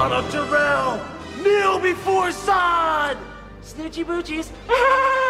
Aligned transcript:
son 0.00 0.12
of 0.12 0.32
Jor-El! 0.32 0.98
Kneel 1.42 1.78
before 1.78 2.30
Zod! 2.30 3.18
Snoochie 3.62 4.04
boochies. 4.04 4.48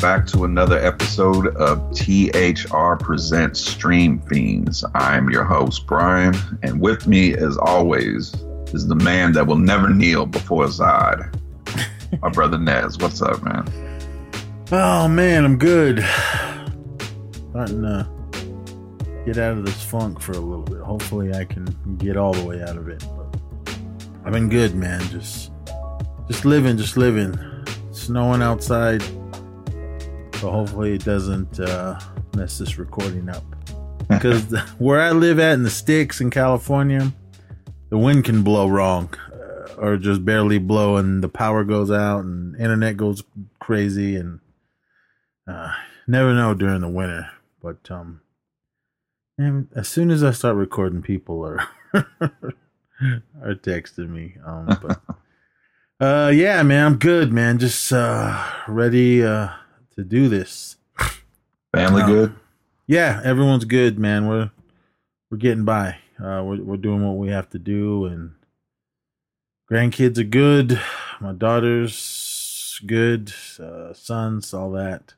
back 0.00 0.26
to 0.26 0.44
another 0.44 0.78
episode 0.78 1.48
of 1.56 1.78
THR 1.94 2.94
Presents 2.96 3.60
Stream 3.60 4.18
Fiends. 4.20 4.82
I'm 4.94 5.28
your 5.28 5.44
host, 5.44 5.86
Brian, 5.86 6.34
and 6.62 6.80
with 6.80 7.06
me, 7.06 7.34
as 7.34 7.58
always, 7.58 8.34
is 8.72 8.88
the 8.88 8.94
man 8.94 9.32
that 9.32 9.46
will 9.46 9.58
never 9.58 9.90
kneel 9.90 10.24
before 10.24 10.64
Zod, 10.66 11.38
my 12.22 12.28
brother 12.32 12.56
Nez. 12.56 12.96
What's 12.96 13.20
up, 13.20 13.42
man? 13.42 13.70
Oh 14.72 15.06
man, 15.06 15.44
I'm 15.44 15.58
good. 15.58 16.02
Starting 17.50 17.82
to 17.82 17.88
uh, 17.88 19.24
get 19.26 19.36
out 19.36 19.58
of 19.58 19.66
this 19.66 19.82
funk 19.84 20.18
for 20.18 20.32
a 20.32 20.38
little 20.38 20.64
bit. 20.64 20.78
Hopefully, 20.78 21.34
I 21.34 21.44
can 21.44 21.66
get 21.98 22.16
all 22.16 22.32
the 22.32 22.44
way 22.44 22.62
out 22.62 22.78
of 22.78 22.88
it. 22.88 23.04
But 23.16 23.78
I've 24.24 24.32
been 24.32 24.48
good, 24.48 24.74
man. 24.74 25.02
Just, 25.10 25.52
just 26.26 26.46
living, 26.46 26.78
just 26.78 26.96
living. 26.96 27.38
Snowing 27.92 28.40
outside, 28.40 29.02
so 30.40 30.50
hopefully 30.50 30.94
it 30.94 31.04
doesn't 31.04 31.60
uh, 31.60 32.00
mess 32.34 32.56
this 32.58 32.78
recording 32.78 33.28
up. 33.28 33.44
Because 34.08 34.50
where 34.80 35.00
I 35.00 35.12
live 35.12 35.38
at 35.38 35.52
in 35.52 35.62
the 35.62 35.70
sticks 35.70 36.20
in 36.20 36.30
California, 36.30 37.12
the 37.90 37.98
wind 37.98 38.24
can 38.24 38.42
blow 38.42 38.66
wrong, 38.66 39.14
uh, 39.32 39.72
or 39.76 39.96
just 39.98 40.24
barely 40.24 40.58
blow, 40.58 40.96
and 40.96 41.22
the 41.22 41.28
power 41.28 41.62
goes 41.62 41.92
out, 41.92 42.24
and 42.24 42.56
internet 42.56 42.96
goes 42.96 43.22
crazy, 43.60 44.16
and 44.16 44.40
uh, 45.46 45.72
never 46.08 46.34
know 46.34 46.54
during 46.54 46.80
the 46.80 46.88
winter. 46.88 47.30
But 47.62 47.88
um, 47.88 48.22
and 49.38 49.68
as 49.76 49.86
soon 49.86 50.10
as 50.10 50.24
I 50.24 50.32
start 50.32 50.56
recording, 50.56 51.02
people 51.02 51.46
are 51.46 51.68
are 51.94 53.54
texting 53.54 54.10
me. 54.10 54.34
Um, 54.44 54.76
but 54.82 55.00
uh, 56.04 56.30
yeah, 56.30 56.64
man, 56.64 56.84
I'm 56.84 56.96
good, 56.96 57.32
man. 57.32 57.60
Just 57.60 57.92
uh, 57.92 58.44
ready 58.66 59.22
uh 59.22 59.50
to 59.96 60.04
do 60.04 60.28
this. 60.28 60.76
Family 61.74 62.02
Um, 62.02 62.10
good? 62.10 62.34
Yeah, 62.86 63.20
everyone's 63.24 63.64
good, 63.64 63.98
man. 63.98 64.26
We're 64.26 64.50
we're 65.30 65.38
getting 65.38 65.64
by. 65.64 65.96
Uh, 66.18 66.42
we're 66.44 66.60
we're 66.62 66.76
doing 66.76 67.06
what 67.06 67.16
we 67.16 67.28
have 67.28 67.48
to 67.50 67.58
do, 67.58 68.06
and 68.06 68.32
grandkids 69.70 70.18
are 70.18 70.24
good. 70.24 70.80
My 71.20 71.32
daughter's 71.32 72.80
good. 72.86 73.32
Uh, 73.58 73.92
sons, 73.92 74.52
all 74.52 74.72
that. 74.72 75.14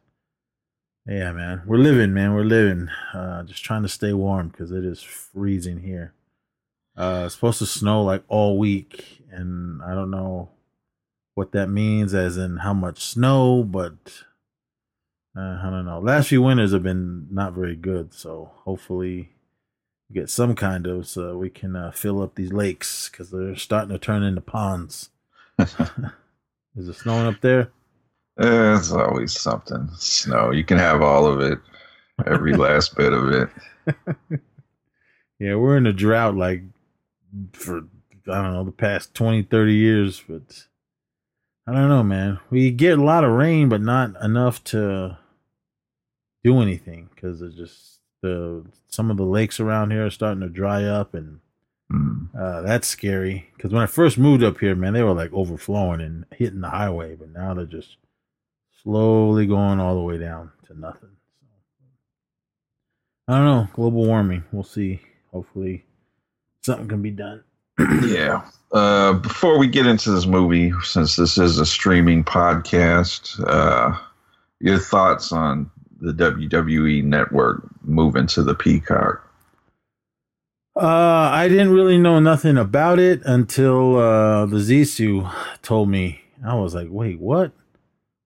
Yeah, 1.06 1.32
man, 1.32 1.62
we're 1.66 1.78
living, 1.78 2.12
man. 2.14 2.34
We're 2.34 2.44
living. 2.44 2.88
Uh, 3.12 3.42
just 3.44 3.64
trying 3.64 3.82
to 3.82 3.88
stay 3.88 4.12
warm 4.12 4.48
because 4.48 4.70
it 4.70 4.84
is 4.84 5.02
freezing 5.02 5.80
here. 5.80 6.12
Uh, 6.96 7.22
it's 7.26 7.34
supposed 7.34 7.58
to 7.58 7.66
snow 7.66 8.02
like 8.02 8.22
all 8.28 8.58
week, 8.58 9.22
and 9.30 9.82
I 9.82 9.94
don't 9.94 10.10
know 10.10 10.50
what 11.34 11.52
that 11.52 11.68
means, 11.70 12.12
as 12.14 12.36
in 12.36 12.58
how 12.58 12.74
much 12.74 13.02
snow, 13.02 13.64
but 13.64 13.96
uh, 15.36 15.58
I 15.62 15.70
don't 15.70 15.84
know. 15.86 15.98
Last 16.00 16.28
few 16.28 16.42
winters 16.42 16.72
have 16.72 16.82
been 16.82 17.26
not 17.30 17.52
very 17.54 17.76
good, 17.76 18.12
so 18.14 18.50
hopefully 18.64 19.30
we 20.08 20.14
get 20.14 20.28
some 20.30 20.54
kind 20.54 20.86
of 20.86 21.06
so 21.06 21.38
we 21.38 21.50
can 21.50 21.74
uh, 21.76 21.90
fill 21.90 22.22
up 22.22 22.34
these 22.34 22.52
lakes 22.52 23.08
because 23.08 23.30
they're 23.30 23.56
starting 23.56 23.90
to 23.90 23.98
turn 23.98 24.22
into 24.22 24.40
ponds. 24.40 25.10
Is 25.58 26.88
it 26.88 26.94
snowing 26.94 27.26
up 27.26 27.40
there? 27.40 27.70
Eh, 28.40 28.76
It's 28.76 28.92
always 28.92 29.38
something. 29.38 29.88
Snow. 29.96 30.50
You 30.52 30.64
can 30.64 30.78
have 30.78 31.02
all 31.02 31.26
of 31.26 31.40
it, 31.40 31.58
every 32.26 32.54
last 32.56 32.96
bit 32.96 33.12
of 33.12 33.30
it. 33.30 34.40
Yeah, 35.38 35.56
we're 35.56 35.76
in 35.76 35.86
a 35.88 35.92
drought 35.92 36.36
like 36.36 36.62
for 37.52 37.78
I 38.28 38.42
don't 38.42 38.52
know 38.52 38.62
the 38.62 38.70
past 38.70 39.12
20, 39.12 39.42
30 39.42 39.74
years, 39.74 40.22
but 40.28 40.68
I 41.66 41.72
don't 41.72 41.88
know, 41.88 42.04
man. 42.04 42.38
We 42.48 42.70
get 42.70 43.00
a 43.00 43.02
lot 43.02 43.24
of 43.24 43.32
rain, 43.32 43.68
but 43.68 43.80
not 43.80 44.14
enough 44.22 44.62
to 44.64 45.18
do 46.44 46.60
anything 46.60 47.08
because 47.14 47.42
it's 47.42 47.54
just 47.56 47.98
the 48.22 48.64
some 48.88 49.10
of 49.10 49.16
the 49.16 49.24
lakes 49.24 49.60
around 49.60 49.90
here 49.90 50.06
are 50.06 50.10
starting 50.10 50.40
to 50.42 50.48
dry 50.48 50.84
up, 50.84 51.14
and 51.14 51.40
Mm. 51.92 52.28
uh, 52.34 52.62
that's 52.62 52.88
scary. 52.88 53.50
Because 53.54 53.70
when 53.70 53.82
I 53.82 53.86
first 53.86 54.16
moved 54.16 54.42
up 54.42 54.58
here, 54.60 54.74
man, 54.74 54.94
they 54.94 55.02
were 55.02 55.12
like 55.12 55.32
overflowing 55.34 56.00
and 56.00 56.24
hitting 56.34 56.62
the 56.62 56.70
highway, 56.70 57.16
but 57.16 57.28
now 57.30 57.52
they're 57.52 57.66
just 57.66 57.96
slowly 58.82 59.46
going 59.46 59.78
all 59.78 59.94
the 59.94 60.00
way 60.00 60.16
down 60.16 60.52
to 60.68 60.78
nothing. 60.78 61.10
So 61.40 61.46
I 63.28 63.36
don't 63.36 63.44
know. 63.44 63.68
Global 63.74 64.06
warming. 64.06 64.44
We'll 64.52 64.62
see. 64.64 65.00
Hopefully, 65.32 65.84
something 66.62 66.88
can 66.88 67.02
be 67.02 67.10
done. 67.10 67.44
yeah. 68.06 68.42
Uh, 68.72 69.12
before 69.14 69.58
we 69.58 69.66
get 69.66 69.86
into 69.86 70.10
this 70.12 70.26
movie, 70.26 70.72
since 70.82 71.16
this 71.16 71.36
is 71.36 71.58
a 71.58 71.66
streaming 71.66 72.24
podcast, 72.24 73.42
uh, 73.46 73.96
your 74.60 74.78
thoughts 74.78 75.30
on 75.32 75.70
the 76.02 76.12
WWE 76.12 77.04
network 77.04 77.62
moving 77.84 78.26
to 78.26 78.42
the 78.42 78.54
Peacock? 78.54 79.26
Uh, 80.74 81.30
I 81.32 81.48
didn't 81.48 81.72
really 81.72 81.98
know 81.98 82.18
nothing 82.18 82.56
about 82.56 82.98
it 82.98 83.22
until 83.24 83.96
uh, 83.96 84.46
the 84.46 84.56
Zissou 84.56 85.32
told 85.62 85.88
me. 85.88 86.22
I 86.44 86.54
was 86.54 86.74
like, 86.74 86.88
wait, 86.90 87.20
what? 87.20 87.52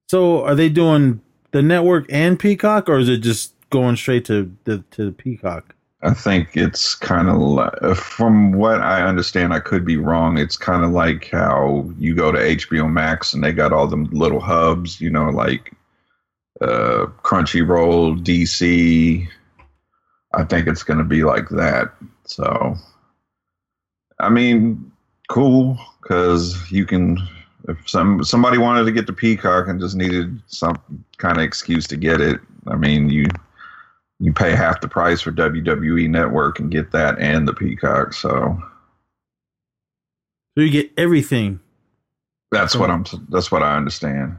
So 0.09 0.44
are 0.44 0.54
they 0.54 0.69
doing 0.69 1.20
the 1.50 1.60
network 1.60 2.06
and 2.09 2.38
Peacock, 2.38 2.88
or 2.88 2.98
is 2.98 3.09
it 3.09 3.19
just 3.19 3.53
going 3.70 3.97
straight 3.97 4.25
to 4.26 4.56
the 4.65 4.84
to 4.92 5.06
the 5.06 5.12
Peacock? 5.12 5.75
I 6.03 6.15
think 6.15 6.56
it's 6.56 6.94
kind 6.94 7.28
of 7.28 7.36
like, 7.36 7.97
from 7.97 8.53
what 8.53 8.81
I 8.81 9.03
understand, 9.03 9.53
I 9.53 9.60
could 9.60 9.84
be 9.84 9.97
wrong. 9.97 10.38
It's 10.38 10.56
kind 10.56 10.84
of 10.84 10.92
like 10.92 11.31
how 11.32 11.91
you 11.98 12.15
go 12.15 12.31
to 12.31 12.38
HBO 12.38 12.91
Max 12.91 13.34
and 13.34 13.42
they 13.42 13.53
got 13.53 13.72
all 13.72 13.86
them 13.86 14.04
little 14.12 14.41
hubs, 14.41 15.00
you 15.00 15.10
know, 15.10 15.31
like 15.31 15.72
uh, 16.61 17.06
Crunchyroll, 17.22 18.22
DC. 18.25 19.27
I 20.34 20.44
think 20.44 20.67
it's 20.67 20.83
going 20.83 20.99
to 20.99 21.05
be 21.05 21.25
like 21.25 21.49
that. 21.50 21.93
So, 22.25 22.77
I 24.21 24.28
mean, 24.28 24.91
cool 25.28 25.78
because 26.03 26.71
you 26.71 26.84
can. 26.87 27.19
If 27.69 27.89
some 27.89 28.22
somebody 28.22 28.59
wanted 28.59 28.84
to 28.84 28.93
get 28.93 29.09
the 29.09 29.12
Peacock 29.12 29.66
and 29.66 29.81
just 29.81 29.97
needed 29.97 30.41
some 30.47 30.81
kind 31.19 31.37
of 31.39 31.43
excuse 31.43 31.87
to 31.89 31.97
get 31.97 32.21
it, 32.21 32.39
I 32.69 32.77
mean, 32.77 33.09
you 33.11 33.27
you 34.21 34.33
pay 34.33 34.55
half 34.55 34.81
the 34.81 34.89
price 34.89 35.21
for 35.21 35.33
WWE 35.33 36.09
Network 36.09 36.61
and 36.61 36.71
get 36.71 36.93
that 36.93 37.19
and 37.19 37.47
the 37.47 37.53
Peacock. 37.53 38.12
So 38.12 38.56
So 40.56 40.62
you 40.62 40.71
get 40.71 40.93
everything. 40.97 41.59
that's 42.53 42.77
what 42.77 42.91
I'm. 42.91 43.05
That's 43.28 43.50
what 43.50 43.62
I 43.65 43.77
understand. 43.77 44.37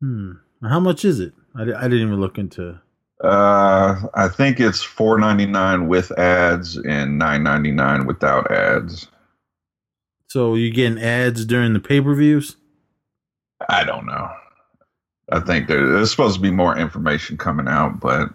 Hmm. 0.00 0.32
How 0.62 0.80
much 0.80 1.04
is 1.04 1.20
it? 1.20 1.32
I, 1.54 1.62
I 1.62 1.64
didn't 1.64 2.08
even 2.08 2.20
look 2.20 2.38
into. 2.38 2.80
Uh, 3.22 4.02
I 4.14 4.28
think 4.28 4.60
it's 4.60 4.82
four 4.82 5.18
ninety 5.18 5.46
nine 5.46 5.88
with 5.88 6.16
ads 6.18 6.76
and 6.76 7.18
nine 7.18 7.42
ninety 7.42 7.72
nine 7.72 8.06
without 8.06 8.50
ads. 8.50 9.08
So 10.28 10.54
you 10.54 10.70
getting 10.72 11.02
ads 11.02 11.46
during 11.46 11.72
the 11.72 11.80
pay 11.80 12.00
per 12.00 12.14
views? 12.14 12.56
I 13.68 13.84
don't 13.84 14.06
know. 14.06 14.30
I 15.32 15.40
think 15.40 15.66
there, 15.66 15.94
there's 15.94 16.10
supposed 16.10 16.36
to 16.36 16.40
be 16.40 16.50
more 16.50 16.76
information 16.76 17.36
coming 17.38 17.68
out, 17.68 18.00
but 18.00 18.28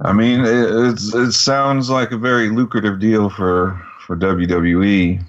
I 0.00 0.12
mean, 0.12 0.40
it, 0.40 0.90
it's 0.90 1.14
it 1.14 1.32
sounds 1.32 1.90
like 1.90 2.12
a 2.12 2.18
very 2.18 2.48
lucrative 2.50 2.98
deal 2.98 3.30
for 3.30 3.80
for. 4.00 4.16
WWE. 4.16 5.22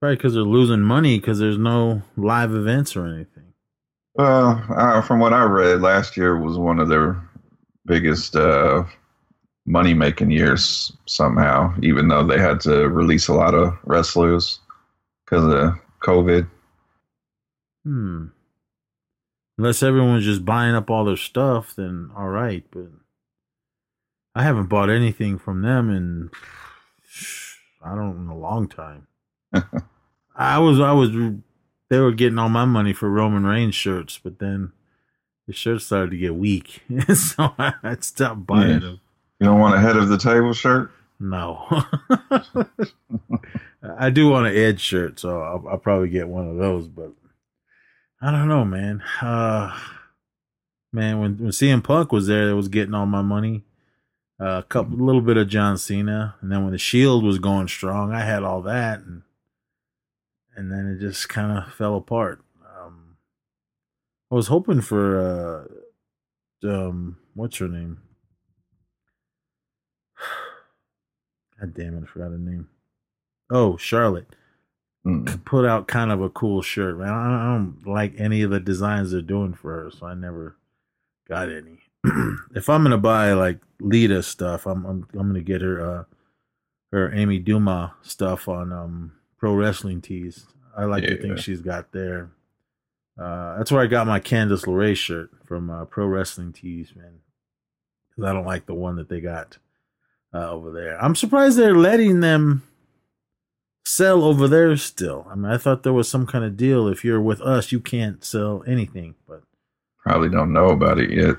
Probably 0.00 0.16
because 0.16 0.34
they're 0.34 0.42
losing 0.42 0.80
money 0.80 1.18
because 1.18 1.38
there's 1.38 1.58
no 1.58 2.02
live 2.16 2.54
events 2.54 2.96
or 2.96 3.06
anything. 3.06 3.52
Well, 4.14 4.64
uh, 4.70 5.00
from 5.02 5.20
what 5.20 5.32
I 5.32 5.44
read, 5.44 5.80
last 5.80 6.16
year 6.16 6.38
was 6.38 6.56
one 6.56 6.78
of 6.78 6.88
their 6.88 7.20
biggest 7.86 8.36
uh, 8.36 8.84
money 9.66 9.94
making 9.94 10.30
years 10.30 10.92
somehow, 11.06 11.74
even 11.82 12.08
though 12.08 12.24
they 12.24 12.38
had 12.38 12.60
to 12.62 12.88
release 12.88 13.28
a 13.28 13.34
lot 13.34 13.54
of 13.54 13.76
wrestlers 13.84 14.60
because 15.24 15.44
of 15.44 15.74
COVID. 16.00 16.48
Hmm. 17.84 18.26
Unless 19.56 19.82
everyone's 19.82 20.24
just 20.24 20.44
buying 20.44 20.74
up 20.74 20.88
all 20.90 21.04
their 21.04 21.16
stuff, 21.16 21.74
then 21.74 22.10
all 22.16 22.28
right. 22.28 22.64
But 22.70 22.90
I 24.34 24.44
haven't 24.44 24.66
bought 24.66 24.90
anything 24.90 25.38
from 25.38 25.62
them 25.62 25.90
in 25.90 26.30
I 27.84 27.94
don't 27.94 28.18
in 28.18 28.28
a 28.28 28.38
long 28.38 28.68
time. 28.68 29.08
I 30.36 30.58
was 30.58 30.80
I 30.80 30.92
was 30.92 31.10
they 31.90 31.98
were 31.98 32.12
getting 32.12 32.38
all 32.38 32.48
my 32.48 32.64
money 32.64 32.92
for 32.92 33.08
Roman 33.08 33.44
Reigns 33.44 33.74
shirts, 33.74 34.20
but 34.22 34.38
then 34.38 34.72
the 35.46 35.52
shirts 35.52 35.86
started 35.86 36.10
to 36.10 36.18
get 36.18 36.34
weak, 36.34 36.82
so 37.14 37.54
I, 37.58 37.74
I 37.82 37.96
stopped 38.00 38.46
buying 38.46 38.70
Yeah. 38.70 38.78
them. 38.80 39.00
You 39.40 39.46
don't 39.46 39.60
want 39.60 39.76
a 39.76 39.80
head 39.80 39.96
of 39.96 40.08
the 40.08 40.18
table 40.18 40.52
shirt? 40.52 40.90
No. 41.20 41.66
I 43.98 44.10
do 44.10 44.28
want 44.28 44.48
an 44.48 44.56
Edge 44.56 44.80
shirt, 44.80 45.20
so 45.20 45.40
I'll, 45.40 45.64
I'll, 45.68 45.78
probably 45.78 46.08
get 46.08 46.28
one 46.28 46.48
of 46.48 46.56
those. 46.56 46.88
But 46.88 47.12
I 48.20 48.30
don't 48.30 48.48
know, 48.48 48.64
man. 48.64 49.02
Uh, 49.22 49.76
man, 50.92 51.20
when 51.20 51.38
when 51.38 51.50
CM 51.50 51.82
Punk 51.82 52.12
was 52.12 52.26
there, 52.26 52.50
it 52.50 52.54
was 52.54 52.68
getting 52.68 52.94
all 52.94 53.06
my 53.06 53.22
money. 53.22 53.64
Uh, 54.40 54.58
a 54.58 54.62
couple, 54.62 55.00
a 55.00 55.02
little 55.04 55.20
bit 55.20 55.36
of 55.36 55.48
John 55.48 55.78
Cena, 55.78 56.36
and 56.40 56.52
then 56.52 56.62
when 56.62 56.72
the 56.72 56.78
Shield 56.78 57.24
was 57.24 57.38
going 57.38 57.68
strong, 57.68 58.12
I 58.12 58.20
had 58.20 58.42
all 58.44 58.62
that, 58.62 59.00
and 59.00 59.22
and 60.58 60.72
then 60.72 60.88
it 60.88 61.00
just 61.00 61.28
kind 61.28 61.56
of 61.56 61.72
fell 61.72 61.94
apart. 61.94 62.42
Um, 62.76 63.16
I 64.30 64.34
was 64.34 64.48
hoping 64.48 64.80
for 64.80 65.68
uh, 66.64 66.68
um, 66.68 67.16
what's 67.34 67.58
her 67.58 67.68
name? 67.68 68.02
God 71.60 71.74
damn 71.74 71.96
it, 71.96 72.02
I 72.02 72.06
forgot 72.06 72.32
her 72.32 72.38
name. 72.38 72.68
Oh, 73.50 73.76
Charlotte. 73.76 74.26
Mm. 75.06 75.44
Put 75.44 75.64
out 75.64 75.86
kind 75.86 76.10
of 76.10 76.20
a 76.20 76.28
cool 76.28 76.60
shirt, 76.60 76.98
man. 76.98 77.08
I 77.08 77.54
don't 77.54 77.86
like 77.86 78.14
any 78.18 78.42
of 78.42 78.50
the 78.50 78.58
designs 78.58 79.12
they're 79.12 79.22
doing 79.22 79.54
for 79.54 79.84
her, 79.84 79.90
so 79.92 80.06
I 80.06 80.14
never 80.14 80.56
got 81.28 81.50
any. 81.50 81.78
if 82.56 82.68
I'm 82.68 82.82
gonna 82.82 82.98
buy 82.98 83.32
like 83.32 83.60
Lita 83.80 84.24
stuff, 84.24 84.66
I'm 84.66 84.84
I'm 84.84 85.06
I'm 85.12 85.28
gonna 85.28 85.40
get 85.40 85.62
her 85.62 85.80
uh 85.80 86.04
her 86.90 87.14
Amy 87.14 87.38
Dumas 87.38 87.90
stuff 88.02 88.48
on 88.48 88.72
um 88.72 89.12
pro 89.38 89.54
wrestling 89.54 90.00
tees. 90.00 90.46
I 90.76 90.84
like 90.84 91.04
yeah. 91.04 91.10
the 91.10 91.16
things 91.16 91.42
she's 91.42 91.60
got 91.60 91.92
there. 91.92 92.30
Uh, 93.18 93.58
that's 93.58 93.72
where 93.72 93.82
I 93.82 93.86
got 93.86 94.06
my 94.06 94.20
Candice 94.20 94.64
LeRae 94.64 94.96
shirt 94.96 95.30
from 95.44 95.70
uh, 95.70 95.84
Pro 95.86 96.06
Wrestling 96.06 96.52
Tees, 96.52 96.92
man. 96.94 97.18
Because 98.08 98.30
I 98.30 98.32
don't 98.32 98.46
like 98.46 98.66
the 98.66 98.74
one 98.74 98.96
that 98.96 99.08
they 99.08 99.20
got 99.20 99.58
uh, 100.32 100.50
over 100.50 100.70
there. 100.70 101.02
I'm 101.02 101.16
surprised 101.16 101.58
they're 101.58 101.74
letting 101.74 102.20
them 102.20 102.62
sell 103.84 104.22
over 104.22 104.46
there 104.46 104.76
still. 104.76 105.26
I 105.30 105.34
mean, 105.34 105.50
I 105.50 105.56
thought 105.56 105.82
there 105.82 105.92
was 105.92 106.08
some 106.08 106.26
kind 106.26 106.44
of 106.44 106.56
deal. 106.56 106.86
If 106.86 107.04
you're 107.04 107.20
with 107.20 107.40
us, 107.40 107.72
you 107.72 107.80
can't 107.80 108.24
sell 108.24 108.62
anything. 108.66 109.16
But 109.26 109.42
probably 110.04 110.28
don't 110.28 110.52
know 110.52 110.68
about 110.68 110.98
it 110.98 111.10
yet. 111.10 111.36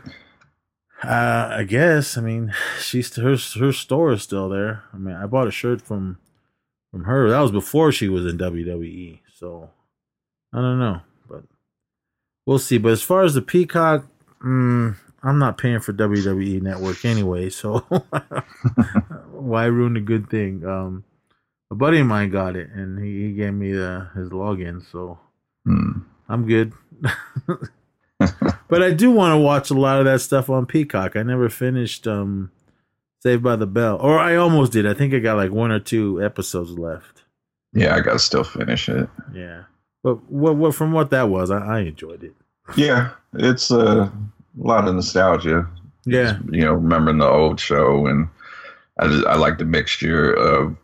Uh, 1.02 1.56
I 1.60 1.64
guess. 1.64 2.18
I 2.18 2.22
mean, 2.22 2.54
she's 2.82 3.16
her 3.16 3.38
her 3.60 3.72
store 3.72 4.12
is 4.12 4.24
still 4.24 4.50
there. 4.50 4.84
I 4.94 4.98
mean, 4.98 5.16
I 5.16 5.28
bought 5.28 5.48
a 5.48 5.52
shirt 5.52 5.82
from 5.82 6.18
from 6.92 7.04
her. 7.06 7.30
That 7.30 7.40
was 7.40 7.52
before 7.52 7.92
she 7.92 8.10
was 8.10 8.26
in 8.26 8.38
WWE. 8.38 9.20
So 9.34 9.70
I 10.54 10.58
don't 10.58 10.80
know, 10.80 11.02
but 11.28 11.44
we'll 12.46 12.60
see. 12.60 12.78
But 12.78 12.92
as 12.92 13.02
far 13.02 13.24
as 13.24 13.34
the 13.34 13.42
Peacock, 13.42 14.06
mm, 14.44 14.96
I'm 15.24 15.40
not 15.40 15.58
paying 15.58 15.80
for 15.80 15.94
WWE 15.94 16.62
Network 16.62 17.04
anyway, 17.06 17.50
so 17.50 17.80
why 19.32 19.66
ruin 19.66 19.98
a 19.98 20.02
good 20.02 20.30
thing? 20.30 20.66
Um, 20.66 21.04
a 21.72 21.76
buddy 21.76 22.00
of 22.00 22.08
mine 22.08 22.32
got 22.32 22.56
it, 22.56 22.70
and 22.72 23.04
he, 23.04 23.28
he 23.28 23.34
gave 23.34 23.54
me 23.54 23.72
the, 23.74 24.08
his 24.16 24.30
login, 24.30 24.84
so 24.92 25.20
mm. 25.68 26.04
I'm 26.28 26.48
good. 26.48 26.74
but 28.68 28.82
I 28.82 28.92
do 28.92 29.12
want 29.12 29.34
to 29.34 29.38
watch 29.38 29.70
a 29.70 29.76
lot 29.76 30.00
of 30.00 30.06
that 30.06 30.22
stuff 30.22 30.50
on 30.50 30.66
Peacock. 30.66 31.16
I 31.16 31.24
never 31.24 31.50
finished 31.50 32.08
um, 32.08 32.52
Saved 33.22 33.44
by 33.44 33.58
the 33.58 33.68
Bell, 33.68 33.98
or 33.98 34.18
I 34.18 34.38
almost 34.38 34.72
did. 34.72 34.88
I 34.88 34.94
think 34.94 35.14
I 35.14 35.20
got 35.20 35.36
like 35.36 35.52
one 35.52 35.72
or 35.72 35.80
two 35.80 36.24
episodes 36.24 36.72
left. 36.72 37.24
Yeah, 37.74 37.96
I 37.96 38.00
got 38.00 38.14
to 38.14 38.20
still 38.20 38.46
finish 38.46 38.88
it. 38.88 39.10
Yeah, 39.34 39.64
but 40.04 40.24
what, 40.32 40.56
what 40.56 40.74
from 40.74 40.94
what 40.94 41.10
that 41.10 41.28
was, 41.30 41.52
I, 41.52 41.60
I 41.60 41.80
enjoyed 41.82 42.24
it. 42.24 42.34
Yeah, 42.78 43.10
it's 43.34 43.72
a 43.72 44.12
lot 44.58 44.88
of 44.88 44.96
nostalgia. 44.96 45.68
Yeah, 46.06 46.38
you 46.50 46.64
know, 46.64 46.74
remembering 46.76 47.18
the 47.18 47.28
old 47.28 47.60
show, 47.60 48.08
and 48.08 48.30
I 49.00 49.08
just, 49.08 49.26
I 49.28 49.36
like 49.36 49.58
the 49.58 49.66
mixture 49.66 50.34
of 50.34 50.78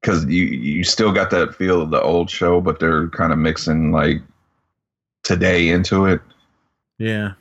because 0.00 0.24
you 0.24 0.44
you 0.44 0.84
still 0.84 1.12
got 1.12 1.30
that 1.30 1.54
feel 1.54 1.82
of 1.82 1.90
the 1.90 2.00
old 2.00 2.30
show, 2.30 2.62
but 2.62 2.80
they're 2.80 3.08
kind 3.08 3.32
of 3.32 3.38
mixing 3.38 3.92
like 3.92 4.22
today 5.22 5.68
into 5.68 6.06
it. 6.06 6.22
Yeah, 6.98 7.32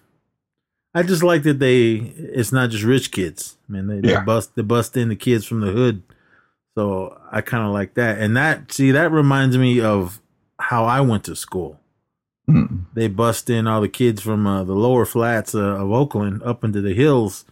I 0.97 1.03
just 1.03 1.21
like 1.21 1.43
that 1.43 1.59
they 1.59 1.93
it's 1.93 2.51
not 2.51 2.71
just 2.71 2.83
rich 2.83 3.11
kids. 3.11 3.55
I 3.69 3.73
mean, 3.73 3.85
they, 3.87 4.09
yeah. 4.09 4.19
they 4.19 4.25
bust 4.25 4.55
they 4.55 4.63
bust 4.63 4.97
in 4.97 5.09
the 5.09 5.15
kids 5.15 5.45
from 5.45 5.61
the 5.61 5.71
hood. 5.71 6.01
So 6.75 7.19
I 7.31 7.41
kind 7.41 7.63
of 7.63 7.71
like 7.71 7.93
that, 7.93 8.17
and 8.17 8.35
that 8.35 8.71
see 8.71 8.89
that 8.89 9.11
reminds 9.11 9.57
me 9.59 9.79
of 9.79 10.19
how 10.57 10.85
I 10.85 11.01
went 11.01 11.23
to 11.25 11.35
school. 11.35 11.79
Mm. 12.49 12.85
They 12.95 13.07
bust 13.07 13.47
in 13.47 13.67
all 13.67 13.81
the 13.81 13.89
kids 13.89 14.21
from 14.21 14.47
uh, 14.47 14.63
the 14.63 14.73
lower 14.73 15.05
flats 15.05 15.53
uh, 15.53 15.59
of 15.59 15.91
Oakland 15.91 16.41
up 16.41 16.63
into 16.63 16.81
the 16.81 16.95
hills 16.95 17.45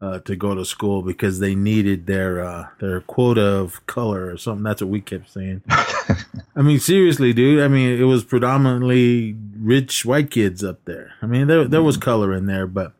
uh, 0.00 0.20
to 0.20 0.36
go 0.36 0.54
to 0.54 0.64
school 0.64 1.02
because 1.02 1.40
they 1.40 1.54
needed 1.54 2.06
their 2.06 2.40
uh, 2.40 2.68
their 2.80 3.00
quota 3.00 3.42
of 3.42 3.84
color 3.86 4.30
or 4.30 4.36
something. 4.36 4.62
That's 4.62 4.82
what 4.82 4.90
we 4.90 5.00
kept 5.00 5.30
saying. 5.30 5.62
I 5.68 6.62
mean, 6.62 6.78
seriously, 6.78 7.32
dude. 7.32 7.62
I 7.62 7.68
mean, 7.68 7.98
it 7.98 8.04
was 8.04 8.24
predominantly 8.24 9.36
rich 9.56 10.04
white 10.04 10.30
kids 10.30 10.62
up 10.62 10.84
there. 10.84 11.12
I 11.20 11.26
mean, 11.26 11.46
there 11.46 11.64
there 11.66 11.82
was 11.82 11.98
mm. 11.98 12.02
color 12.02 12.34
in 12.34 12.46
there, 12.46 12.66
but 12.66 12.92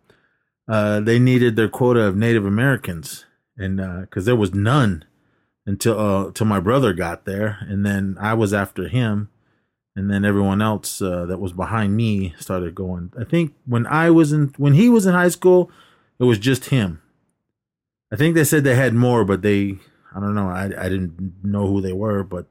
uh, 0.67 1.01
they 1.01 1.19
needed 1.19 1.57
their 1.57 1.69
quota 1.69 2.01
of 2.01 2.17
Native 2.17 2.45
Americans, 2.45 3.27
and 3.57 3.77
because 4.03 4.25
uh, 4.25 4.27
there 4.27 4.37
was 4.37 4.53
none 4.53 5.05
until 5.67 5.99
uh, 5.99 6.27
until 6.27 6.47
my 6.47 6.61
brother 6.61 6.93
got 6.93 7.25
there, 7.25 7.59
and 7.69 7.87
then 7.87 8.17
I 8.21 8.35
was 8.35 8.53
after 8.53 8.89
him 8.89 9.29
and 9.99 10.09
then 10.09 10.25
everyone 10.25 10.63
else 10.63 11.03
uh, 11.03 11.27
that 11.27 11.41
was 11.41 11.53
behind 11.53 11.97
me 11.97 12.33
started 12.39 12.73
going. 12.73 13.13
I 13.19 13.25
think 13.25 13.55
when 13.67 13.85
I 13.85 14.11
was 14.11 14.33
in 14.33 14.55
when 14.57 14.75
he 14.75 14.89
was 14.89 15.07
in 15.07 15.13
high 15.13 15.29
school, 15.29 15.73
it 16.21 16.25
was 16.25 16.39
just 16.39 16.67
him. 16.67 17.03
I 18.13 18.17
think 18.17 18.35
they 18.35 18.45
said 18.45 18.65
they 18.65 18.75
had 18.75 18.95
more, 18.95 19.25
but 19.25 19.43
they 19.43 19.79
I 20.15 20.21
don't 20.21 20.35
know. 20.35 20.49
I 20.49 20.65
I 20.65 20.89
didn't 20.89 21.45
know 21.45 21.67
who 21.67 21.81
they 21.81 21.93
were, 21.93 22.23
but 22.23 22.47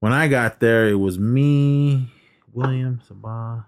when 0.00 0.12
I 0.12 0.28
got 0.28 0.60
there, 0.60 0.88
it 0.88 0.98
was 0.98 1.18
me, 1.18 2.10
William, 2.52 3.00
Sabah. 3.08 3.64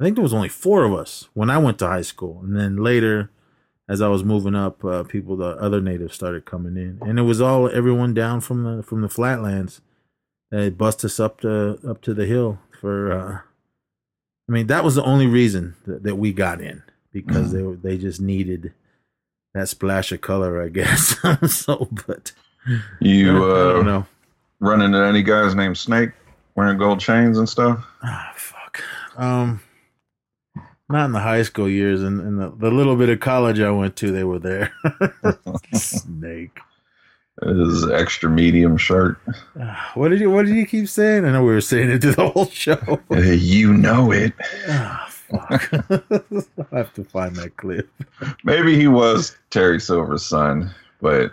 I 0.00 0.04
think 0.04 0.14
there 0.16 0.22
was 0.22 0.34
only 0.34 0.48
four 0.48 0.84
of 0.84 0.92
us 0.92 1.28
when 1.34 1.50
I 1.50 1.58
went 1.58 1.78
to 1.80 1.88
high 1.88 2.02
school, 2.02 2.40
and 2.42 2.56
then 2.56 2.76
later, 2.76 3.30
as 3.88 4.00
I 4.00 4.08
was 4.08 4.22
moving 4.22 4.54
up, 4.54 4.84
uh, 4.84 5.02
people, 5.02 5.36
the 5.36 5.56
other 5.56 5.80
natives 5.80 6.14
started 6.14 6.44
coming 6.44 6.76
in, 6.76 7.00
and 7.02 7.18
it 7.18 7.22
was 7.22 7.40
all 7.40 7.68
everyone 7.70 8.14
down 8.14 8.40
from 8.40 8.64
the 8.64 8.82
from 8.82 9.00
the 9.00 9.08
flatlands 9.08 9.80
they 10.50 10.70
bust 10.70 11.04
us 11.04 11.20
up 11.20 11.40
to 11.40 11.78
up 11.88 12.02
to 12.02 12.14
the 12.14 12.26
hill 12.26 12.58
for. 12.80 13.12
Uh, 13.12 13.38
I 14.48 14.52
mean, 14.52 14.68
that 14.68 14.82
was 14.82 14.94
the 14.94 15.04
only 15.04 15.26
reason 15.26 15.76
that, 15.84 16.04
that 16.04 16.16
we 16.16 16.32
got 16.32 16.62
in 16.62 16.82
because 17.20 17.52
mm. 17.52 17.80
they 17.82 17.90
they 17.90 17.98
just 17.98 18.20
needed 18.20 18.72
that 19.54 19.68
splash 19.68 20.12
of 20.12 20.20
color, 20.20 20.62
I 20.62 20.68
guess. 20.68 21.16
so, 21.48 21.88
but 22.06 22.32
you 23.00 23.44
uh, 23.44 23.70
I 23.70 23.72
don't 23.72 23.86
know. 23.86 24.06
Run 24.60 24.82
into 24.82 24.98
any 24.98 25.22
guys 25.22 25.54
named 25.54 25.78
Snake 25.78 26.10
wearing 26.58 26.76
gold 26.76 26.98
chains 26.98 27.38
and 27.38 27.48
stuff? 27.48 27.86
Ah, 28.02 28.32
fuck. 28.34 28.82
Um, 29.16 29.60
not 30.88 31.04
in 31.04 31.12
the 31.12 31.20
high 31.20 31.42
school 31.42 31.68
years, 31.68 32.02
and, 32.02 32.20
and 32.20 32.40
the, 32.40 32.50
the 32.50 32.70
little 32.70 32.96
bit 32.96 33.08
of 33.08 33.20
college 33.20 33.60
I 33.60 33.70
went 33.70 33.94
to, 33.96 34.10
they 34.10 34.24
were 34.24 34.40
there. 34.40 34.72
Snake. 35.72 36.58
His 37.40 37.88
extra 37.88 38.28
medium 38.28 38.76
shirt. 38.76 39.20
What 39.94 40.08
did 40.08 40.18
you 40.18 40.28
What 40.28 40.46
did 40.46 40.56
you 40.56 40.66
keep 40.66 40.88
saying? 40.88 41.24
I 41.24 41.30
know 41.30 41.44
we 41.44 41.52
were 41.52 41.60
saying 41.60 41.90
it 41.90 42.02
through 42.02 42.14
the 42.14 42.28
whole 42.30 42.46
show. 42.46 43.00
Uh, 43.12 43.20
you 43.20 43.72
know 43.72 44.10
it. 44.10 44.32
Oh, 44.66 45.08
fuck. 45.30 45.72
I'll 46.58 46.78
have 46.78 46.92
to 46.94 47.04
find 47.04 47.36
that 47.36 47.56
clip. 47.56 47.90
Maybe 48.44 48.76
he 48.76 48.88
was 48.88 49.36
Terry 49.50 49.80
Silver's 49.80 50.24
son, 50.24 50.70
but 51.00 51.32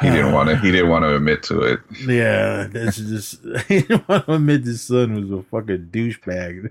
he 0.00 0.10
didn't 0.10 0.32
want 0.32 0.50
to. 0.50 0.58
He 0.58 0.70
didn't 0.70 0.90
want 0.90 1.04
to 1.04 1.16
admit 1.16 1.42
to 1.44 1.60
it. 1.62 1.80
Yeah, 2.06 2.66
that's 2.70 2.96
just. 2.96 3.40
He 3.68 3.80
didn't 3.80 4.08
want 4.08 4.26
to 4.26 4.34
admit 4.34 4.64
his 4.64 4.82
son 4.82 5.14
was 5.14 5.30
a 5.30 5.42
fucking 5.44 5.88
douchebag. 5.90 6.68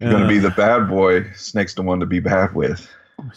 You're 0.00 0.10
gonna 0.10 0.28
be 0.28 0.38
the 0.38 0.50
bad 0.50 0.88
boy. 0.88 1.30
Snake's 1.34 1.74
the 1.74 1.82
one 1.82 2.00
to 2.00 2.06
be 2.06 2.20
bad 2.20 2.54
with. 2.54 2.88
well, 3.18 3.28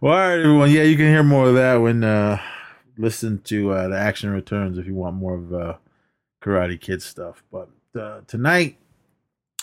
all 0.00 0.18
right, 0.18 0.38
everyone. 0.38 0.70
Yeah, 0.70 0.82
you 0.82 0.96
can 0.96 1.06
hear 1.06 1.22
more 1.22 1.48
of 1.48 1.54
that 1.54 1.76
when 1.76 2.04
uh, 2.04 2.40
listen 2.96 3.40
to 3.42 3.72
uh, 3.72 3.88
the 3.88 3.98
action 3.98 4.30
returns 4.30 4.78
if 4.78 4.86
you 4.86 4.94
want 4.94 5.16
more 5.16 5.34
of 5.34 5.52
uh, 5.52 5.74
Karate 6.48 6.80
Kid 6.80 7.02
stuff. 7.02 7.42
But 7.52 7.68
uh, 7.98 8.22
tonight, 8.26 8.78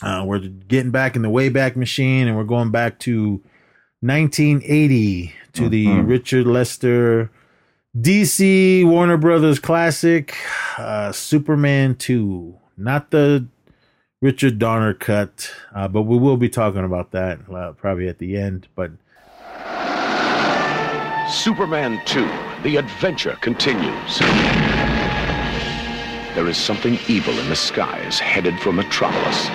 uh, 0.02 0.24
we're 0.26 0.40
getting 0.40 0.92
back 0.92 1.16
in 1.16 1.24
the 1.24 1.30
Wayback 1.30 1.76
Machine 1.76 2.28
and 2.28 2.38
we're 2.38 2.44
going 2.44 2.72
back 2.72 3.00
to 3.00 3.42
1980 4.02 5.34
to 5.54 5.62
mm-hmm. 5.62 5.70
the 5.70 6.02
Richard 6.02 6.46
Lester 6.46 7.32
DC 7.98 8.86
Warner 8.86 9.18
Brothers 9.18 9.58
classic, 9.58 10.36
uh, 10.78 11.12
Superman 11.12 11.96
2. 11.96 12.56
Not 12.78 13.10
the 13.10 13.48
Richard 14.22 14.60
Donner 14.60 14.94
cut, 14.94 15.52
uh, 15.74 15.88
but 15.88 16.04
we 16.04 16.18
will 16.18 16.38
be 16.38 16.50
talking 16.50 16.84
about 16.84 17.12
that 17.12 17.40
uh, 17.50 17.72
probably 17.72 18.08
at 18.08 18.20
the 18.20 18.38
end. 18.38 18.68
But 18.76 18.92
Superman 21.32 22.00
2, 22.06 22.30
the 22.62 22.76
adventure 22.78 23.38
continues. 23.42 24.20
There 26.36 26.50
is 26.50 26.58
something 26.58 27.00
evil 27.08 27.40
in 27.40 27.48
the 27.48 27.56
skies 27.56 28.20
headed 28.20 28.60
for 28.60 28.74
Metropolis. 28.74 29.48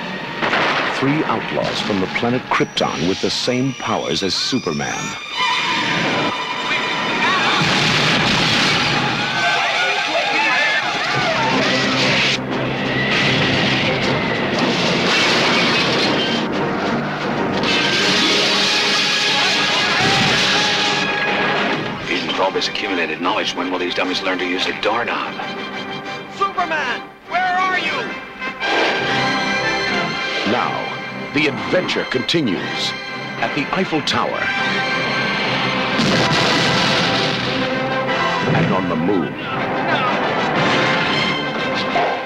three 0.98 1.22
outlaws 1.24 1.80
from 1.82 2.00
the 2.00 2.06
planet 2.18 2.40
Krypton 2.44 3.06
with 3.06 3.20
the 3.20 3.30
same 3.30 3.74
powers 3.74 4.22
as 4.22 4.34
Superman. 4.34 5.16
This 22.52 22.68
accumulated 22.68 23.22
knowledge, 23.22 23.54
when 23.54 23.70
will 23.70 23.78
these 23.78 23.94
dummies 23.94 24.20
learn 24.20 24.36
to 24.38 24.44
use 24.44 24.66
a 24.66 24.78
doorknob? 24.82 25.69
Superman, 26.60 27.00
where 27.28 27.56
are 27.56 27.78
you? 27.78 28.06
Now, 30.52 31.32
the 31.32 31.46
adventure 31.46 32.04
continues 32.04 32.90
at 33.40 33.54
the 33.54 33.64
Eiffel 33.74 34.02
Tower 34.02 34.42
and 38.56 38.74
on 38.74 38.90
the 38.90 38.96
moon. 38.96 39.32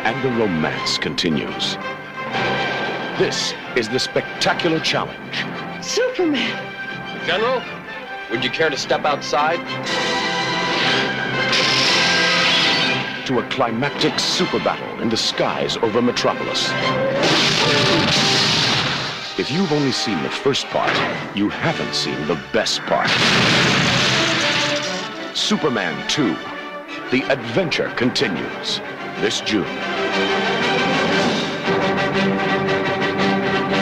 And 0.02 0.20
the 0.24 0.30
romance 0.36 0.98
continues. 0.98 1.76
This 3.20 3.54
is 3.76 3.88
the 3.88 4.00
spectacular 4.00 4.80
challenge. 4.80 5.44
Superman! 5.80 6.60
General, 7.24 7.62
would 8.32 8.42
you 8.42 8.50
care 8.50 8.68
to 8.68 8.76
step 8.76 9.04
outside? 9.04 9.60
To 13.26 13.38
a 13.38 13.48
climactic 13.48 14.18
super 14.18 14.58
battle 14.58 15.00
in 15.00 15.08
the 15.08 15.16
skies 15.16 15.76
over 15.78 16.02
Metropolis. 16.02 16.70
If 19.38 19.50
you've 19.50 19.72
only 19.72 19.92
seen 19.92 20.22
the 20.22 20.28
first 20.28 20.66
part, 20.66 20.94
you 21.34 21.48
haven't 21.48 21.94
seen 21.94 22.14
the 22.26 22.38
best 22.52 22.80
part. 22.82 23.08
Superman 25.34 26.06
2. 26.08 26.36
The 27.10 27.22
adventure 27.32 27.88
continues 27.96 28.80
this 29.20 29.40
June. 29.40 29.64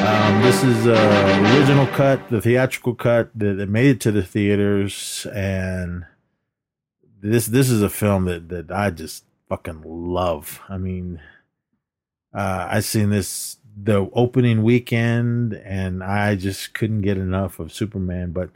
Um, 0.07 0.43
this 0.43 0.63
is 0.63 0.87
uh, 0.87 1.57
original 1.57 1.87
cut, 1.89 2.29
the 2.31 2.41
theatrical 2.41 2.95
cut 2.95 3.31
that, 3.35 3.55
that 3.55 3.69
made 3.69 3.87
it 3.87 4.01
to 4.03 4.13
the 4.13 4.23
theaters, 4.23 5.27
and 5.35 6.07
this 7.21 7.47
this 7.47 7.71
is 7.71 7.83
a 7.83 7.89
film 7.89 8.25
that 8.25 8.49
that 8.49 8.71
I 8.71 8.91
just 8.91 9.25
fucking 9.53 9.83
love. 9.85 10.63
I 10.67 10.79
mean, 10.79 11.21
uh, 12.33 12.69
I 12.71 12.81
seen 12.81 13.11
this 13.11 13.59
the 13.77 14.09
opening 14.15 14.63
weekend, 14.63 15.53
and 15.53 16.03
I 16.03 16.37
just 16.37 16.73
couldn't 16.73 17.03
get 17.03 17.19
enough 17.19 17.59
of 17.59 17.71
Superman. 17.71 18.33
But 18.33 18.49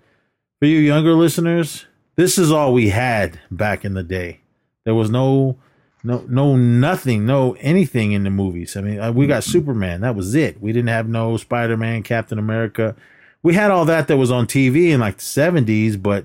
for 0.59 0.65
you 0.65 0.79
younger 0.79 1.13
listeners, 1.13 1.85
this 2.15 2.39
is 2.39 2.51
all 2.51 2.73
we 2.73 2.89
had 2.89 3.39
back 3.51 3.85
in 3.85 3.93
the 3.93 4.03
day. 4.03 4.41
There 4.85 4.95
was 4.95 5.11
no 5.11 5.59
no 6.03 6.25
no 6.31 6.57
nothing 6.57 7.27
no 7.27 7.57
anything 7.61 8.13
in 8.13 8.23
the 8.23 8.31
movies 8.31 8.77
i 8.77 8.81
mean 8.81 9.01
uh, 9.01 9.11
we 9.11 9.27
got 9.27 9.43
superman 9.43 10.03
that 10.03 10.15
was 10.15 10.37
it 10.37 10.61
we 10.61 10.71
didn't 10.71 10.91
have 10.91 11.09
no 11.09 11.37
spider-man 11.37 12.01
captain 12.03 12.39
america 12.39 12.95
we 13.43 13.55
had 13.55 13.73
all 13.73 13.85
that 13.87 14.07
that 14.07 14.19
was 14.19 14.31
on 14.31 14.47
tv 14.47 14.91
in 14.91 15.01
like 15.01 15.17
the 15.17 15.23
70s 15.23 16.01
but 16.01 16.25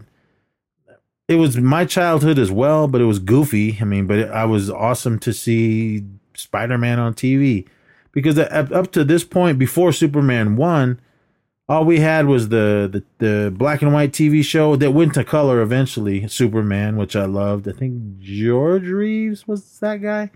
it 1.32 1.36
was 1.36 1.58
my 1.58 1.86
childhood 1.86 2.38
as 2.38 2.52
well 2.52 2.88
but 2.88 3.02
it 3.02 3.06
was 3.06 3.20
goofy 3.20 3.78
i 3.82 3.84
mean 3.84 4.06
but 4.06 4.20
it, 4.20 4.30
i 4.32 4.46
was 4.46 4.70
awesome 4.70 5.18
to 5.18 5.34
see 5.34 6.04
spider-man 6.36 7.00
on 7.00 7.14
tv 7.14 7.68
because 8.12 8.38
up 8.38 8.72
up 8.72 8.92
to 8.92 9.04
this 9.04 9.24
point 9.24 9.58
before 9.58 9.92
superman 9.92 10.56
1 10.56 11.00
all 11.72 11.86
we 11.86 12.02
had 12.02 12.26
was 12.26 12.50
the, 12.50 12.90
the 12.92 13.26
the 13.26 13.52
black 13.52 13.82
and 13.82 13.94
white 13.94 14.12
TV 14.12 14.44
show 14.44 14.76
that 14.76 14.92
went 14.92 15.14
to 15.14 15.24
color 15.24 15.62
eventually, 15.62 16.28
Superman, 16.28 16.98
which 16.98 17.16
I 17.16 17.24
loved. 17.24 17.66
I 17.66 17.72
think 17.72 18.20
George 18.20 18.88
Reeves 18.88 19.48
was 19.48 19.80
that 19.80 20.02
guy. 20.02 20.32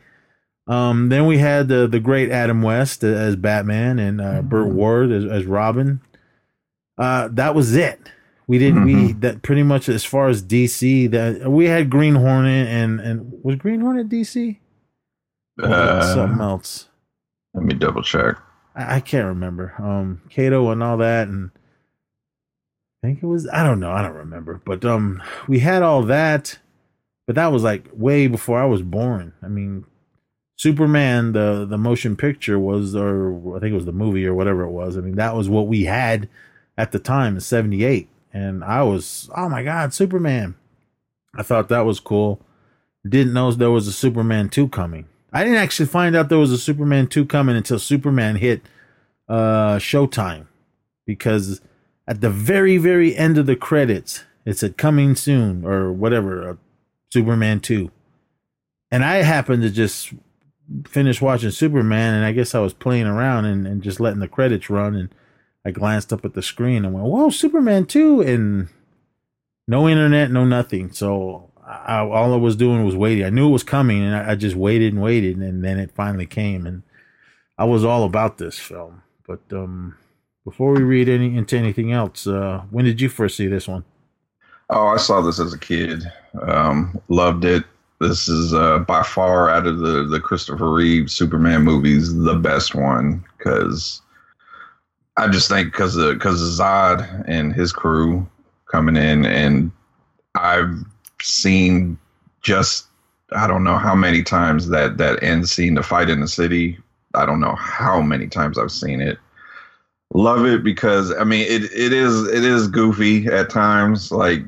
Um, 0.66 1.10
then 1.10 1.26
we 1.26 1.40
had 1.40 1.68
the 1.68 1.88
the 1.88 2.00
great 2.00 2.32
Adam 2.32 2.62
West 2.62 3.04
as 3.04 3.36
Batman 3.36 4.00
and 4.00 4.22
uh, 4.22 4.44
Burt 4.44 4.70
Ward 4.70 5.12
as, 5.12 5.26
as 5.26 5.46
Robin. 5.46 6.00
Uh, 6.98 7.28
that 7.34 7.54
was 7.54 7.76
it. 7.76 8.00
We 8.48 8.60
didn't 8.60 8.84
we 8.86 9.14
that 9.14 9.42
pretty 9.42 9.64
much 9.64 9.90
as 9.90 10.04
far 10.04 10.28
as 10.28 10.44
DC 10.44 11.10
that 11.12 11.50
we 11.50 11.66
had 11.66 11.90
Green 11.90 12.16
Hornet 12.16 12.68
and 12.68 13.00
and 13.00 13.34
was 13.44 13.56
Green 13.56 13.82
Hornet 13.82 14.10
DC? 14.10 14.58
Or 15.60 15.70
was 15.70 15.72
it 15.72 15.74
Uh, 15.74 16.14
something 16.16 16.42
else. 16.42 16.90
Let 17.54 17.64
me 17.64 17.74
double 17.74 18.04
check. 18.04 18.38
I, 18.76 18.98
I 18.98 19.00
can't 19.00 19.26
remember. 19.26 19.74
Um, 19.80 20.22
Kato 20.30 20.70
and 20.70 20.84
all 20.84 20.98
that, 20.98 21.28
and 21.28 21.52
I 23.04 23.08
think 23.08 23.24
it 23.24 23.26
was. 23.28 23.48
I 23.50 23.64
don't 23.64 23.80
know. 23.80 23.92
I 23.92 24.02
don't 24.02 24.14
remember. 24.14 24.62
But 24.66 24.84
um, 24.86 25.24
we 25.48 25.60
had 25.60 25.82
all 25.82 26.04
that, 26.04 26.60
but 27.26 27.36
that 27.36 27.52
was 27.52 27.64
like 27.64 27.88
way 27.94 28.28
before 28.28 28.60
I 28.60 28.66
was 28.66 28.82
born. 28.82 29.34
I 29.42 29.48
mean, 29.48 29.86
Superman, 30.58 31.32
the 31.32 31.66
the 31.68 31.78
motion 31.78 32.16
picture 32.16 32.60
was, 32.60 32.96
or 32.96 33.56
I 33.56 33.60
think 33.60 33.72
it 33.72 33.76
was 33.76 33.86
the 33.86 33.92
movie 33.92 34.26
or 34.26 34.34
whatever 34.34 34.64
it 34.64 34.72
was. 34.72 34.98
I 34.98 35.02
mean, 35.02 35.16
that 35.16 35.36
was 35.36 35.50
what 35.50 35.68
we 35.68 35.86
had 35.86 36.30
at 36.78 36.92
the 36.92 37.00
time 37.00 37.36
in 37.36 37.42
'78, 37.42 38.10
and 38.36 38.64
I 38.64 38.84
was, 38.84 39.30
oh 39.36 39.48
my 39.48 39.64
god, 39.64 39.94
Superman! 39.94 40.56
I 41.36 41.44
thought 41.44 41.70
that 41.70 41.86
was 41.86 42.00
cool. 42.00 42.42
Didn't 43.08 43.34
know 43.34 43.52
there 43.52 43.72
was 43.72 43.88
a 43.88 43.94
Superman 43.94 44.50
two 44.50 44.68
coming. 44.68 45.08
I 45.36 45.44
didn't 45.44 45.60
actually 45.60 45.88
find 45.88 46.16
out 46.16 46.30
there 46.30 46.38
was 46.38 46.54
a 46.54 46.58
Superman 46.58 47.08
2 47.08 47.26
coming 47.26 47.58
until 47.58 47.78
Superman 47.78 48.38
hit 48.38 48.62
uh 49.28 49.78
Showtime 49.78 50.46
because 51.06 51.60
at 52.08 52.22
the 52.22 52.30
very 52.30 52.78
very 52.78 53.14
end 53.18 53.38
of 53.38 53.46
the 53.46 53.56
credits 53.58 54.24
it 54.46 54.58
said 54.58 54.78
coming 54.78 55.14
soon 55.14 55.66
or 55.66 55.92
whatever 55.92 56.50
uh, 56.50 56.56
Superman 57.12 57.60
2. 57.60 57.92
And 58.92 59.04
I 59.04 59.24
happened 59.24 59.64
to 59.64 59.70
just 59.70 60.14
finish 60.88 61.22
watching 61.22 61.52
Superman 61.52 62.14
and 62.14 62.24
I 62.24 62.32
guess 62.32 62.56
I 62.56 62.60
was 62.60 62.74
playing 62.74 63.08
around 63.08 63.44
and, 63.44 63.68
and 63.68 63.82
just 63.82 64.00
letting 64.00 64.22
the 64.22 64.30
credits 64.30 64.70
run 64.70 64.96
and 64.96 65.10
I 65.66 65.72
glanced 65.72 66.14
up 66.14 66.24
at 66.24 66.34
the 66.34 66.44
screen 66.44 66.86
and 66.86 66.94
went, 66.94 67.08
"Whoa, 67.08 67.30
Superman 67.30 67.86
2!" 67.86 68.22
and 68.22 68.70
no 69.68 69.90
internet, 69.90 70.32
no 70.32 70.46
nothing. 70.46 70.92
So 70.92 71.50
I, 71.66 72.00
all 72.00 72.34
I 72.34 72.38
was 72.38 72.56
doing 72.56 72.86
was 72.86 72.96
waiting. 72.96 73.26
I 73.26 73.30
knew 73.30 73.50
it 73.50 73.54
was 73.54 73.64
coming, 73.64 74.04
and 74.04 74.16
I, 74.16 74.32
I 74.32 74.36
just 74.36 74.56
waited 74.56 74.94
and 74.94 75.02
waited, 75.02 75.38
and 75.38 75.64
then 75.64 75.80
it 75.80 75.92
finally 75.96 76.28
came, 76.28 76.66
and 76.66 76.84
I 77.58 77.66
was 77.66 77.84
all 77.84 78.04
about 78.04 78.38
this 78.38 78.60
film. 78.60 79.02
But 79.28 79.42
um, 79.52 79.98
before 80.44 80.74
we 80.74 80.84
read 80.84 81.10
any 81.10 81.36
into 81.36 81.58
anything 81.58 81.92
else, 81.92 82.28
uh, 82.28 82.64
when 82.70 82.86
did 82.86 83.02
you 83.02 83.10
first 83.10 83.36
see 83.36 83.48
this 83.48 83.68
one? 83.68 83.84
Oh, 84.70 84.88
I 84.88 84.98
saw 84.98 85.22
this 85.22 85.40
as 85.40 85.54
a 85.54 85.60
kid. 85.60 86.04
Um, 86.44 87.00
loved 87.10 87.46
it. 87.46 87.64
This 88.00 88.28
is 88.28 88.54
uh, 88.54 88.80
by 88.80 89.04
far 89.04 89.50
out 89.50 89.66
of 89.66 89.80
the 89.80 90.04
the 90.04 90.20
Christopher 90.20 90.72
Reeve 90.72 91.10
Superman 91.10 91.64
movies 91.64 92.14
the 92.14 92.36
best 92.36 92.76
one 92.76 93.24
because 93.38 94.02
I 95.18 95.28
just 95.30 95.48
think 95.48 95.72
because 95.72 95.96
of 95.96 96.14
because 96.16 96.42
of 96.42 96.66
Zod 96.66 97.24
and 97.28 97.54
his 97.54 97.72
crew 97.72 98.28
coming 98.66 98.98
in, 98.98 99.26
and 99.26 99.72
I've 100.36 100.84
seen 101.22 101.98
just 102.42 102.88
I 103.34 103.48
don't 103.48 103.64
know 103.64 103.78
how 103.78 103.96
many 103.96 104.24
times 104.24 104.68
that 104.70 104.98
that 104.98 105.24
end 105.24 105.48
scene, 105.50 105.76
the 105.76 105.84
fight 105.84 106.10
in 106.10 106.20
the 106.20 106.28
city. 106.28 106.78
I 107.14 107.26
don't 107.26 107.40
know 107.40 107.56
how 107.56 108.02
many 108.02 108.28
times 108.28 108.58
I've 108.58 108.72
seen 108.72 109.00
it. 109.00 109.18
Love 110.14 110.46
it 110.46 110.64
because 110.64 111.14
I 111.14 111.24
mean 111.24 111.46
it 111.50 111.64
it 111.72 111.94
is 111.94 112.28
it 112.28 112.44
is 112.44 112.68
goofy 112.68 113.28
at 113.28 113.50
times. 113.50 114.12
Like 114.12 114.42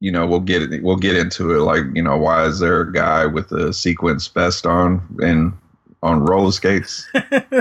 you 0.00 0.10
know 0.10 0.26
we'll 0.26 0.40
get 0.40 0.62
it 0.62 0.82
we'll 0.82 0.96
get 0.96 1.16
into 1.16 1.52
it. 1.52 1.60
Like 1.60 1.84
you 1.94 2.02
know 2.02 2.18
why 2.18 2.44
is 2.44 2.58
there 2.58 2.80
a 2.80 2.92
guy 2.92 3.24
with 3.24 3.52
a 3.52 3.72
sequence 3.72 4.26
vest 4.26 4.66
on 4.66 5.00
and 5.22 5.52
on 6.02 6.24
roller 6.24 6.52
skates? 6.52 7.08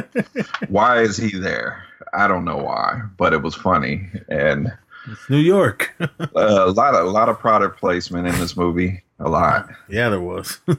why 0.69 1.01
is 1.01 1.17
he 1.17 1.37
there? 1.37 1.85
I 2.13 2.27
don't 2.27 2.45
know 2.45 2.57
why, 2.57 3.01
but 3.17 3.33
it 3.33 3.41
was 3.41 3.55
funny 3.55 4.09
and 4.29 4.71
It's 5.09 5.29
New 5.29 5.37
York. 5.37 5.93
a 5.99 6.67
lot 6.67 6.95
of 6.95 7.05
a 7.05 7.09
lot 7.09 7.29
of 7.29 7.39
product 7.39 7.79
placement 7.79 8.27
in 8.27 8.37
this 8.39 8.55
movie. 8.55 9.01
A 9.19 9.29
lot. 9.29 9.69
yeah, 9.89 10.09
there 10.09 10.21
was. 10.21 10.59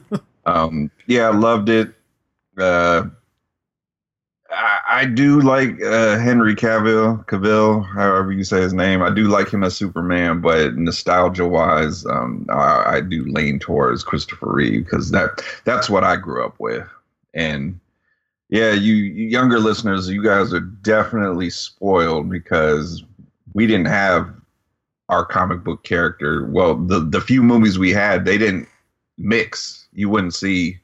Um, 0.45 0.91
yeah, 1.07 1.29
I 1.29 1.31
loved 1.31 1.69
it. 1.69 1.93
Uh, 2.57 3.05
I, 4.51 4.79
I 4.87 5.05
do 5.05 5.41
like 5.41 5.81
uh, 5.81 6.17
Henry 6.19 6.55
Cavill, 6.55 7.25
Cavill, 7.25 7.85
however 7.93 8.31
you 8.31 8.43
say 8.43 8.61
his 8.61 8.73
name. 8.73 9.01
I 9.01 9.09
do 9.09 9.27
like 9.27 9.49
him 9.49 9.63
as 9.63 9.75
Superman, 9.75 10.41
but 10.41 10.75
nostalgia 10.75 11.47
wise, 11.47 12.05
um, 12.05 12.45
I, 12.49 12.95
I 12.95 13.01
do 13.01 13.23
lean 13.23 13.59
towards 13.59 14.03
Christopher 14.03 14.53
Reeve 14.53 14.83
because 14.83 15.11
that 15.11 15.41
that's 15.63 15.89
what 15.89 16.03
I 16.03 16.17
grew 16.17 16.45
up 16.45 16.55
with. 16.59 16.87
And 17.33 17.79
yeah, 18.53 18.71
you, 18.71 18.93
you 18.93 19.29
younger 19.29 19.57
listeners, 19.57 20.07
you 20.07 20.23
guys 20.23 20.53
are 20.53 20.59
definitely 20.59 21.49
spoiled 21.49 22.29
because 22.29 23.03
we 23.55 23.65
didn't 23.65 23.87
have 23.87 24.31
our 25.09 25.25
comic 25.25 25.63
book 25.63 25.83
character. 25.83 26.45
Well, 26.45 26.75
the 26.75 26.99
the 26.99 27.19
few 27.19 27.41
movies 27.41 27.79
we 27.79 27.89
had, 27.89 28.25
they 28.25 28.37
didn't 28.37 28.67
mix. 29.17 29.87
You 29.91 30.07
wouldn't 30.07 30.35
see 30.35 30.77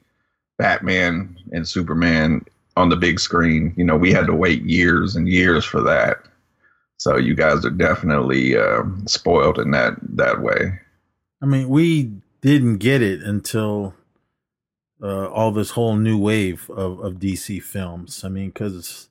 Batman 0.58 1.38
and 1.52 1.68
Superman 1.68 2.44
on 2.76 2.88
the 2.88 2.96
big 2.96 3.20
screen. 3.20 3.72
You 3.76 3.84
know, 3.84 3.96
we 3.96 4.12
had 4.12 4.26
to 4.26 4.34
wait 4.34 4.64
years 4.64 5.14
and 5.14 5.28
years 5.28 5.64
for 5.64 5.80
that. 5.82 6.24
So 6.96 7.18
you 7.18 7.36
guys 7.36 7.64
are 7.64 7.70
definitely 7.70 8.56
uh, 8.56 8.82
spoiled 9.06 9.60
in 9.60 9.70
that 9.70 9.94
that 10.16 10.40
way. 10.40 10.76
I 11.40 11.46
mean, 11.46 11.68
we 11.68 12.10
didn't 12.40 12.78
get 12.78 13.00
it 13.00 13.22
until 13.22 13.94
uh, 15.02 15.28
all 15.28 15.52
this 15.52 15.70
whole 15.70 15.96
new 15.96 16.18
wave 16.18 16.68
of, 16.70 17.00
of 17.00 17.14
DC 17.14 17.62
films. 17.62 18.24
I 18.24 18.28
mean, 18.28 18.48
because 18.48 19.08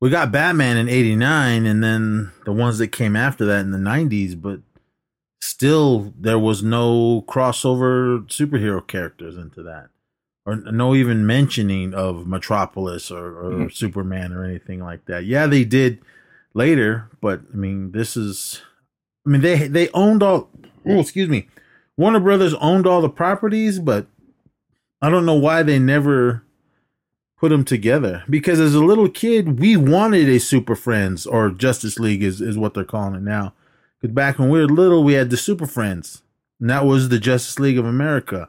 we 0.00 0.10
got 0.10 0.32
Batman 0.32 0.76
in 0.76 0.88
89 0.88 1.66
and 1.66 1.84
then 1.84 2.32
the 2.44 2.52
ones 2.52 2.78
that 2.78 2.88
came 2.88 3.16
after 3.16 3.44
that 3.46 3.60
in 3.60 3.70
the 3.70 3.78
90s, 3.78 4.40
but 4.40 4.60
still 5.40 6.14
there 6.18 6.38
was 6.38 6.62
no 6.62 7.22
crossover 7.22 8.26
superhero 8.28 8.86
characters 8.86 9.36
into 9.36 9.62
that. 9.62 9.88
Or 10.46 10.56
no 10.56 10.94
even 10.94 11.26
mentioning 11.26 11.92
of 11.92 12.26
Metropolis 12.26 13.10
or, 13.10 13.38
or 13.38 13.50
mm. 13.52 13.72
Superman 13.72 14.32
or 14.32 14.42
anything 14.42 14.80
like 14.80 15.04
that. 15.04 15.26
Yeah, 15.26 15.46
they 15.46 15.64
did 15.64 16.00
later, 16.54 17.10
but 17.20 17.42
I 17.52 17.56
mean, 17.56 17.92
this 17.92 18.16
is, 18.16 18.62
I 19.26 19.30
mean, 19.30 19.42
they 19.42 19.68
they 19.68 19.90
owned 19.90 20.22
all. 20.22 20.48
Oh, 20.86 20.98
excuse 20.98 21.28
me, 21.28 21.48
Warner 21.98 22.20
Brothers 22.20 22.54
owned 22.54 22.86
all 22.86 23.02
the 23.02 23.10
properties, 23.10 23.78
but 23.78 24.06
I 25.02 25.08
don't 25.08 25.26
know 25.26 25.34
why 25.34 25.62
they 25.62 25.78
never 25.78 26.42
put 27.38 27.48
them 27.48 27.64
together. 27.64 28.22
Because 28.28 28.60
as 28.60 28.74
a 28.74 28.84
little 28.84 29.08
kid 29.08 29.58
we 29.58 29.76
wanted 29.76 30.28
a 30.28 30.38
super 30.38 30.76
friends 30.76 31.26
or 31.26 31.50
justice 31.50 31.98
league 31.98 32.22
is, 32.22 32.40
is 32.40 32.58
what 32.58 32.74
they're 32.74 32.84
calling 32.84 33.14
it 33.14 33.22
now. 33.22 33.54
Because 34.00 34.14
back 34.14 34.38
when 34.38 34.50
we 34.50 34.60
were 34.60 34.66
little 34.66 35.02
we 35.02 35.14
had 35.14 35.30
the 35.30 35.36
super 35.36 35.66
friends. 35.66 36.22
And 36.60 36.68
that 36.68 36.84
was 36.84 37.08
the 37.08 37.18
justice 37.18 37.58
league 37.58 37.78
of 37.78 37.86
america. 37.86 38.48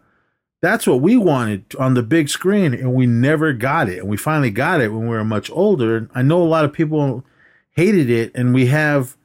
That's 0.62 0.86
what 0.86 1.02
we 1.02 1.18
wanted 1.18 1.74
on 1.80 1.94
the 1.94 2.04
big 2.04 2.30
screen 2.30 2.74
and 2.74 2.94
we 2.94 3.06
never 3.06 3.54
got 3.54 3.88
it. 3.88 4.00
And 4.00 4.10
we 4.10 4.18
finally 4.18 4.52
got 4.52 4.82
it 4.82 4.90
when 4.90 5.04
we 5.04 5.16
were 5.16 5.24
much 5.24 5.50
older. 5.50 6.10
I 6.14 6.22
know 6.22 6.44
a 6.44 6.44
lot 6.44 6.66
of 6.66 6.74
people 6.74 7.24
hated 7.72 8.10
it 8.10 8.32
and 8.36 8.54
we 8.54 8.68
have 8.68 9.16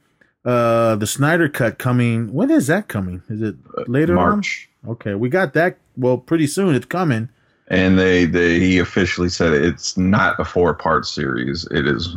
uh 0.44 0.94
the 0.94 1.08
snyder 1.08 1.48
cut 1.48 1.78
coming. 1.78 2.32
When 2.32 2.50
is 2.50 2.68
that 2.68 2.86
coming? 2.86 3.22
Is 3.28 3.42
it 3.42 3.56
later 3.88 4.14
march. 4.14 4.68
on? 4.70 4.75
Okay 4.86 5.14
we 5.14 5.28
got 5.28 5.52
that 5.54 5.78
well 5.96 6.18
pretty 6.18 6.46
soon 6.46 6.74
it's 6.74 6.86
coming 6.86 7.28
and 7.68 7.98
they, 7.98 8.24
they 8.24 8.60
he 8.60 8.78
officially 8.78 9.28
said 9.28 9.52
it's 9.52 9.96
not 9.96 10.38
a 10.38 10.44
four 10.44 10.74
part 10.74 11.06
series. 11.06 11.66
It 11.70 11.86
is 11.86 12.16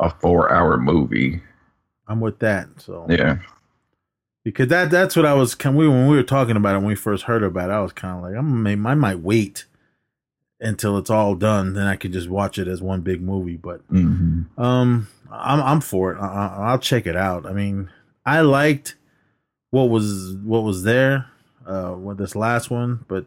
a 0.00 0.10
four 0.10 0.52
hour 0.52 0.76
movie. 0.76 1.40
I'm 2.08 2.20
with 2.20 2.38
that. 2.40 2.68
So 2.78 3.06
yeah, 3.08 3.38
because 4.44 4.68
that 4.68 4.90
that's 4.90 5.16
what 5.16 5.26
I 5.26 5.34
was. 5.34 5.54
Can 5.54 5.76
we 5.76 5.88
when 5.88 6.08
we 6.08 6.16
were 6.16 6.22
talking 6.22 6.56
about 6.56 6.74
it 6.74 6.78
when 6.78 6.88
we 6.88 6.94
first 6.94 7.24
heard 7.24 7.42
about 7.42 7.70
it, 7.70 7.72
I 7.72 7.80
was 7.80 7.92
kind 7.92 8.18
of 8.18 8.22
like, 8.22 8.38
I'm 8.38 8.86
I 8.86 8.94
might 8.94 9.20
wait 9.20 9.64
until 10.60 10.96
it's 10.96 11.10
all 11.10 11.34
done, 11.34 11.72
then 11.72 11.86
I 11.86 11.96
could 11.96 12.12
just 12.12 12.28
watch 12.28 12.56
it 12.56 12.68
as 12.68 12.80
one 12.80 13.00
big 13.00 13.20
movie. 13.20 13.56
But 13.56 13.86
mm-hmm. 13.90 14.60
um, 14.60 15.08
I'm 15.30 15.62
I'm 15.62 15.80
for 15.80 16.12
it. 16.12 16.20
I, 16.20 16.70
will 16.72 16.78
check 16.78 17.06
it 17.06 17.16
out. 17.16 17.46
I 17.46 17.52
mean, 17.52 17.90
I 18.26 18.42
liked 18.42 18.96
what 19.70 19.84
was 19.84 20.36
what 20.44 20.64
was 20.64 20.82
there 20.82 21.31
uh 21.66 21.94
with 21.96 22.18
this 22.18 22.34
last 22.34 22.70
one, 22.70 23.04
but 23.08 23.26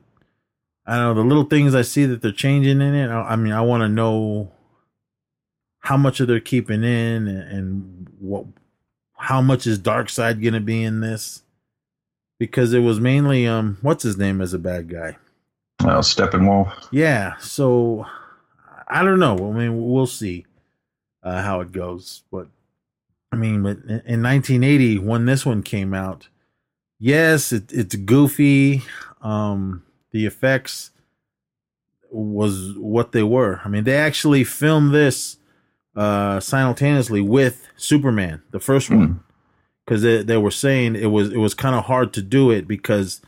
I 0.85 0.95
don't 0.95 1.15
know 1.15 1.23
the 1.23 1.27
little 1.27 1.45
things 1.45 1.73
I 1.73 1.81
see 1.81 2.05
that 2.05 2.21
they're 2.21 2.31
changing 2.31 2.81
in 2.81 2.93
it. 2.93 3.09
I, 3.09 3.21
I 3.21 3.35
mean, 3.35 3.53
I 3.53 3.61
want 3.61 3.81
to 3.81 3.89
know 3.89 4.51
how 5.79 5.97
much 5.97 6.19
of 6.19 6.27
they're 6.27 6.39
keeping 6.39 6.83
in 6.83 7.27
and, 7.27 7.51
and 7.51 8.07
what 8.19 8.45
how 9.17 9.41
much 9.41 9.65
is 9.65 9.79
Darkseid 9.79 10.43
gonna 10.43 10.59
be 10.59 10.83
in 10.83 11.01
this? 11.01 11.43
Because 12.37 12.73
it 12.73 12.79
was 12.79 12.99
mainly 12.99 13.47
um 13.47 13.77
what's 13.81 14.03
his 14.03 14.17
name 14.17 14.41
as 14.41 14.53
a 14.53 14.59
bad 14.59 14.89
guy? 14.89 15.17
Uh, 15.79 15.99
Steppenwolf. 15.99 16.73
Yeah, 16.91 17.37
so 17.37 18.05
I 18.87 19.03
don't 19.03 19.19
know. 19.19 19.35
I 19.35 19.51
mean, 19.51 19.91
we'll 19.91 20.07
see 20.07 20.45
uh, 21.23 21.41
how 21.41 21.61
it 21.61 21.71
goes. 21.71 22.23
But 22.31 22.47
I 23.31 23.35
mean, 23.35 23.63
but 23.63 23.77
in 24.05 24.23
1980 24.23 24.99
when 24.99 25.25
this 25.25 25.45
one 25.45 25.63
came 25.63 25.93
out, 25.93 26.29
yes, 26.99 27.51
it, 27.51 27.71
it's 27.71 27.95
goofy. 27.95 28.83
Um, 29.21 29.83
the 30.11 30.25
effects 30.25 30.91
was 32.11 32.73
what 32.77 33.11
they 33.11 33.23
were. 33.23 33.61
I 33.65 33.67
mean, 33.67 33.83
they 33.83 33.97
actually 33.97 34.43
filmed 34.43 34.93
this 34.93 35.37
uh, 35.95 36.39
simultaneously 36.39 37.21
with 37.21 37.67
Superman, 37.77 38.41
the 38.51 38.59
first 38.59 38.89
one, 38.89 39.21
because 39.85 40.01
hmm. 40.01 40.07
they, 40.07 40.23
they 40.23 40.37
were 40.37 40.51
saying 40.51 40.95
it 40.95 41.07
was 41.07 41.31
it 41.31 41.37
was 41.37 41.53
kind 41.53 41.75
of 41.75 41.85
hard 41.85 42.13
to 42.13 42.21
do 42.21 42.51
it 42.51 42.67
because 42.67 43.21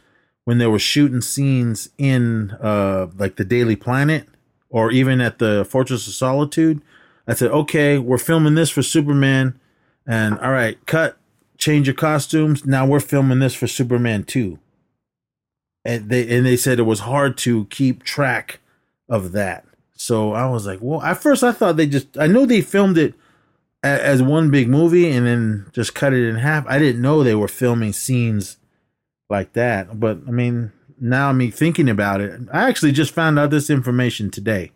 when 0.46 0.58
they 0.58 0.68
were 0.68 0.80
shooting 0.80 1.22
scenes 1.22 1.90
in 1.98 2.52
uh, 2.62 3.08
like 3.18 3.36
the 3.36 3.44
Daily 3.44 3.76
Planet 3.76 4.28
or 4.70 4.92
even 4.92 5.20
at 5.22 5.40
the 5.40 5.66
Fortress 5.66 6.08
of 6.08 6.14
Solitude, 6.14 6.82
I 7.28 7.34
said, 7.34 7.52
okay, 7.52 7.98
we're 7.98 8.18
filming 8.18 8.56
this 8.56 8.70
for 8.70 8.82
Superman, 8.82 9.60
and 10.06 10.40
all 10.40 10.52
right, 10.52 10.78
cut, 10.86 11.18
change 11.58 11.88
your 11.88 11.96
costumes. 11.96 12.66
Now 12.66 12.86
we're 12.86 13.00
filming 13.00 13.40
this 13.40 13.56
for 13.56 13.68
Superman 13.68 14.24
two 14.24 14.60
and 15.88 16.10
they 16.10 16.38
and 16.38 16.46
they 16.46 16.58
said 16.58 16.80
it 16.80 16.84
was 16.84 17.00
hard 17.00 17.38
to 17.38 17.66
keep 17.66 18.04
track 18.04 18.60
of 19.08 19.32
that. 19.32 19.64
So 19.96 20.34
I 20.34 20.48
was 20.50 20.68
like, 20.68 20.80
well, 20.82 21.02
at 21.02 21.24
first 21.24 21.44
I 21.44 21.54
thought 21.54 21.78
they 21.78 21.88
just 21.88 22.18
I 22.18 22.28
know 22.28 22.46
they 22.46 22.62
filmed 22.62 22.98
it 22.98 23.16
as 23.82 24.22
one 24.22 24.52
big 24.52 24.68
movie 24.68 25.10
and 25.10 25.26
then 25.26 25.66
just 25.72 25.96
cut 25.96 26.12
it 26.12 26.28
in 26.28 26.36
half. 26.36 26.68
I 26.68 26.78
didn't 26.78 27.02
know 27.02 27.24
they 27.24 27.36
were 27.36 27.48
filming 27.48 27.94
scenes 27.94 28.58
like 29.30 29.54
that. 29.54 29.98
But 29.98 30.20
I 30.28 30.32
mean, 30.32 30.74
now 31.00 31.32
me 31.32 31.52
thinking 31.52 31.90
about 31.90 32.20
it, 32.20 32.38
I 32.52 32.68
actually 32.68 32.92
just 32.92 33.14
found 33.14 33.40
out 33.40 33.50
this 33.50 33.70
information 33.70 34.30
today. 34.30 34.72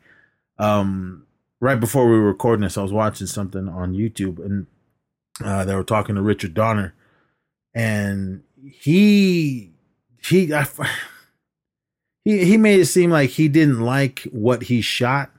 Um, 0.59 1.25
right 1.59 1.79
before 1.79 2.05
we 2.05 2.17
were 2.17 2.27
recording 2.27 2.63
this, 2.63 2.77
I 2.77 2.83
was 2.83 2.93
watching 2.93 3.27
something 3.27 3.67
on 3.67 3.93
YouTube 3.93 4.39
and 4.39 4.65
uh, 5.45 5.65
they 5.65 5.75
were 5.75 5.83
talking 5.83 6.15
to 6.15 6.21
Richard 6.21 6.53
Donner, 6.53 6.93
and 7.73 8.43
he 8.63 9.71
he 10.21 10.53
I, 10.53 10.65
he 12.25 12.45
he 12.45 12.57
made 12.57 12.79
it 12.79 12.85
seem 12.85 13.11
like 13.11 13.31
he 13.31 13.47
didn't 13.47 13.81
like 13.81 14.21
what 14.31 14.63
he 14.63 14.81
shot. 14.81 15.31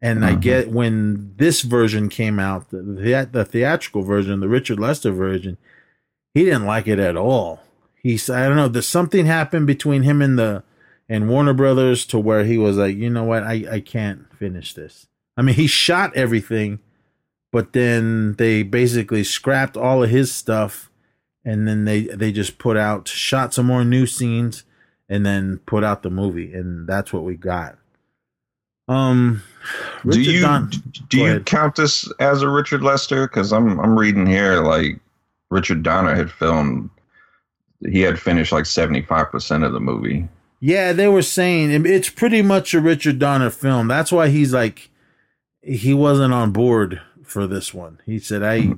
And 0.00 0.24
I 0.24 0.30
mm-hmm. 0.30 0.40
get 0.40 0.70
when 0.70 1.34
this 1.38 1.62
version 1.62 2.08
came 2.08 2.38
out, 2.38 2.70
the, 2.70 2.82
the, 2.82 3.28
the 3.32 3.44
theatrical 3.44 4.02
version, 4.02 4.38
the 4.38 4.48
Richard 4.48 4.78
Lester 4.78 5.10
version, 5.10 5.58
he 6.34 6.44
didn't 6.44 6.66
like 6.66 6.86
it 6.86 7.00
at 7.00 7.16
all. 7.16 7.60
He's 8.00 8.30
I 8.30 8.46
don't 8.46 8.56
know, 8.56 8.68
there's 8.68 8.86
something 8.86 9.26
happened 9.26 9.66
between 9.66 10.04
him 10.04 10.22
and 10.22 10.38
the 10.38 10.62
and 11.08 11.28
Warner 11.28 11.54
Brothers 11.54 12.04
to 12.06 12.18
where 12.18 12.44
he 12.44 12.58
was 12.58 12.76
like, 12.76 12.96
you 12.96 13.10
know 13.10 13.24
what, 13.24 13.42
I, 13.42 13.64
I 13.70 13.80
can't 13.80 14.32
finish 14.36 14.74
this. 14.74 15.06
I 15.36 15.42
mean, 15.42 15.54
he 15.54 15.66
shot 15.66 16.14
everything, 16.14 16.80
but 17.50 17.72
then 17.72 18.34
they 18.34 18.62
basically 18.62 19.24
scrapped 19.24 19.76
all 19.76 20.02
of 20.02 20.10
his 20.10 20.32
stuff 20.32 20.90
and 21.44 21.66
then 21.66 21.84
they 21.84 22.02
they 22.02 22.32
just 22.32 22.58
put 22.58 22.76
out 22.76 23.08
shot 23.08 23.54
some 23.54 23.66
more 23.66 23.84
new 23.84 24.06
scenes 24.06 24.64
and 25.08 25.24
then 25.24 25.58
put 25.66 25.82
out 25.82 26.02
the 26.02 26.10
movie 26.10 26.52
and 26.52 26.86
that's 26.86 27.12
what 27.12 27.24
we 27.24 27.36
got. 27.36 27.78
Um 28.86 29.42
Richard 30.04 30.24
do 30.24 30.30
you 30.30 30.42
Don- 30.42 30.70
do 31.08 31.18
you 31.18 31.40
count 31.40 31.76
this 31.76 32.10
as 32.20 32.42
a 32.42 32.48
richard 32.48 32.82
lester? 32.82 33.26
Because 33.26 33.52
i'm 33.52 33.78
i'm 33.80 33.98
reading 33.98 34.26
here 34.26 34.60
like 34.60 34.98
richard 35.50 35.82
donner 35.82 36.14
had 36.14 36.30
filmed 36.30 36.90
he 37.80 38.00
had 38.00 38.18
finished 38.18 38.50
like 38.50 38.64
75% 38.64 39.64
of 39.64 39.72
the 39.72 39.78
movie. 39.80 40.28
Yeah 40.60 40.92
they 40.92 41.08
were 41.08 41.22
saying 41.22 41.86
it's 41.86 42.10
pretty 42.10 42.42
much 42.42 42.74
a 42.74 42.80
richard 42.80 43.18
donner 43.18 43.50
film. 43.50 43.88
That's 43.88 44.12
why 44.12 44.28
he's 44.28 44.52
like 44.52 44.90
he 45.62 45.92
wasn't 45.94 46.32
on 46.32 46.52
board 46.52 47.00
for 47.28 47.46
this 47.46 47.72
one 47.72 48.00
he 48.06 48.18
said 48.18 48.42
i. 48.42 48.72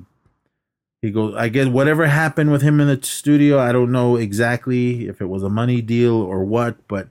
He 1.02 1.10
goes, 1.10 1.34
I 1.34 1.48
guess 1.48 1.66
whatever 1.66 2.06
happened 2.06 2.52
with 2.52 2.60
him 2.60 2.78
in 2.78 2.86
the 2.86 3.02
studio, 3.02 3.58
I 3.58 3.72
don't 3.72 3.90
know 3.90 4.16
exactly 4.16 5.08
if 5.08 5.22
it 5.22 5.30
was 5.30 5.42
a 5.42 5.48
money 5.48 5.80
deal 5.80 6.14
or 6.14 6.44
what, 6.44 6.86
but 6.88 7.08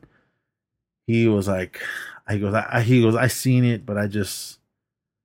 he 1.08 1.28
was 1.28 1.48
like, 1.48 1.82
I 2.28 2.38
goes, 2.38 2.54
I, 2.54 2.82
he 2.82 3.02
goes, 3.02 3.16
I 3.16 3.26
seen 3.28 3.66
it, 3.66 3.88
but 3.88 3.98
I 3.98 4.06
just, 4.06 4.60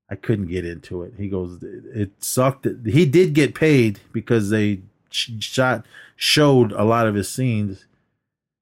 I 0.09 0.15
couldn't 0.15 0.47
get 0.47 0.65
into 0.65 1.03
it. 1.03 1.13
He 1.19 1.29
goes, 1.29 1.63
it 1.63 2.13
sucked. 2.25 2.67
He 2.87 3.05
did 3.05 3.35
get 3.35 3.55
paid 3.55 4.01
because 4.13 4.49
they 4.49 4.81
shot, 5.11 5.85
showed 6.17 6.73
a 6.73 6.85
lot 6.85 7.07
of 7.07 7.15
his 7.15 7.29
scenes. 7.29 7.85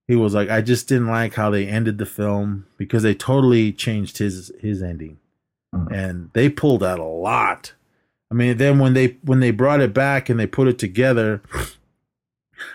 He 0.08 0.16
was 0.16 0.34
like, 0.34 0.50
I 0.50 0.62
just 0.62 0.88
didn't 0.88 1.06
like 1.06 1.34
how 1.34 1.50
they 1.50 1.68
ended 1.68 1.98
the 1.98 2.06
film 2.06 2.66
because 2.76 3.04
they 3.04 3.14
totally 3.14 3.72
changed 3.72 4.18
his 4.18 4.50
his 4.58 4.82
ending, 4.82 5.18
mm-hmm. 5.74 5.92
and 5.92 6.30
they 6.32 6.48
pulled 6.48 6.82
out 6.82 6.98
a 6.98 7.04
lot 7.04 7.72
I 8.32 8.34
mean, 8.34 8.56
then 8.56 8.78
when 8.78 8.94
they 8.94 9.18
when 9.22 9.40
they 9.40 9.50
brought 9.50 9.82
it 9.82 9.92
back 9.92 10.30
and 10.30 10.40
they 10.40 10.46
put 10.46 10.66
it 10.66 10.78
together, 10.78 11.42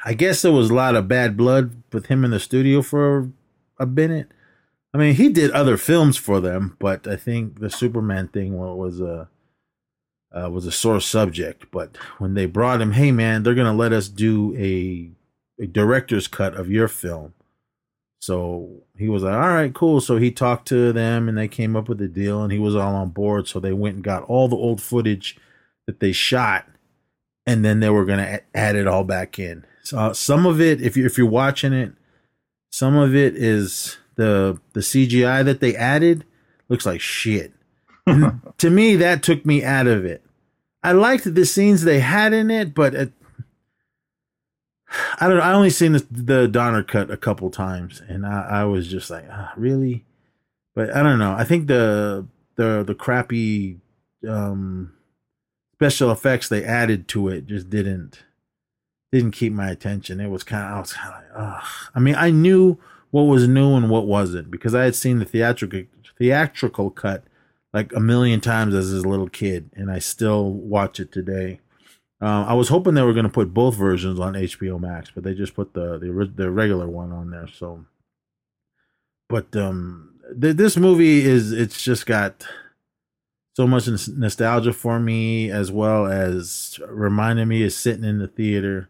I 0.05 0.13
guess 0.13 0.43
there 0.43 0.51
was 0.51 0.69
a 0.69 0.75
lot 0.75 0.95
of 0.95 1.07
bad 1.07 1.35
blood 1.35 1.81
with 1.91 2.05
him 2.05 2.23
in 2.23 2.29
the 2.29 2.39
studio 2.39 2.83
for 2.83 3.31
a 3.79 3.87
minute. 3.87 4.31
I 4.93 4.99
mean, 4.99 5.15
he 5.15 5.29
did 5.29 5.49
other 5.49 5.75
films 5.75 6.15
for 6.15 6.39
them, 6.39 6.77
but 6.77 7.07
I 7.07 7.15
think 7.15 7.59
the 7.59 7.71
Superman 7.71 8.27
thing 8.27 8.55
was 8.55 9.01
a 9.01 9.29
uh, 10.31 10.51
was 10.51 10.67
a 10.67 10.71
sore 10.71 11.01
subject. 11.01 11.71
But 11.71 11.97
when 12.19 12.35
they 12.35 12.45
brought 12.45 12.79
him, 12.79 12.91
hey 12.91 13.11
man, 13.11 13.41
they're 13.41 13.55
gonna 13.55 13.73
let 13.73 13.93
us 13.93 14.09
do 14.09 14.55
a 14.55 15.09
a 15.59 15.65
director's 15.65 16.27
cut 16.27 16.53
of 16.53 16.69
your 16.69 16.87
film. 16.87 17.33
So 18.19 18.83
he 18.97 19.09
was 19.09 19.23
like, 19.23 19.33
all 19.35 19.53
right, 19.53 19.73
cool. 19.73 20.01
So 20.01 20.17
he 20.17 20.31
talked 20.31 20.67
to 20.69 20.91
them 20.91 21.29
and 21.29 21.37
they 21.37 21.47
came 21.47 21.75
up 21.75 21.87
with 21.87 22.01
a 22.01 22.07
deal 22.07 22.43
and 22.43 22.51
he 22.51 22.59
was 22.59 22.75
all 22.75 22.95
on 22.95 23.09
board. 23.09 23.47
So 23.47 23.59
they 23.59 23.73
went 23.73 23.95
and 23.95 24.03
got 24.03 24.23
all 24.23 24.47
the 24.47 24.55
old 24.55 24.81
footage 24.81 25.37
that 25.85 25.99
they 25.99 26.11
shot 26.11 26.65
and 27.45 27.63
then 27.63 27.79
they 27.79 27.89
were 27.89 28.05
going 28.05 28.19
to 28.19 28.41
add 28.53 28.75
it 28.75 28.87
all 28.87 29.03
back 29.03 29.39
in. 29.39 29.65
So 29.83 29.97
uh, 29.97 30.13
some 30.13 30.45
of 30.45 30.59
it, 30.59 30.81
if 30.81 30.97
you 30.97 31.05
if 31.05 31.17
you're 31.17 31.25
watching 31.25 31.71
it, 31.71 31.93
some 32.71 32.97
of 32.97 33.15
it 33.15 33.35
is 33.35 33.97
the 34.15 34.59
the 34.73 34.81
CGI 34.81 35.45
that 35.45 35.61
they 35.61 35.75
added 35.75 36.25
looks 36.67 36.85
like 36.85 37.01
shit. 37.01 37.53
To 38.59 38.69
me, 38.69 38.95
that 38.95 39.21
took 39.21 39.45
me 39.45 39.63
out 39.63 39.85
of 39.85 40.03
it. 40.05 40.23
I 40.81 40.93
liked 40.93 41.35
the 41.35 41.45
scenes 41.45 41.83
they 41.83 41.99
had 41.99 42.33
in 42.33 42.49
it, 42.49 42.73
but 42.73 42.95
it, 42.95 43.11
I 45.19 45.27
don't. 45.27 45.41
I 45.41 45.53
only 45.53 45.69
seen 45.69 45.93
the, 45.93 46.07
the 46.09 46.47
Donner 46.47 46.83
cut 46.83 47.11
a 47.11 47.17
couple 47.17 47.49
times, 47.49 48.01
and 48.07 48.25
I, 48.25 48.47
I 48.49 48.63
was 48.63 48.87
just 48.87 49.09
like, 49.09 49.25
ah, 49.29 49.53
really. 49.57 50.05
But 50.75 50.95
I 50.95 51.03
don't 51.03 51.19
know. 51.19 51.33
I 51.33 51.43
think 51.43 51.67
the 51.67 52.25
the 52.55 52.83
the 52.85 52.95
crappy 52.95 53.79
um, 54.27 54.93
special 55.73 56.11
effects 56.11 56.49
they 56.49 56.63
added 56.63 57.07
to 57.09 57.27
it 57.27 57.47
just 57.47 57.69
didn't 57.69 58.23
didn't 59.11 59.31
keep 59.31 59.53
my 59.53 59.69
attention. 59.69 60.19
It 60.19 60.29
was 60.29 60.43
kind 60.43 60.63
of 60.63 60.71
I 60.71 60.79
was 60.79 60.93
kind 60.93 61.13
of 61.13 61.21
like, 61.21 61.31
oh. 61.35 61.89
I 61.95 61.99
mean, 61.99 62.15
I 62.15 62.31
knew 62.31 62.77
what 63.11 63.23
was 63.23 63.47
new 63.47 63.75
and 63.75 63.89
what 63.89 64.07
wasn't 64.07 64.51
because 64.51 64.75
I 64.75 64.83
had 64.83 64.95
seen 64.95 65.19
the 65.19 65.25
theatrical 65.25 65.83
theatrical 66.17 66.89
cut 66.89 67.23
like 67.73 67.93
a 67.93 67.99
million 67.99 68.41
times 68.41 68.73
as 68.73 68.91
a 68.91 69.07
little 69.07 69.29
kid, 69.29 69.69
and 69.75 69.91
I 69.91 69.99
still 69.99 70.51
watch 70.51 70.99
it 70.99 71.11
today. 71.11 71.59
Uh, 72.19 72.45
I 72.47 72.53
was 72.53 72.69
hoping 72.69 72.95
they 72.95 73.03
were 73.03 73.13
going 73.13 73.25
to 73.25 73.31
put 73.31 73.53
both 73.53 73.75
versions 73.75 74.19
on 74.19 74.33
HBO 74.33 74.79
Max, 74.79 75.11
but 75.13 75.23
they 75.23 75.33
just 75.33 75.53
put 75.53 75.73
the 75.73 75.99
the, 75.99 76.31
the 76.35 76.49
regular 76.51 76.87
one 76.87 77.11
on 77.11 77.29
there. 77.29 77.47
So, 77.47 77.85
but 79.29 79.55
um, 79.55 80.19
th- 80.39 80.55
this 80.55 80.77
movie 80.77 81.23
is 81.25 81.51
it's 81.51 81.83
just 81.83 82.05
got 82.07 82.47
so 83.55 83.67
much 83.67 83.87
nostalgia 84.09 84.73
for 84.73 84.99
me, 84.99 85.51
as 85.51 85.71
well 85.71 86.07
as 86.07 86.79
reminding 86.87 87.47
me 87.47 87.63
of 87.63 87.73
sitting 87.73 88.03
in 88.03 88.19
the 88.19 88.27
theater. 88.27 88.89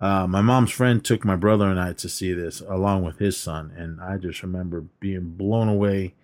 Uh, 0.00 0.26
my 0.26 0.40
mom's 0.40 0.72
friend 0.72 1.04
took 1.04 1.24
my 1.24 1.36
brother 1.36 1.68
and 1.68 1.78
I 1.78 1.92
to 1.92 2.08
see 2.08 2.32
this 2.32 2.60
along 2.60 3.04
with 3.04 3.18
his 3.18 3.36
son, 3.36 3.72
and 3.76 4.00
I 4.00 4.18
just 4.18 4.42
remember 4.42 4.84
being 5.00 5.30
blown 5.30 5.68
away 5.68 6.14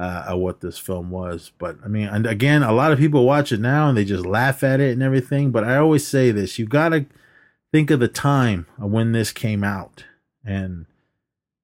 uh, 0.00 0.24
at 0.28 0.38
what 0.38 0.62
this 0.62 0.78
film 0.78 1.10
was. 1.10 1.52
But 1.58 1.76
I 1.84 1.88
mean, 1.88 2.08
and 2.08 2.26
again, 2.26 2.62
a 2.62 2.72
lot 2.72 2.90
of 2.90 2.98
people 2.98 3.26
watch 3.26 3.52
it 3.52 3.60
now 3.60 3.88
and 3.88 3.98
they 3.98 4.06
just 4.06 4.24
laugh 4.24 4.64
at 4.64 4.80
it 4.80 4.92
and 4.92 5.02
everything. 5.02 5.50
But 5.50 5.64
I 5.64 5.76
always 5.76 6.06
say 6.06 6.30
this: 6.30 6.58
you 6.58 6.64
got 6.64 6.88
to 6.88 7.04
think 7.70 7.90
of 7.90 8.00
the 8.00 8.08
time 8.08 8.66
of 8.78 8.90
when 8.90 9.12
this 9.12 9.30
came 9.30 9.62
out 9.62 10.04
and 10.42 10.86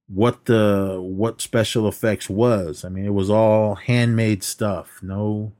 what 0.07 0.45
the 0.45 0.99
what 1.01 1.41
special 1.41 1.89
effects 1.89 2.29
was. 2.29 2.85
I 2.85 2.91
mean, 2.91 3.07
it 3.07 3.15
was 3.15 3.31
all 3.31 3.77
handmade 3.77 4.43
stuff. 4.43 5.01
No, 5.03 5.53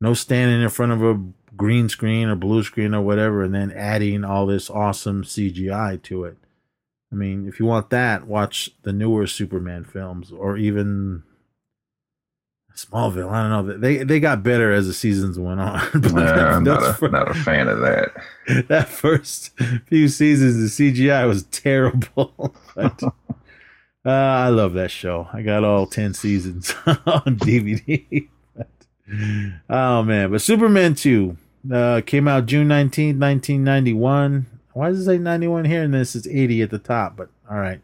no 0.00 0.14
standing 0.14 0.62
in 0.62 0.68
front 0.68 0.92
of 0.92 1.02
a 1.02 1.20
green 1.56 1.88
screen 1.88 2.28
or 2.28 2.36
blue 2.36 2.62
screen 2.62 2.94
or 2.94 3.02
whatever, 3.02 3.42
and 3.42 3.52
then 3.52 3.72
adding 3.72 4.24
all 4.24 4.46
this 4.46 4.70
awesome 4.70 5.24
CGI 5.24 6.00
to 6.02 6.22
it. 6.22 6.36
I 7.10 7.16
mean, 7.16 7.48
if 7.48 7.58
you 7.58 7.66
want 7.66 7.90
that, 7.90 8.28
watch 8.28 8.70
the 8.82 8.92
newer 8.92 9.26
Superman 9.26 9.82
films 9.82 10.30
or 10.30 10.56
even 10.56 11.24
Smallville. 12.76 13.30
I 13.30 13.48
don't 13.48 13.66
know. 13.66 13.78
They 13.78 14.04
they 14.04 14.20
got 14.20 14.42
better 14.42 14.70
as 14.70 14.86
the 14.86 14.92
seasons 14.92 15.38
went 15.38 15.60
on. 15.60 15.80
I'm 15.94 16.62
not 16.62 16.82
a, 16.82 16.92
first, 16.92 17.12
not 17.12 17.30
a 17.30 17.34
fan 17.34 17.68
of 17.68 17.80
that. 17.80 18.12
That 18.68 18.88
first 18.88 19.58
few 19.86 20.06
seasons, 20.06 20.78
the 20.78 20.92
CGI 20.92 21.26
was 21.26 21.42
terrible. 21.44 22.54
but, 22.76 23.02
uh, 23.02 23.10
I 24.04 24.50
love 24.50 24.74
that 24.74 24.92
show. 24.92 25.26
I 25.32 25.42
got 25.42 25.64
all 25.64 25.86
ten 25.86 26.14
seasons 26.14 26.72
on 26.86 27.38
DVD. 27.38 28.28
but, 28.54 28.68
oh 29.68 30.02
man! 30.04 30.30
But 30.30 30.42
Superman 30.42 30.94
two 30.94 31.38
uh, 31.72 32.02
came 32.06 32.28
out 32.28 32.46
June 32.46 32.68
nineteenth, 32.68 33.18
nineteen 33.18 33.64
ninety 33.64 33.94
one. 33.94 34.46
Why 34.74 34.90
does 34.90 35.00
it 35.00 35.04
say 35.06 35.18
ninety 35.18 35.48
one 35.48 35.64
here? 35.64 35.82
And 35.82 35.94
this 35.94 36.14
is 36.14 36.28
eighty 36.28 36.62
at 36.62 36.70
the 36.70 36.78
top. 36.78 37.16
But 37.16 37.30
all 37.50 37.58
right. 37.58 37.80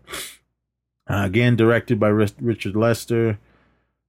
Uh, 1.08 1.24
again, 1.24 1.56
directed 1.56 1.98
by 1.98 2.08
Richard 2.08 2.76
Lester. 2.76 3.38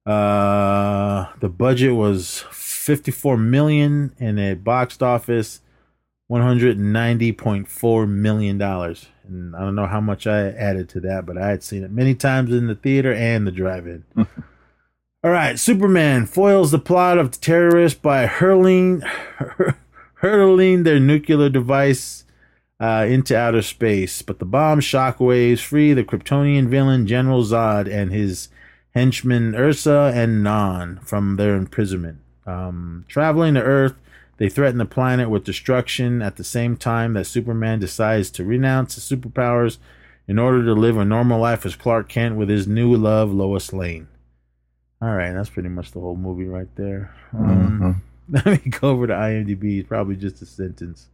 Uh, 0.06 1.32
the 1.40 1.48
budget 1.48 1.94
was 1.94 2.44
54 2.50 3.36
million 3.38 4.14
and 4.18 4.38
a 4.38 4.54
box 4.54 5.00
office 5.00 5.60
190.4 6.30 8.08
million 8.08 8.58
dollars. 8.58 9.06
And 9.26 9.56
I 9.56 9.60
don't 9.60 9.74
know 9.74 9.86
how 9.86 10.00
much 10.00 10.26
I 10.26 10.48
added 10.48 10.88
to 10.90 11.00
that, 11.00 11.24
but 11.24 11.38
I 11.38 11.48
had 11.48 11.62
seen 11.62 11.82
it 11.84 11.90
many 11.90 12.14
times 12.14 12.52
in 12.52 12.66
the 12.66 12.74
theater 12.74 13.12
and 13.12 13.46
the 13.46 13.52
drive-in. 13.52 14.04
All 15.24 15.30
right, 15.30 15.58
Superman 15.58 16.26
foils 16.26 16.70
the 16.70 16.78
plot 16.78 17.16
of 17.16 17.32
the 17.32 17.38
terrorists 17.38 17.98
by 17.98 18.26
hurling 18.26 19.02
hurling 20.16 20.82
their 20.82 21.00
nuclear 21.00 21.48
device 21.48 22.24
uh, 22.78 23.06
into 23.08 23.36
outer 23.36 23.62
space, 23.62 24.20
but 24.20 24.38
the 24.38 24.44
bomb 24.44 24.80
shockwaves 24.80 25.60
free 25.60 25.94
the 25.94 26.04
Kryptonian 26.04 26.68
villain 26.68 27.06
General 27.06 27.42
Zod 27.42 27.90
and 27.90 28.12
his 28.12 28.48
henchmen 28.94 29.54
Ursa 29.54 30.12
and 30.14 30.42
Non 30.42 30.98
from 30.98 31.36
their 31.36 31.56
imprisonment. 31.56 32.18
Um, 32.46 33.04
traveling 33.08 33.54
to 33.54 33.62
Earth, 33.62 33.94
they 34.36 34.48
threaten 34.48 34.78
the 34.78 34.84
planet 34.84 35.30
with 35.30 35.44
destruction 35.44 36.22
at 36.22 36.36
the 36.36 36.44
same 36.44 36.76
time 36.76 37.14
that 37.14 37.26
Superman 37.26 37.78
decides 37.78 38.30
to 38.32 38.44
renounce 38.44 38.96
his 38.96 39.04
superpowers 39.04 39.78
in 40.26 40.38
order 40.38 40.64
to 40.64 40.72
live 40.72 40.96
a 40.96 41.04
normal 41.04 41.40
life 41.40 41.66
as 41.66 41.76
Clark 41.76 42.08
Kent 42.08 42.36
with 42.36 42.48
his 42.48 42.66
new 42.66 42.94
love, 42.96 43.32
Lois 43.32 43.72
Lane. 43.72 44.08
All 45.02 45.14
right, 45.14 45.32
that's 45.32 45.50
pretty 45.50 45.68
much 45.68 45.92
the 45.92 46.00
whole 46.00 46.16
movie 46.16 46.46
right 46.46 46.74
there. 46.76 47.14
Um, 47.36 47.80
mm-hmm. 47.80 47.92
Let 48.48 48.64
me 48.64 48.70
go 48.70 48.90
over 48.90 49.06
to 49.06 49.12
IMDb. 49.12 49.80
It's 49.80 49.88
probably 49.88 50.16
just 50.16 50.40
a 50.40 50.46
sentence. 50.46 51.08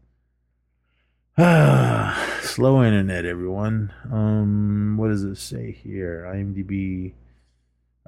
Ah, 1.36 2.38
slow 2.42 2.84
internet, 2.84 3.24
everyone. 3.24 3.92
Um, 4.12 4.96
what 4.96 5.08
does 5.08 5.24
it 5.24 5.36
say 5.36 5.72
here? 5.72 6.30
IMDb. 6.32 7.12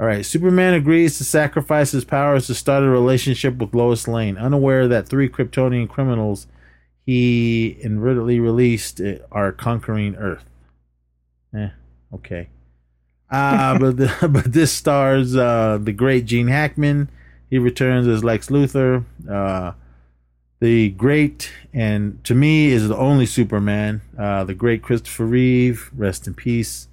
All 0.03 0.09
right, 0.09 0.27
Superman 0.27 0.75
agrees 0.75 1.17
to 1.19 1.25
sacrifice 1.25 1.93
his 1.93 2.05
powers 2.05 2.49
to 2.49 2.57
start 2.57 2.83
a 2.83 2.89
relationship 2.89 3.59
with 3.59 3.73
Lois 3.73 4.09
Lane, 4.09 4.37
unaware 4.37 4.89
that 4.89 5.07
three 5.07 5.29
Kryptonian 5.29 5.89
criminals 5.89 6.49
he 7.07 7.79
inadvertently 7.81 8.41
released 8.41 9.01
are 9.31 9.53
conquering 9.53 10.17
Earth. 10.17 10.45
Eh, 11.55 11.69
okay. 12.13 12.49
Uh, 13.31 13.79
but 13.79 13.97
the, 13.97 14.13
but 14.29 14.53
this 14.53 14.73
stars 14.73 15.37
uh, 15.37 15.79
the 15.81 15.93
great 15.93 16.25
Gene 16.25 16.49
Hackman. 16.49 17.09
He 17.49 17.59
returns 17.59 18.09
as 18.09 18.25
Lex 18.25 18.49
Luthor. 18.49 19.05
Uh, 19.31 19.75
the 20.59 20.89
great 20.89 21.53
and 21.73 22.25
to 22.25 22.35
me 22.35 22.73
is 22.73 22.89
the 22.89 22.97
only 22.97 23.27
Superman. 23.27 24.01
Uh, 24.19 24.43
the 24.43 24.55
great 24.55 24.83
Christopher 24.83 25.27
Reeve, 25.27 25.93
rest 25.97 26.27
in 26.27 26.35
peace. 26.35 26.89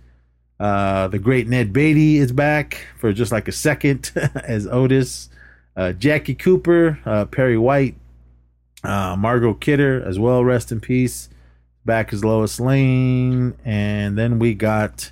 Uh, 0.59 1.07
the 1.07 1.19
great 1.19 1.47
Ned 1.47 1.71
Beatty 1.71 2.17
is 2.17 2.31
back 2.33 2.85
for 2.97 3.13
just 3.13 3.31
like 3.31 3.47
a 3.47 3.53
second 3.53 4.11
as 4.43 4.67
Otis. 4.67 5.29
Uh, 5.75 5.93
Jackie 5.93 6.35
Cooper, 6.35 6.99
uh, 7.05 7.25
Perry 7.25 7.57
White, 7.57 7.95
uh, 8.83 9.15
Margot 9.17 9.53
Kidder 9.53 10.03
as 10.05 10.19
well. 10.19 10.43
Rest 10.43 10.71
in 10.71 10.81
peace. 10.81 11.29
Back 11.85 12.11
as 12.11 12.25
Lois 12.25 12.59
Lane, 12.59 13.57
and 13.63 14.17
then 14.17 14.37
we 14.37 14.53
got 14.53 15.11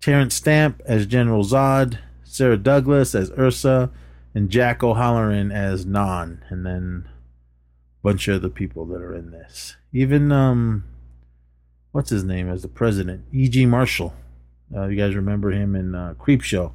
Terence 0.00 0.34
Stamp 0.34 0.82
as 0.84 1.06
General 1.06 1.44
Zod, 1.44 1.98
Sarah 2.24 2.56
Douglas 2.56 3.14
as 3.14 3.30
Ursa, 3.38 3.90
and 4.34 4.50
Jack 4.50 4.82
O'Halloran 4.82 5.52
as 5.52 5.86
Non, 5.86 6.42
and 6.50 6.66
then 6.66 7.08
a 7.08 8.02
bunch 8.02 8.26
of 8.28 8.42
the 8.42 8.50
people 8.50 8.84
that 8.86 9.00
are 9.00 9.14
in 9.14 9.30
this. 9.30 9.76
Even 9.92 10.32
um, 10.32 10.84
what's 11.92 12.10
his 12.10 12.24
name 12.24 12.50
as 12.50 12.62
the 12.62 12.68
president? 12.68 13.24
E.G. 13.32 13.64
Marshall 13.64 14.12
uh, 14.74 14.86
you 14.86 14.96
guys 14.96 15.14
remember 15.14 15.50
him 15.50 15.74
in 15.74 15.94
uh, 15.94 16.14
Creepshow? 16.18 16.72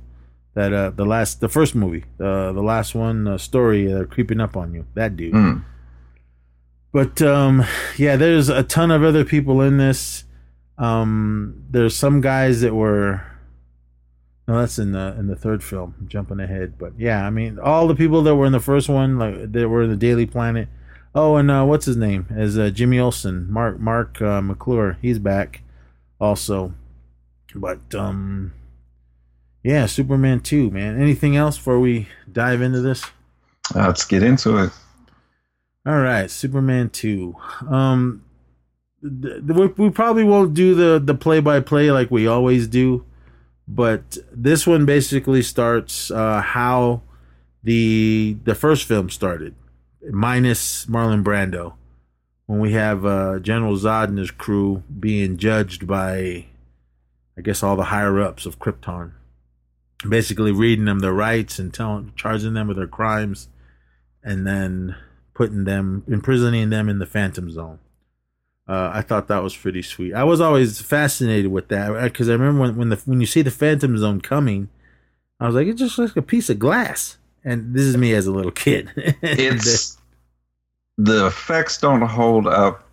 That 0.56 0.71
uh, 0.71 0.91
the 0.91 1.06
last, 1.06 1.41
the 1.41 1.49
first 1.49 1.73
movie, 1.73 2.06
the 2.17 2.51
the 2.53 2.62
last 2.62 2.93
one 2.93 3.27
uh, 3.27 3.38
story, 3.39 3.91
uh, 3.91 4.06
creeping 4.06 4.39
up 4.39 4.56
on 4.56 4.73
you. 4.73 4.86
That 4.93 5.17
dude. 5.17 5.34
Mm. 5.34 5.63
But 6.91 7.23
um, 7.23 7.65
yeah, 7.97 8.15
there's 8.15 8.49
a 8.49 8.62
ton 8.62 8.91
of 8.91 9.03
other 9.03 9.25
people 9.25 9.62
in 9.62 9.77
this. 9.77 10.25
Um, 10.77 11.65
there's 11.69 11.95
some 11.95 12.21
guys 12.21 12.62
that 12.62 12.75
were. 12.75 13.25
No, 14.47 14.60
that's 14.60 14.77
in 14.77 14.91
the 14.91 15.15
in 15.17 15.27
the 15.27 15.36
third 15.36 15.63
film. 15.63 15.95
I'm 15.99 16.08
jumping 16.08 16.39
ahead, 16.39 16.77
but 16.77 16.93
yeah, 16.99 17.25
I 17.25 17.32
mean, 17.32 17.58
all 17.58 17.88
the 17.88 17.95
people 17.95 18.21
that 18.23 18.36
were 18.36 18.45
in 18.45 18.51
the 18.51 18.60
first 18.60 18.89
one, 18.89 19.17
like 19.17 19.51
that 19.53 19.69
were 19.69 19.84
in 19.84 19.89
the 19.89 19.95
Daily 19.95 20.27
Planet. 20.27 20.67
Oh, 21.15 21.38
and 21.38 21.49
uh, 21.49 21.63
what's 21.63 21.86
his 21.86 21.97
name? 21.97 22.27
As 22.36 22.60
uh, 22.60 22.69
Jimmy 22.69 22.99
Olsen, 22.99 23.51
Marc 23.51 23.79
Marc 23.79 24.21
uh, 24.21 24.41
McClure, 24.41 24.97
he's 25.01 25.17
back 25.17 25.63
also. 26.19 26.75
But 27.55 27.93
um 27.95 28.53
yeah, 29.63 29.85
Superman 29.85 30.41
2, 30.41 30.71
man. 30.71 31.01
Anything 31.01 31.37
else 31.37 31.57
before 31.57 31.79
we 31.79 32.09
dive 32.31 32.61
into 32.61 32.81
this? 32.81 33.03
Uh, 33.73 33.87
let's 33.87 34.03
get 34.03 34.21
into 34.21 34.57
it. 34.57 34.71
All 35.85 35.99
right, 35.99 36.29
Superman 36.29 36.89
2. 36.89 37.35
Um 37.69 38.23
th- 39.01 39.45
th- 39.47 39.77
we 39.77 39.89
probably 39.89 40.23
won't 40.23 40.53
do 40.53 40.75
the 40.75 40.99
the 40.99 41.15
play 41.15 41.39
by 41.39 41.59
play 41.59 41.91
like 41.91 42.11
we 42.11 42.27
always 42.27 42.67
do. 42.67 43.05
But 43.67 44.17
this 44.31 44.67
one 44.67 44.85
basically 44.85 45.41
starts 45.41 46.11
uh, 46.11 46.41
how 46.41 47.01
the 47.63 48.37
the 48.43 48.55
first 48.55 48.85
film 48.85 49.09
started, 49.09 49.55
minus 50.11 50.85
Marlon 50.87 51.23
Brando, 51.23 51.73
when 52.45 52.59
we 52.59 52.73
have 52.73 53.05
uh, 53.05 53.39
General 53.39 53.75
Zod 53.77 54.09
and 54.09 54.17
his 54.17 54.31
crew 54.31 54.83
being 54.99 55.37
judged 55.37 55.87
by, 55.87 56.47
I 57.38 57.41
guess, 57.41 57.63
all 57.63 57.76
the 57.76 57.86
higher 57.86 58.19
ups 58.19 58.46
of 58.46 58.60
Krypton, 58.60 59.13
basically 60.08 60.52
reading 60.52 60.86
them 60.86 61.00
their 61.00 61.13
rights 61.13 61.60
and 61.60 61.74
telling, 61.74 62.13
charging 62.15 62.54
them 62.54 62.67
with 62.67 62.78
their 62.78 62.88
crimes, 62.88 63.50
and 64.24 64.46
then 64.46 64.96
putting 65.34 65.63
them, 65.63 66.04
imprisoning 66.08 66.69
them 66.69 66.89
in 66.89 67.00
the 67.00 67.06
Phantom 67.06 67.50
Zone. 67.50 67.80
Uh, 68.67 68.91
I 68.93 69.02
thought 69.02 69.28
that 69.28 69.43
was 69.43 69.56
pretty 69.56 69.82
sweet. 69.82 70.13
I 70.13 70.24
was 70.24 70.39
always 70.39 70.82
fascinated 70.82 71.52
with 71.52 71.67
that 71.67 72.02
because 72.04 72.30
I 72.30 72.34
remember 72.34 72.62
when 72.62 72.76
when 72.78 72.89
the 72.89 72.96
when 73.06 73.19
you 73.19 73.28
see 73.28 73.41
the 73.41 73.52
Phantom 73.52 73.98
Zone 73.98 74.22
coming, 74.22 74.69
I 75.39 75.48
was 75.48 75.56
like, 75.56 75.67
it 75.67 75.74
just 75.74 75.98
looks 75.98 76.15
like 76.15 76.24
a 76.24 76.28
piece 76.28 76.50
of 76.50 76.60
glass. 76.60 77.17
And 77.43 77.76
this 77.76 77.84
is 77.84 77.98
me 77.98 78.13
as 78.13 78.26
a 78.26 78.32
little 78.32 78.52
kid. 78.52 78.89
It's 79.22 79.98
the 80.98 81.28
effects 81.28 81.80
don't 81.80 82.02
hold 82.02 82.48
up 82.48 82.88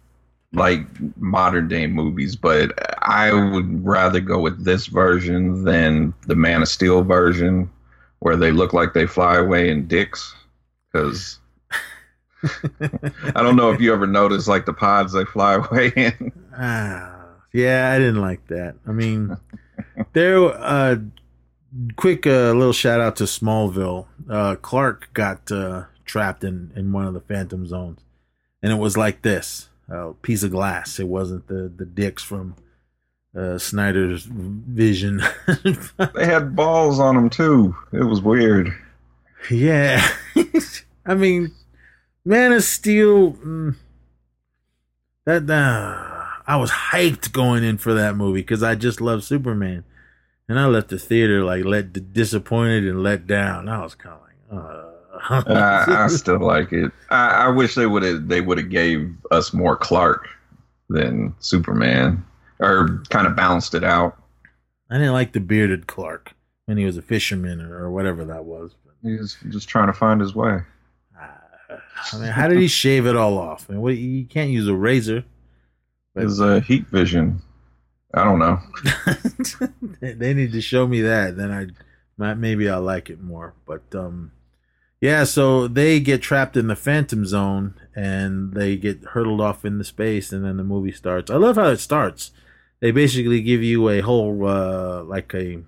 like 0.52 0.84
modern 1.16 1.68
day 1.68 1.86
movies, 1.86 2.36
but 2.36 2.72
I 3.02 3.32
would 3.32 3.84
rather 3.84 4.20
go 4.20 4.40
with 4.40 4.64
this 4.64 4.86
version 4.86 5.64
than 5.64 6.12
the 6.26 6.34
Man 6.34 6.62
of 6.62 6.68
Steel 6.68 7.02
version, 7.02 7.70
where 8.18 8.36
they 8.36 8.50
look 8.50 8.72
like 8.72 8.92
they 8.92 9.06
fly 9.06 9.36
away 9.36 9.70
in 9.70 9.86
dicks. 9.86 10.34
Because 10.92 11.38
I 12.82 13.42
don't 13.42 13.56
know 13.56 13.70
if 13.70 13.80
you 13.80 13.92
ever 13.92 14.06
noticed 14.06 14.48
like 14.48 14.66
the 14.66 14.72
pods 14.72 15.12
they 15.12 15.24
fly 15.24 15.54
away 15.70 15.92
in. 15.94 16.32
Ah, 16.56 17.36
yeah, 17.52 17.92
I 17.94 17.98
didn't 17.98 18.20
like 18.20 18.46
that. 18.48 18.76
I 18.86 18.92
mean, 18.92 19.36
there. 20.12 20.44
Uh, 20.46 20.96
quick 21.96 22.26
uh, 22.26 22.52
little 22.52 22.72
shout 22.72 23.00
out 23.00 23.16
to 23.16 23.24
Smallville. 23.24 24.06
Uh, 24.28 24.56
Clark 24.56 25.10
got 25.14 25.50
uh, 25.52 25.84
trapped 26.04 26.44
in 26.44 26.72
in 26.74 26.92
one 26.92 27.06
of 27.06 27.14
the 27.14 27.20
Phantom 27.20 27.66
Zones, 27.66 28.00
and 28.62 28.72
it 28.72 28.76
was 28.76 28.96
like 28.96 29.22
this: 29.22 29.69
a 29.90 30.12
piece 30.22 30.42
of 30.42 30.50
glass. 30.50 30.98
It 30.98 31.08
wasn't 31.08 31.48
the 31.48 31.72
the 31.74 31.84
dicks 31.84 32.22
from 32.22 32.54
uh, 33.36 33.58
Snyder's 33.58 34.24
Vision. 34.24 35.22
They 36.14 36.26
had 36.26 36.56
balls 36.56 36.98
on 36.98 37.14
them 37.14 37.30
too. 37.30 37.76
It 37.92 38.04
was 38.04 38.20
weird. 38.20 38.72
yeah, 39.50 40.06
I 41.06 41.14
mean, 41.14 41.52
Man 42.24 42.52
of 42.52 42.62
Steel. 42.64 43.32
Mm, 43.34 43.76
that 45.26 45.50
uh, 45.50 46.24
I 46.46 46.56
was 46.56 46.70
hyped 46.70 47.32
going 47.32 47.62
in 47.62 47.78
for 47.78 47.94
that 47.94 48.16
movie 48.16 48.40
because 48.40 48.62
I 48.62 48.74
just 48.74 49.00
love 49.00 49.22
Superman, 49.24 49.84
and 50.48 50.58
I 50.58 50.66
left 50.66 50.88
the 50.88 50.98
theater 50.98 51.44
like 51.44 51.64
let 51.64 52.12
disappointed 52.12 52.84
and 52.84 53.02
let 53.02 53.26
down. 53.26 53.68
I 53.68 53.82
was 53.82 53.94
kind 53.94 54.16
of 54.16 54.22
like, 54.22 54.64
uh. 54.64 54.89
I, 55.28 56.04
I 56.04 56.06
still 56.08 56.40
like 56.40 56.72
it. 56.72 56.92
I, 57.10 57.46
I 57.46 57.48
wish 57.48 57.74
they 57.74 57.86
would 57.86 58.02
have 58.02 58.28
they 58.28 58.40
would 58.40 58.58
have 58.58 58.70
gave 58.70 59.12
us 59.30 59.52
more 59.52 59.76
Clark 59.76 60.28
than 60.88 61.34
Superman, 61.38 62.24
or 62.58 63.02
kind 63.10 63.26
of 63.26 63.36
balanced 63.36 63.74
it 63.74 63.84
out. 63.84 64.16
I 64.90 64.98
didn't 64.98 65.12
like 65.12 65.32
the 65.32 65.40
bearded 65.40 65.86
Clark 65.86 66.32
when 66.66 66.76
he 66.76 66.84
was 66.84 66.96
a 66.96 67.02
fisherman 67.02 67.60
or, 67.60 67.84
or 67.84 67.90
whatever 67.90 68.24
that 68.24 68.44
was. 68.44 68.74
He 69.02 69.16
was 69.16 69.36
just 69.50 69.68
trying 69.68 69.86
to 69.86 69.92
find 69.92 70.20
his 70.20 70.34
way. 70.34 70.60
I 72.12 72.18
mean, 72.18 72.28
how 72.30 72.48
did 72.48 72.58
he 72.58 72.66
shave 72.66 73.06
it 73.06 73.14
all 73.16 73.38
off? 73.38 73.66
I 73.68 73.74
mean, 73.74 73.82
what, 73.82 73.96
you 73.96 74.24
can't 74.24 74.50
use 74.50 74.66
a 74.66 74.74
razor. 74.74 75.24
But- 76.14 76.24
His 76.24 76.40
uh, 76.40 76.60
heat 76.60 76.86
vision. 76.88 77.40
I 78.12 78.24
don't 78.24 78.40
know. 78.40 78.58
they 80.00 80.34
need 80.34 80.50
to 80.52 80.60
show 80.60 80.86
me 80.88 81.02
that. 81.02 81.36
Then 81.36 81.52
I 81.52 81.66
might 82.16 82.34
maybe 82.34 82.68
I'll 82.68 82.82
like 82.82 83.08
it 83.08 83.20
more. 83.20 83.54
But 83.66 83.82
um, 83.94 84.32
yeah. 85.00 85.24
So 85.24 85.66
they 85.68 86.00
get 86.00 86.22
trapped 86.22 86.56
in 86.56 86.66
the 86.68 86.76
Phantom 86.76 87.24
Zone 87.26 87.74
and 87.94 88.52
they 88.54 88.76
get 88.76 89.02
hurtled 89.04 89.40
off 89.40 89.64
into 89.64 89.84
space, 89.84 90.32
and 90.32 90.44
then 90.44 90.56
the 90.56 90.64
movie 90.64 90.92
starts. 90.92 91.30
I 91.30 91.36
love 91.36 91.56
how 91.56 91.68
it 91.68 91.78
starts. 91.80 92.30
They 92.80 92.90
basically 92.92 93.42
give 93.42 93.62
you 93.62 93.88
a 93.88 94.00
whole 94.00 94.46
uh, 94.46 95.02
like 95.04 95.34
a 95.34 95.62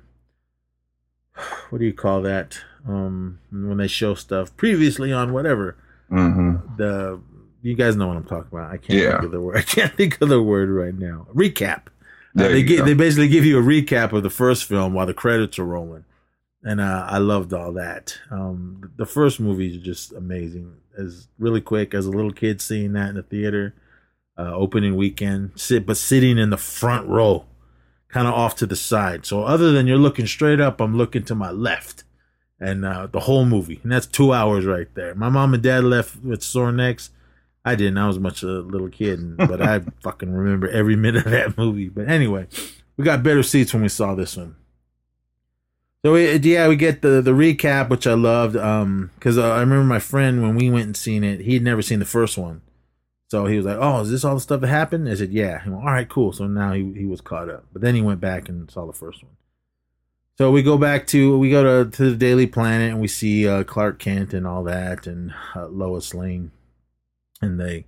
what 1.71 1.79
do 1.79 1.85
you 1.85 1.92
call 1.95 2.23
that? 2.23 2.59
Um, 2.87 3.38
when 3.53 3.77
they 3.79 3.87
show 3.87 4.14
stuff 4.14 4.57
previously 4.57 5.12
on 5.12 5.33
whatever 5.33 5.77
hmm 6.09 6.57
the 6.77 7.21
you 7.62 7.75
guys 7.77 7.95
know 7.95 8.09
what 8.09 8.16
I'm 8.16 8.25
talking 8.25 8.49
about. 8.51 8.73
I 8.73 8.77
can't 8.77 8.99
Yeah. 8.99 9.12
think 9.12 9.23
of 9.25 9.31
the 9.31 9.40
word. 9.40 9.57
I 9.59 9.62
can't 9.62 9.95
think 9.95 10.21
of 10.21 10.29
the 10.29 10.42
word 10.42 10.68
right 10.68 10.95
now. 10.95 11.29
Recap. 11.33 11.83
Uh, 12.37 12.49
they 12.49 12.62
go. 12.64 12.85
they 12.85 12.95
basically 12.95 13.29
give 13.29 13.45
you 13.45 13.57
a 13.59 13.62
recap 13.62 14.12
of 14.12 14.23
the 14.25 14.31
first 14.31 14.64
film 14.64 14.95
while 14.95 15.07
the 15.07 15.14
credits 15.14 15.59
are 15.61 15.64
rolling, 15.64 16.05
and 16.64 16.81
uh, 16.81 17.07
I 17.09 17.18
loved 17.18 17.53
all 17.53 17.72
that. 17.75 18.16
Um, 18.31 18.92
the 18.96 19.07
first 19.07 19.40
movie 19.40 19.77
is 19.77 19.83
just 19.83 20.12
amazing. 20.12 20.75
As 20.96 21.29
really 21.38 21.61
quick 21.61 21.94
as 21.94 22.07
a 22.07 22.11
little 22.11 22.33
kid 22.33 22.61
seeing 22.61 22.92
that 22.92 23.09
in 23.11 23.14
the 23.16 23.22
theater, 23.22 23.75
uh, 24.38 24.53
opening 24.55 24.94
weekend, 24.96 25.53
sit 25.57 25.87
but 25.87 25.96
sitting 25.96 26.38
in 26.38 26.51
the 26.51 26.57
front 26.59 27.07
row, 27.09 27.44
kind 28.09 28.29
of 28.29 28.35
off 28.35 28.57
to 28.57 28.66
the 28.66 28.77
side. 28.77 29.25
So 29.25 29.42
other 29.44 29.72
than 29.72 29.87
you're 29.87 29.96
looking 29.96 30.27
straight 30.27 30.61
up, 30.61 30.81
I'm 30.81 30.96
looking 30.96 31.25
to 31.25 31.35
my 31.35 31.51
left, 31.51 32.05
and 32.61 32.85
uh, 32.85 33.07
the 33.07 33.20
whole 33.20 33.44
movie, 33.46 33.81
and 33.83 33.90
that's 33.90 34.07
two 34.07 34.33
hours 34.35 34.64
right 34.66 34.88
there. 34.94 35.14
My 35.14 35.31
mom 35.31 35.55
and 35.55 35.62
dad 35.62 35.85
left 35.85 36.22
with 36.22 36.42
sore 36.42 36.72
necks. 36.72 37.11
I 37.64 37.75
didn't. 37.77 37.96
I 37.98 38.07
was 38.09 38.18
much 38.18 38.42
a 38.42 38.46
little 38.46 38.88
kid, 38.90 39.18
and- 39.20 39.37
but 39.38 39.62
I 39.62 39.81
fucking 40.03 40.33
remember 40.33 40.68
every 40.68 40.96
minute 40.96 41.25
of 41.27 41.33
that 41.33 41.57
movie. 41.57 41.88
But 41.88 42.09
anyway, 42.11 42.48
we 42.98 43.05
got 43.05 43.22
better 43.22 43.42
seats 43.42 43.72
when 43.72 43.83
we 43.83 43.88
saw 43.88 44.14
this 44.14 44.37
one. 44.37 44.57
So 46.05 46.12
we, 46.15 46.35
yeah, 46.37 46.67
we 46.67 46.77
get 46.77 47.01
the 47.03 47.23
the 47.23 47.31
recap, 47.31 47.88
which 47.88 48.07
I 48.07 48.15
loved. 48.15 48.57
Um, 48.57 49.11
because 49.15 49.38
uh, 49.38 49.51
I 49.53 49.61
remember 49.61 49.85
my 49.85 50.01
friend 50.01 50.43
when 50.43 50.57
we 50.57 50.69
went 50.71 50.87
and 50.87 50.97
seen 50.97 51.23
it, 51.23 51.41
he 51.41 51.55
had 51.55 51.62
never 51.62 51.81
seen 51.83 52.01
the 52.01 52.05
first 52.05 52.37
one, 52.37 52.61
so 53.31 53.47
he 53.47 53.57
was 53.57 53.67
like, 53.67 53.79
"Oh, 53.81 54.01
is 54.01 54.11
this 54.11 54.25
all 54.25 54.35
the 54.35 54.41
stuff 54.41 54.61
that 54.62 54.67
happened?" 54.69 55.09
I 55.09 55.15
said, 55.15 55.33
"Yeah." 55.33 55.62
Went, 55.65 55.75
"All 55.85 55.93
right, 55.93 56.09
cool." 56.09 56.33
So 56.33 56.49
now 56.49 56.73
he 56.73 56.93
he 56.93 57.05
was 57.05 57.21
caught 57.21 57.49
up, 57.49 57.67
but 57.73 57.83
then 57.83 57.95
he 57.95 58.03
went 58.03 58.21
back 58.21 58.49
and 58.49 58.69
saw 58.69 58.85
the 58.85 58.93
first 58.93 59.23
one. 59.23 59.33
So 60.38 60.51
we 60.51 60.65
go 60.65 60.77
back 60.77 61.07
to 61.09 61.38
we 61.38 61.51
go 61.51 61.85
to 61.85 61.91
to 61.91 62.11
the 62.11 62.17
Daily 62.17 62.49
Planet 62.49 62.91
and 62.91 63.01
we 63.01 63.07
see 63.07 63.47
uh, 63.47 63.62
Clark 63.62 64.01
Kent 64.01 64.35
and 64.35 64.45
all 64.45 64.65
that 64.65 65.07
and 65.07 65.33
uh, 65.55 65.69
Lois 65.69 66.15
Lane, 66.15 66.51
and 67.41 67.61
they. 67.61 67.85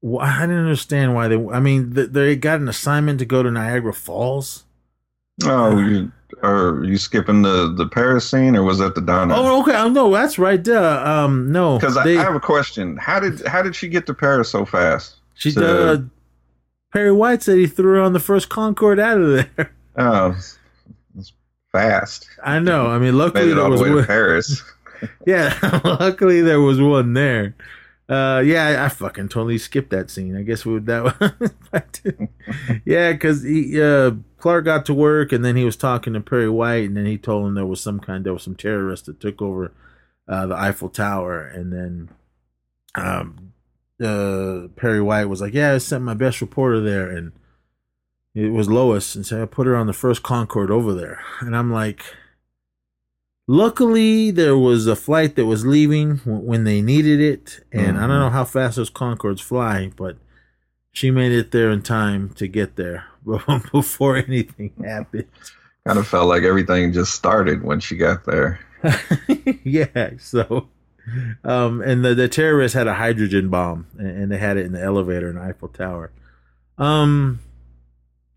Wh- 0.00 0.22
I 0.22 0.42
didn't 0.42 0.58
understand 0.62 1.16
why 1.16 1.26
they. 1.26 1.34
I 1.48 1.58
mean, 1.58 1.94
th- 1.96 2.10
they 2.10 2.36
got 2.36 2.60
an 2.60 2.68
assignment 2.68 3.18
to 3.18 3.24
go 3.24 3.42
to 3.42 3.50
Niagara 3.50 3.92
Falls. 3.92 4.66
Oh, 5.44 5.78
you 5.78 6.12
are 6.42 6.82
you 6.84 6.98
skipping 6.98 7.42
the 7.42 7.72
the 7.74 7.86
Paris 7.86 8.28
scene, 8.30 8.54
or 8.56 8.62
was 8.62 8.78
that 8.78 8.94
the 8.94 9.00
diner? 9.00 9.34
Oh, 9.36 9.62
okay. 9.62 9.74
Oh, 9.76 9.88
no, 9.88 10.12
that's 10.12 10.38
right. 10.38 10.62
Duh. 10.62 11.02
Um, 11.04 11.50
no, 11.50 11.78
Because 11.78 11.96
I, 11.96 12.04
I 12.04 12.22
have 12.22 12.34
a 12.34 12.40
question. 12.40 12.96
How 12.96 13.18
did 13.20 13.46
how 13.46 13.62
did 13.62 13.74
she 13.74 13.88
get 13.88 14.06
to 14.06 14.14
Paris 14.14 14.48
so 14.50 14.64
fast? 14.64 15.16
she. 15.34 15.50
So- 15.50 15.92
Uh, 15.92 15.98
Perry 16.92 17.12
White 17.12 17.42
said 17.42 17.58
he 17.58 17.66
threw 17.66 17.96
her 17.96 18.00
on 18.00 18.14
the 18.14 18.20
first 18.20 18.48
Concorde 18.48 18.98
out 19.00 19.20
of 19.20 19.30
there. 19.56 19.72
Oh, 20.00 20.28
it's, 21.16 21.32
fast. 21.72 22.28
I 22.44 22.60
know. 22.60 22.86
I 22.86 22.98
mean, 22.98 23.12
Made 23.12 23.18
luckily 23.18 23.52
there 23.52 23.68
was 23.68 23.80
the 23.80 23.84
way 23.84 23.90
to 23.90 23.96
one. 23.96 24.04
Paris. 24.06 24.62
Yeah, 25.26 25.56
luckily 25.84 26.40
there 26.40 26.60
was 26.60 26.80
one 26.80 27.12
there. 27.14 27.54
Uh, 28.08 28.42
yeah, 28.44 28.82
I, 28.84 28.88
fucking 28.88 29.28
totally 29.28 29.58
skipped 29.58 29.90
that 29.90 30.08
scene. 30.08 30.34
I 30.34 30.42
guess 30.42 30.64
we 30.64 30.72
would 30.72 30.86
that. 30.86 32.30
yeah, 32.86 33.12
because 33.12 33.42
he 33.42 33.80
uh, 33.82 34.12
Clark 34.38 34.64
got 34.64 34.86
to 34.86 34.94
work 34.94 35.30
and 35.30 35.44
then 35.44 35.56
he 35.56 35.64
was 35.64 35.76
talking 35.76 36.14
to 36.14 36.20
Perry 36.20 36.48
White 36.48 36.86
and 36.88 36.96
then 36.96 37.04
he 37.04 37.18
told 37.18 37.46
him 37.46 37.54
there 37.54 37.66
was 37.66 37.82
some 37.82 38.00
kind 38.00 38.24
there 38.24 38.32
was 38.32 38.44
some 38.44 38.56
terrorist 38.56 39.06
that 39.06 39.20
took 39.20 39.42
over 39.42 39.72
uh, 40.26 40.46
the 40.46 40.54
Eiffel 40.54 40.88
Tower 40.88 41.42
and 41.42 41.70
then 41.70 42.08
um, 42.94 43.52
uh, 44.02 44.68
Perry 44.76 45.02
White 45.02 45.26
was 45.26 45.42
like, 45.42 45.52
"Yeah, 45.52 45.74
I 45.74 45.78
sent 45.78 46.02
my 46.04 46.14
best 46.14 46.40
reporter 46.40 46.80
there 46.80 47.10
and." 47.10 47.32
It 48.34 48.52
was 48.52 48.68
Lois, 48.68 49.16
and 49.16 49.26
so 49.26 49.42
I 49.42 49.46
put 49.46 49.66
her 49.66 49.74
on 49.74 49.88
the 49.88 49.92
first 49.92 50.22
Concorde 50.22 50.70
over 50.70 50.94
there, 50.94 51.24
and 51.40 51.56
I'm 51.56 51.72
like, 51.72 52.04
Luckily, 53.50 54.30
there 54.30 54.58
was 54.58 54.86
a 54.86 54.94
flight 54.94 55.34
that 55.36 55.46
was 55.46 55.64
leaving 55.64 56.16
w- 56.16 56.38
when 56.38 56.64
they 56.64 56.82
needed 56.82 57.18
it, 57.18 57.64
and 57.72 57.96
I 57.96 58.02
don't 58.02 58.20
know 58.20 58.28
how 58.28 58.44
fast 58.44 58.76
those 58.76 58.90
Concordes 58.90 59.40
fly, 59.40 59.90
but 59.96 60.18
she 60.92 61.10
made 61.10 61.32
it 61.32 61.50
there 61.50 61.70
in 61.70 61.80
time 61.80 62.28
to 62.34 62.46
get 62.46 62.76
there 62.76 63.06
before 63.72 64.16
anything 64.18 64.72
happened. 64.84 65.24
kind 65.86 65.98
of 65.98 66.06
felt 66.06 66.28
like 66.28 66.42
everything 66.42 66.92
just 66.92 67.14
started 67.14 67.62
when 67.62 67.80
she 67.80 67.96
got 67.96 68.26
there. 68.26 68.60
yeah, 69.64 70.10
so 70.18 70.68
um 71.42 71.80
and 71.80 72.04
the, 72.04 72.14
the 72.14 72.28
terrorists 72.28 72.74
had 72.74 72.86
a 72.86 72.94
hydrogen 72.94 73.48
bomb 73.48 73.86
and, 73.96 74.08
and 74.08 74.30
they 74.32 74.36
had 74.36 74.58
it 74.58 74.66
in 74.66 74.72
the 74.72 74.82
elevator 74.82 75.30
in 75.30 75.38
Eiffel 75.38 75.68
Tower. 75.68 76.12
Um 76.76 77.40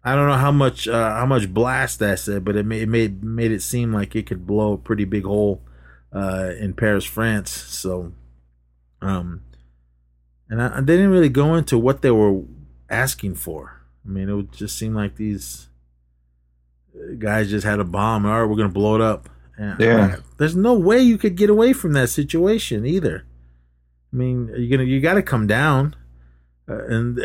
I 0.04 0.16
don't 0.16 0.28
know 0.28 0.38
how 0.38 0.52
much 0.52 0.88
uh, 0.88 1.16
how 1.16 1.26
much 1.26 1.54
blast 1.54 2.00
that 2.00 2.20
said, 2.20 2.44
but 2.44 2.56
it 2.56 2.66
made 2.66 2.82
it 2.84 2.90
made 2.90 3.24
made 3.24 3.52
it 3.52 3.62
seem 3.62 3.94
like 3.94 4.16
it 4.16 4.26
could 4.26 4.48
blow 4.48 4.74
a 4.74 4.78
pretty 4.78 5.06
big 5.06 5.24
hole 5.26 5.62
uh 6.14 6.52
in 6.60 6.74
Paris, 6.74 7.06
France. 7.06 7.52
So 7.52 8.14
um 9.02 9.42
and 10.50 10.62
I, 10.62 10.82
they 10.82 10.98
didn't 10.98 11.12
really 11.12 11.30
go 11.30 11.56
into 11.56 11.78
what 11.78 12.02
they 12.02 12.12
were 12.12 12.42
asking 12.90 13.36
for. 13.36 13.82
I 14.06 14.10
mean, 14.10 14.28
it 14.28 14.34
would 14.34 14.52
just 14.52 14.78
seem 14.78 14.94
like 14.96 15.16
these 15.16 15.70
guys 17.20 17.50
just 17.50 17.66
had 17.66 17.80
a 17.80 17.84
bomb. 17.86 18.26
All 18.26 18.42
right, 18.42 18.50
we're 18.50 18.58
gonna 18.58 18.70
blow 18.70 18.96
it 18.96 19.02
up. 19.02 19.30
And 19.58 19.80
Yeah. 19.80 20.16
there's 20.38 20.56
no 20.56 20.74
way 20.74 21.00
you 21.00 21.18
could 21.18 21.36
get 21.36 21.50
away 21.50 21.74
from 21.74 21.94
that 21.94 22.10
situation 22.10 22.86
either. 22.86 23.26
I 24.12 24.16
mean, 24.16 24.52
you're 24.58 24.70
gonna 24.78 24.90
you 24.90 25.00
got 25.00 25.14
to 25.14 25.22
come 25.22 25.48
down, 25.48 25.96
uh, 26.68 26.84
and 26.88 27.20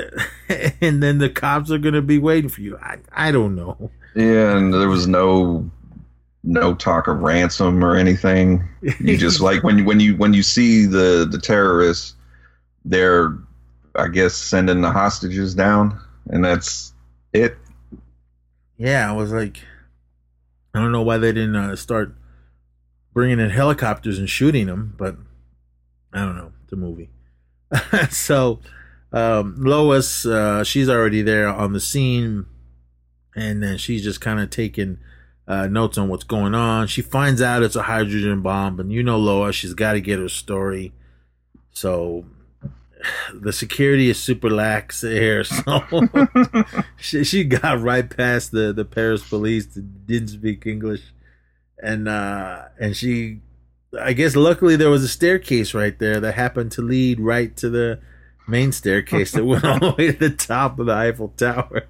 and 0.81 1.03
then 1.03 1.19
the 1.19 1.29
cops 1.29 1.71
are 1.71 1.79
gonna 1.79 2.03
be 2.03 2.19
waiting 2.19 2.51
for 2.51 2.61
you. 2.61 2.77
I 2.79 2.99
I 3.13 3.33
don't 3.33 3.55
know. 3.55 3.91
Yeah, 4.15 4.57
and 4.57 4.73
there 4.73 4.89
was 4.89 5.07
no 5.07 5.71
no 6.43 6.75
talk 6.75 7.09
of 7.09 7.21
ransom 7.21 7.85
or 7.85 7.97
anything. 7.97 8.67
You 9.01 9.17
just 9.17 9.41
like 9.41 9.63
when 9.63 9.79
you 9.79 9.85
when 9.85 10.01
you 10.01 10.17
when 10.17 10.33
you 10.33 10.43
see 10.43 10.87
the 10.87 11.27
the 11.31 11.39
terrorists, 11.39 12.15
they're 12.85 13.37
I 13.95 14.09
guess 14.09 14.35
sending 14.35 14.81
the 14.81 14.91
hostages 14.91 15.55
down, 15.55 16.01
and 16.29 16.45
that's 16.45 16.93
it. 17.33 17.57
Yeah, 18.77 19.11
I 19.11 19.13
was 19.13 19.33
like, 19.33 19.63
I 20.75 20.81
don't 20.81 20.93
know 20.93 21.03
why 21.03 21.19
they 21.19 21.33
didn't 21.33 21.57
uh, 21.57 21.77
start 21.77 22.15
bringing 23.15 23.41
in 23.41 23.51
helicopters 23.51 24.19
and 24.19 24.29
shooting 24.29 24.67
them, 24.67 24.95
but 24.99 25.17
I 26.13 26.21
don't 26.21 26.37
know. 26.37 26.53
It's 26.65 26.73
a 26.73 26.77
movie. 26.77 27.11
so 28.11 28.61
um, 29.17 29.55
Lois, 29.57 30.27
uh, 30.27 30.63
she's 30.63 30.91
already 30.91 31.23
there 31.23 31.49
on 31.49 31.73
the 31.73 31.81
scene, 31.81 32.45
and 33.35 33.63
then 33.63 33.79
she's 33.79 34.05
just 34.05 34.21
kind 34.21 34.39
of 34.39 34.51
taking 34.51 34.99
uh, 35.49 35.69
notes 35.69 35.97
on 35.97 36.11
what's 36.11 36.23
going 36.23 36.55
on. 36.55 36.87
She 36.87 37.01
finds 37.01 37.41
out 37.41 37.63
it's 37.63 37.77
a 37.77 37.85
hydrogen 37.85 38.43
bomb, 38.43 38.79
and 38.79 38.93
you 38.93 39.03
know 39.03 39.17
Lois, 39.17 39.57
she's 39.57 39.73
got 39.73 39.95
to 39.95 40.03
get 40.03 40.19
her 40.19 40.29
story. 40.29 40.93
So 41.71 42.27
the 43.35 43.55
security 43.55 44.11
is 44.11 44.19
super 44.19 44.51
lax 44.51 45.01
here, 45.01 45.45
so 45.45 45.83
she, 46.99 47.25
she 47.25 47.45
got 47.45 47.81
right 47.81 48.15
past 48.15 48.51
the 48.51 48.71
the 48.75 48.85
Paris 48.85 49.27
police 49.27 49.65
that 49.65 50.07
didn't 50.07 50.29
speak 50.29 50.67
English, 50.67 51.05
and 51.83 52.07
uh 52.07 52.65
and 52.79 52.95
she, 52.95 53.41
I 53.99 54.13
guess 54.13 54.37
luckily 54.37 54.77
there 54.77 54.91
was 54.91 55.05
a 55.05 55.09
staircase 55.09 55.73
right 55.73 55.99
there 55.99 56.21
that 56.21 56.35
happened 56.35 56.73
to 56.73 56.83
lead 56.83 57.19
right 57.19 57.57
to 57.57 57.71
the 57.71 57.99
main 58.47 58.73
staircase 58.73 59.33
that 59.33 59.45
went 59.45 59.65
all 59.65 59.79
the 59.79 59.95
way 59.97 60.13
to 60.13 60.19
the 60.19 60.31
top 60.31 60.79
of 60.79 60.87
the 60.87 60.93
Eiffel 60.93 61.29
Tower. 61.37 61.87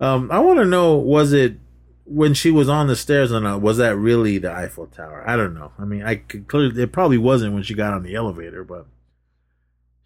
um, 0.00 0.30
I 0.30 0.38
want 0.38 0.58
to 0.58 0.64
know 0.64 0.96
was 0.96 1.32
it 1.32 1.56
when 2.04 2.34
she 2.34 2.50
was 2.50 2.68
on 2.68 2.86
the 2.86 2.96
stairs 2.96 3.32
or 3.32 3.40
not? 3.40 3.60
Was 3.60 3.78
that 3.78 3.96
really 3.96 4.38
the 4.38 4.52
Eiffel 4.52 4.86
Tower? 4.86 5.24
I 5.26 5.36
don't 5.36 5.54
know. 5.54 5.72
I 5.78 5.84
mean, 5.84 6.02
I 6.02 6.16
could 6.16 6.48
clearly 6.48 6.82
it 6.82 6.92
probably 6.92 7.18
wasn't 7.18 7.54
when 7.54 7.62
she 7.62 7.74
got 7.74 7.94
on 7.94 8.02
the 8.02 8.14
elevator, 8.14 8.64
but 8.64 8.86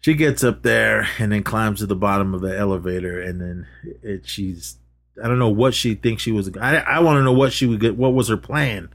she 0.01 0.15
gets 0.15 0.43
up 0.43 0.63
there 0.63 1.07
and 1.19 1.31
then 1.31 1.43
climbs 1.43 1.79
to 1.79 1.85
the 1.85 1.95
bottom 1.95 2.33
of 2.33 2.41
the 2.41 2.57
elevator 2.57 3.21
and 3.21 3.39
then 3.39 3.67
it, 4.03 4.27
she's 4.27 4.77
i 5.23 5.27
don't 5.27 5.39
know 5.39 5.49
what 5.49 5.73
she 5.73 5.95
thinks 5.95 6.23
she 6.23 6.31
was 6.31 6.49
i, 6.59 6.77
I 6.77 6.99
want 6.99 7.17
to 7.19 7.23
know 7.23 7.31
what 7.31 7.53
she 7.53 7.67
would 7.67 7.79
get 7.79 7.95
what 7.95 8.13
was 8.13 8.27
her 8.27 8.37
plan 8.37 8.89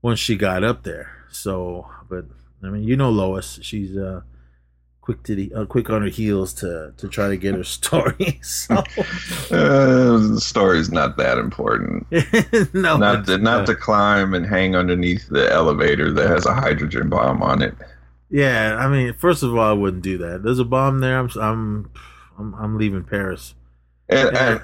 once 0.00 0.18
she 0.18 0.36
got 0.36 0.64
up 0.64 0.84
there 0.84 1.10
so 1.30 1.88
but 2.08 2.24
i 2.62 2.68
mean 2.68 2.84
you 2.84 2.96
know 2.96 3.10
lois 3.10 3.58
she's 3.62 3.96
uh 3.96 4.22
quick 5.06 5.22
to 5.22 5.34
the 5.36 5.52
uh, 5.54 5.64
quick 5.64 5.88
on 5.88 6.02
her 6.02 6.08
heels 6.08 6.52
to 6.52 6.92
to 6.98 7.06
try 7.08 7.28
to 7.28 7.36
get 7.36 7.54
her 7.54 7.64
story 7.64 8.38
so 8.42 8.74
Uh, 9.50 10.18
the 10.34 10.40
story's 10.40 10.90
not 10.90 11.16
that 11.16 11.38
important. 11.38 12.04
no 12.74 12.96
not 12.96 13.24
to, 13.26 13.38
not 13.38 13.64
to 13.66 13.74
climb 13.74 14.34
and 14.34 14.44
hang 14.44 14.74
underneath 14.76 15.28
the 15.28 15.50
elevator 15.52 16.12
that 16.12 16.28
has 16.28 16.44
a 16.46 16.54
hydrogen 16.54 17.08
bomb 17.08 17.40
on 17.42 17.62
it. 17.62 17.74
yeah 18.30 18.76
i 18.84 18.88
mean 18.88 19.12
first 19.14 19.42
of 19.44 19.54
all 19.56 19.70
i 19.70 19.72
wouldn't 19.72 20.02
do 20.02 20.18
that 20.18 20.42
there's 20.42 20.58
a 20.58 20.64
bomb 20.64 20.98
there 21.00 21.16
i'm 21.20 21.30
i'm 21.40 21.90
i'm, 22.38 22.54
I'm 22.62 22.76
leaving 22.76 23.04
paris 23.04 23.54
And, 24.08 24.30
Yeah. 24.32 24.50
and 24.52 24.60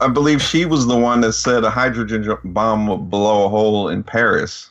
I, 0.00 0.04
I 0.06 0.08
believe 0.08 0.42
she 0.42 0.64
was 0.66 0.86
the 0.86 0.96
one 1.10 1.20
that 1.22 1.32
said 1.34 1.62
a 1.64 1.70
hydrogen 1.70 2.22
bomb 2.44 2.86
will 2.88 2.98
blow 2.98 3.44
a 3.46 3.48
hole 3.48 3.88
in 3.94 4.02
Paris. 4.02 4.70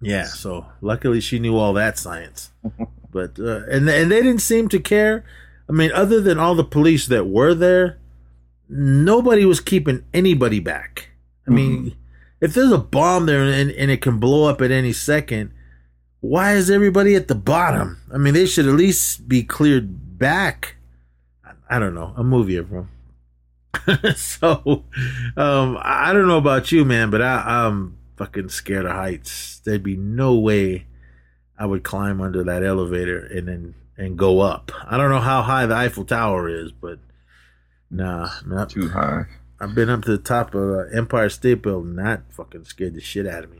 Yeah, 0.00 0.24
so 0.26 0.66
luckily 0.80 1.20
she 1.20 1.38
knew 1.38 1.56
all 1.56 1.72
that 1.74 1.98
science. 1.98 2.50
but 3.10 3.38
uh, 3.38 3.64
and 3.70 3.88
and 3.88 4.10
they 4.10 4.22
didn't 4.22 4.40
seem 4.40 4.68
to 4.68 4.78
care. 4.78 5.24
I 5.68 5.72
mean, 5.72 5.92
other 5.92 6.20
than 6.20 6.38
all 6.38 6.54
the 6.54 6.64
police 6.64 7.06
that 7.08 7.26
were 7.26 7.54
there, 7.54 7.98
nobody 8.68 9.44
was 9.44 9.60
keeping 9.60 10.04
anybody 10.14 10.60
back. 10.60 11.10
I 11.46 11.50
mean, 11.50 11.96
if 12.40 12.54
there's 12.54 12.72
a 12.72 12.78
bomb 12.78 13.26
there 13.26 13.42
and, 13.42 13.70
and 13.70 13.90
it 13.90 14.02
can 14.02 14.18
blow 14.18 14.48
up 14.48 14.60
at 14.60 14.70
any 14.70 14.92
second, 14.92 15.52
why 16.20 16.54
is 16.54 16.70
everybody 16.70 17.14
at 17.14 17.28
the 17.28 17.34
bottom? 17.34 18.00
I 18.12 18.18
mean, 18.18 18.34
they 18.34 18.46
should 18.46 18.66
at 18.66 18.74
least 18.74 19.28
be 19.28 19.42
cleared 19.42 20.18
back. 20.18 20.76
I, 21.44 21.76
I 21.76 21.78
don't 21.78 21.94
know. 21.94 22.12
A 22.16 22.24
movie, 22.24 22.58
everyone. 22.58 22.88
so, 24.16 24.84
um, 25.36 25.76
I 25.80 26.10
I 26.10 26.12
don't 26.12 26.28
know 26.28 26.38
about 26.38 26.72
you, 26.72 26.84
man, 26.84 27.10
but 27.10 27.22
I, 27.22 27.42
I'm 27.46 27.96
fucking 28.16 28.48
scared 28.48 28.86
of 28.86 28.92
heights. 28.92 29.60
There'd 29.64 29.82
be 29.82 29.96
no 29.96 30.34
way 30.34 30.86
I 31.58 31.66
would 31.66 31.82
climb 31.82 32.20
under 32.20 32.44
that 32.44 32.62
elevator 32.62 33.18
and 33.18 33.48
then 33.48 33.74
and 33.96 34.16
go 34.16 34.40
up. 34.40 34.70
I 34.86 34.96
don't 34.96 35.10
know 35.10 35.20
how 35.20 35.42
high 35.42 35.66
the 35.66 35.74
Eiffel 35.74 36.04
Tower 36.04 36.48
is, 36.48 36.70
but 36.70 37.00
nah, 37.90 38.30
not 38.46 38.70
Too 38.70 38.88
high. 38.88 39.24
I've 39.60 39.74
been 39.74 39.90
up 39.90 40.02
to 40.02 40.12
the 40.12 40.22
top 40.22 40.54
of 40.54 40.70
uh, 40.70 40.96
Empire 40.96 41.28
State 41.28 41.62
Building. 41.62 41.96
That 41.96 42.32
fucking 42.32 42.64
scared 42.64 42.94
the 42.94 43.00
shit 43.00 43.26
out 43.26 43.42
of 43.42 43.50
me. 43.50 43.58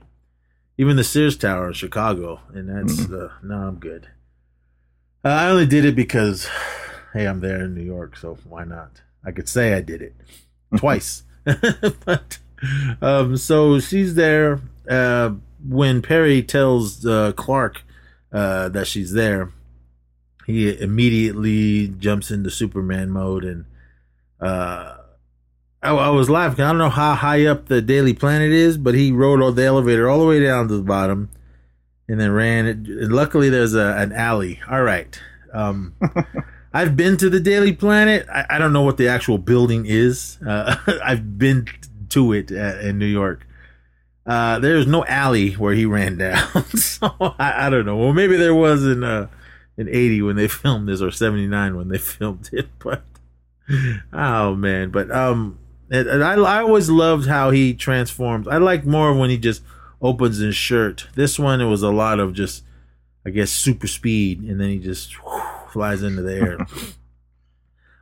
Even 0.77 0.97
the 0.97 1.03
Sears 1.03 1.37
Tower 1.37 1.67
in 1.67 1.73
Chicago, 1.73 2.41
and 2.55 2.69
that's 2.69 3.11
uh, 3.11 3.33
no, 3.43 3.57
I'm 3.57 3.77
good. 3.81 4.09
Uh, 5.25 5.31
I 5.31 5.51
only 5.51 5.67
did 5.67 5.85
it 5.85 5.97
because, 5.97 6.49
hey, 7.13 7.27
I'm 7.27 7.41
there 7.41 7.65
in 7.65 7.75
New 7.75 7.83
York, 7.83 8.17
so 8.17 8.39
why 8.49 8.63
not? 8.63 9.03
I 9.25 9.33
could 9.33 9.49
say 9.49 9.75
I 9.75 9.81
did 9.81 10.01
it 10.01 10.15
twice, 10.77 11.25
but 12.05 12.39
um, 13.03 13.37
so 13.37 13.81
she's 13.81 14.15
there. 14.15 14.61
Uh, 14.89 15.33
when 15.69 16.01
Perry 16.01 16.45
tells 16.45 17.05
uh, 17.05 17.33
Clark 17.33 17.83
uh, 18.33 18.69
that 18.71 18.87
she's 18.87 19.13
there, 19.13 19.53
he 20.47 20.81
immediately 20.81 21.89
jumps 21.89 22.31
into 22.31 22.51
Superman 22.51 23.11
mode 23.11 23.45
and 23.45 23.65
uh, 24.41 24.97
I, 25.83 25.91
I 25.91 26.09
was 26.11 26.29
laughing. 26.29 26.65
I 26.65 26.69
don't 26.69 26.79
know 26.79 26.91
how 26.91 27.15
high 27.15 27.47
up 27.47 27.67
the 27.67 27.81
Daily 27.81 28.13
Planet 28.13 28.51
is, 28.51 28.79
but 28.79 28.95
he 28.95 29.13
rode 29.13 29.41
all 29.41 29.53
the 29.53 29.65
elevator 29.65 30.09
all 30.09 30.21
the 30.21 30.27
way 30.27 30.41
down 30.41 30.69
to 30.69 30.77
the 30.77 30.83
bottom, 30.83 31.31
and 32.09 32.21
then 32.21 32.33
ran 32.33 32.67
it. 32.67 32.77
And 32.77 33.13
luckily, 33.13 33.49
there's 33.49 33.75
a, 33.75 33.97
an 33.97 34.13
alley. 34.13 34.61
All 34.69 34.83
right. 34.83 35.21
Um, 35.53 35.95
I've 36.73 36.97
been 36.97 37.17
to 37.19 37.31
the 37.31 37.41
Daily 37.41 37.73
Planet. 37.73 38.27
I, 38.33 38.47
I 38.51 38.59
don't 38.59 38.73
know 38.73 38.83
what 38.83 38.97
the 38.97 39.09
actual 39.09 39.39
building 39.39 39.87
is. 39.87 40.39
Uh, 40.47 40.77
I've 41.05 41.39
been 41.39 41.67
to 42.11 42.33
it 42.33 42.51
uh, 42.51 42.79
in 42.81 42.99
New 42.99 43.07
York. 43.07 43.47
Uh, 44.29 44.59
there's 44.59 44.87
no 44.87 45.07
alley 45.07 45.53
where 45.55 45.73
he 45.73 45.87
ran 45.87 46.19
down, 46.19 46.65
so 46.77 47.11
I, 47.39 47.67
I 47.67 47.71
don't 47.71 47.87
know. 47.87 47.97
Well, 47.97 48.13
maybe 48.13 48.37
there 48.37 48.55
was 48.55 48.85
in 48.85 49.03
uh, 49.03 49.29
in 49.79 49.89
'80 49.89 50.21
when 50.21 50.37
they 50.37 50.49
filmed 50.49 50.87
this, 50.87 51.01
or 51.01 51.11
'79 51.11 51.77
when 51.77 51.89
they 51.89 51.97
filmed 51.99 52.51
it. 52.53 52.69
But 52.79 53.03
oh 54.13 54.55
man, 54.55 54.91
but 54.91 55.11
um, 55.11 55.59
and, 55.91 56.07
and 56.07 56.23
I 56.23 56.35
I 56.35 56.61
always 56.61 56.91
loved 56.91 57.27
how 57.27 57.51
he 57.51 57.73
transforms. 57.73 58.47
I 58.47 58.59
like 58.59 58.85
more 58.85 59.15
when 59.15 59.31
he 59.31 59.39
just 59.39 59.63
opens 60.03 60.37
his 60.37 60.55
shirt. 60.55 61.07
This 61.15 61.39
one, 61.39 61.63
it 61.63 61.67
was 61.67 61.83
a 61.83 61.91
lot 61.91 62.21
of 62.21 62.35
just, 62.35 62.65
I 63.25 63.31
guess, 63.31 63.51
super 63.51 63.87
speed, 63.87 64.43
and 64.43 64.61
then 64.61 64.69
he 64.69 64.79
just 64.79 65.15
whew, 65.25 65.43
flies 65.73 66.03
into 66.03 66.21
the 66.21 66.35
air. 66.35 66.67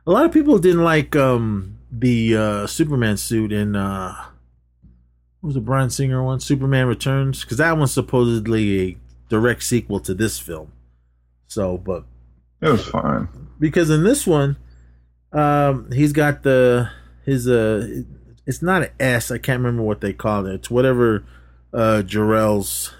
a 0.05 0.11
lot 0.11 0.25
of 0.25 0.33
people 0.33 0.59
didn't 0.59 0.83
like 0.83 1.15
um 1.15 1.77
the 1.89 2.35
uh, 2.35 2.67
Superman 2.67 3.15
suit 3.15 3.53
in 3.53 3.77
uh, 3.77 4.13
was 5.41 5.53
the 5.55 5.61
Bryan 5.61 5.89
Singer 5.89 6.23
one, 6.23 6.39
Superman 6.39 6.87
Returns, 6.87 7.41
because 7.43 7.57
that 7.57 7.77
one's 7.77 7.91
supposedly 7.93 8.81
a 8.91 8.97
direct 9.29 9.63
sequel 9.63 9.99
to 10.01 10.13
this 10.13 10.39
film. 10.39 10.71
So, 11.47 11.77
but 11.77 12.03
It 12.61 12.69
was 12.69 12.85
fine. 12.87 13.27
because 13.59 13.89
in 13.89 14.03
this 14.03 14.25
one, 14.27 14.57
um, 15.31 15.91
he's 15.91 16.13
got 16.13 16.43
the 16.43 16.89
his 17.25 17.47
uh, 17.47 18.03
it's 18.45 18.61
not 18.61 18.83
an 18.83 18.89
S. 18.99 19.29
I 19.31 19.37
can't 19.37 19.59
remember 19.59 19.83
what 19.83 20.01
they 20.01 20.13
call 20.13 20.45
it. 20.47 20.53
It's 20.55 20.69
whatever 20.71 21.23
uh 21.73 22.01
Jor-El's 22.01 22.93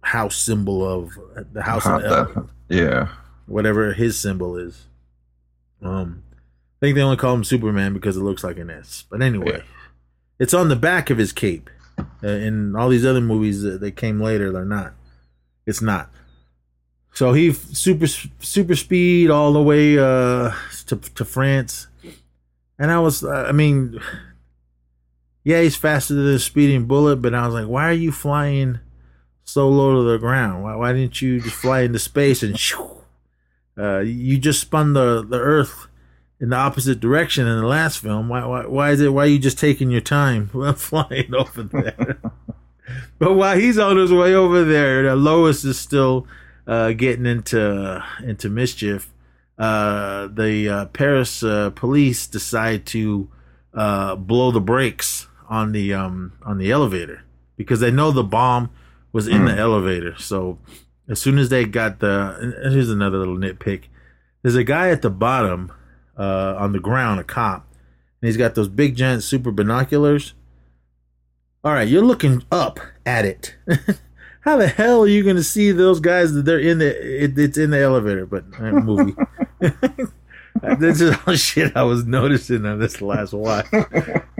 house 0.00 0.36
symbol 0.36 0.86
of 0.88 1.10
the 1.52 1.62
house 1.62 1.84
of 1.86 2.04
El, 2.04 2.50
yeah. 2.68 3.08
whatever 3.46 3.92
his 3.92 4.18
symbol 4.18 4.56
is. 4.56 4.86
Um, 5.82 6.22
I 6.32 6.86
think 6.86 6.94
they 6.96 7.02
only 7.02 7.16
call 7.16 7.34
him 7.34 7.44
Superman 7.44 7.92
because 7.92 8.16
it 8.16 8.20
looks 8.22 8.44
like 8.44 8.56
an 8.58 8.70
S. 8.70 9.04
But 9.10 9.20
anyway, 9.22 9.56
Yeah. 9.58 9.62
it's 10.38 10.54
on 10.54 10.68
the 10.68 10.76
back 10.76 11.10
of 11.10 11.18
his 11.18 11.32
cape. 11.32 11.68
Uh, 12.24 12.28
in 12.28 12.74
all 12.74 12.88
these 12.88 13.04
other 13.04 13.20
movies 13.20 13.62
that, 13.62 13.80
that 13.80 13.96
came 13.96 14.20
later, 14.20 14.50
they're 14.50 14.64
not. 14.64 14.94
It's 15.66 15.82
not. 15.82 16.10
So 17.12 17.32
he 17.32 17.52
super 17.52 18.06
super 18.06 18.74
speed 18.74 19.30
all 19.30 19.52
the 19.52 19.62
way 19.62 19.98
uh, 19.98 20.52
to 20.86 20.96
to 20.96 21.24
France, 21.24 21.86
and 22.78 22.90
I 22.90 22.98
was 22.98 23.22
I 23.22 23.52
mean, 23.52 24.00
yeah, 25.44 25.60
he's 25.60 25.76
faster 25.76 26.14
than 26.14 26.34
a 26.34 26.38
speeding 26.38 26.86
bullet, 26.86 27.16
but 27.16 27.34
I 27.34 27.46
was 27.46 27.54
like, 27.54 27.68
why 27.68 27.88
are 27.88 27.92
you 27.92 28.10
flying 28.10 28.80
so 29.44 29.68
low 29.68 29.94
to 29.94 30.10
the 30.10 30.18
ground? 30.18 30.64
Why 30.64 30.74
why 30.74 30.92
didn't 30.92 31.22
you 31.22 31.40
just 31.40 31.56
fly 31.56 31.82
into 31.82 31.98
space 32.00 32.42
and 32.42 32.58
shoo? 32.58 32.90
Uh, 33.78 34.00
you 34.00 34.38
just 34.38 34.60
spun 34.60 34.94
the 34.94 35.24
the 35.24 35.38
Earth 35.38 35.86
in 36.44 36.50
the 36.50 36.56
opposite 36.56 37.00
direction 37.00 37.46
in 37.46 37.58
the 37.58 37.66
last 37.66 38.00
film. 38.00 38.28
Why, 38.28 38.44
why, 38.44 38.66
why 38.66 38.90
is 38.90 39.00
it? 39.00 39.14
Why 39.14 39.22
are 39.22 39.28
you 39.28 39.38
just 39.38 39.58
taking 39.58 39.90
your 39.90 40.02
time 40.02 40.48
flying 40.76 41.34
over 41.34 41.62
there? 41.62 42.18
but 43.18 43.32
while 43.32 43.58
he's 43.58 43.78
on 43.78 43.96
his 43.96 44.12
way 44.12 44.34
over 44.34 44.62
there, 44.62 45.08
uh, 45.08 45.14
Lois 45.14 45.64
is 45.64 45.78
still 45.78 46.26
uh, 46.66 46.92
getting 46.92 47.24
into 47.24 48.04
into 48.22 48.50
mischief. 48.50 49.10
Uh, 49.56 50.26
the 50.26 50.68
uh, 50.68 50.84
Paris 50.86 51.42
uh, 51.42 51.70
police 51.70 52.26
decide 52.26 52.84
to 52.88 53.30
uh, 53.72 54.14
blow 54.14 54.50
the 54.50 54.60
brakes 54.60 55.26
on 55.48 55.72
the 55.72 55.94
um, 55.94 56.34
on 56.42 56.58
the 56.58 56.70
elevator 56.70 57.22
because 57.56 57.80
they 57.80 57.90
know 57.90 58.10
the 58.10 58.22
bomb 58.22 58.68
was 59.12 59.26
in 59.26 59.46
the 59.46 59.56
elevator. 59.56 60.14
So 60.18 60.58
as 61.08 61.18
soon 61.18 61.38
as 61.38 61.48
they 61.48 61.64
got 61.64 62.00
the 62.00 62.54
here's 62.70 62.90
another 62.90 63.16
little 63.16 63.38
nitpick. 63.38 63.84
There's 64.42 64.56
a 64.56 64.64
guy 64.64 64.90
at 64.90 65.00
the 65.00 65.08
bottom 65.08 65.72
uh, 66.18 66.54
on 66.58 66.72
the 66.72 66.80
ground, 66.80 67.20
a 67.20 67.24
cop, 67.24 67.66
and 68.20 68.28
he's 68.28 68.36
got 68.36 68.54
those 68.54 68.68
big 68.68 68.96
giant 68.96 69.22
super 69.22 69.50
binoculars. 69.50 70.34
All 71.62 71.72
right, 71.72 71.88
you're 71.88 72.04
looking 72.04 72.44
up 72.52 72.78
at 73.06 73.24
it. 73.24 73.54
How 74.40 74.58
the 74.58 74.68
hell 74.68 75.02
are 75.02 75.08
you 75.08 75.22
going 75.22 75.36
to 75.36 75.44
see 75.44 75.72
those 75.72 76.00
guys 76.00 76.34
that 76.34 76.44
they're 76.44 76.58
in 76.58 76.78
the? 76.78 77.24
It, 77.24 77.38
it's 77.38 77.56
in 77.56 77.70
the 77.70 77.80
elevator, 77.80 78.26
but 78.26 78.44
uh, 78.58 78.72
movie. 78.72 79.14
this 80.78 81.00
is 81.00 81.16
all 81.26 81.34
shit 81.34 81.74
I 81.76 81.82
was 81.82 82.04
noticing 82.04 82.66
on 82.66 82.78
this 82.78 83.00
last 83.00 83.32
watch. 83.32 83.66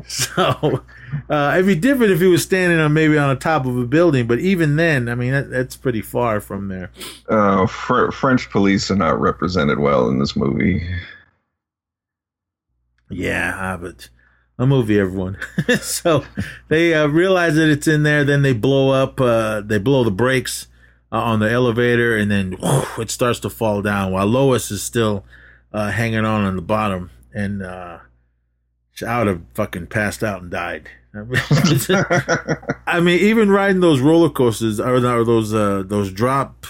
So 0.07 0.85
uh, 1.31 1.53
it'd 1.55 1.67
be 1.67 1.75
different 1.75 2.13
if 2.13 2.21
he 2.21 2.27
was 2.27 2.43
standing 2.43 2.79
on 2.79 2.93
maybe 2.93 3.17
on 3.17 3.31
the 3.31 3.41
top 3.41 3.65
of 3.65 3.77
a 3.79 3.87
building, 3.87 4.27
but 4.27 4.39
even 4.39 4.77
then, 4.77 5.09
I 5.09 5.15
mean 5.15 5.33
that, 5.33 5.51
that's 5.51 5.77
pretty 5.77 6.03
far 6.03 6.41
from 6.41 6.69
there. 6.69 6.91
Uh, 7.29 7.67
Fr- 7.67 8.11
French 8.11 8.51
police 8.51 8.91
are 8.91 8.97
not 8.97 9.19
represented 9.21 9.79
well 9.79 10.09
in 10.09 10.19
this 10.19 10.37
movie. 10.37 10.87
Yeah, 13.11 13.77
but 13.81 14.09
a 14.59 14.67
movie, 14.67 14.99
everyone. 14.99 15.37
so 15.81 16.25
they 16.69 16.95
uh, 16.95 17.07
realize 17.07 17.57
that 17.57 17.69
it's 17.69 17.89
in 17.89 18.03
there. 18.03 18.25
Then 18.25 18.43
they 18.43 18.53
blow 18.53 18.91
up. 18.91 19.21
Uh, 19.21 19.61
they 19.61 19.79
blow 19.79 20.05
the 20.05 20.11
brakes 20.11 20.69
uh, 21.13 21.21
on 21.21 21.41
the 21.41 21.51
elevator, 21.51 22.17
and 22.17 22.31
then 22.31 22.57
it 22.99 23.11
starts 23.11 23.41
to 23.41 23.51
fall 23.51 23.83
down. 23.83 24.13
While 24.13 24.27
Lois 24.27 24.71
is 24.71 24.83
still 24.83 25.25
uh, 25.73 25.91
hanging 25.91 26.25
on 26.25 26.45
on 26.45 26.57
the 26.57 26.63
bottom, 26.63 27.11
and 27.33 27.63
uh, 27.63 27.99
I 29.07 29.19
would 29.19 29.27
have 29.27 29.43
fucking 29.55 29.89
passed 29.89 30.23
out 30.23 30.43
and 30.43 30.51
died. 30.51 30.89
I 32.87 33.01
mean, 33.01 33.21
even 33.21 33.49
riding 33.49 33.81
those 33.81 34.01
roller 34.01 34.31
coasters 34.31 34.81
or, 34.81 34.97
or 34.97 35.25
those 35.25 35.55
uh, 35.55 35.85
those 35.87 36.11
drop 36.13 36.67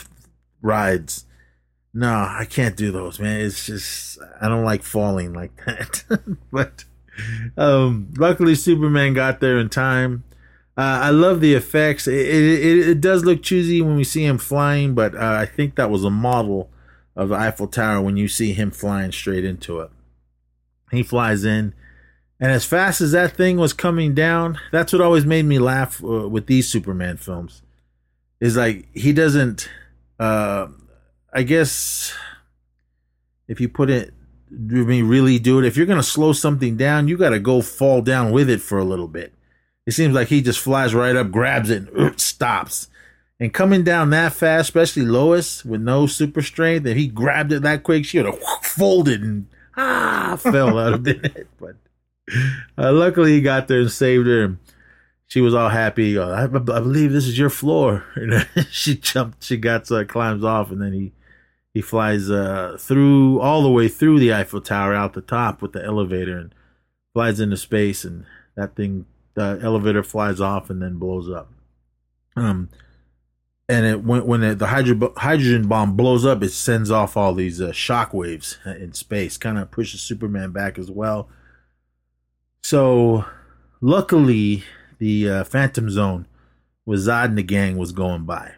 rides. 0.61 1.27
No, 1.97 2.11
I 2.11 2.45
can't 2.51 2.77
do 2.77 2.91
those, 2.91 3.21
man. 3.21 3.41
It's 3.41 3.67
just 3.67 4.19
I 4.41 4.49
don't 4.49 4.65
like 4.65 4.83
falling 4.83 5.33
like 5.33 5.53
that. 5.65 6.05
but 6.53 6.85
um, 7.57 8.13
luckily, 8.17 8.57
Superman 8.57 9.15
got 9.15 9.39
there 9.39 9.59
in 9.59 9.69
time. 9.69 10.25
Uh, 10.77 10.99
I 11.03 11.11
love 11.11 11.41
the 11.41 11.55
effects. 11.55 12.09
It, 12.09 12.15
it, 12.15 12.89
it 12.89 13.01
does 13.01 13.25
look 13.25 13.45
choosy 13.45 13.81
when 13.81 13.95
we 13.95 14.03
see 14.03 14.25
him 14.25 14.39
flying, 14.39 14.97
but 14.97 15.15
uh, 15.15 15.37
I 15.41 15.47
think 15.47 15.77
that 15.77 15.89
was 15.89 16.03
a 16.03 16.11
model 16.11 16.69
of 17.15 17.29
the 17.29 17.37
Eiffel 17.37 17.69
Tower 17.69 18.03
when 18.03 18.17
you 18.17 18.27
see 18.27 18.53
him 18.55 18.73
flying 18.73 19.13
straight 19.13 19.45
into 19.45 19.79
it. 19.79 19.91
He 20.91 21.05
flies 21.05 21.45
in, 21.45 21.75
and 22.41 22.51
as 22.51 22.65
fast 22.65 23.01
as 23.01 23.13
that 23.13 23.37
thing 23.37 23.57
was 23.57 23.73
coming 23.73 24.15
down, 24.15 24.59
that's 24.73 24.93
what 24.93 25.01
always 25.01 25.25
made 25.25 25.45
me 25.45 25.61
laugh 25.61 26.03
uh, 26.03 26.29
with 26.29 26.49
these 26.49 26.69
Superman 26.69 27.19
films. 27.19 27.63
Is 28.41 28.57
like 28.57 28.89
he 28.93 29.13
doesn't. 29.13 29.69
I 31.35 31.43
guess 31.43 32.15
if 33.49 33.61
you 33.61 33.69
put 33.69 33.91
it, 33.91 34.15
I 34.51 34.55
mean, 34.55 35.09
really 35.09 35.39
do 35.41 35.59
it. 35.59 35.65
If 35.65 35.77
you're 35.77 35.87
gonna 35.87 36.03
slow 36.03 36.33
something 36.33 36.77
down, 36.77 37.09
you 37.09 37.17
got 37.17 37.31
to 37.31 37.41
go 37.41 37.61
fall 37.61 38.03
down 38.03 38.31
with 38.31 38.49
it 38.49 38.61
for 38.61 38.79
a 38.79 38.85
little 38.85 39.09
bit. 39.09 39.35
It 39.87 39.93
seems 39.93 40.15
like 40.15 40.29
he 40.29 40.41
just 40.41 40.61
flies 40.61 40.95
right 40.95 41.17
up, 41.17 41.31
grabs 41.31 41.71
it, 41.71 41.93
and 41.93 42.21
stops. 42.21 42.89
And 43.41 43.53
coming 43.53 43.83
down 43.83 44.11
that 44.11 44.33
fast, 44.33 44.69
especially 44.69 45.03
Lois 45.03 45.65
with 45.65 45.83
no 45.83 46.07
super 46.07 46.41
strength, 46.41 46.87
if 46.87 46.97
he 46.97 47.09
grabbed 47.09 47.53
it 47.53 47.63
that 47.63 47.83
quick, 47.83 48.05
she 48.05 48.19
would 48.19 48.27
have 48.27 48.41
folded 48.63 49.23
and 49.23 49.49
ah 49.77 50.37
fell 50.41 50.79
out 50.79 50.95
of 50.95 51.09
it. 51.09 51.49
But 51.61 51.77
uh, 52.79 52.93
luckily, 52.93 53.33
he 53.33 53.41
got 53.41 53.67
there 53.67 53.81
and 53.81 53.91
saved 53.91 54.27
her. 54.29 54.57
She 55.27 55.41
was 55.41 55.53
all 55.53 55.71
happy. 55.71 56.17
Uh, 56.17 56.29
I, 56.29 56.45
I 56.45 56.47
believe 56.47 57.13
this 57.13 57.27
is 57.27 57.39
your 57.39 57.51
floor. 57.51 58.05
And 58.15 58.47
she 58.71 58.95
jumped. 58.97 59.43
She 59.43 59.57
got 59.57 59.91
uh, 59.91 60.05
climbs 60.05 60.45
off, 60.45 60.71
and 60.71 60.81
then 60.81 60.93
he 60.93 61.13
he 61.75 61.83
flies 61.83 62.31
uh, 62.31 62.77
through 62.81 63.41
all 63.41 63.63
the 63.63 63.71
way 63.71 63.89
through 63.89 64.21
the 64.21 64.33
Eiffel 64.33 64.61
Tower 64.61 64.95
out 64.95 65.13
the 65.13 65.21
top 65.21 65.61
with 65.61 65.73
the 65.73 65.85
elevator 65.85 66.39
and 66.39 66.55
flies 67.13 67.41
into 67.41 67.57
space. 67.57 68.05
And 68.05 68.25
that 68.57 68.77
thing, 68.77 69.07
the 69.35 69.59
elevator 69.61 70.05
flies 70.05 70.41
off 70.41 70.71
and 70.71 70.81
then 70.81 70.99
blows 70.99 71.29
up. 71.29 71.53
Um, 72.37 72.69
and 73.69 73.87
it 73.87 74.05
when 74.05 74.27
when 74.27 74.43
it, 74.43 74.59
the 74.59 74.69
hydro, 74.69 75.13
hydrogen 75.17 75.67
bomb 75.69 75.97
blows 75.97 76.25
up, 76.25 76.43
it 76.43 76.51
sends 76.51 76.91
off 76.91 77.17
all 77.17 77.35
these 77.35 77.61
uh, 77.61 77.73
shock 77.73 78.15
waves 78.15 78.59
in 78.65 78.93
space, 78.93 79.37
kind 79.37 79.59
of 79.59 79.71
pushes 79.71 80.01
Superman 80.01 80.51
back 80.51 80.79
as 80.79 80.91
well. 80.91 81.29
So, 82.63 83.25
luckily, 83.81 84.65
the 84.99 85.29
uh, 85.29 85.45
Phantom 85.45 85.91
Zone 85.91 86.27
with 86.87 87.07
Zod 87.07 87.27
and 87.27 87.39
the 87.39 87.43
gang 87.43 87.77
was 87.77 87.93
going 87.93 88.25
by, 88.25 88.55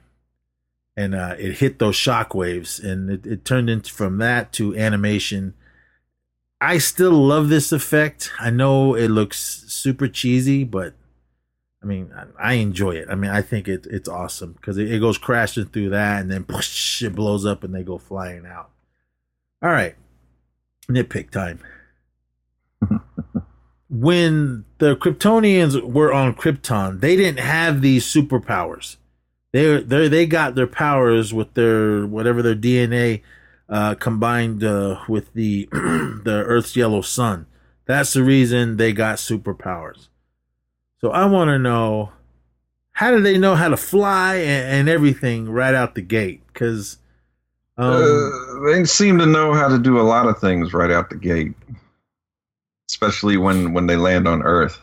and 0.97 1.15
uh, 1.15 1.35
it 1.39 1.59
hit 1.59 1.79
those 1.79 1.97
shock 1.97 2.35
waves, 2.35 2.81
and 2.81 3.11
it, 3.11 3.27
it 3.27 3.45
turned 3.45 3.69
into 3.69 3.93
from 3.93 4.19
that 4.19 4.53
to 4.55 4.77
animation. 4.77 5.55
I 6.61 6.79
still 6.79 7.13
love 7.13 7.49
this 7.49 7.71
effect. 7.71 8.33
I 8.41 8.51
know 8.51 8.95
it 8.95 9.09
looks 9.09 9.65
super 9.69 10.09
cheesy, 10.09 10.65
but 10.65 10.95
I 11.83 11.87
mean, 11.87 12.11
I, 12.17 12.53
I 12.53 12.53
enjoy 12.55 12.93
it. 12.93 13.09
I 13.11 13.15
mean, 13.15 13.31
I 13.31 13.43
think 13.43 13.69
it, 13.69 13.87
it's 13.91 14.09
awesome 14.09 14.55
because 14.55 14.79
it, 14.79 14.91
it, 14.91 14.99
goes 14.99 15.19
crashing 15.19 15.67
through 15.67 15.91
that 15.91 16.23
and 16.23 16.31
then 16.31 16.45
push, 16.45 17.03
it 17.03 17.15
blows 17.15 17.45
up 17.45 17.63
and 17.63 17.75
they 17.75 17.83
go 17.83 17.99
flying 17.99 18.47
out. 18.47 18.71
All 19.63 19.71
right. 19.71 19.95
Nitpick 20.89 21.31
time. 21.31 21.61
when 23.91 24.65
the 24.79 24.97
Kryptonians 24.97 25.81
were 25.83 26.13
on 26.13 26.35
Krypton, 26.35 27.01
they 27.01 27.17
didn't 27.17 27.41
have 27.41 27.83
these 27.83 28.05
superpowers. 28.05 28.97
They 29.53 29.81
they 29.81 30.09
they 30.09 30.27
got 30.27 30.55
their 30.55 30.67
powers 30.67 31.33
with 31.33 31.55
their 31.55 32.07
whatever 32.07 32.43
their 32.43 32.57
DNA 32.57 33.23
uh, 33.69 33.95
combined 33.95 34.63
uh, 34.63 35.01
with 35.09 35.33
the 35.35 35.69
the 35.73 36.45
Earth's 36.47 36.77
yellow 36.77 37.01
sun. 37.01 37.47
That's 37.87 38.13
the 38.13 38.23
reason 38.23 38.77
they 38.77 38.93
got 38.93 39.19
superpowers. 39.19 40.09
So 41.01 41.11
I 41.11 41.27
want 41.27 41.49
to 41.49 41.59
know 41.59 42.13
how 42.93 43.11
do 43.11 43.21
they 43.21 43.39
know 43.39 43.55
how 43.55 43.69
to 43.69 43.77
fly 43.77 44.37
and, 44.37 44.75
and 44.75 44.89
everything 44.89 45.51
right 45.51 45.75
out 45.75 45.95
the 45.95 46.03
gate? 46.03 46.43
Because 46.47 46.99
um, 47.77 47.93
uh, 47.93 48.71
they 48.71 48.85
seem 48.85 49.19
to 49.19 49.27
know 49.27 49.53
how 49.53 49.69
to 49.69 49.79
do 49.79 50.01
a 50.01 50.03
lot 50.03 50.27
of 50.27 50.39
things 50.39 50.73
right 50.73 50.91
out 50.91 51.11
the 51.11 51.17
gate, 51.17 51.55
especially 52.89 53.37
when 53.37 53.73
when 53.73 53.87
they 53.87 53.97
land 53.97 54.27
on 54.27 54.43
Earth. 54.43 54.81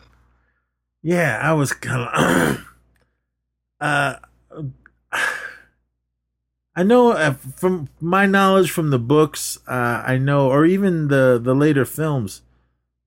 Yeah, 1.02 1.38
I 1.42 1.52
was 1.52 1.72
kind 1.72 2.08
of. 2.08 2.66
uh, 3.80 4.16
I 6.76 6.82
know 6.82 7.12
uh, 7.12 7.34
from 7.34 7.88
my 8.00 8.26
knowledge 8.26 8.70
from 8.70 8.90
the 8.90 8.98
books, 8.98 9.58
uh, 9.68 10.02
I 10.04 10.18
know, 10.18 10.50
or 10.50 10.64
even 10.66 11.08
the 11.08 11.40
the 11.42 11.54
later 11.54 11.84
films, 11.84 12.42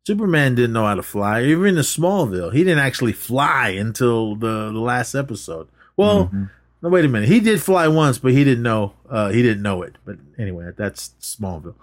Superman 0.08 0.56
didn't 0.56 0.72
know 0.72 0.86
how 0.86 0.96
to 0.96 1.04
fly. 1.04 1.44
Even 1.44 1.76
in 1.78 1.84
Smallville, 1.84 2.54
he 2.54 2.64
didn't 2.64 2.80
actually 2.80 3.12
fly 3.12 3.70
until 3.70 4.36
the, 4.36 4.72
the 4.72 4.80
last 4.80 5.16
episode. 5.16 5.68
Well, 5.98 6.28
mm-hmm. 6.28 6.46
no, 6.82 6.88
wait 6.88 7.04
a 7.04 7.10
minute. 7.10 7.28
He 7.28 7.42
did 7.42 7.62
fly 7.62 7.90
once, 7.90 8.18
but 8.18 8.32
he 8.32 8.46
didn't 8.46 8.64
know. 8.64 8.94
Uh, 9.10 9.32
he 9.32 9.42
didn't 9.42 9.64
know 9.64 9.82
it. 9.82 9.98
But 10.06 10.16
anyway, 10.40 10.72
that's 10.78 11.10
Smallville. 11.20 11.76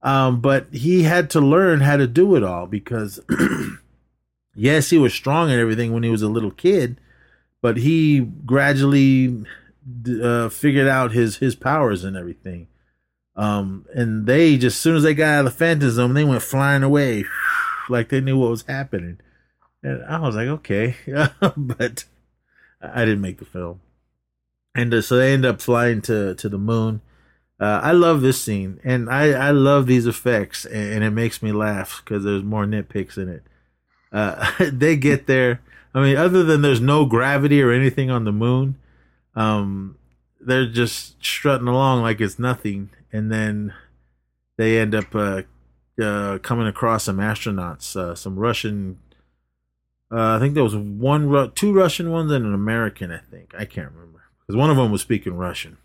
Um, 0.00 0.40
but 0.40 0.68
he 0.72 1.02
had 1.02 1.28
to 1.30 1.40
learn 1.40 1.80
how 1.80 1.96
to 1.96 2.06
do 2.06 2.36
it 2.36 2.44
all 2.44 2.68
because, 2.68 3.18
yes, 4.54 4.90
he 4.90 4.98
was 4.98 5.12
strong 5.12 5.50
and 5.50 5.58
everything 5.58 5.92
when 5.92 6.04
he 6.04 6.10
was 6.10 6.22
a 6.22 6.28
little 6.28 6.52
kid, 6.52 7.00
but 7.62 7.78
he 7.78 8.20
gradually 8.20 9.44
uh, 10.22 10.48
figured 10.48 10.88
out 10.88 11.12
his 11.12 11.36
his 11.36 11.54
powers 11.54 12.04
and 12.04 12.16
everything. 12.16 12.68
Um, 13.36 13.84
and 13.94 14.26
they 14.26 14.56
just 14.56 14.76
as 14.76 14.80
soon 14.80 14.96
as 14.96 15.02
they 15.02 15.14
got 15.14 15.26
out 15.26 15.38
of 15.40 15.44
the 15.46 15.50
Phantom 15.58 15.90
Zone, 15.90 16.14
they 16.14 16.24
went 16.24 16.42
flying 16.42 16.82
away, 16.82 17.24
like 17.88 18.08
they 18.08 18.20
knew 18.20 18.38
what 18.38 18.50
was 18.50 18.62
happening. 18.62 19.18
And 19.82 20.04
I 20.04 20.18
was 20.18 20.34
like, 20.34 20.48
okay, 20.48 20.96
but 21.56 22.04
I 22.80 23.04
didn't 23.04 23.20
make 23.20 23.38
the 23.38 23.44
film. 23.44 23.80
And 24.74 24.92
uh, 24.92 25.02
so 25.02 25.16
they 25.16 25.32
end 25.32 25.44
up 25.44 25.60
flying 25.60 26.02
to 26.02 26.34
to 26.34 26.48
the 26.48 26.58
moon. 26.58 27.00
Uh, 27.58 27.80
I 27.82 27.92
love 27.92 28.20
this 28.20 28.40
scene, 28.40 28.80
and 28.84 29.08
I 29.08 29.30
I 29.30 29.50
love 29.50 29.86
these 29.86 30.06
effects, 30.06 30.64
and, 30.64 30.94
and 30.94 31.04
it 31.04 31.10
makes 31.10 31.42
me 31.42 31.52
laugh 31.52 32.02
because 32.04 32.24
there's 32.24 32.42
more 32.42 32.66
nitpicks 32.66 33.16
in 33.16 33.28
it. 33.28 33.42
Uh, 34.12 34.50
they 34.72 34.96
get 34.96 35.26
there. 35.26 35.60
I 35.94 36.02
mean, 36.02 36.16
other 36.16 36.42
than 36.42 36.60
there's 36.60 36.80
no 36.80 37.06
gravity 37.06 37.62
or 37.62 37.72
anything 37.72 38.10
on 38.10 38.24
the 38.24 38.32
moon, 38.32 38.76
um, 39.36 39.96
they're 40.40 40.66
just 40.66 41.22
strutting 41.24 41.68
along 41.68 42.02
like 42.02 42.20
it's 42.20 42.38
nothing 42.38 42.90
and 43.12 43.30
then 43.30 43.72
they 44.56 44.78
end 44.78 44.94
up 44.94 45.14
uh, 45.14 45.42
uh, 46.02 46.38
coming 46.38 46.66
across 46.66 47.04
some 47.04 47.18
astronauts, 47.18 47.96
uh, 47.96 48.14
some 48.14 48.38
Russian. 48.38 48.98
Uh, 50.10 50.36
I 50.36 50.38
think 50.38 50.54
there 50.54 50.64
was 50.64 50.76
one, 50.76 51.52
two 51.54 51.72
Russian 51.72 52.10
ones 52.10 52.30
and 52.32 52.44
an 52.44 52.54
American. 52.54 53.10
I 53.10 53.18
think 53.18 53.54
I 53.56 53.64
can't 53.64 53.92
remember 53.92 54.22
because 54.40 54.56
one 54.56 54.70
of 54.70 54.76
them 54.76 54.92
was 54.92 55.02
speaking 55.02 55.34
Russian. 55.34 55.78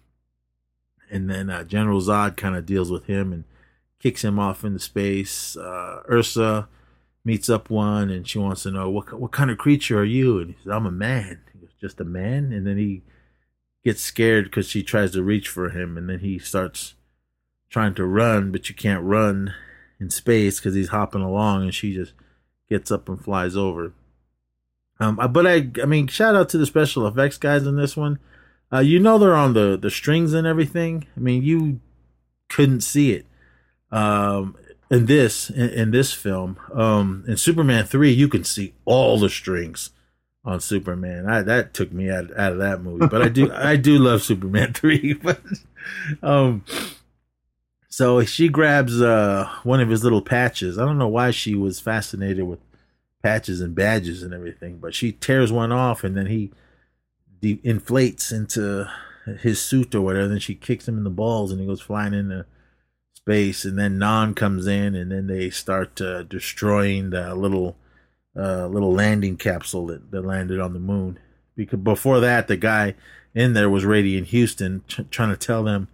And 1.09 1.29
then 1.29 1.49
uh, 1.49 1.63
General 1.63 1.99
Zod 1.99 2.37
kind 2.37 2.55
of 2.55 2.65
deals 2.65 2.89
with 2.89 3.05
him 3.05 3.33
and 3.33 3.43
kicks 3.99 4.23
him 4.23 4.39
off 4.39 4.63
into 4.63 4.79
space. 4.79 5.57
Uh, 5.57 6.03
Ursa 6.09 6.69
meets 7.25 7.49
up 7.49 7.69
one 7.69 8.09
and 8.09 8.27
she 8.27 8.39
wants 8.39 8.63
to 8.63 8.71
know 8.71 8.89
what 8.89 9.13
what 9.13 9.31
kind 9.31 9.51
of 9.51 9.57
creature 9.57 9.99
are 9.99 10.05
you? 10.05 10.39
And 10.39 10.51
he 10.51 10.57
says, 10.63 10.71
"I'm 10.71 10.85
a 10.85 10.91
man." 10.91 11.41
He 11.51 11.59
goes, 11.59 11.75
"Just 11.81 11.99
a 11.99 12.05
man?" 12.05 12.53
And 12.53 12.65
then 12.65 12.77
he 12.77 13.01
gets 13.83 14.01
scared 14.01 14.45
because 14.45 14.67
she 14.67 14.83
tries 14.83 15.11
to 15.11 15.23
reach 15.23 15.47
for 15.47 15.69
him, 15.69 15.97
and 15.97 16.09
then 16.09 16.19
he 16.19 16.39
starts 16.39 16.95
trying 17.69 17.95
to 17.95 18.05
run, 18.05 18.51
but 18.51 18.69
you 18.69 18.75
can't 18.75 19.03
run 19.03 19.53
in 19.99 20.09
space 20.09 20.59
because 20.59 20.75
he's 20.75 20.89
hopping 20.89 21.21
along, 21.21 21.63
and 21.63 21.73
she 21.73 21.93
just 21.93 22.13
gets 22.69 22.91
up 22.91 23.09
and 23.09 23.23
flies 23.23 23.55
over. 23.55 23.93
Um, 24.99 25.15
but 25.31 25.47
I, 25.47 25.69
I 25.81 25.85
mean, 25.85 26.07
shout 26.07 26.35
out 26.35 26.49
to 26.49 26.57
the 26.57 26.65
special 26.65 27.07
effects 27.07 27.37
guys 27.37 27.65
in 27.65 27.75
this 27.75 27.97
one. 27.97 28.19
Uh, 28.71 28.79
you 28.79 28.99
know 28.99 29.17
they're 29.17 29.35
on 29.35 29.53
the 29.53 29.77
the 29.77 29.91
strings 29.91 30.33
and 30.33 30.47
everything. 30.47 31.07
I 31.17 31.19
mean, 31.19 31.43
you 31.43 31.81
couldn't 32.49 32.81
see 32.81 33.11
it. 33.11 33.25
Um, 33.91 34.55
in 34.89 35.07
this 35.07 35.49
in, 35.49 35.69
in 35.69 35.91
this 35.91 36.13
film, 36.13 36.57
um, 36.73 37.25
in 37.27 37.35
Superman 37.35 37.85
three, 37.85 38.11
you 38.11 38.27
can 38.27 38.43
see 38.43 38.73
all 38.85 39.17
the 39.17 39.29
strings 39.29 39.89
on 40.43 40.59
Superman. 40.59 41.27
I, 41.27 41.41
that 41.43 41.73
took 41.73 41.91
me 41.91 42.09
out, 42.09 42.35
out 42.37 42.53
of 42.53 42.57
that 42.59 42.81
movie, 42.81 43.07
but 43.07 43.21
I 43.21 43.29
do 43.29 43.51
I 43.53 43.75
do 43.75 43.97
love 43.97 44.21
Superman 44.21 44.73
three. 44.73 45.13
But 45.13 45.41
um, 46.23 46.63
so 47.89 48.23
she 48.23 48.49
grabs 48.49 49.01
uh 49.01 49.49
one 49.63 49.81
of 49.81 49.89
his 49.89 50.03
little 50.03 50.21
patches. 50.21 50.77
I 50.77 50.85
don't 50.85 50.97
know 50.97 51.07
why 51.07 51.31
she 51.31 51.55
was 51.55 51.79
fascinated 51.79 52.45
with 52.45 52.59
patches 53.21 53.61
and 53.61 53.75
badges 53.75 54.23
and 54.23 54.33
everything, 54.33 54.77
but 54.77 54.95
she 54.95 55.11
tears 55.11 55.51
one 55.51 55.71
off 55.71 56.03
and 56.03 56.17
then 56.17 56.27
he 56.27 56.51
de- 57.39 57.59
inflates 57.63 58.31
into 58.31 58.89
his 59.41 59.61
suit 59.61 59.93
or 59.93 60.01
whatever. 60.01 60.27
Then 60.27 60.39
she 60.39 60.55
kicks 60.55 60.87
him 60.87 60.97
in 60.97 61.03
the 61.03 61.09
balls 61.09 61.51
and 61.51 61.59
he 61.59 61.67
goes 61.67 61.81
flying 61.81 62.13
into 62.13 62.45
space. 63.13 63.65
And 63.65 63.77
then 63.77 63.99
Non 63.99 64.33
comes 64.33 64.65
in 64.67 64.95
and 64.95 65.11
then 65.11 65.27
they 65.27 65.49
start 65.49 66.01
uh, 66.01 66.23
destroying 66.23 67.11
the 67.11 67.35
little 67.35 67.75
uh, 68.35 68.67
little 68.67 68.93
landing 68.93 69.37
capsule 69.37 69.87
that, 69.87 70.11
that 70.11 70.25
landed 70.25 70.59
on 70.59 70.73
the 70.73 70.79
moon. 70.79 71.19
Because 71.55 71.79
before 71.79 72.19
that, 72.21 72.47
the 72.47 72.57
guy 72.57 72.95
in 73.33 73.53
there 73.53 73.69
was 73.69 73.85
Radiant 73.85 74.27
Houston 74.27 74.83
trying 74.87 75.29
to 75.29 75.37
tell 75.37 75.63
them 75.63 75.87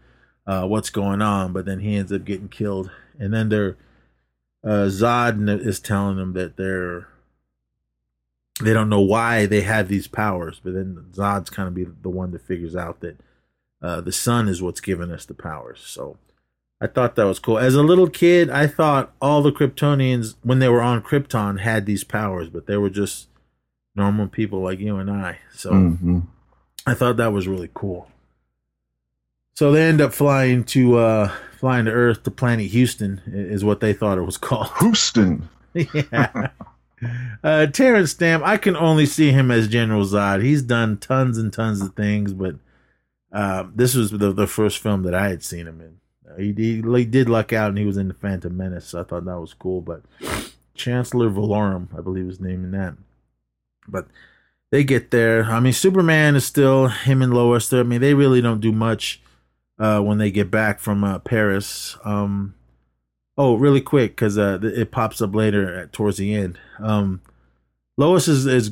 uh, 0.45 0.65
what's 0.65 0.89
going 0.89 1.21
on, 1.21 1.51
but 1.53 1.65
then 1.65 1.79
he 1.79 1.95
ends 1.95 2.11
up 2.11 2.25
getting 2.25 2.49
killed. 2.49 2.91
And 3.19 3.33
then 3.33 3.49
they're 3.49 3.75
uh, 4.63 4.87
Zod 4.87 5.65
is 5.65 5.79
telling 5.79 6.17
them 6.17 6.33
that 6.33 6.57
they're 6.57 7.07
they 8.61 8.73
don't 8.73 8.89
know 8.89 9.01
why 9.01 9.45
they 9.45 9.61
have 9.61 9.87
these 9.87 10.07
powers, 10.07 10.59
but 10.63 10.73
then 10.73 11.05
Zod's 11.13 11.49
kind 11.49 11.67
of 11.67 11.75
be 11.75 11.85
the 12.01 12.09
one 12.09 12.31
that 12.31 12.41
figures 12.41 12.75
out 12.75 13.01
that 13.01 13.19
uh, 13.81 14.01
the 14.01 14.11
sun 14.11 14.47
is 14.47 14.61
what's 14.61 14.81
giving 14.81 15.11
us 15.11 15.25
the 15.25 15.35
powers. 15.35 15.79
So 15.79 16.17
I 16.79 16.87
thought 16.87 17.15
that 17.15 17.23
was 17.25 17.39
cool. 17.39 17.57
As 17.57 17.73
a 17.75 17.81
little 17.81 18.07
kid, 18.09 18.49
I 18.49 18.67
thought 18.67 19.13
all 19.19 19.41
the 19.41 19.51
Kryptonians, 19.51 20.35
when 20.43 20.59
they 20.59 20.69
were 20.69 20.81
on 20.81 21.01
Krypton, 21.01 21.59
had 21.61 21.85
these 21.85 22.03
powers, 22.03 22.49
but 22.49 22.67
they 22.67 22.77
were 22.77 22.89
just 22.91 23.29
normal 23.95 24.27
people 24.27 24.61
like 24.61 24.79
you 24.79 24.97
and 24.97 25.09
I. 25.09 25.39
So 25.53 25.71
hmm 25.71 26.19
I 26.85 26.93
thought 26.93 27.17
that 27.17 27.33
was 27.33 27.47
really 27.47 27.69
cool. 27.73 28.09
So 29.55 29.71
they 29.71 29.83
end 29.83 30.01
up 30.01 30.13
flying 30.13 30.63
to 30.65 30.97
uh 30.97 31.31
flying 31.59 31.85
to 31.85 31.91
Earth 31.91 32.23
to 32.23 32.31
planet 32.31 32.67
Houston 32.67 33.21
is 33.25 33.65
what 33.65 33.79
they 33.79 33.91
thought 33.93 34.17
it 34.19 34.21
was 34.21 34.37
called. 34.37 34.69
Houston. 34.79 35.49
yeah. 35.73 36.49
Uh 37.43 37.65
Terence 37.67 38.11
Stamp, 38.11 38.43
I 38.43 38.57
can 38.57 38.75
only 38.75 39.05
see 39.07 39.31
him 39.31 39.49
as 39.51 39.67
General 39.67 40.05
Zod. 40.05 40.43
He's 40.43 40.61
done 40.61 40.97
tons 40.97 41.37
and 41.39 41.51
tons 41.51 41.81
of 41.81 41.95
things, 41.95 42.33
but 42.33 42.55
uh, 43.31 43.65
this 43.75 43.93
was 43.93 44.11
the, 44.11 44.31
the 44.31 44.47
first 44.47 44.77
film 44.77 45.03
that 45.03 45.13
I 45.13 45.27
had 45.29 45.43
seen 45.43 45.67
him 45.67 45.81
in. 45.81 45.97
Uh, 46.29 46.37
he, 46.37 46.53
he, 46.53 47.05
did 47.05 47.29
luck 47.29 47.53
out 47.53 47.69
and 47.69 47.77
he 47.77 47.85
was 47.85 47.97
in 47.97 48.07
the 48.07 48.13
Phantom 48.13 48.55
Menace, 48.55 48.87
so 48.87 49.01
I 49.01 49.03
thought 49.03 49.25
that 49.25 49.39
was 49.39 49.53
cool. 49.53 49.81
But 49.81 50.01
Chancellor 50.73 51.29
Valorum, 51.29 51.87
I 51.97 52.01
believe 52.01 52.27
his 52.27 52.39
name 52.39 52.63
in 52.63 52.71
that. 52.71 52.95
But 53.87 54.07
they 54.71 54.83
get 54.83 55.11
there. 55.11 55.45
I 55.45 55.59
mean, 55.59 55.73
Superman 55.73 56.35
is 56.35 56.45
still 56.45 56.87
him 56.87 57.21
and 57.21 57.33
Lois. 57.33 57.71
I 57.71 57.83
mean, 57.83 58.01
they 58.01 58.13
really 58.13 58.41
don't 58.41 58.61
do 58.61 58.71
much 58.71 59.21
uh, 59.79 60.01
when 60.01 60.17
they 60.17 60.31
get 60.31 60.51
back 60.51 60.79
from 60.79 61.03
uh, 61.03 61.19
Paris. 61.19 61.97
Um, 62.03 62.55
oh, 63.37 63.55
really 63.55 63.81
quick 63.81 64.11
because 64.11 64.37
uh, 64.37 64.59
it 64.61 64.91
pops 64.91 65.21
up 65.21 65.33
later 65.33 65.73
at, 65.79 65.93
towards 65.93 66.17
the 66.17 66.33
end. 66.33 66.59
Um, 66.79 67.21
Lois 67.97 68.27
is, 68.27 68.45
is 68.45 68.71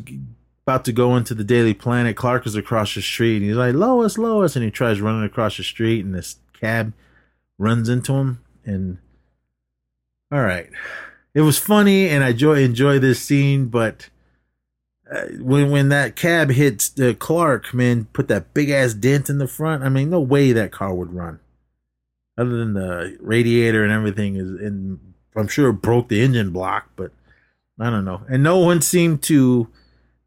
about 0.65 0.85
to 0.85 0.91
go 0.91 1.15
into 1.15 1.33
the 1.33 1.43
Daily 1.43 1.73
Planet. 1.73 2.15
Clark 2.15 2.45
is 2.45 2.55
across 2.55 2.93
the 2.93 3.01
street. 3.01 3.37
And 3.37 3.45
he's 3.45 3.55
like, 3.55 3.75
Lois, 3.75 4.17
Lois. 4.17 4.55
And 4.55 4.65
he 4.65 4.71
tries 4.71 5.01
running 5.01 5.23
across 5.23 5.57
the 5.57 5.63
street, 5.63 6.03
and 6.03 6.13
this 6.13 6.37
cab 6.59 6.93
runs 7.57 7.89
into 7.89 8.13
him. 8.13 8.41
And 8.63 8.97
all 10.31 10.41
right, 10.41 10.69
it 11.33 11.41
was 11.41 11.57
funny, 11.57 12.09
and 12.09 12.23
I 12.23 12.29
enjoy, 12.29 12.63
enjoy 12.63 12.99
this 12.99 13.21
scene, 13.21 13.67
but 13.67 14.09
uh, 15.11 15.25
when 15.39 15.69
when 15.69 15.89
that 15.89 16.15
cab 16.15 16.49
hits 16.49 16.99
uh, 16.99 17.13
Clark, 17.17 17.73
man, 17.73 18.05
put 18.13 18.27
that 18.27 18.53
big 18.53 18.69
ass 18.69 18.93
dent 18.93 19.29
in 19.29 19.37
the 19.37 19.47
front. 19.47 19.83
I 19.83 19.89
mean, 19.89 20.09
no 20.09 20.19
way 20.19 20.51
that 20.51 20.71
car 20.71 20.93
would 20.93 21.13
run. 21.13 21.39
Other 22.37 22.57
than 22.57 22.73
the 22.73 23.17
radiator 23.21 23.83
and 23.83 23.93
everything 23.93 24.35
is, 24.35 24.49
and 24.49 24.99
I'm 25.35 25.47
sure 25.47 25.69
it 25.69 25.73
broke 25.73 26.09
the 26.09 26.21
engine 26.21 26.51
block, 26.51 26.89
but 26.95 27.11
I 27.79 27.89
don't 27.89 28.03
know. 28.03 28.23
And 28.27 28.41
no 28.41 28.57
one 28.57 28.81
seemed 28.81 29.21
to, 29.23 29.69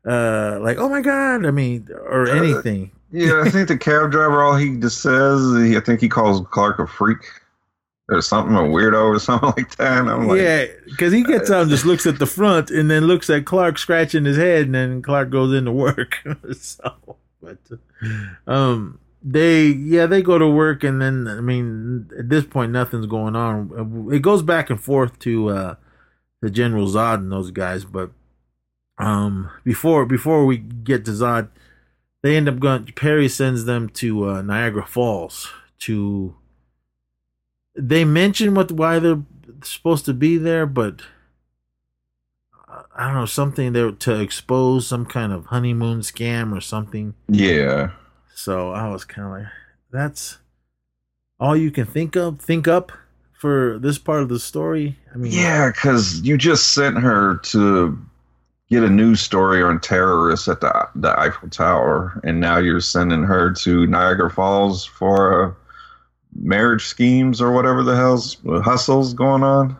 uh, 0.07 0.59
like, 0.63 0.79
oh 0.79 0.89
my 0.89 1.01
god. 1.01 1.45
I 1.45 1.51
mean, 1.51 1.89
or 1.93 2.29
anything. 2.29 2.93
Yeah, 3.11 3.43
I 3.45 3.51
think 3.51 3.69
the 3.69 3.79
cab 3.79 4.11
driver, 4.11 4.43
all 4.43 4.57
he 4.57 4.77
just 4.77 5.01
says, 5.01 5.41
he, 5.63 5.77
I 5.77 5.81
think 5.81 6.01
he 6.01 6.09
calls 6.09 6.47
Clark 6.51 6.79
a 6.79 6.87
freak 6.87 7.25
or 8.09 8.21
something, 8.23 8.55
a 8.55 8.61
weirdo 8.61 9.15
or 9.15 9.19
something 9.19 9.49
like 9.57 9.77
that. 9.77 10.01
And 10.01 10.11
I'm 10.11 10.29
like, 10.29 10.41
yeah, 10.41 10.67
because 10.85 11.13
he 11.13 11.23
gets 11.23 11.51
out 11.51 11.63
and 11.63 11.71
just 11.71 11.85
looks 11.85 12.07
at 12.07 12.19
the 12.19 12.27
front, 12.27 12.71
and 12.71 12.91
then 12.91 13.07
looks 13.07 13.31
at 13.31 13.47
Clark 13.47 13.79
scratching 13.79 14.25
his 14.25 14.37
head, 14.37 14.67
and 14.67 14.75
then 14.75 15.03
Clark 15.03 15.31
goes 15.31 15.55
into 15.55 15.73
work. 15.73 16.17
so, 16.59 17.17
but 17.41 17.59
um, 18.47 19.01
they 19.23 19.67
yeah 19.67 20.07
they 20.07 20.23
go 20.23 20.39
to 20.39 20.49
work, 20.49 20.85
and 20.85 21.01
then 21.01 21.27
I 21.29 21.41
mean 21.41 22.11
at 22.19 22.29
this 22.29 22.45
point 22.45 22.73
nothing's 22.73 23.07
going 23.07 23.37
on. 23.37 24.09
It 24.13 24.21
goes 24.21 24.43
back 24.43 24.71
and 24.71 24.81
forth 24.81 25.19
to 25.21 25.49
uh 25.49 25.75
the 26.41 26.51
General 26.51 26.87
Zod 26.87 27.17
and 27.17 27.33
those 27.33 27.51
guys, 27.51 27.85
but 27.85 28.11
um 28.99 29.51
before 29.65 30.07
before 30.07 30.47
we 30.47 30.57
get 30.59 31.05
to 31.05 31.11
Zod, 31.11 31.49
they 32.23 32.37
end 32.37 32.49
up 32.49 32.59
going. 32.59 32.87
Perry 32.97 33.29
sends 33.29 33.65
them 33.65 33.89
to 33.91 34.29
uh, 34.29 34.43
Niagara 34.43 34.87
Falls 34.87 35.51
to 35.81 36.35
they 37.75 38.05
mention 38.05 38.55
what 38.55 38.73
why 38.73 38.99
they're 38.99 39.23
supposed 39.63 40.05
to 40.07 40.15
be 40.15 40.37
there, 40.37 40.67
but 40.67 41.03
I 42.95 43.07
don't 43.07 43.15
know 43.15 43.27
something 43.27 43.73
there 43.73 43.91
to 43.93 44.21
expose 44.21 44.87
some 44.87 45.07
kind 45.07 45.33
of 45.33 45.47
honeymoon 45.47 46.01
scam 46.01 46.57
or 46.57 46.61
something. 46.61 47.15
yeah. 47.29 47.91
So 48.35 48.71
I 48.71 48.89
was 48.89 49.05
kind 49.05 49.27
of 49.27 49.33
like, 49.33 49.53
that's 49.91 50.39
all 51.41 51.57
you 51.57 51.73
can 51.73 51.87
think 51.87 52.15
of, 52.15 52.41
think 52.41 52.69
up 52.69 52.93
for 53.33 53.81
this 53.81 53.99
part 53.99 54.23
of 54.23 54.29
the 54.29 54.39
story. 54.39 54.97
I 55.13 55.17
mean, 55.17 55.33
Yeah, 55.33 55.71
because 55.71 56.21
you 56.21 56.37
just 56.37 56.73
sent 56.73 56.99
her 56.99 57.39
to 57.39 57.99
get 58.71 58.83
a 58.83 58.89
news 58.89 59.21
story 59.21 59.63
on 59.63 59.81
terrorists 59.81 60.49
at 60.49 60.61
the 60.61 60.89
the 60.95 61.19
Eiffel 61.19 61.49
Tower, 61.49 62.21
and 62.25 62.41
now 62.41 62.59
you're 62.59 62.81
sending 62.81 63.23
her 63.23 63.53
to 63.53 63.87
Niagara 63.87 64.31
Falls 64.31 64.85
for 64.85 65.51
uh, 65.51 65.55
marriage 66.35 66.85
schemes 66.85 67.41
or 67.41 67.53
whatever 67.53 67.83
the 67.83 67.97
hell's 67.97 68.37
hustles 68.63 69.15
going 69.15 69.43
on. 69.43 69.77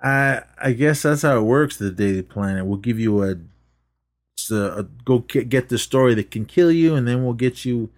I 0.00 0.42
I 0.60 0.72
guess 0.72 1.02
that's 1.02 1.22
how 1.22 1.38
it 1.38 1.42
works. 1.42 1.76
The 1.76 1.90
Daily 1.90 2.22
Planet 2.22 2.66
will 2.66 2.76
give 2.76 2.98
you 2.98 3.22
a, 3.24 3.36
a, 4.50 4.54
a 4.54 4.82
go 5.04 5.20
get, 5.20 5.48
get 5.48 5.68
the 5.68 5.78
story 5.78 6.14
that 6.14 6.30
can 6.30 6.44
kill 6.44 6.70
you, 6.70 6.94
and 6.94 7.06
then 7.06 7.24
we'll 7.24 7.34
get 7.34 7.64
you 7.64 7.90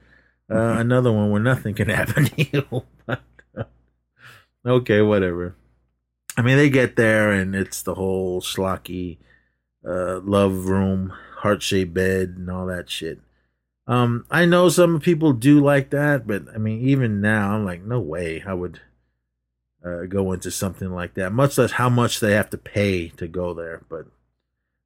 uh, 0.51 0.77
another 0.79 1.13
one 1.13 1.31
where 1.31 1.43
nothing 1.43 1.75
can 1.75 1.89
happen 1.91 2.25
to 2.25 2.51
you. 2.51 2.83
But, 3.07 3.21
uh, 3.57 3.65
okay, 4.67 5.03
whatever. 5.03 5.55
I 6.37 6.43
mean, 6.43 6.57
they 6.57 6.71
get 6.71 6.97
there, 6.97 7.33
and 7.33 7.55
it's 7.55 7.83
the 7.83 7.97
whole 7.97 8.41
schlocky 8.41 9.19
uh, 9.87 10.21
love 10.21 10.67
room, 10.67 11.13
heart 11.39 11.63
shaped 11.63 11.95
bed, 11.95 12.35
and 12.37 12.51
all 12.51 12.67
that 12.67 12.91
shit. 12.91 13.21
Um, 13.87 14.25
I 14.31 14.45
know 14.45 14.69
some 14.69 15.01
people 15.01 15.33
do 15.33 15.61
like 15.61 15.91
that, 15.91 16.27
but 16.27 16.45
I 16.55 16.59
mean, 16.59 16.81
even 16.89 17.21
now, 17.21 17.55
I'm 17.55 17.65
like, 17.65 17.83
no 17.83 17.99
way 17.99 18.43
I 18.47 18.55
would 18.55 18.81
uh, 19.85 20.03
go 20.05 20.33
into 20.33 20.51
something 20.51 20.91
like 20.91 21.15
that. 21.15 21.33
Much 21.33 21.59
less 21.59 21.73
how 21.73 21.89
much 21.89 22.21
they 22.21 22.33
have 22.33 22.51
to 22.51 22.59
pay 22.59 23.09
to 23.17 23.27
go 23.27 23.55
there. 23.55 23.83
But 23.89 24.07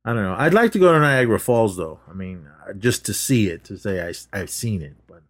I 0.05 0.13
don't 0.13 0.23
know. 0.23 0.37
I'd 0.39 0.55
like 0.55 0.73
to 0.73 0.79
go 0.79 0.93
to 0.93 1.01
Niagara 1.01 1.41
Falls 1.41 1.77
though. 1.77 2.01
I 2.09 2.15
mean, 2.15 2.47
uh, 2.69 2.73
just 2.73 3.05
to 3.07 3.15
see 3.15 3.49
it, 3.49 3.65
to 3.65 3.77
say 3.77 4.01
I 4.07 4.15
I've 4.33 4.51
seen 4.51 4.83
it. 4.83 4.95
But 5.07 5.23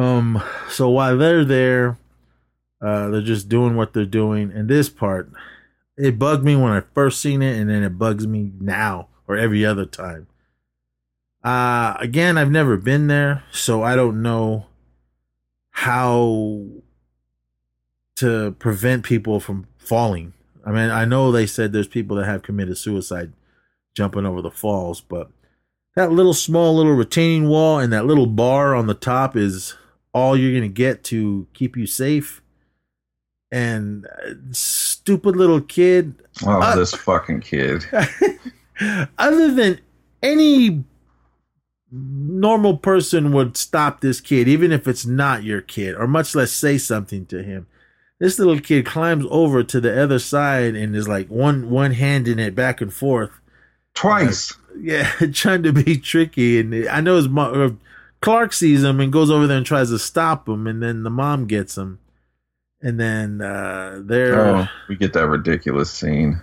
um, 0.00 0.42
so 0.68 0.88
while 0.90 1.16
they're 1.18 1.44
there, 1.44 1.98
Uh, 2.84 3.08
they're 3.08 3.22
just 3.34 3.48
doing 3.48 3.76
what 3.76 3.92
they're 3.94 4.04
doing. 4.22 4.52
And 4.52 4.68
this 4.68 4.90
part, 4.90 5.30
it 5.96 6.18
bugged 6.18 6.44
me 6.44 6.56
when 6.56 6.72
I 6.72 6.82
first 6.94 7.20
seen 7.20 7.42
it, 7.42 7.58
and 7.58 7.70
then 7.70 7.82
it 7.82 7.98
bugs 7.98 8.26
me 8.26 8.52
now 8.60 9.08
or 9.26 9.36
every 9.36 9.64
other 9.64 9.86
time. 9.86 10.26
Uh, 11.42 11.94
again, 12.00 12.38
I've 12.38 12.50
never 12.50 12.76
been 12.76 13.06
there, 13.06 13.44
so 13.52 13.82
I 13.82 13.96
don't 13.96 14.22
know 14.22 14.66
how 15.70 16.62
to 18.16 18.52
prevent 18.52 19.04
people 19.04 19.40
from 19.40 19.66
falling. 19.76 20.32
I 20.64 20.70
mean, 20.70 20.90
I 20.90 21.04
know 21.04 21.30
they 21.30 21.46
said 21.46 21.72
there's 21.72 21.88
people 21.88 22.16
that 22.16 22.24
have 22.24 22.42
committed 22.42 22.78
suicide 22.78 23.32
jumping 23.94 24.24
over 24.24 24.40
the 24.40 24.50
falls, 24.50 25.00
but 25.00 25.30
that 25.94 26.12
little 26.12 26.34
small 26.34 26.76
little 26.76 26.94
retaining 26.94 27.48
wall 27.48 27.78
and 27.78 27.92
that 27.92 28.06
little 28.06 28.26
bar 28.26 28.74
on 28.74 28.86
the 28.86 28.94
top 28.94 29.36
is 29.36 29.74
all 30.12 30.36
you're 30.36 30.52
going 30.52 30.62
to 30.62 30.68
get 30.68 31.04
to 31.04 31.46
keep 31.52 31.76
you 31.76 31.86
safe. 31.86 32.40
And 33.52 34.06
uh, 34.06 34.34
stupid 35.04 35.36
little 35.36 35.60
kid. 35.60 36.14
Oh, 36.46 36.60
Uh, 36.62 36.76
this 36.76 36.94
fucking 36.94 37.42
kid. 37.42 37.84
Other 39.18 39.52
than 39.54 39.80
any 40.22 40.82
normal 41.92 42.78
person 42.78 43.32
would 43.32 43.56
stop 43.56 44.00
this 44.00 44.20
kid, 44.20 44.48
even 44.48 44.72
if 44.72 44.88
it's 44.88 45.04
not 45.04 45.44
your 45.44 45.60
kid, 45.60 45.94
or 45.94 46.06
much 46.06 46.34
less 46.34 46.50
say 46.52 46.78
something 46.78 47.26
to 47.26 47.42
him. 47.42 47.66
This 48.18 48.38
little 48.38 48.58
kid 48.60 48.86
climbs 48.86 49.26
over 49.28 49.62
to 49.62 49.80
the 49.80 50.02
other 50.02 50.18
side 50.18 50.74
and 50.74 50.96
is 50.96 51.06
like 51.06 51.28
one 51.28 51.68
one 51.68 51.92
hand 51.92 52.26
in 52.26 52.38
it 52.38 52.54
back 52.54 52.80
and 52.80 52.92
forth. 52.92 53.30
Twice. 53.94 54.54
Yeah, 54.76 55.08
trying 55.32 55.62
to 55.62 55.72
be 55.72 55.96
tricky. 55.98 56.58
And 56.58 56.88
I 56.88 57.00
know 57.00 57.14
his 57.14 57.28
mom, 57.28 57.60
uh, 57.62 57.70
Clark 58.20 58.52
sees 58.52 58.82
him 58.82 58.98
and 58.98 59.12
goes 59.12 59.30
over 59.30 59.46
there 59.46 59.56
and 59.58 59.64
tries 59.64 59.90
to 59.90 60.00
stop 60.00 60.48
him, 60.48 60.66
and 60.66 60.82
then 60.82 61.04
the 61.04 61.10
mom 61.10 61.46
gets 61.46 61.78
him. 61.78 62.00
And 62.84 63.00
then 63.00 63.40
uh, 63.40 64.02
they're 64.04 64.38
Oh, 64.38 64.68
we 64.90 64.96
get 64.96 65.14
that 65.14 65.26
ridiculous 65.26 65.90
scene 65.90 66.38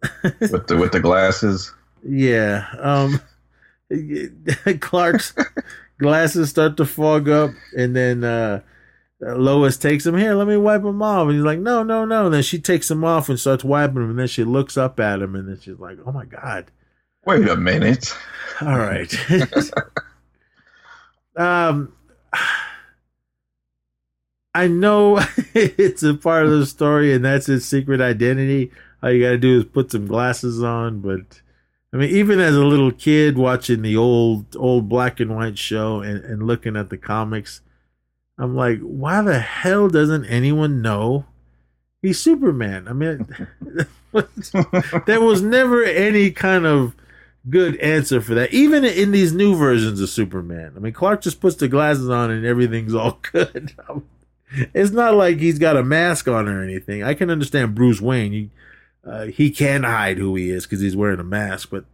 with 0.40 0.66
the 0.66 0.78
with 0.78 0.92
the 0.92 1.00
glasses. 1.00 1.70
Yeah. 2.02 2.66
Um 2.80 3.20
Clark's 4.80 5.34
glasses 5.98 6.48
start 6.48 6.78
to 6.78 6.86
fog 6.86 7.28
up 7.28 7.50
and 7.76 7.94
then 7.94 8.24
uh 8.24 8.62
Lois 9.20 9.76
takes 9.76 10.04
him 10.04 10.16
here, 10.16 10.34
let 10.34 10.48
me 10.48 10.56
wipe 10.56 10.82
him 10.82 11.00
off. 11.02 11.28
And 11.28 11.36
he's 11.36 11.44
like, 11.44 11.60
No, 11.60 11.82
no, 11.82 12.06
no. 12.06 12.24
And 12.24 12.34
then 12.34 12.42
she 12.42 12.58
takes 12.58 12.90
him 12.90 13.04
off 13.04 13.28
and 13.28 13.38
starts 13.38 13.62
wiping 13.62 13.96
him, 13.98 14.10
and 14.10 14.18
then 14.18 14.26
she 14.28 14.44
looks 14.44 14.78
up 14.78 14.98
at 14.98 15.20
him 15.20 15.36
and 15.36 15.46
then 15.46 15.60
she's 15.60 15.78
like, 15.78 15.98
Oh 16.06 16.12
my 16.12 16.24
God. 16.24 16.70
Wait 17.26 17.46
a 17.46 17.56
minute. 17.56 18.16
All 18.62 18.78
right. 18.78 19.14
um 21.36 21.92
I 24.54 24.68
know 24.68 25.18
it's 25.54 26.02
a 26.02 26.14
part 26.14 26.46
of 26.46 26.52
the 26.52 26.66
story 26.66 27.12
and 27.12 27.24
that's 27.24 27.46
his 27.46 27.64
secret 27.64 28.00
identity. 28.00 28.70
All 29.02 29.10
you 29.10 29.22
gotta 29.22 29.38
do 29.38 29.58
is 29.58 29.64
put 29.64 29.90
some 29.90 30.06
glasses 30.06 30.62
on, 30.62 31.00
but 31.00 31.40
I 31.92 31.98
mean, 31.98 32.10
even 32.10 32.40
as 32.40 32.54
a 32.54 32.64
little 32.64 32.92
kid 32.92 33.36
watching 33.36 33.82
the 33.82 33.96
old 33.96 34.56
old 34.56 34.88
black 34.88 35.20
and 35.20 35.34
white 35.34 35.58
show 35.58 36.00
and, 36.00 36.24
and 36.24 36.46
looking 36.46 36.76
at 36.76 36.90
the 36.90 36.96
comics, 36.96 37.60
I'm 38.38 38.54
like, 38.56 38.80
why 38.80 39.20
the 39.22 39.40
hell 39.40 39.88
doesn't 39.88 40.24
anyone 40.26 40.80
know 40.82 41.26
he's 42.00 42.20
Superman? 42.20 42.88
I 42.88 42.92
mean, 42.92 43.26
there 45.06 45.20
was 45.20 45.42
never 45.42 45.84
any 45.84 46.30
kind 46.30 46.66
of 46.66 46.94
good 47.48 47.76
answer 47.76 48.20
for 48.20 48.34
that. 48.34 48.52
Even 48.52 48.84
in 48.84 49.10
these 49.10 49.32
new 49.32 49.54
versions 49.56 50.00
of 50.00 50.08
Superman, 50.08 50.72
I 50.76 50.78
mean, 50.78 50.92
Clark 50.92 51.22
just 51.22 51.40
puts 51.40 51.56
the 51.56 51.68
glasses 51.68 52.08
on 52.08 52.30
and 52.30 52.46
everything's 52.46 52.94
all 52.94 53.18
good. 53.32 53.74
It's 54.74 54.90
not 54.90 55.14
like 55.14 55.38
he's 55.38 55.58
got 55.58 55.76
a 55.76 55.82
mask 55.82 56.28
on 56.28 56.48
or 56.48 56.62
anything. 56.62 57.02
I 57.02 57.14
can 57.14 57.30
understand 57.30 57.74
Bruce 57.74 58.00
Wayne. 58.00 58.32
He, 58.32 58.50
uh, 59.04 59.24
he 59.26 59.50
can 59.50 59.82
hide 59.82 60.18
who 60.18 60.34
he 60.36 60.50
is 60.50 60.64
because 60.64 60.80
he's 60.80 60.96
wearing 60.96 61.20
a 61.20 61.24
mask, 61.24 61.68
but 61.70 61.84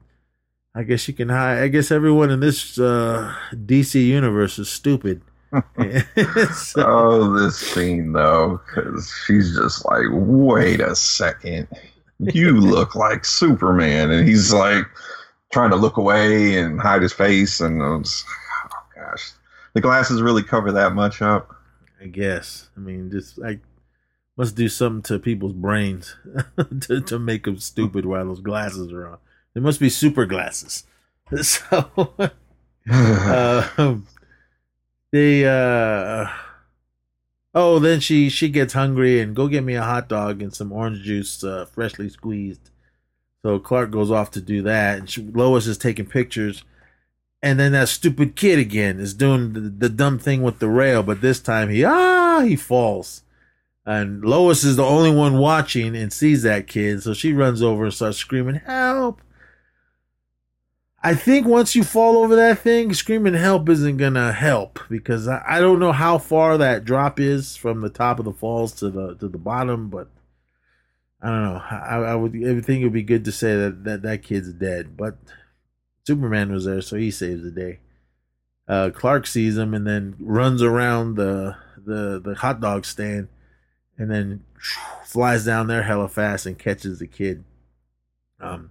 I 0.75 0.83
guess 0.83 1.07
you 1.09 1.15
can 1.15 1.29
hide. 1.29 1.59
I 1.63 1.69
guess 1.69 1.91
everyone 1.91 2.31
in 2.31 2.41
this 2.41 2.79
uh, 2.79 3.35
DC 3.53 4.05
universe 4.07 4.59
is 4.59 4.69
stupid. 4.69 5.23
So- 6.53 6.85
Oh, 6.87 7.39
this 7.39 7.57
scene 7.57 8.13
though, 8.13 8.61
because 8.67 9.13
she's 9.27 9.57
just 9.57 9.85
like, 9.87 10.05
wait 10.11 10.81
a 10.81 10.95
second, 10.95 11.69
you 12.19 12.53
look 12.61 12.95
like 12.95 13.25
Superman, 13.25 14.11
and 14.11 14.29
he's 14.29 14.53
like 14.53 14.85
trying 15.53 15.71
to 15.71 15.77
look 15.77 15.97
away 15.97 16.59
and 16.59 16.81
hide 16.81 17.01
his 17.03 17.13
face, 17.13 17.61
and 17.61 17.81
oh 17.81 18.03
gosh, 18.95 19.31
the 19.75 19.81
glasses 19.81 20.21
really 20.21 20.43
cover 20.43 20.71
that 20.73 20.95
much 20.95 21.23
up. 21.23 21.55
I 22.01 22.07
guess. 22.07 22.71
I 22.77 22.81
mean, 22.81 23.11
just 23.11 23.39
like 23.39 23.61
must 24.37 24.55
do 24.55 24.69
something 24.69 25.03
to 25.03 25.19
people's 25.19 25.53
brains 25.53 26.17
to 26.81 27.01
to 27.01 27.19
make 27.19 27.45
them 27.45 27.59
stupid 27.59 28.07
while 28.07 28.25
those 28.27 28.41
glasses 28.41 28.93
are 28.93 29.09
on. 29.09 29.19
They 29.55 29.61
must 29.61 29.81
be 29.81 29.91
super 29.91 30.27
glasses. 30.27 30.85
So, 31.43 32.15
uh, 32.91 33.69
they 35.13 35.45
uh, 35.45 36.27
oh, 37.55 37.79
then 37.79 38.01
she 38.01 38.31
she 38.31 38.49
gets 38.49 38.73
hungry 38.73 39.21
and 39.21 39.37
go 39.37 39.47
get 39.47 39.63
me 39.63 39.75
a 39.75 39.83
hot 39.83 40.09
dog 40.09 40.41
and 40.41 40.55
some 40.55 40.73
orange 40.73 41.03
juice, 41.03 41.45
uh, 41.45 41.67
freshly 41.67 42.09
squeezed. 42.09 42.71
So 43.43 43.59
Clark 43.59 43.91
goes 43.91 44.11
off 44.11 44.31
to 44.33 44.41
do 44.41 44.63
that, 44.63 45.01
and 45.01 45.11
she, 45.11 45.23
Lois 45.23 45.67
is 45.67 45.77
taking 45.77 46.07
pictures. 46.07 46.65
And 47.43 47.61
then 47.61 47.73
that 47.73 47.89
stupid 47.89 48.35
kid 48.35 48.59
again 48.59 48.99
is 48.99 49.15
doing 49.15 49.53
the, 49.53 49.61
the 49.61 49.89
dumb 49.89 50.19
thing 50.19 50.43
with 50.43 50.59
the 50.59 50.69
rail, 50.69 51.03
but 51.03 51.21
this 51.21 51.41
time 51.41 51.69
he 51.69 51.85
ah 51.85 52.41
he 52.41 52.57
falls. 52.57 53.23
And 53.87 54.23
Lois 54.25 54.65
is 54.65 54.77
the 54.77 54.85
only 54.85 55.15
one 55.15 55.39
watching 55.39 55.97
and 55.97 56.13
sees 56.13 56.43
that 56.43 56.67
kid, 56.67 57.03
so 57.03 57.15
she 57.15 57.33
runs 57.33 57.63
over 57.63 57.85
and 57.85 57.95
starts 57.95 58.19
screaming, 58.19 58.57
"Help!" 58.57 59.23
I 61.03 61.15
think 61.15 61.47
once 61.47 61.77
you 61.77 61.85
fall 61.85 62.19
over 62.19 62.35
that 62.37 62.59
thing, 62.59 62.93
screaming 62.93 63.35
help 63.35 63.69
isn't 63.69 63.99
gonna 63.99 64.33
help 64.33 64.81
because 64.91 65.29
I, 65.29 65.43
I 65.47 65.61
don't 65.61 65.79
know 65.79 65.93
how 65.93 66.19
far 66.19 66.59
that 66.59 66.85
drop 66.85 67.21
is 67.21 67.57
from 67.57 67.81
the 67.81 67.89
top 67.89 68.19
of 68.19 68.25
the 68.25 68.33
falls 68.33 68.73
to 68.75 68.91
the 68.91 69.15
to 69.15 69.29
the 69.29 69.39
bottom, 69.39 69.91
but 69.91 70.09
I 71.23 71.29
don't 71.29 71.43
know. 71.45 71.63
I, 71.71 71.97
I 71.99 72.15
would 72.17 72.35
I 72.35 72.61
think 72.61 72.81
it 72.81 72.85
would 72.85 72.93
be 72.93 73.03
good 73.05 73.25
to 73.27 73.33
say 73.33 73.55
that, 73.55 73.85
that 73.85 74.03
that 74.03 74.23
kid's 74.25 74.53
dead, 74.53 74.97
but 74.97 75.17
Superman 76.09 76.51
was 76.51 76.65
there, 76.65 76.81
so 76.81 76.97
he 76.97 77.11
saves 77.11 77.43
the 77.43 77.51
day. 77.51 77.81
Uh, 78.67 78.89
Clark 78.89 79.27
sees 79.27 79.59
him 79.59 79.75
and 79.75 79.87
then 79.87 80.17
runs 80.19 80.63
around 80.63 81.17
the 81.17 81.55
the 81.77 82.19
the 82.19 82.35
hot 82.35 82.63
dog 82.63 82.87
stand, 82.87 83.29
and 83.99 84.11
then 84.11 84.43
flies 85.05 85.45
down 85.45 85.67
there 85.67 85.83
hella 85.83 86.09
fast 86.09 86.47
and 86.47 86.59
catches 86.59 86.99
the 86.99 87.07
kid. 87.07 87.45
Um, 88.41 88.71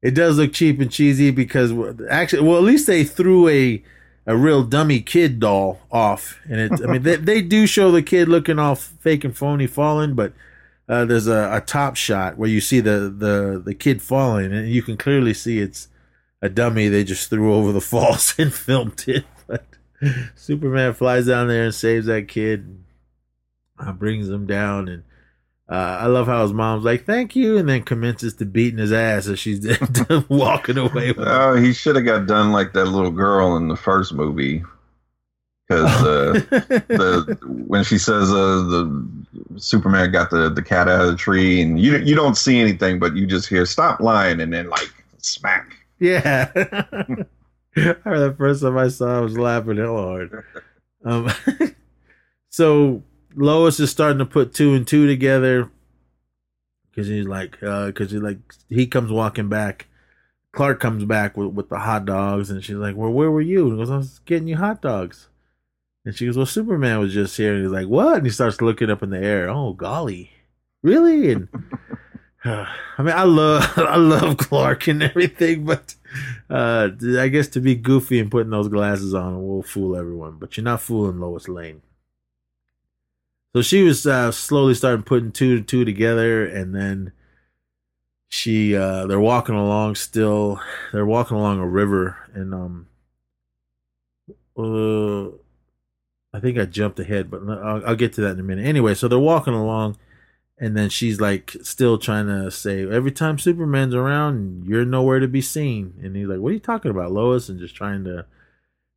it 0.00 0.12
does 0.12 0.38
look 0.38 0.54
cheap 0.54 0.80
and 0.80 0.90
cheesy 0.90 1.30
because 1.30 1.70
actually, 2.08 2.48
well, 2.48 2.56
at 2.56 2.64
least 2.64 2.86
they 2.86 3.04
threw 3.04 3.46
a 3.48 3.84
a 4.26 4.34
real 4.34 4.62
dummy 4.62 5.02
kid 5.02 5.38
doll 5.38 5.80
off, 5.92 6.40
and 6.48 6.60
it. 6.60 6.72
I 6.82 6.90
mean, 6.90 7.02
they 7.02 7.16
they 7.30 7.42
do 7.42 7.66
show 7.66 7.90
the 7.90 8.02
kid 8.02 8.26
looking 8.26 8.58
all 8.58 8.74
fake 8.74 9.22
and 9.22 9.36
phony 9.36 9.66
falling, 9.66 10.14
but 10.14 10.32
uh, 10.88 11.04
there's 11.04 11.26
a, 11.26 11.50
a 11.52 11.60
top 11.60 11.96
shot 11.96 12.38
where 12.38 12.48
you 12.48 12.62
see 12.62 12.80
the 12.80 13.14
the 13.14 13.60
the 13.62 13.74
kid 13.74 14.00
falling, 14.00 14.50
and 14.50 14.70
you 14.70 14.82
can 14.82 14.96
clearly 14.96 15.34
see 15.34 15.58
it's 15.58 15.88
a 16.42 16.48
dummy 16.48 16.88
they 16.88 17.04
just 17.04 17.30
threw 17.30 17.54
over 17.54 17.72
the 17.72 17.80
falls 17.80 18.34
and 18.38 18.52
filmed 18.52 19.04
it. 19.06 19.24
But 19.46 19.64
Superman 20.34 20.94
flies 20.94 21.26
down 21.26 21.48
there 21.48 21.64
and 21.64 21.74
saves 21.74 22.06
that 22.06 22.28
kid, 22.28 22.82
uh, 23.78 23.92
brings 23.92 24.28
him 24.28 24.46
down, 24.46 24.88
and 24.88 25.02
uh, 25.70 25.98
I 26.00 26.06
love 26.06 26.26
how 26.26 26.42
his 26.42 26.52
mom's 26.52 26.84
like, 26.84 27.04
"Thank 27.04 27.36
you," 27.36 27.56
and 27.56 27.68
then 27.68 27.82
commences 27.82 28.34
to 28.34 28.44
beating 28.44 28.78
his 28.78 28.92
ass 28.92 29.28
as 29.28 29.38
she's 29.38 29.64
walking 30.28 30.78
away. 30.78 31.12
With. 31.12 31.28
Oh, 31.28 31.54
he 31.54 31.72
should 31.72 31.94
have 31.94 32.04
got 32.04 32.26
done 32.26 32.50
like 32.50 32.72
that 32.72 32.86
little 32.86 33.12
girl 33.12 33.56
in 33.56 33.68
the 33.68 33.76
first 33.76 34.12
movie. 34.12 34.64
Because 35.68 36.02
uh, 36.02 36.32
the 36.88 37.38
when 37.68 37.84
she 37.84 37.98
says 37.98 38.32
uh, 38.32 38.34
the 38.34 39.24
Superman 39.58 40.10
got 40.10 40.30
the, 40.30 40.50
the 40.50 40.62
cat 40.62 40.88
out 40.88 41.02
of 41.02 41.06
the 41.12 41.16
tree, 41.16 41.62
and 41.62 41.78
you 41.78 41.98
you 41.98 42.16
don't 42.16 42.36
see 42.36 42.58
anything, 42.58 42.98
but 42.98 43.14
you 43.14 43.24
just 43.24 43.48
hear 43.48 43.64
"stop 43.64 44.00
lying," 44.00 44.40
and 44.40 44.52
then 44.52 44.68
like 44.68 44.92
smack. 45.18 45.76
Yeah. 46.00 46.50
I 47.76 47.80
remember 48.04 48.30
the 48.30 48.34
first 48.36 48.62
time 48.62 48.76
I 48.76 48.88
saw 48.88 49.16
it, 49.16 49.18
I 49.18 49.20
was 49.20 49.38
laughing 49.38 49.76
hell 49.76 49.96
hard. 49.96 50.44
Um, 51.04 51.30
so 52.48 53.02
Lois 53.36 53.78
is 53.78 53.90
starting 53.90 54.18
to 54.18 54.26
put 54.26 54.52
two 54.52 54.74
and 54.74 54.86
two 54.86 55.06
together 55.06 55.70
because 56.90 57.06
he's 57.06 57.26
like, 57.26 57.60
because 57.60 58.10
he 58.10 58.18
like 58.18 58.38
he 58.68 58.86
comes 58.86 59.12
walking 59.12 59.48
back. 59.48 59.86
Clark 60.52 60.80
comes 60.80 61.04
back 61.04 61.36
with, 61.36 61.52
with 61.52 61.68
the 61.68 61.78
hot 61.78 62.06
dogs, 62.06 62.50
and 62.50 62.64
she's 62.64 62.74
like, 62.74 62.96
"Well, 62.96 63.12
where 63.12 63.30
were 63.30 63.40
you?" 63.40 63.68
And 63.68 63.72
he 63.74 63.78
goes, 63.78 63.90
"I 63.90 63.98
was 63.98 64.18
getting 64.20 64.48
you 64.48 64.56
hot 64.56 64.82
dogs." 64.82 65.28
And 66.04 66.12
she 66.12 66.26
goes, 66.26 66.36
"Well, 66.36 66.44
Superman 66.44 66.98
was 66.98 67.14
just 67.14 67.36
here." 67.36 67.54
And 67.54 67.62
he's 67.62 67.70
like, 67.70 67.86
"What?" 67.86 68.16
And 68.16 68.26
he 68.26 68.32
starts 68.32 68.60
looking 68.60 68.90
up 68.90 69.04
in 69.04 69.10
the 69.10 69.20
air. 69.20 69.48
Oh, 69.48 69.74
golly, 69.74 70.32
really? 70.82 71.30
And 71.30 71.48
I 72.44 72.66
mean, 72.98 73.14
I 73.14 73.24
love 73.24 73.72
I 73.76 73.96
love 73.96 74.36
Clark 74.36 74.88
and 74.88 75.02
everything, 75.02 75.64
but 75.64 75.94
uh, 76.48 76.90
I 77.18 77.28
guess 77.28 77.48
to 77.48 77.60
be 77.60 77.74
goofy 77.74 78.18
and 78.18 78.30
putting 78.30 78.50
those 78.50 78.68
glasses 78.68 79.14
on 79.14 79.46
will 79.46 79.62
fool 79.62 79.96
everyone. 79.96 80.36
But 80.38 80.56
you're 80.56 80.64
not 80.64 80.80
fooling 80.80 81.20
Lois 81.20 81.48
Lane. 81.48 81.82
So 83.54 83.62
she 83.62 83.82
was 83.82 84.06
uh, 84.06 84.30
slowly 84.30 84.74
starting 84.74 85.02
putting 85.02 85.32
two 85.32 85.58
to 85.58 85.62
two 85.62 85.84
together, 85.84 86.46
and 86.46 86.74
then 86.74 87.12
she 88.28 88.76
uh, 88.76 89.06
they're 89.06 89.20
walking 89.20 89.56
along 89.56 89.96
still. 89.96 90.60
They're 90.92 91.04
walking 91.04 91.36
along 91.36 91.58
a 91.58 91.66
river, 91.66 92.16
and 92.32 92.54
um, 92.54 92.86
uh, 94.56 95.36
I 96.32 96.40
think 96.40 96.58
I 96.58 96.64
jumped 96.64 97.00
ahead, 97.00 97.30
but 97.30 97.42
I'll, 97.48 97.84
I'll 97.88 97.96
get 97.96 98.12
to 98.14 98.20
that 98.22 98.32
in 98.32 98.40
a 98.40 98.44
minute. 98.44 98.64
Anyway, 98.64 98.94
so 98.94 99.08
they're 99.08 99.18
walking 99.18 99.54
along, 99.54 99.96
and 100.60 100.76
then 100.76 100.90
she's 100.90 101.20
like 101.20 101.56
still 101.62 101.98
trying 101.98 102.26
to 102.26 102.50
say 102.50 102.88
every 102.88 103.10
time 103.12 103.38
Superman's 103.38 103.94
around, 103.94 104.66
you're 104.66 104.84
nowhere 104.84 105.18
to 105.18 105.28
be 105.28 105.40
seen. 105.40 105.94
And 106.02 106.14
he's 106.14 106.28
like, 106.28 106.38
"What 106.38 106.50
are 106.50 106.54
you 106.54 106.60
talking 106.60 106.90
about, 106.90 107.12
Lois?" 107.12 107.48
And 107.48 107.58
just 107.58 107.74
trying 107.74 108.04
to 108.04 108.26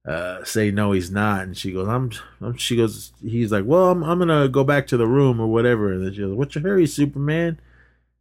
uh, 0.06 0.44
say 0.44 0.72
no, 0.72 0.92
he's 0.92 1.12
not. 1.12 1.44
And 1.44 1.58
she 1.58 1.72
goes, 1.72 1.88
I'm, 1.88 2.12
I'm. 2.42 2.58
She 2.58 2.76
goes, 2.76 3.14
he's 3.22 3.52
like, 3.52 3.66
well, 3.66 3.90
I'm, 3.90 4.04
I'm 4.04 4.20
gonna 4.20 4.50
go 4.50 4.64
back 4.64 4.88
to 4.88 4.98
the 4.98 5.08
room 5.08 5.40
or 5.40 5.48
whatever. 5.48 5.94
And 5.94 6.06
then 6.06 6.14
she 6.14 6.20
goes, 6.20 6.36
what's 6.36 6.56
your 6.56 6.64
hurry, 6.64 6.86
Superman? 6.86 7.60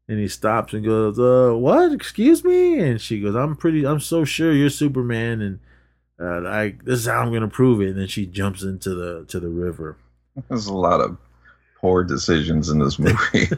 And 0.09 0.19
he 0.19 0.29
stops 0.29 0.73
and 0.73 0.85
goes, 0.85 1.19
uh, 1.19 1.57
what? 1.57 1.93
Excuse 1.93 2.45
me? 2.45 2.79
And 2.79 3.01
she 3.01 3.21
goes, 3.21 3.35
I'm 3.35 3.57
pretty. 3.57 3.87
I'm 3.87 4.01
so 4.01 4.25
sure 4.25 4.53
you're 4.53 4.71
Superman, 4.71 5.41
and 5.41 5.61
uh, 6.21 6.49
I 6.49 6.77
this 6.85 7.01
is 7.01 7.07
how 7.07 7.21
I'm 7.21 7.33
gonna 7.33 7.49
prove 7.49 7.81
it. 7.81 7.91
And 7.91 7.99
then 7.99 8.09
she 8.09 8.27
jumps 8.27 8.63
into 8.63 8.95
the 8.95 9.25
to 9.27 9.41
the 9.41 9.49
river. 9.49 9.97
There's 10.49 10.67
a 10.67 10.75
lot 10.75 11.01
of 11.01 11.17
poor 11.83 12.05
decisions 12.05 12.71
in 12.71 12.79
this 12.79 12.99
movie. 12.99 13.49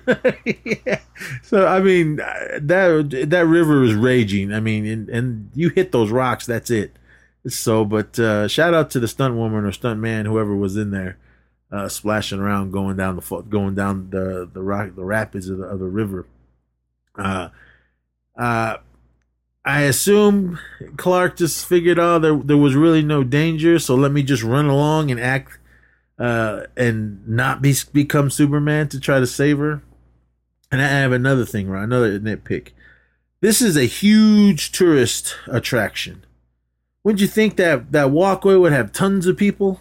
yeah. 0.87 1.01
So 1.43 1.66
I 1.66 1.81
mean, 1.81 2.16
that 2.16 3.27
that 3.29 3.47
river 3.47 3.85
is 3.85 3.95
raging. 3.95 4.53
I 4.53 4.61
mean, 4.61 4.87
and, 4.87 5.09
and 5.09 5.51
you 5.55 5.68
hit 5.68 5.93
those 5.93 6.11
rocks, 6.11 6.47
that's 6.47 6.70
it. 6.70 6.97
So, 7.47 7.85
but 7.85 8.18
uh, 8.18 8.49
shout 8.49 8.72
out 8.72 8.91
to 8.93 9.01
the 9.01 9.09
stunt 9.09 9.35
woman 9.35 9.64
or 9.64 9.72
stunt 9.72 10.01
man, 10.01 10.25
whoever 10.25 10.57
was 10.57 10.77
in 10.77 10.91
there, 10.91 11.18
uh, 11.70 11.89
splashing 11.89 12.41
around, 12.41 12.72
going 12.72 12.97
down 12.97 13.16
the 13.16 13.43
going 13.43 13.75
down 13.75 14.09
the 14.11 14.49
the 14.51 14.62
rock 14.62 14.95
the 14.97 15.05
rapids 15.05 15.49
of 15.49 15.59
the, 15.59 15.64
of 15.64 15.79
the 15.79 15.87
river. 15.87 16.27
Uh, 17.16 17.51
uh, 18.37 18.79
I 19.66 19.83
assume 19.83 20.59
Clark 20.97 21.37
just 21.37 21.66
figured, 21.66 21.99
oh, 21.99 22.18
there 22.18 22.37
there 22.37 22.57
was 22.57 22.75
really 22.75 23.03
no 23.03 23.22
danger, 23.22 23.79
so 23.79 23.95
let 23.95 24.12
me 24.12 24.22
just 24.22 24.43
run 24.43 24.66
along 24.66 25.11
and 25.11 25.20
act, 25.20 25.59
uh, 26.19 26.62
and 26.77 27.27
not 27.29 27.62
be 27.62 27.75
become 27.93 28.31
Superman 28.31 28.89
to 28.89 29.01
try 29.01 29.21
to 29.21 29.27
save 29.27 29.59
her. 29.59 29.83
And 30.71 30.83
I 30.83 30.87
have 30.89 31.12
another 31.12 31.45
thing, 31.45 31.69
right? 31.69 31.85
Another 31.85 32.19
nitpick. 32.19 32.69
This 33.41 33.61
is 33.61 33.77
a 33.77 33.85
huge 33.85 34.73
tourist 34.73 35.37
attraction 35.47 36.25
wouldn't 37.05 37.21
you 37.21 37.29
think 37.29 37.57
that 37.57 37.93
that 37.93 38.11
walkway 38.11 38.57
would 38.57 38.73
have 38.73 38.91
tons 38.91 39.27
of 39.27 39.37
people 39.37 39.81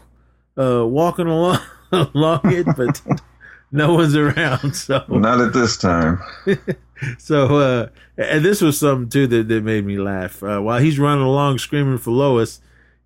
uh, 0.58 0.86
walking 0.86 1.28
along 1.28 1.60
along 1.92 2.42
it, 2.44 2.68
but 2.78 3.02
no 3.72 3.94
one's 3.94 4.16
around. 4.16 4.76
So 4.76 5.04
not 5.08 5.40
at 5.40 5.54
this 5.54 5.78
time. 5.78 6.22
so 7.18 7.58
uh, 7.58 7.88
and 8.18 8.44
this 8.44 8.62
was 8.62 8.78
something 8.78 9.10
too 9.10 9.28
that, 9.28 9.48
that 9.48 9.64
made 9.64 9.86
me 9.86 9.98
laugh. 9.98 10.44
Uh, 10.44 10.60
while 10.60 10.80
he's 10.80 11.00
running 11.00 11.24
along 11.24 11.58
screaming 11.60 11.98
for 11.98 12.12
Lois, 12.12 12.60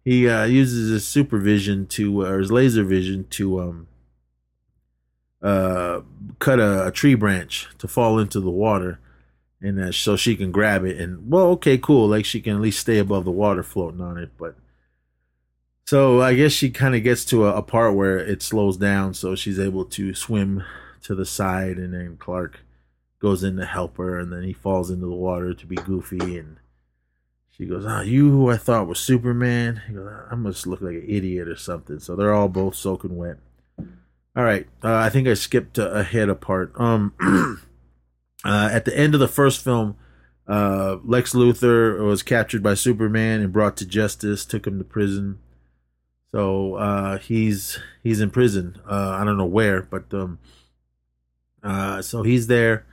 he 0.07 0.29
uh, 0.29 0.45
uses 0.45 0.89
his 0.89 1.05
supervision 1.05 1.85
to 1.85 2.21
or 2.21 2.39
his 2.39 2.49
laser 2.49 2.85
vision 2.85 3.25
to 3.29 3.59
um 3.59 3.87
uh 5.41 5.99
cut 6.39 6.61
a, 6.61 6.87
a 6.87 6.91
tree 6.91 7.13
branch 7.13 7.67
to 7.77 7.89
fall 7.89 8.17
into 8.17 8.39
the 8.39 8.49
water 8.49 9.01
and 9.59 9.77
uh, 9.77 9.91
so 9.91 10.15
she 10.15 10.33
can 10.37 10.49
grab 10.49 10.85
it 10.85 10.97
and 10.97 11.29
well 11.29 11.47
okay 11.47 11.77
cool. 11.77 12.07
Like 12.07 12.23
she 12.23 12.39
can 12.39 12.55
at 12.55 12.61
least 12.61 12.79
stay 12.79 12.99
above 12.99 13.25
the 13.25 13.31
water 13.31 13.63
floating 13.63 13.99
on 13.99 14.17
it 14.17 14.31
but 14.37 14.55
so 15.85 16.21
i 16.21 16.33
guess 16.33 16.53
she 16.53 16.69
kind 16.69 16.95
of 16.95 17.03
gets 17.03 17.25
to 17.25 17.45
a, 17.45 17.55
a, 17.55 17.61
part 17.61 17.93
where 17.93 18.17
it 18.17 18.41
slows 18.41 18.77
down 18.77 19.13
so 19.13 19.35
she's 19.35 19.59
able 19.59 19.83
to 19.83 20.13
swim 20.13 20.63
to 21.01 21.15
the 21.15 21.25
side 21.25 21.75
and 21.75 21.93
then 21.93 22.15
clark 22.15 22.61
goes 23.19 23.43
in 23.43 23.57
to 23.57 23.65
help 23.65 23.97
her 23.97 24.17
and 24.17 24.31
then 24.31 24.43
he 24.43 24.53
falls 24.53 24.89
into 24.89 25.05
the 25.05 25.11
water 25.11 25.53
to 25.53 25.65
be 25.65 25.75
goofy 25.75 26.37
and 26.37 26.57
she 27.57 27.65
goes 27.65 27.85
oh 27.85 28.01
you 28.01 28.29
who 28.29 28.49
i 28.49 28.57
thought 28.57 28.87
was 28.87 28.99
superman 28.99 29.81
he 29.87 29.93
goes 29.93 30.09
i 30.31 30.35
must 30.35 30.67
look 30.67 30.81
like 30.81 30.95
an 30.95 31.05
idiot 31.07 31.47
or 31.47 31.55
something 31.55 31.99
so 31.99 32.15
they're 32.15 32.33
all 32.33 32.47
both 32.47 32.75
soaking 32.75 33.17
wet 33.17 33.37
all 33.79 34.43
right 34.43 34.67
uh, 34.83 34.95
i 34.95 35.09
think 35.09 35.27
i 35.27 35.33
skipped 35.33 35.77
ahead 35.77 36.29
a 36.29 36.35
part 36.35 36.71
um 36.77 37.13
Uh, 38.43 38.69
at 38.71 38.85
the 38.85 38.97
end 38.97 39.13
of 39.13 39.19
the 39.19 39.27
first 39.27 39.63
film, 39.63 39.97
uh, 40.47 40.97
Lex 41.03 41.33
Luthor 41.33 41.99
was 42.05 42.23
captured 42.23 42.63
by 42.63 42.75
Superman 42.75 43.41
and 43.41 43.51
brought 43.51 43.75
to 43.77 43.85
justice. 43.85 44.45
Took 44.45 44.67
him 44.67 44.77
to 44.77 44.85
prison. 44.85 45.39
So 46.33 46.75
uh, 46.75 47.17
he's 47.17 47.79
he's 48.03 48.21
in 48.21 48.29
prison. 48.29 48.79
Uh, 48.89 49.17
I 49.19 49.25
don't 49.25 49.37
know 49.37 49.45
where, 49.45 49.81
but 49.81 50.13
um, 50.13 50.39
uh, 51.63 52.01
so 52.01 52.23
he's 52.23 52.47
there, 52.47 52.85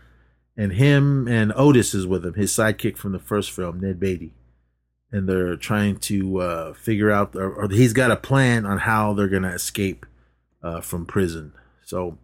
and 0.57 0.73
him 0.73 1.29
and 1.29 1.53
Otis 1.55 1.95
is 1.95 2.07
with 2.07 2.25
him. 2.25 2.35
His 2.35 2.53
sidekick 2.53 2.97
from 2.97 3.13
the 3.13 3.19
first 3.19 3.51
film, 3.53 3.81
Ned 3.81 4.01
Beatty, 4.01 4.33
and 5.15 5.29
they're 5.29 5.57
trying 5.57 5.97
to 5.97 6.41
uh, 6.41 6.73
figure 6.75 7.11
out, 7.11 7.37
or, 7.37 7.53
or, 7.53 7.69
he's 7.69 7.93
got 7.93 8.11
a 8.11 8.17
plan 8.17 8.67
on 8.67 8.79
how 8.79 9.13
they're 9.13 9.29
gonna 9.29 9.53
escape 9.53 10.05
from 10.83 11.05
prison. 11.05 11.53
So 11.85 12.19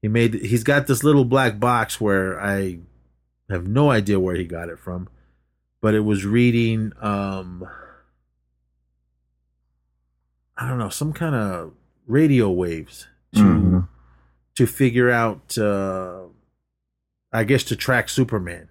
he 0.00 0.08
made 0.08 0.34
he's 0.34 0.64
got 0.64 0.86
this 0.86 1.02
little 1.02 1.24
black 1.24 1.58
box 1.58 2.00
where 2.00 2.40
I 2.40 2.78
have 3.50 3.66
no 3.66 3.90
idea 3.90 4.20
where 4.20 4.36
he 4.36 4.44
got 4.44 4.68
it 4.68 4.78
from, 4.78 5.08
but 5.80 5.94
it 5.94 6.00
was 6.00 6.24
reading 6.24 6.92
um 7.00 7.68
I 10.56 10.68
don't 10.68 10.78
know, 10.78 10.88
some 10.88 11.12
kind 11.12 11.34
of 11.34 11.72
radio 12.06 12.50
waves 12.50 13.08
to 13.34 13.40
mm-hmm. 13.40 13.80
to 14.54 14.66
figure 14.66 15.10
out 15.10 15.58
uh 15.58 16.20
I 17.32 17.44
guess 17.44 17.64
to 17.64 17.76
track 17.76 18.08
Superman. 18.08 18.68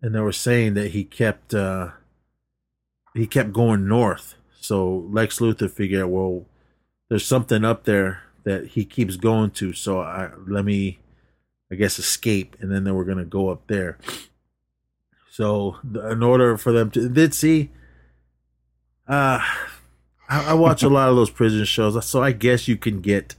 And 0.00 0.14
they 0.14 0.20
were 0.20 0.32
saying 0.32 0.74
that 0.74 0.92
he 0.92 1.04
kept 1.04 1.54
uh 1.54 1.90
he 3.14 3.26
kept 3.26 3.52
going 3.52 3.86
north. 3.86 4.34
So 4.60 5.06
Lex 5.10 5.38
Luthor 5.38 5.70
figured, 5.70 6.06
well, 6.06 6.46
there's 7.08 7.26
something 7.26 7.64
up 7.64 7.84
there 7.84 8.22
that 8.44 8.68
he 8.68 8.84
keeps 8.84 9.16
going 9.16 9.50
to. 9.52 9.72
So 9.72 10.00
I 10.00 10.30
let 10.46 10.64
me, 10.64 10.98
I 11.70 11.74
guess, 11.74 11.98
escape, 11.98 12.56
and 12.60 12.70
then 12.70 12.84
they 12.84 12.92
were 12.92 13.04
gonna 13.04 13.24
go 13.24 13.48
up 13.48 13.66
there. 13.66 13.98
So 15.30 15.78
in 15.84 16.22
order 16.22 16.56
for 16.56 16.72
them 16.72 16.90
to 16.92 17.08
did 17.08 17.34
see, 17.34 17.70
uh, 19.08 19.40
I, 20.28 20.50
I 20.50 20.54
watch 20.54 20.82
a 20.82 20.88
lot 20.90 21.08
of 21.08 21.16
those 21.16 21.30
prison 21.30 21.64
shows, 21.64 22.04
so 22.06 22.22
I 22.22 22.32
guess 22.32 22.68
you 22.68 22.76
can 22.76 23.00
get 23.00 23.36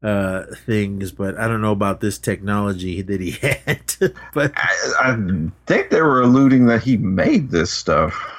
uh 0.00 0.44
things 0.64 1.10
but 1.10 1.36
i 1.36 1.48
don't 1.48 1.60
know 1.60 1.72
about 1.72 2.00
this 2.00 2.18
technology 2.18 3.02
that 3.02 3.20
he 3.20 3.30
had 3.42 3.82
but 4.32 4.52
I, 4.54 4.92
I, 5.00 5.50
think 5.66 5.90
they 5.90 6.00
were 6.00 6.22
alluding 6.22 6.66
that 6.66 6.84
he 6.84 6.96
made 6.96 7.50
this 7.50 7.72
stuff 7.72 8.37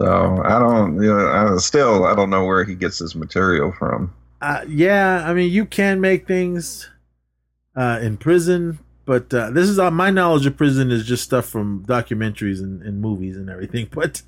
so 0.00 0.42
I 0.44 0.58
don't, 0.58 1.00
you 1.02 1.08
know, 1.08 1.26
I 1.26 1.56
still 1.58 2.04
I 2.04 2.14
don't 2.14 2.30
know 2.30 2.44
where 2.44 2.64
he 2.64 2.74
gets 2.74 2.98
his 2.98 3.14
material 3.14 3.72
from. 3.72 4.12
Uh, 4.40 4.64
yeah, 4.68 5.24
I 5.24 5.34
mean, 5.34 5.52
you 5.52 5.64
can 5.64 6.00
make 6.00 6.26
things 6.26 6.90
uh, 7.76 8.00
in 8.02 8.16
prison, 8.16 8.80
but 9.04 9.32
uh, 9.32 9.50
this 9.50 9.68
is 9.68 9.78
uh, 9.78 9.90
my 9.90 10.10
knowledge 10.10 10.46
of 10.46 10.56
prison 10.56 10.90
is 10.90 11.06
just 11.06 11.22
stuff 11.22 11.46
from 11.46 11.84
documentaries 11.86 12.60
and, 12.60 12.82
and 12.82 13.00
movies 13.00 13.36
and 13.36 13.48
everything. 13.48 13.88
But 13.94 14.22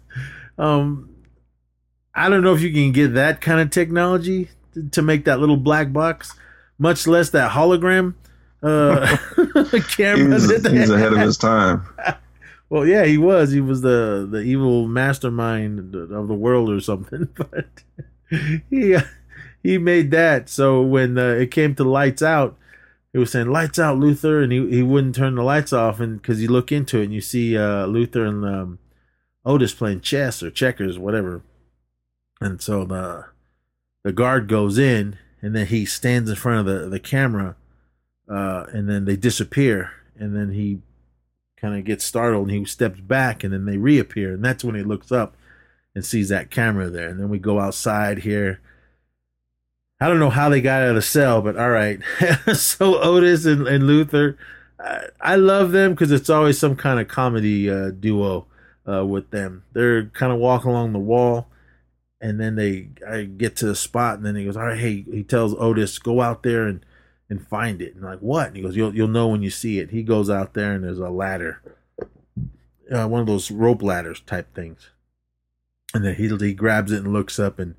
um, 0.56 1.10
I 2.14 2.28
don't 2.28 2.42
know 2.42 2.54
if 2.54 2.60
you 2.60 2.72
can 2.72 2.92
get 2.92 3.14
that 3.14 3.40
kind 3.40 3.60
of 3.60 3.70
technology 3.70 4.50
to, 4.74 4.88
to 4.90 5.02
make 5.02 5.24
that 5.24 5.40
little 5.40 5.56
black 5.56 5.92
box, 5.92 6.32
much 6.78 7.06
less 7.08 7.30
that 7.30 7.50
hologram 7.50 8.14
uh, 8.62 9.16
camera. 9.96 10.38
He's, 10.38 10.66
he's 10.66 10.90
ahead 10.90 11.12
of 11.12 11.18
his 11.18 11.36
time. 11.36 11.86
Well, 12.74 12.88
yeah, 12.88 13.04
he 13.04 13.18
was. 13.18 13.52
He 13.52 13.60
was 13.60 13.82
the 13.82 14.26
the 14.28 14.40
evil 14.40 14.88
mastermind 14.88 15.94
of 15.94 16.26
the 16.26 16.34
world 16.34 16.68
or 16.68 16.80
something. 16.80 17.28
But 17.36 17.84
he 18.68 18.96
he 19.62 19.78
made 19.78 20.10
that. 20.10 20.48
So 20.48 20.82
when 20.82 21.16
uh, 21.16 21.34
it 21.34 21.52
came 21.52 21.76
to 21.76 21.84
lights 21.84 22.20
out, 22.20 22.58
it 23.12 23.18
was 23.18 23.30
saying 23.30 23.46
lights 23.46 23.78
out, 23.78 23.98
Luthor, 23.98 24.42
and 24.42 24.50
he 24.50 24.68
he 24.70 24.82
wouldn't 24.82 25.14
turn 25.14 25.36
the 25.36 25.44
lights 25.44 25.72
off, 25.72 26.00
and 26.00 26.20
because 26.20 26.42
you 26.42 26.48
look 26.48 26.72
into 26.72 26.98
it 26.98 27.04
and 27.04 27.14
you 27.14 27.20
see 27.20 27.56
uh, 27.56 27.86
Luthor 27.86 28.26
and 28.26 28.44
um, 28.44 28.80
Otis 29.44 29.72
playing 29.72 30.00
chess 30.00 30.42
or 30.42 30.50
checkers, 30.50 30.98
whatever. 30.98 31.42
And 32.40 32.60
so 32.60 32.84
the 32.84 33.26
the 34.02 34.10
guard 34.10 34.48
goes 34.48 34.78
in, 34.78 35.16
and 35.40 35.54
then 35.54 35.66
he 35.66 35.86
stands 35.86 36.28
in 36.28 36.34
front 36.34 36.66
of 36.66 36.82
the 36.82 36.88
the 36.88 36.98
camera, 36.98 37.54
uh, 38.28 38.64
and 38.72 38.88
then 38.88 39.04
they 39.04 39.14
disappear, 39.14 39.92
and 40.18 40.34
then 40.34 40.50
he 40.50 40.80
kind 41.64 41.78
of 41.78 41.84
gets 41.84 42.04
startled 42.04 42.48
and 42.48 42.58
he 42.58 42.64
steps 42.66 43.00
back 43.00 43.42
and 43.42 43.52
then 43.52 43.64
they 43.64 43.78
reappear 43.78 44.34
and 44.34 44.44
that's 44.44 44.62
when 44.62 44.74
he 44.74 44.82
looks 44.82 45.10
up 45.10 45.34
and 45.94 46.04
sees 46.04 46.28
that 46.28 46.50
camera 46.50 46.90
there. 46.90 47.08
And 47.08 47.18
then 47.18 47.30
we 47.30 47.38
go 47.38 47.58
outside 47.58 48.18
here. 48.18 48.60
I 49.98 50.08
don't 50.08 50.18
know 50.18 50.28
how 50.28 50.50
they 50.50 50.60
got 50.60 50.82
out 50.82 50.90
of 50.90 50.94
the 50.96 51.02
cell 51.02 51.40
but 51.40 51.56
all 51.56 51.70
right. 51.70 52.00
So 52.54 53.00
otis 53.02 53.46
and, 53.46 53.66
and 53.66 53.84
luthor 53.84 54.36
I, 54.78 55.06
I 55.20 55.36
love 55.36 55.72
them 55.72 55.92
because 55.92 56.12
it's 56.12 56.28
always 56.28 56.58
some 56.58 56.76
kind 56.76 57.00
of 57.00 57.08
comedy 57.08 57.70
uh, 57.70 57.90
duo 57.90 58.46
uh, 58.86 59.06
with 59.06 59.30
them. 59.30 59.64
They're 59.72 60.06
kind 60.06 60.32
of 60.32 60.38
walking 60.38 60.70
along 60.70 60.92
the 60.92 60.98
wall 60.98 61.48
and 62.20 62.38
then 62.38 62.56
they 62.56 62.88
I 63.06 63.24
get 63.24 63.56
to 63.56 63.66
the 63.66 63.74
spot, 63.74 64.16
and 64.16 64.24
then 64.24 64.34
he 64.34 64.46
goes, 64.46 64.56
"All 64.56 64.64
right, 64.64 64.78
hey," 64.78 65.04
he 65.10 65.22
tells 65.22 65.54
Otis, 65.54 65.98
"Go 65.98 66.22
out 66.22 66.42
there 66.42 66.66
and 66.66 66.84
and 67.28 67.46
find 67.46 67.80
it." 67.82 67.94
And 67.94 68.04
like, 68.04 68.20
"What?" 68.20 68.48
And 68.48 68.56
he 68.56 68.62
goes, 68.62 68.76
"You'll 68.76 68.94
you'll 68.94 69.08
know 69.08 69.28
when 69.28 69.42
you 69.42 69.50
see 69.50 69.78
it." 69.78 69.90
He 69.90 70.02
goes 70.02 70.30
out 70.30 70.54
there, 70.54 70.72
and 70.72 70.84
there's 70.84 70.98
a 70.98 71.10
ladder, 71.10 71.62
uh, 72.90 73.08
one 73.08 73.20
of 73.20 73.26
those 73.26 73.50
rope 73.50 73.82
ladders 73.82 74.20
type 74.20 74.54
things, 74.54 74.90
and 75.92 76.04
then 76.04 76.14
he 76.16 76.28
he 76.28 76.54
grabs 76.54 76.92
it 76.92 77.04
and 77.04 77.12
looks 77.12 77.38
up, 77.38 77.58
and 77.58 77.74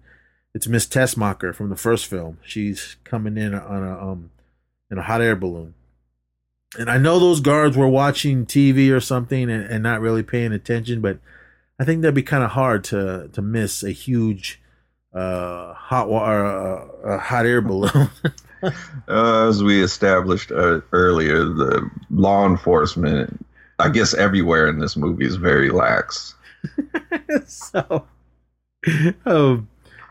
it's 0.54 0.68
Miss 0.68 0.88
Tessmacher 0.88 1.54
from 1.54 1.70
the 1.70 1.76
first 1.76 2.06
film. 2.06 2.40
She's 2.44 2.96
coming 3.04 3.38
in 3.38 3.54
on 3.54 3.84
a 3.84 4.12
um 4.12 4.32
in 4.90 4.98
a 4.98 5.04
hot 5.04 5.22
air 5.22 5.36
balloon. 5.36 5.74
And 6.78 6.90
I 6.90 6.98
know 6.98 7.20
those 7.20 7.40
guards 7.40 7.78
were 7.78 7.88
watching 7.88 8.46
TV 8.46 8.92
or 8.92 9.00
something 9.00 9.50
and, 9.50 9.64
and 9.64 9.82
not 9.82 10.02
really 10.02 10.24
paying 10.24 10.52
attention, 10.52 11.00
but 11.02 11.20
I 11.80 11.86
think 11.86 12.02
that'd 12.02 12.16
be 12.16 12.24
kind 12.24 12.44
of 12.44 12.52
hard 12.52 12.84
to 12.86 13.30
to 13.34 13.42
miss 13.42 13.84
a 13.84 13.92
huge 13.92 14.62
uh, 15.14 15.74
hot 15.74 16.10
water, 16.10 16.46
uh, 17.06 17.20
hot 17.20 17.46
air 17.46 17.62
balloon. 17.62 18.10
uh, 19.08 19.48
as 19.48 19.64
we 19.64 19.84
established 19.84 20.52
uh, 20.52 20.82
earlier, 20.92 21.44
the 21.46 21.90
law 22.10 22.46
enforcement, 22.46 23.46
I 23.80 23.90
guess, 23.90 24.14
everywhere 24.14 24.68
in 24.68 24.80
this 24.80 24.96
movie 24.96 25.26
is 25.26 25.36
very 25.36 25.70
lax. 25.70 26.36
so, 27.48 28.06
um, 29.26 29.70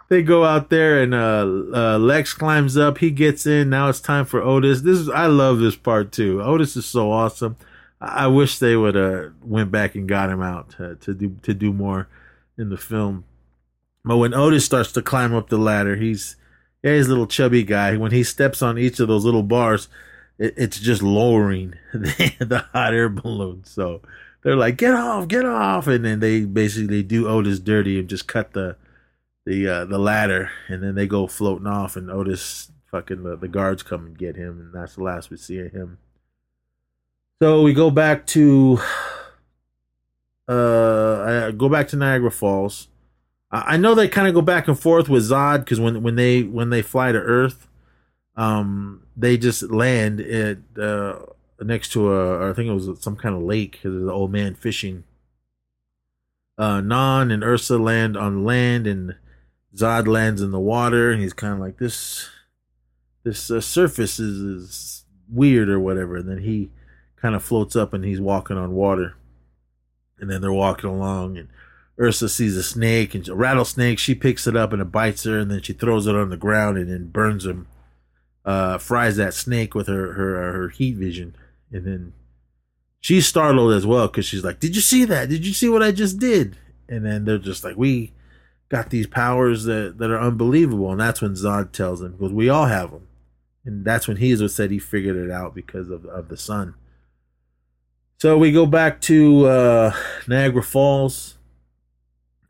they 0.09 0.23
go 0.23 0.45
out 0.45 0.71
there 0.71 1.03
and 1.03 1.15
uh, 1.15 1.47
uh, 1.75 1.99
Lex 1.99 2.35
climbs 2.35 2.77
up. 2.77 2.99
He 2.99 3.11
gets 3.11 3.47
in. 3.47 3.71
Now 3.71 3.89
it's 3.89 4.01
time 4.01 4.25
for 4.25 4.43
Otis. 4.43 4.83
This 4.83 4.99
is 4.99 5.09
I 5.09 5.27
love 5.27 5.59
this 5.59 5.77
part 5.77 6.13
too. 6.13 6.43
Otis 6.43 6.77
is 6.77 6.87
so 6.87 7.11
awesome. 7.11 7.57
I 8.01 8.27
wish 8.27 8.59
they 8.59 8.77
would 8.77 8.97
have 8.97 9.33
went 9.43 9.71
back 9.71 9.95
and 9.95 10.09
got 10.09 10.31
him 10.31 10.43
out 10.43 10.71
to, 10.77 10.97
to 10.97 11.15
do 11.15 11.37
to 11.43 11.55
do 11.55 11.73
more 11.73 12.09
in 12.59 12.69
the 12.69 12.77
film. 12.77 13.25
But 14.05 14.19
when 14.19 14.35
Otis 14.35 14.65
starts 14.65 14.93
to 14.93 15.03
climb 15.03 15.35
up 15.35 15.49
the 15.49 15.57
ladder, 15.57 15.97
he's 15.97 16.37
yeah, 16.85 16.97
he's 16.97 17.07
a 17.07 17.09
little 17.09 17.27
chubby 17.27 17.65
guy. 17.65 17.97
When 17.97 18.13
he 18.13 18.23
steps 18.23 18.61
on 18.61 18.79
each 18.79 19.01
of 19.01 19.09
those 19.09 19.25
little 19.25 19.43
bars, 19.43 19.89
it, 20.39 20.53
it's 20.59 20.79
just 20.79 21.03
lowering 21.03 21.75
the, 21.95 22.37
the 22.41 22.59
hot 22.75 22.93
air 22.93 23.09
balloon. 23.09 23.65
So 23.65 24.03
they're 24.43 24.55
like, 24.55 24.77
"Get 24.77 24.95
off, 24.95 25.27
get 25.27 25.47
off!" 25.47 25.87
And 25.87 26.05
then 26.05 26.21
they 26.21 26.45
basically 26.45 27.03
do 27.03 27.27
Otis 27.27 27.59
dirty 27.59 27.99
and 27.99 28.07
just 28.07 28.29
cut 28.29 28.53
the 28.53 28.77
the 29.47 29.67
uh, 29.67 29.85
the 29.87 29.99
ladder, 29.99 30.51
and 30.69 30.83
then 30.83 30.95
they 30.95 31.07
go 31.07 31.27
floating 31.27 31.67
off. 31.67 31.97
And 31.97 32.11
Otis 32.11 32.71
fucking 32.91 33.23
the, 33.23 33.35
the 33.35 33.49
guards 33.49 33.83
come 33.83 34.05
and 34.05 34.19
get 34.19 34.37
him, 34.37 34.61
and 34.61 34.75
that's 34.75 34.97
the 34.97 35.03
last 35.03 35.31
we 35.31 35.39
see 35.39 35.61
of 35.61 35.73
him. 35.73 35.97
So 37.41 37.63
we 37.63 37.73
go 37.73 37.91
back 37.91 38.27
to 38.29 38.79
uh 40.49 41.47
I 41.49 41.51
go 41.53 41.71
back 41.71 41.89
to 41.89 41.97
Niagara 41.97 42.31
Falls. 42.31 42.89
I, 43.55 43.77
know 43.77 43.95
they 43.95 44.09
kind 44.09 44.27
of 44.27 44.35
go 44.35 44.43
back 44.43 44.67
and 44.69 44.79
forth 44.79 45.09
with 45.09 45.31
Zod 45.31 45.61
because 45.61 45.79
when 45.79 46.03
when 46.03 46.17
they 46.17 46.43
when 46.43 46.71
they 46.71 46.83
fly 46.83 47.13
to 47.13 47.19
Earth, 47.19 47.69
um, 48.37 49.03
they 49.17 49.37
just 49.37 49.71
land 49.71 50.21
at 50.21 50.59
uh 50.79 51.21
next 51.61 51.91
to 51.93 52.13
a 52.13 52.51
I 52.51 52.53
think 52.53 52.69
it 52.69 52.75
was 52.75 53.01
some 53.01 53.17
kind 53.17 53.35
of 53.35 53.43
lake 53.43 53.73
because 53.73 53.93
there's 53.93 54.05
an 54.05 54.11
old 54.11 54.33
man 54.33 54.55
fishing. 54.55 55.05
Uh, 56.57 56.81
Non 56.81 57.31
and 57.31 57.43
Ursa 57.43 57.79
land 57.79 58.17
on 58.17 58.45
land, 58.45 58.87
and 58.87 59.17
Zod 59.75 60.07
lands 60.07 60.41
in 60.41 60.51
the 60.51 60.61
water, 60.61 61.11
and 61.11 61.21
he's 61.23 61.33
kind 61.33 61.53
of 61.53 61.61
like 61.61 61.79
this. 61.79 62.29
This 63.25 63.51
uh, 63.51 63.61
surface 63.61 64.19
is, 64.21 64.39
is 64.41 65.05
weird 65.29 65.69
or 65.69 65.81
whatever, 65.81 66.17
and 66.17 66.29
then 66.29 66.39
he 66.39 66.71
kind 67.17 67.35
of 67.35 67.43
floats 67.43 67.75
up 67.75 67.95
and 67.95 68.05
he's 68.05 68.21
walking 68.21 68.59
on 68.59 68.75
water. 68.75 69.17
And 70.19 70.31
then 70.31 70.43
they're 70.43 70.53
walking 70.53 70.91
along 70.91 71.39
and 71.39 71.49
Ursa 72.01 72.29
sees 72.29 72.57
a 72.57 72.63
snake 72.63 73.15
and 73.15 73.29
a 73.29 73.35
rattlesnake. 73.35 73.99
She 73.99 74.15
picks 74.15 74.47
it 74.47 74.57
up 74.57 74.73
and 74.73 74.83
it 74.83 74.91
bites 74.91 75.25
her 75.25 75.39
and 75.39 75.51
then 75.51 75.63
she 75.63 75.73
throws 75.73 76.07
it 76.07 76.15
on 76.15 76.31
the 76.31 76.37
ground 76.37 76.77
and 76.77 76.91
then 76.91 77.09
burns 77.09 77.47
him, 77.47 77.69
uh, 78.45 78.79
fries 78.79 79.17
that 79.17 79.35
snake 79.35 79.75
with 79.75 79.87
her, 79.87 80.15
her, 80.15 80.53
her 80.53 80.69
heat 80.71 80.97
vision. 80.97 81.37
And 81.71 81.87
then 81.87 82.13
she's 83.01 83.27
startled 83.27 83.73
as 83.73 83.87
well 83.87 84.09
because 84.09 84.27
she's 84.27 84.45
like, 84.45 84.61
Did 84.61 84.75
you 84.75 84.83
see 84.83 85.05
that? 85.05 85.29
Did 85.29 85.47
you 85.47 85.53
see 85.53 85.69
what 85.69 85.83
I 85.83 85.93
just 85.93 86.19
did? 86.19 86.57
And 86.89 87.07
then 87.07 87.25
they're 87.25 87.39
just 87.39 87.63
like, 87.63 87.77
We 87.77 88.13
got 88.69 88.91
these 88.91 89.07
powers 89.07 89.65
that, 89.65 89.99
that 89.99 90.11
are 90.11 90.21
unbelievable. 90.21 90.91
And 90.91 91.01
that's 91.01 91.23
when 91.23 91.35
Zod 91.35 91.73
tells 91.73 92.01
them, 92.01 92.13
because 92.13 92.33
we 92.33 92.49
all 92.49 92.67
have 92.67 92.91
them. 92.91 93.07
And 93.65 93.85
that's 93.85 94.09
when 94.09 94.19
he 94.19 94.37
said 94.49 94.71
he 94.71 94.79
figured 94.79 95.17
it 95.17 95.31
out 95.31 95.55
because 95.55 95.89
of, 95.91 96.05
of 96.07 96.29
the 96.29 96.37
sun. 96.37 96.75
So 98.19 98.37
we 98.37 98.53
go 98.53 98.67
back 98.67 99.01
to 99.03 99.47
uh, 99.47 99.97
Niagara 100.27 100.63
Falls. 100.63 101.37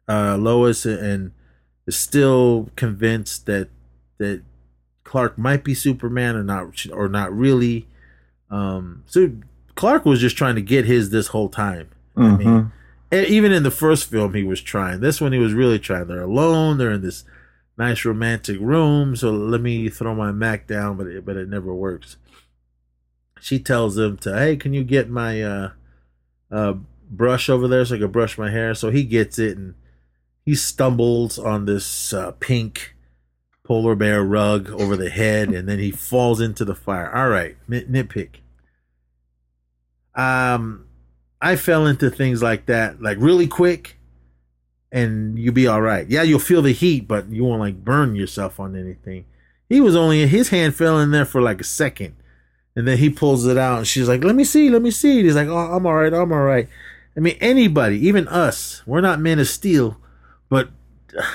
Uh, 0.08 0.36
Lois 0.36 0.84
and 0.84 1.32
is 1.86 1.96
still 1.96 2.70
convinced 2.76 3.46
that 3.46 3.68
that 4.18 4.42
Clark 5.02 5.38
might 5.38 5.64
be 5.64 5.74
Superman 5.74 6.36
or 6.36 6.44
not, 6.44 6.86
or 6.92 7.08
not 7.08 7.34
really. 7.34 7.86
Um, 8.50 9.02
so 9.06 9.32
Clark 9.74 10.04
was 10.04 10.20
just 10.20 10.36
trying 10.36 10.54
to 10.54 10.62
get 10.62 10.84
his 10.84 11.10
this 11.10 11.28
whole 11.28 11.48
time. 11.48 11.90
Mm-hmm. 12.16 12.48
I 12.48 12.60
mean, 12.60 12.72
even 13.12 13.52
in 13.52 13.62
the 13.62 13.70
first 13.70 14.10
film, 14.10 14.34
he 14.34 14.42
was 14.42 14.60
trying. 14.60 15.00
This 15.00 15.20
one, 15.20 15.32
he 15.32 15.38
was 15.38 15.52
really 15.52 15.78
trying. 15.78 16.06
They're 16.06 16.22
alone. 16.22 16.78
They're 16.78 16.92
in 16.92 17.02
this 17.02 17.24
nice 17.76 18.04
romantic 18.04 18.58
room. 18.60 19.16
So 19.16 19.30
let 19.30 19.60
me 19.60 19.88
throw 19.88 20.14
my 20.14 20.32
Mac 20.32 20.66
down, 20.66 20.96
but 20.96 21.06
it, 21.06 21.24
but 21.24 21.36
it 21.36 21.48
never 21.48 21.74
works 21.74 22.16
she 23.44 23.58
tells 23.58 23.98
him 23.98 24.16
to, 24.16 24.34
hey, 24.34 24.56
can 24.56 24.72
you 24.72 24.82
get 24.82 25.10
my 25.10 25.42
uh, 25.42 25.70
uh, 26.50 26.72
brush 27.10 27.50
over 27.50 27.68
there 27.68 27.84
so 27.84 27.94
I 27.94 27.98
can 27.98 28.10
brush 28.10 28.38
my 28.38 28.50
hair? 28.50 28.74
So 28.74 28.90
he 28.90 29.04
gets 29.04 29.38
it 29.38 29.58
and 29.58 29.74
he 30.44 30.54
stumbles 30.54 31.38
on 31.38 31.64
this 31.64 32.12
uh, 32.12 32.32
pink 32.32 32.94
polar 33.64 33.94
bear 33.94 34.22
rug 34.22 34.70
over 34.70 34.96
the 34.96 35.10
head 35.10 35.48
and 35.48 35.68
then 35.68 35.78
he 35.78 35.90
falls 35.90 36.40
into 36.40 36.64
the 36.64 36.74
fire. 36.74 37.14
All 37.14 37.28
right, 37.28 37.56
nit- 37.66 37.90
nitpick. 37.90 38.36
Um, 40.14 40.86
I 41.40 41.56
fell 41.56 41.86
into 41.86 42.10
things 42.10 42.42
like 42.42 42.66
that 42.66 43.02
like 43.02 43.18
really 43.20 43.46
quick 43.46 43.96
and 44.92 45.38
you'll 45.38 45.54
be 45.54 45.66
all 45.66 45.82
right. 45.82 46.06
Yeah, 46.08 46.22
you'll 46.22 46.38
feel 46.38 46.62
the 46.62 46.72
heat, 46.72 47.08
but 47.08 47.28
you 47.28 47.44
won't 47.44 47.60
like 47.60 47.84
burn 47.84 48.14
yourself 48.14 48.60
on 48.60 48.76
anything. 48.76 49.24
He 49.68 49.80
was 49.80 49.96
only 49.96 50.26
his 50.26 50.50
hand 50.50 50.74
fell 50.74 51.00
in 51.00 51.10
there 51.10 51.24
for 51.24 51.40
like 51.40 51.60
a 51.60 51.64
second 51.64 52.14
and 52.76 52.86
then 52.86 52.98
he 52.98 53.08
pulls 53.08 53.46
it 53.46 53.56
out 53.56 53.78
and 53.78 53.86
she's 53.86 54.08
like, 54.08 54.22
let 54.24 54.34
me 54.34 54.44
see, 54.44 54.68
let 54.68 54.82
me 54.82 54.90
see. 54.90 55.18
And 55.18 55.26
he's 55.26 55.36
like, 55.36 55.48
oh, 55.48 55.56
I'm 55.56 55.86
all 55.86 55.94
right, 55.94 56.12
I'm 56.12 56.32
all 56.32 56.42
right. 56.42 56.68
I 57.16 57.20
mean, 57.20 57.36
anybody, 57.40 57.98
even 58.06 58.26
us, 58.28 58.82
we're 58.86 59.00
not 59.00 59.20
men 59.20 59.38
of 59.38 59.46
steel, 59.48 59.96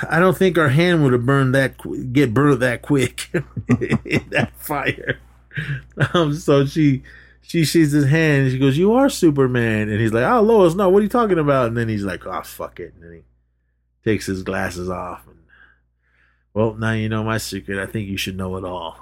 I 0.10 0.20
don't 0.20 0.38
think 0.38 0.58
our 0.58 0.70
hand 0.70 1.04
would 1.04 1.14
have 1.14 1.26
burned 1.26 1.56
that, 1.56 1.76
get 2.14 2.34
burned 2.34 2.62
that 2.62 2.82
quick 2.82 3.30
in 3.34 4.26
that 4.30 4.52
fire. 4.58 5.20
Um, 6.14 6.36
so 6.36 6.66
she, 6.66 7.04
she 7.42 7.66
sees 7.66 7.92
his 7.92 8.06
hand 8.06 8.44
and 8.44 8.52
she 8.52 8.60
goes, 8.60 8.78
you 8.78 8.94
are 8.94 9.10
Superman. 9.10 9.90
And 9.90 10.00
he's 10.00 10.14
like, 10.14 10.24
oh, 10.24 10.42
Lois, 10.42 10.76
no, 10.76 10.90
what 10.90 11.00
are 11.00 11.04
you 11.04 11.10
talking 11.10 11.40
about? 11.40 11.68
And 11.68 11.78
then 11.78 11.90
he's 11.90 12.04
like, 12.04 12.26
oh, 12.26 12.42
fuck 12.42 12.80
it. 12.80 12.94
And 12.96 13.04
then 13.04 13.14
he 13.14 13.24
takes 14.04 14.26
his 14.26 14.44
glasses 14.44 14.90
off. 14.90 15.26
And, 15.28 15.38
well, 16.54 16.74
now 16.74 16.92
you 16.92 17.10
know 17.10 17.24
my 17.24 17.38
secret. 17.38 17.80
I 17.80 17.86
think 17.86 18.08
you 18.08 18.18
should 18.18 18.38
know 18.38 18.58
it 18.58 18.64
all. 18.64 18.98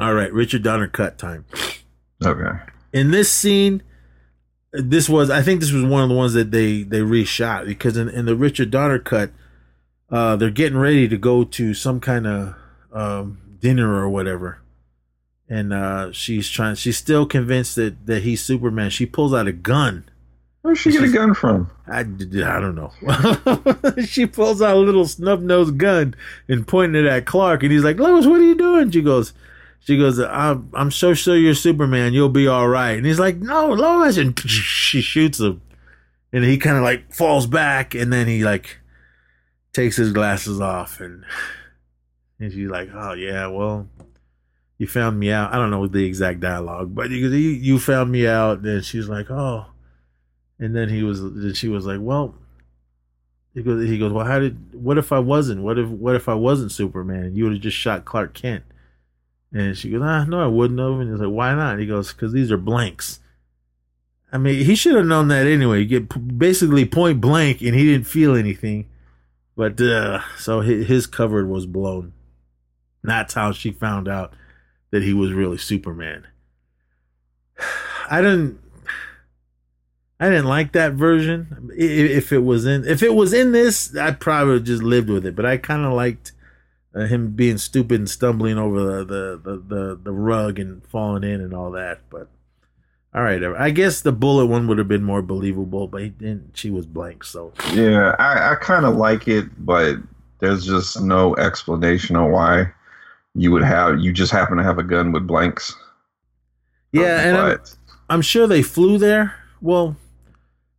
All 0.00 0.14
right, 0.14 0.32
Richard 0.32 0.62
Donner 0.62 0.88
cut 0.88 1.18
time. 1.18 1.44
Okay. 2.24 2.58
In 2.92 3.10
this 3.10 3.30
scene, 3.30 3.82
this 4.72 5.08
was 5.08 5.30
I 5.30 5.42
think 5.42 5.60
this 5.60 5.72
was 5.72 5.84
one 5.84 6.02
of 6.02 6.08
the 6.08 6.14
ones 6.14 6.32
that 6.32 6.50
they 6.50 6.82
they 6.82 7.00
reshot 7.00 7.66
because 7.66 7.96
in, 7.96 8.08
in 8.08 8.26
the 8.26 8.34
Richard 8.34 8.70
Donner 8.70 8.98
cut, 8.98 9.30
uh, 10.10 10.36
they're 10.36 10.50
getting 10.50 10.78
ready 10.78 11.08
to 11.08 11.16
go 11.16 11.44
to 11.44 11.74
some 11.74 12.00
kind 12.00 12.26
of 12.26 12.54
um, 12.92 13.38
dinner 13.58 13.94
or 13.94 14.08
whatever, 14.08 14.60
and 15.48 15.72
uh, 15.72 16.12
she's 16.12 16.48
trying. 16.48 16.74
She's 16.76 16.96
still 16.96 17.26
convinced 17.26 17.76
that 17.76 18.06
that 18.06 18.22
he's 18.22 18.42
Superman. 18.42 18.90
She 18.90 19.06
pulls 19.06 19.34
out 19.34 19.46
a 19.46 19.52
gun. 19.52 20.04
Where'd 20.62 20.78
she 20.78 20.92
get 20.92 21.04
a 21.04 21.08
gun 21.08 21.34
from? 21.34 21.70
I, 21.86 22.00
I 22.00 22.02
don't 22.02 22.74
know. 22.74 22.90
she 24.06 24.24
pulls 24.24 24.62
out 24.62 24.76
a 24.76 24.80
little 24.80 25.06
snub 25.06 25.42
nosed 25.42 25.76
gun 25.76 26.14
and 26.48 26.66
pointing 26.66 27.04
it 27.04 27.08
at 27.08 27.26
Clark, 27.26 27.62
and 27.62 27.72
he's 27.72 27.84
like, 27.84 27.98
"Lois, 27.98 28.26
what 28.26 28.40
are 28.40 28.44
you 28.44 28.54
doing?" 28.54 28.90
She 28.90 29.02
goes, 29.02 29.34
she 29.84 29.98
goes, 29.98 30.18
I'm, 30.18 30.70
I'm 30.72 30.90
so 30.90 31.12
sure 31.12 31.36
you're 31.36 31.54
Superman. 31.54 32.14
You'll 32.14 32.30
be 32.30 32.48
all 32.48 32.66
right. 32.66 32.96
And 32.96 33.04
he's 33.04 33.18
like, 33.18 33.36
no, 33.36 33.68
Lois. 33.68 34.16
And 34.16 34.38
she 34.48 35.02
shoots 35.02 35.38
him. 35.38 35.60
And 36.32 36.42
he 36.42 36.56
kind 36.56 36.78
of 36.78 36.82
like 36.82 37.12
falls 37.12 37.46
back. 37.46 37.94
And 37.94 38.10
then 38.10 38.26
he 38.26 38.42
like 38.42 38.78
takes 39.74 39.96
his 39.96 40.12
glasses 40.12 40.60
off. 40.60 41.00
And, 41.00 41.24
and 42.40 42.52
she's 42.52 42.70
like, 42.70 42.88
oh, 42.94 43.12
yeah, 43.12 43.46
well, 43.48 43.88
you 44.78 44.86
found 44.86 45.18
me 45.18 45.30
out. 45.30 45.52
I 45.52 45.56
don't 45.56 45.70
know 45.70 45.86
the 45.86 46.04
exact 46.04 46.40
dialogue, 46.40 46.94
but 46.94 47.10
you, 47.10 47.28
you 47.28 47.78
found 47.78 48.10
me 48.10 48.26
out. 48.26 48.60
And 48.60 48.84
she's 48.84 49.08
like, 49.08 49.30
oh. 49.30 49.66
And 50.58 50.74
then 50.74 50.88
he 50.88 51.02
was, 51.02 51.20
then 51.20 51.52
she 51.52 51.68
was 51.68 51.84
like, 51.84 51.98
well, 52.00 52.34
he 53.52 53.62
goes, 53.62 53.86
he 53.88 53.98
goes, 53.98 54.12
well, 54.12 54.24
how 54.24 54.38
did, 54.38 54.74
what 54.74 54.98
if 54.98 55.12
I 55.12 55.18
wasn't? 55.18 55.62
What 55.62 55.78
if, 55.78 55.88
what 55.88 56.14
if 56.14 56.28
I 56.28 56.34
wasn't 56.34 56.72
Superman? 56.72 57.34
You 57.34 57.44
would 57.44 57.54
have 57.54 57.62
just 57.62 57.76
shot 57.76 58.04
Clark 58.04 58.34
Kent. 58.34 58.64
And 59.52 59.76
she 59.76 59.90
goes, 59.90 60.02
ah, 60.02 60.24
no, 60.24 60.42
I 60.42 60.48
wouldn't 60.48 60.80
have. 60.80 61.00
And 61.00 61.10
he's 61.10 61.20
like, 61.20 61.30
why 61.30 61.54
not? 61.54 61.72
And 61.72 61.80
he 61.80 61.86
goes, 61.86 62.12
because 62.12 62.32
these 62.32 62.50
are 62.50 62.56
blanks. 62.56 63.20
I 64.32 64.38
mean, 64.38 64.64
he 64.64 64.74
should 64.74 64.96
have 64.96 65.06
known 65.06 65.28
that 65.28 65.46
anyway. 65.46 65.80
You 65.80 66.00
get 66.00 66.38
basically 66.38 66.84
point 66.84 67.20
blank, 67.20 67.62
and 67.62 67.72
he 67.72 67.84
didn't 67.84 68.08
feel 68.08 68.34
anything. 68.34 68.88
But 69.56 69.80
uh, 69.80 70.20
so 70.38 70.60
his, 70.60 71.06
cover 71.06 71.46
was 71.46 71.66
blown. 71.66 72.12
That's 73.02 73.34
how 73.34 73.52
she 73.52 73.70
found 73.70 74.08
out 74.08 74.34
that 74.90 75.02
he 75.02 75.12
was 75.12 75.32
really 75.32 75.58
Superman. 75.58 76.26
I 78.10 78.20
didn't. 78.20 78.60
I 80.20 80.28
didn't 80.28 80.46
like 80.46 80.72
that 80.72 80.94
version. 80.94 81.70
If 81.76 82.32
it 82.32 82.38
was 82.38 82.64
in, 82.64 82.86
if 82.86 83.02
it 83.02 83.14
was 83.14 83.32
in 83.32 83.52
this, 83.52 83.96
I 83.96 84.12
probably 84.12 84.60
just 84.60 84.82
lived 84.82 85.10
with 85.10 85.26
it. 85.26 85.34
But 85.34 85.44
I 85.44 85.56
kind 85.56 85.84
of 85.84 85.92
liked 85.92 86.32
uh, 86.94 87.06
him 87.06 87.32
being 87.32 87.58
stupid 87.58 87.98
and 88.00 88.08
stumbling 88.08 88.56
over 88.56 88.80
the, 88.80 89.04
the 89.04 89.40
the, 89.42 89.56
the 89.58 90.00
the 90.04 90.12
rug 90.12 90.58
and 90.58 90.86
falling 90.86 91.24
in 91.24 91.40
and 91.40 91.52
all 91.52 91.72
that. 91.72 92.02
But 92.10 92.28
all 93.14 93.22
right, 93.22 93.42
uh, 93.42 93.54
I 93.58 93.70
guess 93.70 94.00
the 94.00 94.12
bullet 94.12 94.46
one 94.46 94.66
would 94.66 94.78
have 94.78 94.88
been 94.88 95.04
more 95.04 95.22
believable. 95.22 95.86
But 95.88 96.02
he 96.02 96.08
didn't. 96.10 96.56
She 96.56 96.70
was 96.70 96.86
blank, 96.86 97.24
so 97.24 97.52
Yeah, 97.72 98.16
I, 98.18 98.52
I 98.52 98.54
kind 98.56 98.84
of 98.84 98.96
like 98.96 99.28
it, 99.28 99.46
but 99.64 99.96
there's 100.40 100.66
just 100.66 101.00
no 101.00 101.36
explanation 101.36 102.16
on 102.16 102.30
why 102.32 102.72
you 103.34 103.50
would 103.52 103.62
have 103.64 103.98
you 104.00 104.12
just 104.12 104.32
happen 104.32 104.56
to 104.58 104.62
have 104.64 104.78
a 104.78 104.82
gun 104.82 105.12
with 105.12 105.26
blanks. 105.26 105.74
yeah. 106.92 107.02
Um, 107.02 107.08
and 107.26 107.36
I'm, 107.36 107.58
I'm 108.10 108.22
sure 108.22 108.46
they 108.46 108.62
flew 108.62 108.98
there. 108.98 109.34
Well, 109.60 109.96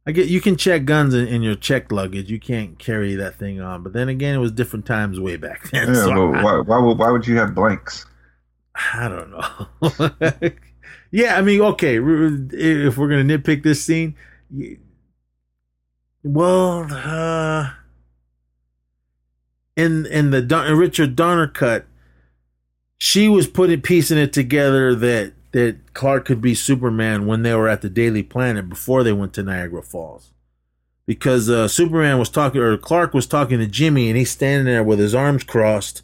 I 0.07 0.11
get 0.11 0.27
you 0.27 0.39
can 0.41 0.55
check 0.55 0.85
guns 0.85 1.13
in, 1.13 1.27
in 1.27 1.41
your 1.41 1.55
checked 1.55 1.91
luggage. 1.91 2.29
You 2.29 2.39
can't 2.39 2.77
carry 2.77 3.15
that 3.15 3.35
thing 3.39 3.59
on. 3.61 3.81
But 3.81 3.93
then 3.93 4.07
again, 4.09 4.35
it 4.35 4.39
was 4.39 4.51
different 4.51 4.85
times 4.85 5.19
way 5.19 5.35
back 5.37 5.69
then. 5.71 5.87
yeah, 5.87 5.93
so 5.95 6.31
but 6.31 6.37
I- 6.39 6.43
why, 6.43 6.59
why 6.59 6.77
would 6.79 6.97
why 6.99 7.09
would 7.11 7.25
you 7.25 7.37
have 7.37 7.55
blanks? 7.55 8.05
I 8.93 9.07
don't 9.07 9.31
know. 9.31 10.49
yeah, 11.11 11.37
I 11.37 11.41
mean, 11.41 11.61
okay, 11.61 11.95
if 11.95 12.97
we're 12.97 13.09
gonna 13.09 13.23
nitpick 13.23 13.63
this 13.63 13.83
scene, 13.83 14.15
well, 16.23 16.87
uh, 16.91 17.71
in 19.75 20.05
in 20.05 20.31
the 20.31 20.41
Don- 20.41 20.77
Richard 20.77 21.15
Donner 21.15 21.47
cut, 21.47 21.85
she 22.97 23.27
was 23.27 23.47
putting 23.47 23.81
piecing 23.81 24.17
it 24.17 24.33
together 24.33 24.95
that 24.95 25.33
that 25.51 25.93
Clark 25.93 26.25
could 26.25 26.41
be 26.41 26.53
Superman 26.53 27.25
when 27.25 27.43
they 27.43 27.53
were 27.53 27.69
at 27.69 27.81
the 27.81 27.89
Daily 27.89 28.23
Planet 28.23 28.67
before 28.67 29.03
they 29.03 29.13
went 29.13 29.33
to 29.33 29.43
Niagara 29.43 29.81
Falls. 29.81 30.33
Because 31.05 31.49
uh, 31.49 31.67
Superman 31.67 32.17
was 32.17 32.29
talking, 32.29 32.59
or 32.59 32.77
Clark 32.77 33.13
was 33.13 33.27
talking 33.27 33.59
to 33.59 33.67
Jimmy, 33.67 34.09
and 34.09 34.17
he's 34.17 34.31
standing 34.31 34.65
there 34.65 34.83
with 34.83 34.99
his 34.99 35.15
arms 35.15 35.43
crossed, 35.43 36.01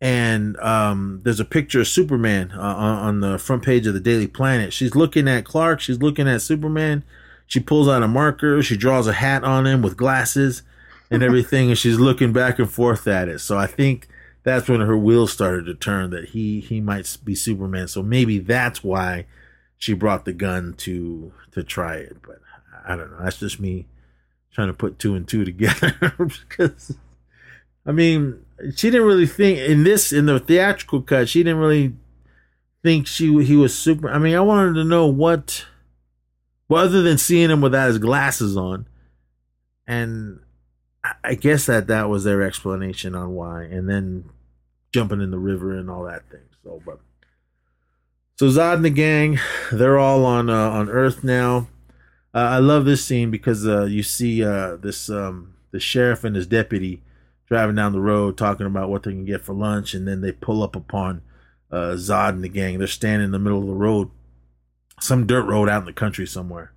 and 0.00 0.56
um, 0.58 1.20
there's 1.24 1.40
a 1.40 1.44
picture 1.44 1.80
of 1.80 1.88
Superman 1.88 2.52
uh, 2.52 2.60
on, 2.60 2.98
on 2.98 3.20
the 3.20 3.38
front 3.38 3.64
page 3.64 3.86
of 3.86 3.94
the 3.94 4.00
Daily 4.00 4.26
Planet. 4.26 4.72
She's 4.72 4.94
looking 4.94 5.26
at 5.28 5.44
Clark. 5.44 5.80
She's 5.80 6.02
looking 6.02 6.28
at 6.28 6.42
Superman. 6.42 7.02
She 7.46 7.60
pulls 7.60 7.88
out 7.88 8.02
a 8.02 8.08
marker. 8.08 8.62
She 8.62 8.76
draws 8.76 9.06
a 9.06 9.14
hat 9.14 9.44
on 9.44 9.66
him 9.66 9.80
with 9.82 9.96
glasses 9.96 10.62
and 11.10 11.22
everything, 11.22 11.70
and 11.70 11.78
she's 11.78 11.98
looking 11.98 12.32
back 12.32 12.58
and 12.58 12.70
forth 12.70 13.06
at 13.06 13.28
it. 13.28 13.40
So 13.40 13.56
I 13.56 13.66
think 13.66 14.08
that's 14.42 14.68
when 14.68 14.80
her 14.80 14.96
wheels 14.96 15.32
started 15.32 15.66
to 15.66 15.74
turn 15.74 16.10
that 16.10 16.30
he 16.30 16.60
he 16.60 16.80
might 16.80 17.16
be 17.24 17.34
Superman. 17.34 17.88
So 17.88 18.02
maybe 18.02 18.38
that's 18.38 18.84
why 18.84 19.26
she 19.78 19.92
brought 19.92 20.24
the 20.24 20.32
gun 20.32 20.74
to 20.78 21.32
to 21.52 21.62
try 21.62 21.96
it. 21.96 22.18
But 22.22 22.40
I 22.86 22.96
don't 22.96 23.10
know. 23.10 23.18
That's 23.22 23.40
just 23.40 23.58
me 23.58 23.86
trying 24.52 24.68
to 24.68 24.74
put 24.74 24.98
two 24.98 25.14
and 25.14 25.26
two 25.26 25.44
together 25.44 25.94
because 26.18 26.96
I 27.84 27.92
mean, 27.92 28.45
she 28.74 28.90
didn't 28.90 29.06
really 29.06 29.26
think 29.26 29.58
in 29.58 29.84
this 29.84 30.12
in 30.12 30.26
the 30.26 30.38
theatrical 30.40 31.02
cut. 31.02 31.28
She 31.28 31.42
didn't 31.42 31.58
really 31.58 31.94
think 32.82 33.06
she 33.06 33.44
he 33.44 33.56
was 33.56 33.76
super. 33.76 34.08
I 34.08 34.18
mean, 34.18 34.34
I 34.34 34.40
wanted 34.40 34.74
to 34.74 34.84
know 34.84 35.06
what, 35.06 35.66
well, 36.68 36.84
other 36.84 37.02
than 37.02 37.18
seeing 37.18 37.50
him 37.50 37.60
without 37.60 37.88
his 37.88 37.98
glasses 37.98 38.56
on, 38.56 38.86
and 39.86 40.40
I- 41.22 41.34
guess 41.34 41.66
that 41.66 41.86
that 41.88 42.08
was 42.08 42.24
their 42.24 42.42
explanation 42.42 43.14
on 43.14 43.30
why, 43.34 43.62
and 43.64 43.88
then 43.88 44.30
jumping 44.92 45.20
in 45.20 45.30
the 45.30 45.38
river 45.38 45.74
and 45.74 45.90
all 45.90 46.04
that 46.04 46.28
thing. 46.30 46.40
So, 46.64 46.80
but 46.84 47.00
so 48.36 48.46
Zod 48.46 48.76
and 48.76 48.84
the 48.84 48.90
gang, 48.90 49.38
they're 49.72 49.98
all 49.98 50.24
on 50.24 50.48
uh, 50.50 50.70
on 50.70 50.88
Earth 50.88 51.22
now. 51.22 51.68
Uh, 52.34 52.38
I 52.38 52.58
love 52.58 52.84
this 52.84 53.04
scene 53.04 53.30
because 53.30 53.66
uh, 53.66 53.84
you 53.84 54.02
see 54.02 54.44
uh, 54.44 54.76
this 54.76 55.08
um, 55.08 55.54
the 55.70 55.80
sheriff 55.80 56.24
and 56.24 56.36
his 56.36 56.46
deputy 56.46 57.02
driving 57.48 57.76
down 57.76 57.92
the 57.92 58.00
road 58.00 58.36
talking 58.36 58.66
about 58.66 58.90
what 58.90 59.02
they 59.04 59.12
can 59.12 59.24
get 59.24 59.42
for 59.44 59.54
lunch, 59.54 59.94
and 59.94 60.06
then 60.06 60.20
they 60.20 60.32
pull 60.32 60.62
up 60.62 60.76
upon 60.76 61.22
uh, 61.70 61.94
Zod 61.96 62.30
and 62.30 62.44
the 62.44 62.48
gang. 62.48 62.78
They're 62.78 62.88
standing 62.88 63.26
in 63.26 63.32
the 63.32 63.38
middle 63.38 63.60
of 63.60 63.66
the 63.66 63.74
road, 63.74 64.10
some 65.00 65.26
dirt 65.26 65.44
road 65.44 65.68
out 65.68 65.82
in 65.82 65.86
the 65.86 65.92
country 65.92 66.26
somewhere. 66.26 66.72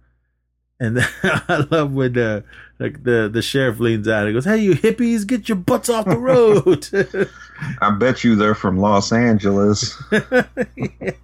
And 0.80 0.99
I 1.24 1.65
love 1.70 1.91
when 1.91 2.17
uh, 2.17 2.41
like 2.80 3.03
the 3.03 3.30
the 3.32 3.41
sheriff 3.41 3.80
leans 3.80 4.07
out 4.07 4.26
and 4.26 4.34
goes, 4.34 4.45
"Hey, 4.45 4.57
you 4.57 4.74
hippies, 4.74 5.28
get 5.28 5.49
your 5.49 5.57
butts 5.57 5.89
off 5.89 6.05
the 6.05 6.17
road!" 6.17 6.88
I 7.82 7.91
bet 7.91 8.24
you 8.24 8.36
they're 8.36 8.55
from 8.55 8.78
Los 8.78 9.11
Angeles. 9.11 10.01
yeah. 10.11 11.24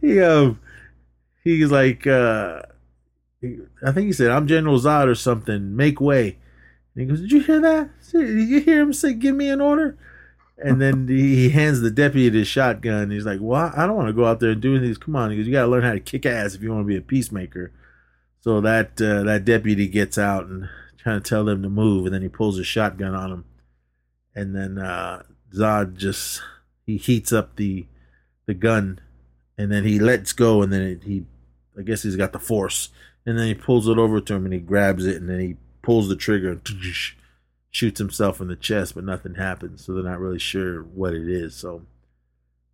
He 0.00 0.20
um 0.20 0.58
he's 1.44 1.70
like 1.70 2.06
uh 2.06 2.62
I 3.42 3.92
think 3.92 4.06
he 4.06 4.12
said 4.12 4.30
I'm 4.30 4.46
General 4.46 4.78
Zod 4.78 5.06
or 5.06 5.14
something. 5.14 5.76
Make 5.76 6.00
way. 6.00 6.38
And 6.94 7.02
he 7.02 7.06
goes, 7.06 7.20
Did 7.20 7.32
you 7.32 7.40
hear 7.40 7.60
that? 7.60 7.90
Did 8.12 8.48
you 8.48 8.60
hear 8.60 8.80
him 8.80 8.92
say, 8.92 9.14
"Give 9.14 9.34
me 9.34 9.48
an 9.48 9.60
order"? 9.60 9.98
And 10.56 10.80
then 10.80 11.08
he 11.08 11.48
hands 11.48 11.80
the 11.80 11.90
deputy 11.90 12.38
his 12.38 12.46
shotgun. 12.46 13.10
He's 13.10 13.26
like, 13.26 13.40
"Well, 13.40 13.72
I 13.76 13.86
don't 13.86 13.96
want 13.96 14.08
to 14.08 14.12
go 14.12 14.24
out 14.24 14.38
there 14.38 14.50
and 14.50 14.60
do 14.60 14.76
anything. 14.76 14.94
Come 15.02 15.16
on." 15.16 15.30
He 15.30 15.36
goes, 15.36 15.46
"You 15.46 15.52
got 15.52 15.62
to 15.62 15.70
learn 15.70 15.82
how 15.82 15.92
to 15.92 16.00
kick 16.00 16.24
ass 16.26 16.54
if 16.54 16.62
you 16.62 16.70
want 16.70 16.84
to 16.84 16.88
be 16.88 16.96
a 16.96 17.00
peacemaker." 17.00 17.72
So 18.40 18.60
that 18.60 19.00
uh, 19.00 19.24
that 19.24 19.44
deputy 19.44 19.88
gets 19.88 20.16
out 20.16 20.46
and 20.46 20.68
trying 20.96 21.20
to 21.20 21.28
tell 21.28 21.44
them 21.44 21.62
to 21.62 21.68
move, 21.68 22.06
and 22.06 22.14
then 22.14 22.22
he 22.22 22.28
pulls 22.28 22.56
his 22.56 22.66
shotgun 22.66 23.14
on 23.14 23.32
him, 23.32 23.44
and 24.34 24.54
then 24.54 24.78
uh, 24.78 25.24
Zod 25.52 25.96
just 25.96 26.40
he 26.86 26.96
heats 26.96 27.32
up 27.32 27.56
the 27.56 27.86
the 28.46 28.54
gun, 28.54 29.00
and 29.58 29.72
then 29.72 29.84
he 29.84 29.98
lets 29.98 30.32
go, 30.32 30.62
and 30.62 30.72
then 30.72 30.82
it, 30.82 31.04
he, 31.04 31.24
I 31.78 31.82
guess 31.82 32.02
he's 32.02 32.16
got 32.16 32.32
the 32.32 32.38
force, 32.38 32.90
and 33.26 33.38
then 33.38 33.48
he 33.48 33.54
pulls 33.54 33.88
it 33.88 33.98
over 33.98 34.20
to 34.20 34.34
him, 34.34 34.44
and 34.44 34.54
he 34.54 34.60
grabs 34.60 35.04
it, 35.04 35.16
and 35.16 35.28
then 35.28 35.40
he 35.40 35.56
pulls 35.84 36.08
the 36.08 36.16
trigger 36.16 36.52
and 36.52 36.62
shoots 37.70 37.98
himself 37.98 38.40
in 38.40 38.48
the 38.48 38.56
chest, 38.56 38.94
but 38.94 39.04
nothing 39.04 39.34
happens, 39.34 39.84
so 39.84 39.92
they're 39.92 40.02
not 40.02 40.20
really 40.20 40.38
sure 40.38 40.82
what 40.82 41.12
it 41.12 41.28
is. 41.28 41.54
So 41.54 41.82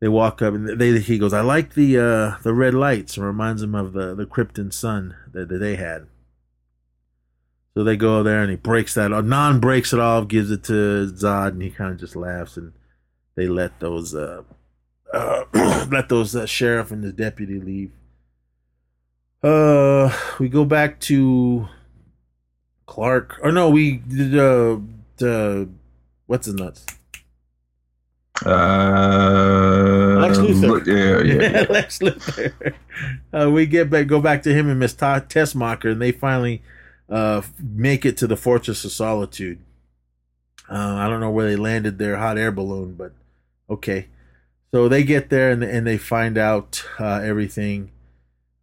they 0.00 0.08
walk 0.08 0.42
up, 0.42 0.54
and 0.54 0.80
they 0.80 0.98
he 1.00 1.18
goes, 1.18 1.32
"I 1.32 1.40
like 1.40 1.74
the 1.74 1.98
uh, 1.98 2.42
the 2.42 2.54
red 2.54 2.74
lights." 2.74 3.16
It 3.16 3.22
reminds 3.22 3.62
him 3.62 3.74
of 3.74 3.92
the 3.92 4.14
the 4.14 4.26
Krypton 4.26 4.72
sun 4.72 5.16
that, 5.32 5.48
that 5.48 5.58
they 5.58 5.76
had. 5.76 6.06
So 7.74 7.84
they 7.84 7.96
go 7.96 8.22
there, 8.22 8.42
and 8.42 8.50
he 8.50 8.56
breaks 8.56 8.94
that. 8.94 9.12
off. 9.12 9.24
Non 9.24 9.60
breaks 9.60 9.92
it 9.92 10.00
off, 10.00 10.28
gives 10.28 10.50
it 10.50 10.64
to 10.64 11.12
Zod, 11.12 11.48
and 11.48 11.62
he 11.62 11.70
kind 11.70 11.92
of 11.92 12.00
just 12.00 12.16
laughs, 12.16 12.56
and 12.56 12.72
they 13.36 13.46
let 13.46 13.80
those 13.80 14.14
uh, 14.14 14.42
uh 15.12 15.44
let 15.90 16.08
those 16.08 16.36
uh, 16.36 16.46
sheriff 16.46 16.90
and 16.90 17.02
the 17.02 17.12
deputy 17.12 17.60
leave. 17.60 17.92
Uh, 19.42 20.14
we 20.38 20.48
go 20.48 20.64
back 20.64 21.00
to 21.00 21.68
Clark. 22.90 23.38
Or 23.40 23.52
no, 23.52 23.70
we 23.70 23.98
did 23.98 24.36
uh, 24.36 24.78
the 25.16 25.68
what's 26.26 26.46
his 26.46 26.56
nuts? 26.56 26.84
Uh, 28.44 30.18
Lex 30.20 30.38
Luthor. 30.38 30.84
Yeah, 30.84 31.22
yeah. 31.22 31.50
yeah. 31.50 31.66
Lex 31.70 32.00
Luthor. 32.00 32.74
Uh, 33.32 33.50
we 33.50 33.66
get 33.66 33.90
back, 33.90 34.08
go 34.08 34.20
back 34.20 34.42
to 34.42 34.52
him 34.52 34.68
and 34.68 34.80
Miss 34.80 34.92
Ta- 34.92 35.20
Tessmacher, 35.20 35.92
and 35.92 36.02
they 36.02 36.10
finally 36.10 36.62
uh, 37.08 37.42
make 37.60 38.04
it 38.04 38.16
to 38.16 38.26
the 38.26 38.36
Fortress 38.36 38.84
of 38.84 38.90
Solitude. 38.90 39.60
Uh, 40.68 40.96
I 40.96 41.08
don't 41.08 41.20
know 41.20 41.30
where 41.30 41.48
they 41.48 41.56
landed 41.56 41.98
their 41.98 42.16
hot 42.16 42.38
air 42.38 42.50
balloon, 42.50 42.94
but 42.94 43.12
okay. 43.70 44.08
So 44.72 44.88
they 44.88 45.04
get 45.04 45.30
there 45.30 45.52
and 45.52 45.62
and 45.62 45.86
they 45.86 45.96
find 45.96 46.36
out 46.36 46.84
uh, 46.98 47.20
everything. 47.22 47.92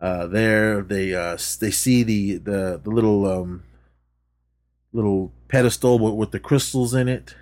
Uh, 0.01 0.27
there 0.27 0.81
they 0.81 1.15
uh, 1.15 1.37
they 1.61 1.71
see 1.71 2.03
the 2.03 2.37
the 2.37 2.81
the 2.83 2.89
little 2.89 3.25
um, 3.25 3.63
little 4.97 5.31
pedestal 5.47 5.99
with, 5.99 6.15
with 6.15 6.31
the 6.31 6.39
crystals 6.39 6.93
in 6.93 7.07
it, 7.07 7.35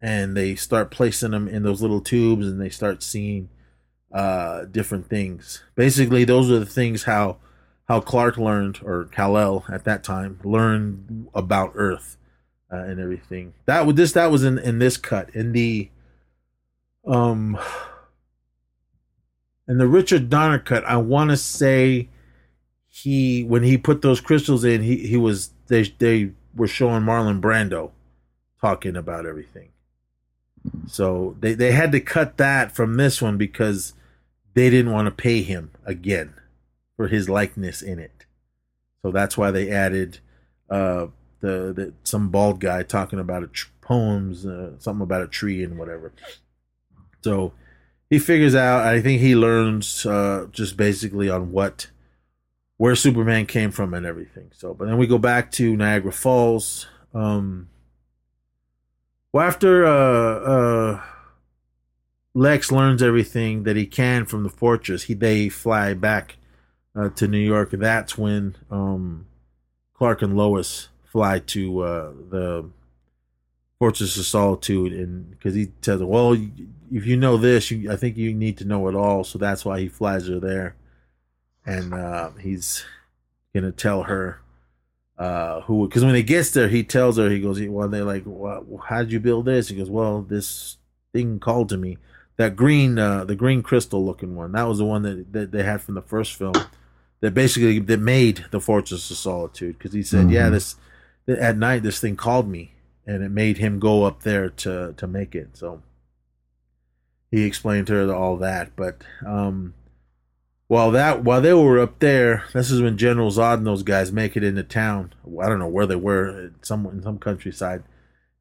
and 0.00 0.36
they 0.36 0.54
start 0.54 0.90
placing 0.90 1.32
them 1.32 1.48
in 1.48 1.62
those 1.62 1.82
little 1.82 2.00
tubes, 2.00 2.46
and 2.46 2.60
they 2.60 2.70
start 2.70 3.02
seeing 3.02 3.50
uh, 4.14 4.64
different 4.64 5.08
things. 5.08 5.62
Basically, 5.74 6.24
those 6.24 6.50
are 6.50 6.60
the 6.60 6.66
things 6.66 7.02
how 7.02 7.36
how 7.88 8.00
Clark 8.00 8.38
learned, 8.38 8.80
or 8.84 9.06
Kal-El 9.06 9.64
at 9.68 9.84
that 9.84 10.04
time 10.04 10.38
learned 10.44 11.28
about 11.34 11.72
Earth 11.74 12.16
uh, 12.72 12.76
and 12.76 13.00
everything. 13.00 13.52
That 13.66 13.84
was 13.84 13.96
this 13.96 14.12
that 14.12 14.30
was 14.30 14.44
in 14.44 14.58
in 14.58 14.78
this 14.78 14.96
cut 14.96 15.34
in 15.34 15.52
the 15.52 15.90
um 17.06 17.58
in 19.68 19.78
the 19.78 19.88
Richard 19.88 20.30
Donner 20.30 20.58
cut. 20.58 20.84
I 20.84 20.96
want 20.96 21.30
to 21.30 21.36
say 21.36 22.08
he 22.88 23.42
when 23.44 23.62
he 23.62 23.76
put 23.76 24.02
those 24.02 24.20
crystals 24.20 24.64
in, 24.64 24.82
he 24.82 25.06
he 25.06 25.16
was 25.16 25.50
they 25.66 25.82
they 25.98 26.32
were 26.54 26.68
showing 26.68 27.02
Marlon 27.02 27.40
Brando 27.40 27.90
talking 28.60 28.96
about 28.96 29.26
everything. 29.26 29.70
So 30.86 31.36
they, 31.40 31.54
they 31.54 31.72
had 31.72 31.92
to 31.92 32.00
cut 32.00 32.36
that 32.36 32.72
from 32.72 32.96
this 32.96 33.22
one 33.22 33.38
because 33.38 33.94
they 34.54 34.68
didn't 34.68 34.92
want 34.92 35.06
to 35.06 35.10
pay 35.10 35.42
him 35.42 35.70
again 35.84 36.34
for 36.96 37.08
his 37.08 37.28
likeness 37.28 37.80
in 37.80 37.98
it. 37.98 38.26
So 39.02 39.10
that's 39.10 39.38
why 39.38 39.50
they 39.50 39.70
added 39.70 40.18
uh, 40.68 41.06
the, 41.40 41.72
the 41.72 41.92
some 42.04 42.28
bald 42.28 42.60
guy 42.60 42.82
talking 42.82 43.18
about 43.18 43.42
a 43.42 43.46
tr- 43.46 43.68
poems, 43.80 44.44
uh, 44.44 44.72
something 44.78 45.02
about 45.02 45.22
a 45.22 45.26
tree 45.26 45.64
and 45.64 45.78
whatever. 45.78 46.12
So 47.22 47.52
he 48.10 48.18
figures 48.18 48.54
out. 48.54 48.86
I 48.86 49.00
think 49.00 49.20
he 49.20 49.34
learns 49.34 50.04
uh, 50.04 50.48
just 50.52 50.76
basically 50.76 51.30
on 51.30 51.52
what 51.52 51.86
where 52.80 52.96
Superman 52.96 53.44
came 53.44 53.72
from 53.72 53.92
and 53.92 54.06
everything. 54.06 54.50
So, 54.54 54.72
but 54.72 54.86
then 54.86 54.96
we 54.96 55.06
go 55.06 55.18
back 55.18 55.52
to 55.52 55.76
Niagara 55.76 56.12
Falls. 56.12 56.86
Um, 57.12 57.68
well, 59.34 59.46
after 59.46 59.84
uh, 59.84 60.38
uh, 60.38 61.02
Lex 62.32 62.72
learns 62.72 63.02
everything 63.02 63.64
that 63.64 63.76
he 63.76 63.84
can 63.84 64.24
from 64.24 64.44
the 64.44 64.48
fortress, 64.48 65.02
he 65.02 65.12
they 65.12 65.50
fly 65.50 65.92
back 65.92 66.38
uh, 66.96 67.10
to 67.10 67.28
New 67.28 67.36
York. 67.36 67.68
That's 67.72 68.16
when 68.16 68.56
um, 68.70 69.26
Clark 69.92 70.22
and 70.22 70.34
Lois 70.34 70.88
fly 71.04 71.40
to 71.40 71.80
uh, 71.80 72.12
the 72.30 72.70
Fortress 73.78 74.16
of 74.16 74.24
Solitude, 74.24 74.94
and 74.94 75.28
because 75.32 75.54
he 75.54 75.68
says, 75.82 76.02
"Well, 76.02 76.32
if 76.90 77.04
you 77.04 77.18
know 77.18 77.36
this, 77.36 77.70
you, 77.70 77.92
I 77.92 77.96
think 77.96 78.16
you 78.16 78.32
need 78.32 78.56
to 78.56 78.64
know 78.64 78.88
it 78.88 78.94
all." 78.94 79.22
So 79.22 79.36
that's 79.38 79.66
why 79.66 79.80
he 79.80 79.88
flies 79.88 80.28
her 80.28 80.40
there, 80.40 80.76
and 81.70 81.94
uh, 81.94 82.30
he's 82.40 82.84
gonna 83.54 83.72
tell 83.72 84.04
her 84.04 84.40
uh, 85.18 85.62
who. 85.62 85.86
Because 85.86 86.04
when 86.04 86.14
he 86.14 86.22
gets 86.22 86.50
there, 86.50 86.68
he 86.68 86.82
tells 86.82 87.16
her, 87.16 87.28
he 87.30 87.40
goes, 87.40 87.60
"Well, 87.60 87.88
they're 87.88 88.04
like, 88.04 88.22
well, 88.26 88.64
how 88.88 88.98
did 88.98 89.12
you 89.12 89.20
build 89.20 89.44
this?" 89.44 89.68
He 89.68 89.76
goes, 89.76 89.90
"Well, 89.90 90.22
this 90.22 90.76
thing 91.12 91.38
called 91.38 91.68
to 91.70 91.76
me." 91.76 91.98
That 92.36 92.56
green, 92.56 92.98
uh, 92.98 93.24
the 93.24 93.34
green 93.34 93.62
crystal 93.62 94.04
looking 94.04 94.34
one. 94.34 94.52
That 94.52 94.66
was 94.66 94.78
the 94.78 94.84
one 94.86 95.02
that, 95.02 95.32
that 95.32 95.52
they 95.52 95.62
had 95.62 95.82
from 95.82 95.94
the 95.94 96.02
first 96.02 96.34
film. 96.34 96.54
That 97.20 97.34
basically 97.34 97.78
that 97.78 98.00
made 98.00 98.46
the 98.50 98.60
Fortress 98.60 99.10
of 99.10 99.16
Solitude. 99.18 99.76
Because 99.78 99.92
he 99.92 100.02
said, 100.02 100.30
"Yeah, 100.30 100.48
this 100.48 100.76
at 101.28 101.56
night 101.58 101.82
this 101.82 102.00
thing 102.00 102.16
called 102.16 102.48
me." 102.48 102.72
and 103.10 103.24
it 103.24 103.30
made 103.30 103.58
him 103.58 103.78
go 103.78 104.04
up 104.04 104.22
there 104.22 104.48
to 104.48 104.94
to 104.96 105.06
make 105.06 105.34
it. 105.34 105.56
So 105.56 105.82
he 107.30 107.44
explained 107.44 107.88
to 107.88 107.94
her 107.94 108.14
all 108.14 108.36
that. 108.36 108.76
But 108.76 109.02
um, 109.26 109.74
while 110.70 110.92
that 110.92 111.24
while 111.24 111.40
they 111.40 111.52
were 111.52 111.80
up 111.80 111.98
there, 111.98 112.44
this 112.52 112.70
is 112.70 112.80
when 112.80 112.96
General 112.96 113.32
Zod 113.32 113.54
and 113.54 113.66
those 113.66 113.82
guys 113.82 114.12
make 114.12 114.36
it 114.36 114.44
into 114.44 114.62
town. 114.62 115.12
I 115.42 115.48
don't 115.48 115.58
know 115.58 115.66
where 115.66 115.84
they 115.84 115.96
were, 115.96 116.52
some 116.62 116.86
in 116.86 117.02
some 117.02 117.18
countryside, 117.18 117.82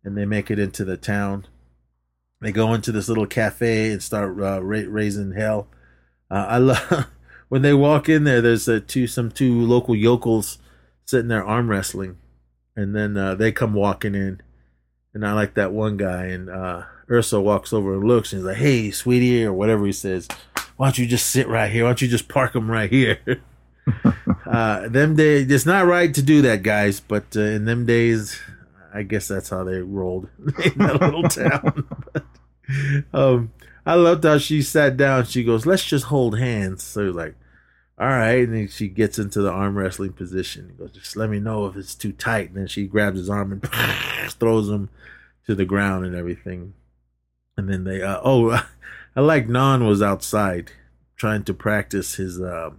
and 0.04 0.16
they 0.16 0.26
make 0.26 0.52
it 0.52 0.60
into 0.60 0.86
the 0.86 0.96
town. 0.96 1.48
They 2.40 2.52
go 2.52 2.76
into 2.76 2.92
this 2.92 3.10
little 3.10 3.26
cafe 3.26 3.92
and 3.92 4.04
start 4.04 4.40
uh, 4.40 4.62
ra- 4.62 4.84
raising 4.88 5.32
hell. 5.32 5.70
Uh, 6.30 6.46
I 6.48 6.58
love 6.60 7.08
when 7.50 7.64
they 7.64 7.74
walk 7.74 8.08
in 8.08 8.26
there. 8.26 8.42
There's 8.42 8.70
uh, 8.70 8.82
two 8.86 9.08
some 9.08 9.32
two 9.32 9.62
local 9.62 9.96
yokels 9.96 10.60
sitting 11.06 11.30
there 11.30 11.44
arm 11.44 11.68
wrestling, 11.68 12.20
and 12.76 12.96
then 12.96 13.18
uh, 13.18 13.34
they 13.34 13.52
come 13.52 13.74
walking 13.74 14.14
in 14.14 14.40
and 15.14 15.26
I 15.26 15.34
like 15.34 15.56
that 15.56 15.72
one 15.72 15.98
guy, 15.98 16.26
and 16.26 16.50
uh, 16.50 16.84
Ursa 17.10 17.42
walks 17.42 17.74
over 17.74 17.96
and 17.96 18.04
looks, 18.04 18.32
and 18.32 18.42
he's 18.42 18.46
like, 18.46 18.58
"Hey, 18.58 18.92
sweetie," 18.92 19.44
or 19.44 19.54
whatever 19.54 19.86
he 19.86 19.92
says. 19.92 20.28
Why 20.80 20.86
don't 20.86 20.98
you 20.98 21.08
just 21.08 21.28
sit 21.28 21.50
right 21.50 21.70
here? 21.70 21.84
Why 21.84 21.90
don't 21.90 22.02
you 22.02 22.08
just 22.08 22.30
park 22.30 22.54
them 22.54 22.72
right 22.72 22.90
here? 22.90 23.20
uh, 24.46 24.88
them 24.88 25.14
days, 25.18 25.52
it's 25.52 25.66
not 25.66 25.86
right 25.86 26.14
to 26.14 26.22
do 26.22 26.42
that, 26.44 26.64
guys. 26.64 27.02
But 27.02 27.36
uh, 27.36 27.42
in 27.42 27.66
them 27.66 27.86
days, 27.86 28.40
I 28.94 29.04
guess 29.04 29.28
that's 29.28 29.50
how 29.50 29.66
they 29.66 29.80
rolled 29.80 30.30
in 30.64 30.78
that 30.78 31.02
little 31.02 31.24
town. 31.28 31.86
but, 32.14 32.24
um, 33.14 33.52
I 33.86 33.96
loved 33.96 34.24
how 34.24 34.38
she 34.38 34.62
sat 34.62 34.96
down. 34.96 35.26
She 35.26 35.44
goes, 35.44 35.66
"Let's 35.66 35.84
just 35.84 36.06
hold 36.06 36.40
hands." 36.40 36.84
So 36.84 37.08
he's 37.08 37.14
like, 37.14 37.36
"All 38.00 38.08
right," 38.08 38.48
and 38.48 38.56
then 38.56 38.68
she 38.70 38.88
gets 38.88 39.20
into 39.20 39.42
the 39.42 39.52
arm 39.52 39.78
wrestling 39.78 40.14
position. 40.14 40.70
He 40.70 40.82
goes, 40.82 40.94
"Just 40.94 41.18
let 41.18 41.30
me 41.30 41.42
know 41.42 41.66
if 41.66 41.76
it's 41.76 41.94
too 41.94 42.14
tight." 42.14 42.52
And 42.52 42.58
then 42.58 42.68
she 42.68 42.88
grabs 42.88 43.18
his 43.18 43.30
arm 43.30 43.52
and 43.52 44.32
throws 44.32 44.70
him 44.70 44.90
to 45.46 45.56
the 45.56 45.66
ground 45.66 46.06
and 46.06 46.16
everything. 46.16 46.74
And 47.58 47.68
then 47.68 47.84
they, 47.84 48.02
uh, 48.02 48.22
oh, 48.24 48.66
I 49.16 49.22
like 49.22 49.50
Non 49.50 49.86
was 49.86 50.02
outside 50.02 50.72
trying 51.16 51.44
to 51.44 51.54
practice 51.54 52.16
his 52.16 52.40
uh, 52.40 52.72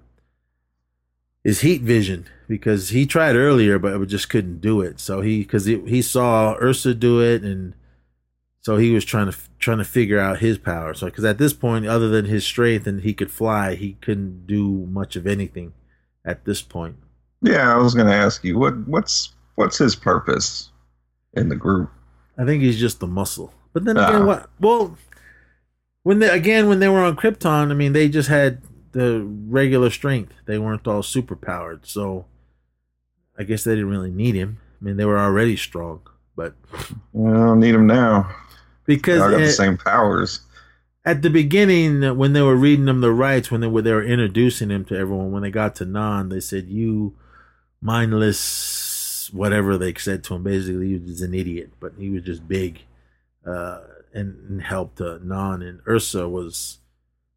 his 1.44 1.60
heat 1.60 1.82
vision 1.82 2.26
because 2.48 2.90
he 2.90 3.06
tried 3.06 3.36
earlier 3.36 3.78
but 3.78 4.06
just 4.08 4.28
couldn't 4.28 4.60
do 4.60 4.80
it. 4.80 5.00
So 5.00 5.20
he 5.20 5.40
because 5.40 5.64
he, 5.66 5.80
he 5.86 6.02
saw 6.02 6.54
Ursa 6.60 6.94
do 6.94 7.20
it 7.20 7.42
and 7.42 7.74
so 8.60 8.76
he 8.76 8.90
was 8.90 9.04
trying 9.04 9.30
to 9.30 9.36
trying 9.58 9.78
to 9.78 9.84
figure 9.84 10.18
out 10.18 10.40
his 10.40 10.58
power. 10.58 10.94
So 10.94 11.06
because 11.06 11.24
at 11.24 11.38
this 11.38 11.52
point, 11.52 11.86
other 11.86 12.08
than 12.08 12.26
his 12.26 12.44
strength 12.44 12.86
and 12.86 13.02
he 13.02 13.14
could 13.14 13.30
fly, 13.30 13.74
he 13.74 13.94
couldn't 13.94 14.46
do 14.46 14.86
much 14.86 15.16
of 15.16 15.26
anything 15.26 15.72
at 16.24 16.44
this 16.44 16.60
point. 16.60 16.96
Yeah, 17.42 17.74
I 17.74 17.78
was 17.78 17.94
going 17.94 18.06
to 18.06 18.14
ask 18.14 18.44
you 18.44 18.58
what 18.58 18.76
what's 18.86 19.34
what's 19.54 19.78
his 19.78 19.96
purpose 19.96 20.70
in 21.34 21.48
the 21.48 21.56
group. 21.56 21.90
I 22.36 22.44
think 22.44 22.62
he's 22.62 22.78
just 22.78 23.00
the 23.00 23.06
muscle. 23.06 23.52
But 23.72 23.84
then 23.84 23.96
again, 23.96 24.22
uh, 24.22 24.26
what? 24.26 24.50
Well, 24.60 24.98
when 26.02 26.18
they 26.18 26.28
again 26.28 26.68
when 26.68 26.80
they 26.80 26.88
were 26.88 27.02
on 27.02 27.16
Krypton, 27.16 27.70
I 27.70 27.74
mean, 27.74 27.92
they 27.92 28.08
just 28.08 28.28
had 28.28 28.62
the 28.92 29.22
regular 29.24 29.90
strength. 29.90 30.34
They 30.46 30.58
weren't 30.58 30.86
all 30.86 31.02
super 31.02 31.36
powered, 31.36 31.86
so 31.86 32.26
I 33.38 33.44
guess 33.44 33.64
they 33.64 33.72
didn't 33.72 33.90
really 33.90 34.10
need 34.10 34.34
him. 34.34 34.58
I 34.80 34.84
mean, 34.84 34.96
they 34.96 35.04
were 35.04 35.18
already 35.18 35.56
strong, 35.56 36.00
but 36.36 36.54
I 36.72 36.98
don't 37.14 37.60
need 37.60 37.74
him 37.74 37.86
now 37.86 38.34
because 38.86 39.20
I 39.20 39.30
got 39.30 39.38
the 39.38 39.50
same 39.50 39.76
powers. 39.76 40.40
At 41.04 41.22
the 41.22 41.30
beginning, 41.30 42.16
when 42.18 42.34
they 42.34 42.42
were 42.42 42.56
reading 42.56 42.84
them 42.84 43.00
the 43.00 43.12
rights, 43.12 43.50
when 43.50 43.60
they 43.60 43.66
were 43.66 43.82
they 43.82 43.92
were 43.92 44.04
introducing 44.04 44.70
him 44.70 44.84
to 44.86 44.96
everyone, 44.96 45.32
when 45.32 45.42
they 45.42 45.50
got 45.50 45.76
to 45.76 45.84
Non, 45.84 46.28
they 46.28 46.40
said, 46.40 46.68
"You 46.68 47.14
mindless, 47.80 49.30
whatever 49.32 49.78
they 49.78 49.94
said 49.94 50.24
to 50.24 50.34
him. 50.34 50.42
Basically, 50.42 50.88
he 50.88 50.98
was 50.98 51.20
an 51.22 51.34
idiot, 51.34 51.72
but 51.78 51.92
he 51.98 52.10
was 52.10 52.22
just 52.22 52.46
big." 52.46 52.80
Uh, 53.46 53.80
and, 54.12 54.36
and 54.48 54.62
helped 54.62 55.00
uh, 55.00 55.18
Non. 55.22 55.62
And 55.62 55.80
Ursa 55.88 56.28
was 56.28 56.78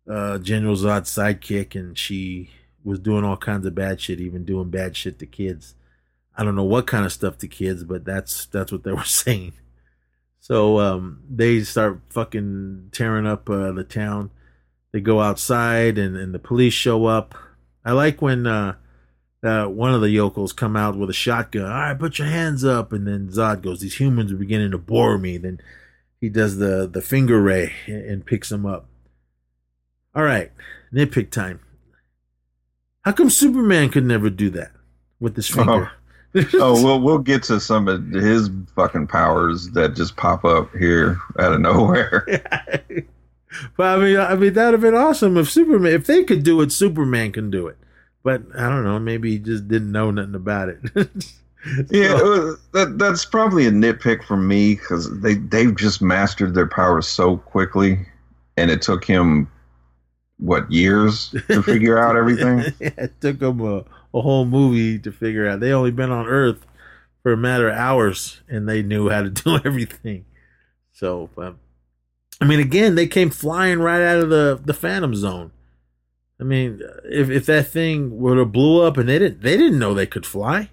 uh, 0.10 0.38
General 0.40 0.76
Zod's 0.76 1.10
sidekick, 1.10 1.76
and 1.76 1.98
she 1.98 2.50
was 2.84 3.00
doing 3.00 3.24
all 3.24 3.38
kinds 3.38 3.66
of 3.66 3.76
bad 3.76 4.02
shit, 4.02 4.20
even 4.20 4.46
doing 4.46 4.70
bad 4.70 4.96
shit 4.96 5.20
to 5.20 5.26
kids. 5.26 5.76
I 6.36 6.44
don't 6.44 6.56
know 6.56 6.64
what 6.64 6.88
kind 6.88 7.06
of 7.06 7.14
stuff 7.14 7.38
to 7.40 7.48
kids, 7.48 7.84
but 7.84 8.06
that's 8.06 8.46
that's 8.48 8.72
what 8.72 8.84
they 8.84 8.92
were 8.94 9.04
saying. 9.04 9.54
So 10.40 10.80
um, 10.80 11.24
they 11.30 11.62
start 11.64 12.02
fucking 12.10 12.90
tearing 12.92 13.26
up 13.26 13.50
uh, 13.50 13.72
the 13.72 13.86
town. 13.86 14.32
They 14.92 15.00
go 15.00 15.22
outside, 15.22 15.98
and, 15.98 16.18
and 16.18 16.34
the 16.34 16.40
police 16.40 16.74
show 16.74 17.06
up. 17.06 17.34
I 17.86 17.94
like 17.94 18.22
when 18.22 18.46
uh, 18.46 18.76
uh, 19.42 19.66
one 19.66 19.94
of 19.94 20.02
the 20.02 20.10
yokels 20.10 20.54
come 20.54 20.76
out 20.76 20.98
with 20.98 21.10
a 21.10 21.14
shotgun. 21.14 21.66
All 21.66 21.70
right, 21.70 21.98
put 21.98 22.20
your 22.20 22.28
hands 22.28 22.64
up, 22.64 22.92
and 22.94 23.08
then 23.08 23.30
Zod 23.30 23.62
goes, 23.62 23.80
"These 23.80 24.00
humans 24.00 24.32
are 24.32 24.38
beginning 24.38 24.72
to 24.72 24.78
bore 24.78 25.18
me." 25.18 25.38
Then 25.38 25.60
he 26.24 26.30
does 26.30 26.56
the 26.56 26.90
the 26.90 27.02
finger 27.02 27.42
ray 27.42 27.74
and 27.86 28.26
picks 28.26 28.50
him 28.50 28.66
up. 28.66 28.86
All 30.16 30.24
right, 30.24 30.54
nitpick 30.94 31.32
time. 31.32 31.60
How 33.02 33.12
come 33.12 33.30
Superman 33.30 33.90
could 33.90 34.06
never 34.06 34.30
do 34.30 34.50
that 34.52 34.72
with 35.20 35.36
his 35.36 35.50
finger? 35.50 35.92
Oh, 36.34 36.46
oh 36.54 36.82
we'll 36.82 37.02
we'll 37.02 37.18
get 37.18 37.44
to 37.44 37.60
some 37.60 37.90
of 37.90 38.08
his 38.12 38.50
fucking 38.74 39.08
powers 39.08 39.72
that 39.72 39.98
just 39.98 40.16
pop 40.16 40.46
up 40.46 40.74
here 40.74 41.20
out 41.38 41.52
of 41.52 41.60
nowhere. 41.60 42.26
but 43.76 43.86
I 43.86 44.02
mean, 44.02 44.18
I 44.18 44.36
mean 44.36 44.54
that'd 44.54 44.76
have 44.76 44.82
been 44.82 44.96
awesome 44.96 45.36
if 45.36 45.52
Superman, 45.52 45.92
if 45.92 46.08
they 46.08 46.24
could 46.24 46.44
do 46.44 46.62
it, 46.62 46.72
Superman 46.72 47.34
can 47.34 47.52
do 47.52 47.68
it. 47.68 47.78
But 48.24 48.44
I 48.56 48.70
don't 48.70 48.86
know, 48.86 48.98
maybe 48.98 49.32
he 49.32 49.40
just 49.40 49.68
didn't 49.68 49.92
know 49.92 50.10
nothing 50.10 50.36
about 50.36 50.70
it. 50.70 50.80
yeah, 51.90 52.14
was, 52.14 52.60
that 52.74 52.98
that's 52.98 53.24
probably 53.24 53.66
a 53.66 53.72
nitpick 53.72 54.24
for 54.24 54.36
me 54.36 54.76
because 54.76 55.20
they 55.22 55.36
they've 55.36 55.76
just 55.76 56.02
mastered 56.02 56.54
their 56.54 56.68
powers 56.68 57.08
so 57.08 57.38
quickly, 57.38 58.06
and 58.58 58.70
it 58.70 58.82
took 58.82 59.06
him 59.06 59.50
what 60.38 60.70
years 60.70 61.34
to 61.48 61.64
figure 61.64 61.98
out 61.98 62.18
everything. 62.18 62.60
yeah, 62.80 62.92
it 62.98 63.22
took 63.22 63.40
them 63.40 63.62
a, 63.62 63.86
a 64.14 64.22
whole 64.22 64.46
movie 64.46 65.00
to 65.00 65.12
figure 65.12 65.48
out. 65.48 65.62
They 65.62 65.72
only 65.72 65.92
been 65.92 66.12
on 66.12 66.28
Earth 66.28 66.66
for 67.22 67.32
a 67.32 67.38
matter 67.38 67.70
of 67.70 67.78
hours, 67.78 68.42
and 68.50 68.68
they 68.68 68.82
knew 68.82 69.10
how 69.10 69.22
to 69.22 69.30
do 69.30 69.56
everything. 69.66 70.26
So, 70.92 71.30
um, 71.38 71.60
I 72.42 72.46
mean, 72.46 72.60
again, 72.60 72.96
they 72.96 73.08
came 73.08 73.30
flying 73.30 73.80
right 73.80 74.02
out 74.02 74.18
of 74.18 74.30
the 74.30 74.60
the 74.64 74.74
Phantom 74.74 75.16
Zone. 75.16 75.52
I 76.42 76.44
mean, 76.44 76.82
if 77.06 77.30
if 77.30 77.46
that 77.46 77.68
thing 77.68 78.20
would 78.20 78.38
have 78.38 78.52
blew 78.52 78.82
up 78.82 78.98
and 78.98 79.08
they 79.08 79.18
didn't 79.18 79.42
they 79.44 79.56
didn't 79.56 79.80
know 79.80 79.94
they 79.94 80.08
could 80.08 80.26
fly 80.26 80.70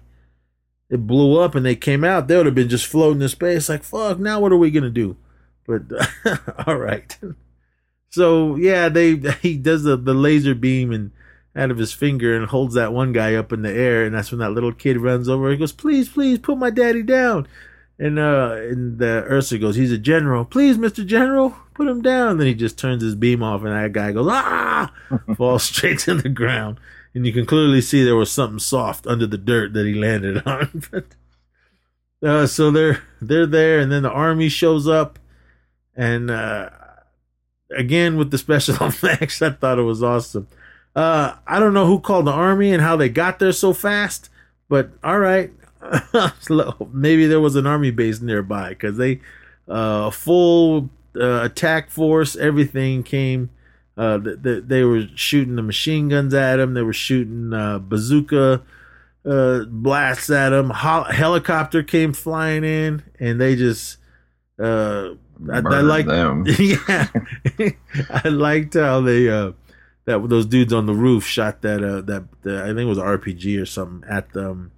it 0.91 1.07
blew 1.07 1.39
up 1.39 1.55
and 1.55 1.65
they 1.65 1.75
came 1.75 2.03
out, 2.03 2.27
they 2.27 2.35
would 2.35 2.45
have 2.45 2.53
been 2.53 2.69
just 2.69 2.85
floating 2.85 3.21
in 3.21 3.29
space. 3.29 3.69
Like, 3.69 3.83
fuck, 3.83 4.19
now 4.19 4.41
what 4.41 4.51
are 4.51 4.57
we 4.57 4.69
gonna 4.69 4.89
do? 4.89 5.15
But 5.65 5.83
all 6.67 6.75
right. 6.75 7.17
So 8.09 8.57
yeah, 8.57 8.89
they 8.89 9.15
he 9.41 9.57
does 9.57 9.83
the, 9.83 9.95
the 9.95 10.13
laser 10.13 10.53
beam 10.53 10.91
and 10.91 11.11
out 11.55 11.71
of 11.71 11.77
his 11.77 11.93
finger 11.93 12.35
and 12.35 12.45
holds 12.45 12.75
that 12.75 12.93
one 12.93 13.13
guy 13.13 13.35
up 13.35 13.51
in 13.53 13.61
the 13.61 13.71
air, 13.71 14.05
and 14.05 14.13
that's 14.13 14.31
when 14.31 14.39
that 14.39 14.51
little 14.51 14.73
kid 14.73 14.97
runs 14.97 15.29
over. 15.29 15.49
He 15.49 15.57
goes, 15.57 15.71
"Please, 15.71 16.09
please, 16.09 16.39
put 16.39 16.57
my 16.57 16.69
daddy 16.69 17.03
down." 17.03 17.47
And 17.97 18.19
uh, 18.19 18.55
and 18.57 18.99
the 18.99 19.25
Ursa 19.29 19.59
goes, 19.59 19.75
"He's 19.77 19.91
a 19.93 19.97
general. 19.97 20.43
Please, 20.43 20.77
Mister 20.77 21.05
General, 21.05 21.55
put 21.73 21.87
him 21.87 22.01
down." 22.01 22.37
Then 22.37 22.47
he 22.47 22.53
just 22.53 22.77
turns 22.77 23.01
his 23.01 23.15
beam 23.15 23.43
off, 23.43 23.63
and 23.63 23.71
that 23.71 23.93
guy 23.93 24.11
goes, 24.11 24.27
"Ah!" 24.29 24.91
falls 25.37 25.63
straight 25.63 25.99
to 25.99 26.15
the 26.15 26.29
ground 26.29 26.79
and 27.13 27.25
you 27.25 27.33
can 27.33 27.45
clearly 27.45 27.81
see 27.81 28.03
there 28.03 28.15
was 28.15 28.31
something 28.31 28.59
soft 28.59 29.05
under 29.07 29.27
the 29.27 29.37
dirt 29.37 29.73
that 29.73 29.85
he 29.85 29.93
landed 29.93 30.43
on. 30.45 30.83
but 30.91 31.05
uh, 32.23 32.47
so 32.47 32.71
they're 32.71 33.01
they're 33.21 33.47
there, 33.47 33.79
and 33.79 33.91
then 33.91 34.03
the 34.03 34.11
army 34.11 34.49
shows 34.49 34.87
up, 34.87 35.19
and 35.95 36.29
uh, 36.29 36.69
again 37.75 38.17
with 38.17 38.31
the 38.31 38.37
special 38.37 38.75
effects, 38.85 39.41
I 39.41 39.51
thought 39.51 39.79
it 39.79 39.83
was 39.83 40.03
awesome. 40.03 40.47
Uh, 40.95 41.35
I 41.47 41.59
don't 41.59 41.73
know 41.73 41.85
who 41.85 41.99
called 41.99 42.27
the 42.27 42.31
army 42.31 42.73
and 42.73 42.81
how 42.81 42.97
they 42.97 43.09
got 43.09 43.39
there 43.39 43.53
so 43.53 43.73
fast, 43.73 44.29
but 44.67 44.91
all 45.03 45.19
right, 45.19 45.51
maybe 46.91 47.27
there 47.27 47.39
was 47.39 47.55
an 47.55 47.65
army 47.65 47.91
base 47.91 48.21
nearby 48.21 48.69
because 48.69 48.97
they 48.97 49.21
uh, 49.67 50.09
full 50.11 50.89
uh, 51.15 51.43
attack 51.43 51.89
force, 51.89 52.35
everything 52.35 53.03
came. 53.03 53.49
Uh, 53.97 54.17
they, 54.17 54.59
they 54.59 54.83
were 54.83 55.07
shooting 55.15 55.55
the 55.55 55.61
machine 55.61 56.09
guns 56.09 56.33
at 56.33 56.59
him. 56.59 56.73
They 56.73 56.81
were 56.81 56.93
shooting 56.93 57.53
uh, 57.53 57.79
bazooka 57.79 58.63
uh, 59.25 59.65
blasts 59.65 60.29
at 60.29 60.53
him. 60.53 60.69
Hol- 60.69 61.11
helicopter 61.11 61.83
came 61.83 62.13
flying 62.13 62.63
in, 62.63 63.03
and 63.19 63.39
they 63.39 63.55
just. 63.55 63.97
Uh, 64.59 65.15
I, 65.51 65.57
I 65.57 65.81
like 65.81 66.05
them. 66.05 66.45
yeah, 66.59 67.07
I 68.09 68.27
liked 68.29 68.75
how 68.75 69.01
they 69.01 69.27
uh, 69.27 69.53
that 70.05 70.29
those 70.29 70.45
dudes 70.45 70.73
on 70.73 70.85
the 70.85 70.93
roof 70.93 71.25
shot 71.25 71.61
that 71.61 71.83
uh 71.83 72.01
that 72.01 72.25
the, 72.43 72.61
I 72.61 72.67
think 72.67 72.79
it 72.79 72.85
was 72.85 72.97
RPG 72.97 73.61
or 73.61 73.65
something 73.65 74.07
at 74.09 74.33
them 74.33 74.71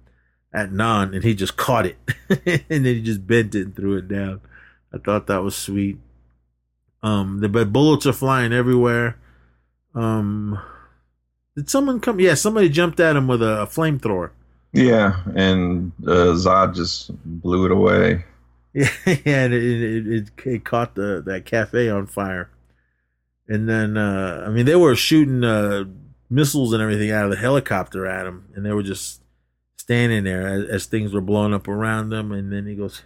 at 0.52 0.72
Non, 0.72 1.14
and 1.14 1.24
he 1.24 1.34
just 1.34 1.56
caught 1.56 1.86
it, 1.86 1.96
and 2.46 2.62
then 2.68 2.84
he 2.84 3.02
just 3.02 3.26
bent 3.26 3.54
it 3.54 3.62
and 3.62 3.76
threw 3.76 3.96
it 3.96 4.08
down. 4.08 4.40
I 4.92 4.98
thought 4.98 5.26
that 5.26 5.42
was 5.42 5.56
sweet. 5.56 5.98
Um, 7.04 7.40
the 7.40 7.50
but 7.50 7.70
bullets 7.70 8.06
are 8.06 8.14
flying 8.14 8.54
everywhere. 8.54 9.18
Um, 9.94 10.58
did 11.54 11.68
someone 11.68 12.00
come? 12.00 12.18
Yeah, 12.18 12.32
somebody 12.32 12.70
jumped 12.70 12.98
at 12.98 13.14
him 13.14 13.28
with 13.28 13.42
a, 13.42 13.60
a 13.62 13.66
flamethrower. 13.66 14.30
Yeah, 14.72 15.20
and 15.36 15.92
uh, 16.02 16.32
Zod 16.32 16.74
just 16.74 17.10
blew 17.24 17.66
it 17.66 17.72
away. 17.72 18.24
Yeah, 18.74 18.88
and 19.06 19.54
it, 19.54 19.62
it, 19.62 20.06
it, 20.08 20.30
it 20.44 20.64
caught 20.64 20.96
the 20.96 21.22
that 21.26 21.44
cafe 21.44 21.88
on 21.88 22.08
fire. 22.08 22.50
And 23.46 23.68
then, 23.68 23.96
uh, 23.96 24.42
I 24.46 24.50
mean, 24.50 24.66
they 24.66 24.74
were 24.74 24.96
shooting 24.96 25.44
uh, 25.44 25.84
missiles 26.28 26.72
and 26.72 26.82
everything 26.82 27.12
out 27.12 27.26
of 27.26 27.30
the 27.30 27.36
helicopter 27.36 28.04
at 28.06 28.26
him, 28.26 28.48
and 28.56 28.66
they 28.66 28.72
were 28.72 28.82
just 28.82 29.20
standing 29.76 30.24
there 30.24 30.48
as, 30.48 30.68
as 30.68 30.86
things 30.86 31.12
were 31.12 31.20
blowing 31.20 31.54
up 31.54 31.68
around 31.68 32.08
them. 32.08 32.32
And 32.32 32.52
then 32.52 32.66
he 32.66 32.74
goes, 32.74 33.02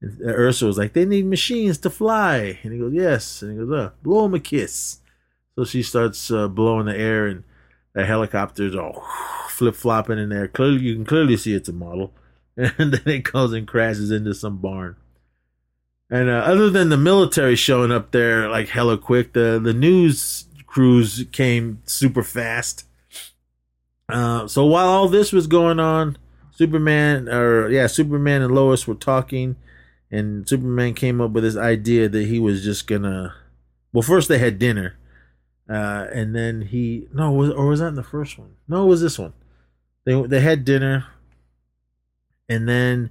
and 0.00 0.20
Ursa 0.22 0.66
was 0.66 0.78
like, 0.78 0.92
"They 0.92 1.04
need 1.04 1.26
machines 1.26 1.78
to 1.78 1.90
fly," 1.90 2.58
and 2.62 2.72
he 2.72 2.78
goes, 2.78 2.92
"Yes," 2.92 3.42
and 3.42 3.52
he 3.52 3.58
goes, 3.58 3.72
uh, 3.72 3.90
"Blow 4.02 4.26
him 4.26 4.34
a 4.34 4.40
kiss." 4.40 4.98
So 5.56 5.64
she 5.64 5.82
starts 5.82 6.30
uh, 6.30 6.48
blowing 6.48 6.86
the 6.86 6.96
air, 6.96 7.26
and 7.26 7.44
the 7.94 8.06
helicopters 8.06 8.76
all 8.76 9.04
flip 9.48 9.74
flopping 9.74 10.18
in 10.18 10.28
there. 10.28 10.48
Clearly, 10.48 10.80
you 10.80 10.94
can 10.94 11.04
clearly 11.04 11.36
see 11.36 11.54
it's 11.54 11.68
a 11.68 11.72
model, 11.72 12.12
and 12.56 12.92
then 12.92 13.02
it 13.06 13.24
goes 13.32 13.52
and 13.52 13.66
crashes 13.66 14.10
into 14.10 14.34
some 14.34 14.58
barn. 14.58 14.96
And 16.10 16.30
uh, 16.30 16.42
other 16.46 16.70
than 16.70 16.88
the 16.88 16.96
military 16.96 17.56
showing 17.56 17.92
up 17.92 18.12
there 18.12 18.48
like 18.48 18.68
hella 18.68 18.96
quick, 18.98 19.32
the 19.32 19.60
the 19.62 19.74
news 19.74 20.46
crews 20.66 21.26
came 21.32 21.82
super 21.84 22.22
fast. 22.22 22.84
Uh, 24.08 24.46
so 24.46 24.64
while 24.64 24.88
all 24.88 25.08
this 25.08 25.32
was 25.32 25.46
going 25.46 25.78
on, 25.80 26.16
Superman 26.52 27.28
or 27.28 27.68
yeah, 27.68 27.86
Superman 27.86 28.42
and 28.42 28.54
Lois 28.54 28.86
were 28.86 28.94
talking, 28.94 29.56
and 30.10 30.48
Superman 30.48 30.94
came 30.94 31.20
up 31.20 31.32
with 31.32 31.44
this 31.44 31.56
idea 31.56 32.08
that 32.08 32.26
he 32.26 32.38
was 32.38 32.64
just 32.64 32.86
gonna. 32.86 33.34
Well, 33.92 34.02
first 34.02 34.28
they 34.28 34.38
had 34.38 34.58
dinner, 34.58 34.96
uh, 35.68 36.06
and 36.12 36.34
then 36.34 36.62
he 36.62 37.08
no, 37.12 37.30
was 37.32 37.50
or 37.50 37.66
was 37.66 37.80
that 37.80 37.88
in 37.88 37.94
the 37.94 38.02
first 38.02 38.38
one? 38.38 38.54
No, 38.66 38.84
it 38.84 38.88
was 38.88 39.02
this 39.02 39.18
one. 39.18 39.34
They 40.04 40.20
they 40.22 40.40
had 40.40 40.64
dinner, 40.64 41.06
and 42.48 42.68
then 42.68 43.10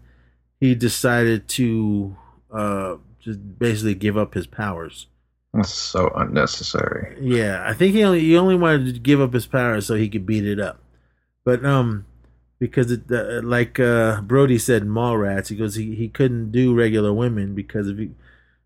he 0.59 0.73
decided 0.73 1.47
to 1.49 2.17
uh, 2.51 2.95
just 3.19 3.59
basically 3.59 3.95
give 3.95 4.17
up 4.17 4.33
his 4.33 4.47
powers. 4.47 5.07
That's 5.53 5.69
so 5.69 6.11
unnecessary. 6.15 7.17
Yeah, 7.21 7.63
I 7.65 7.73
think 7.73 7.93
he 7.93 8.03
only 8.03 8.21
he 8.21 8.37
only 8.37 8.55
wanted 8.55 8.93
to 8.93 8.99
give 8.99 9.21
up 9.21 9.33
his 9.33 9.45
powers 9.45 9.85
so 9.85 9.95
he 9.95 10.09
could 10.09 10.25
beat 10.25 10.45
it 10.45 10.59
up, 10.59 10.79
but 11.45 11.63
um, 11.63 12.06
because 12.59 12.91
it 12.91 13.03
uh, 13.11 13.41
like 13.43 13.79
uh, 13.79 14.21
Brodie 14.21 14.57
said 14.57 14.83
Mallrats, 14.83 15.47
he 15.47 15.55
goes 15.55 15.75
he, 15.75 15.95
he 15.95 16.07
couldn't 16.09 16.51
do 16.51 16.73
regular 16.73 17.13
women 17.13 17.53
because 17.55 17.87
if 17.87 17.97
he 17.97 18.11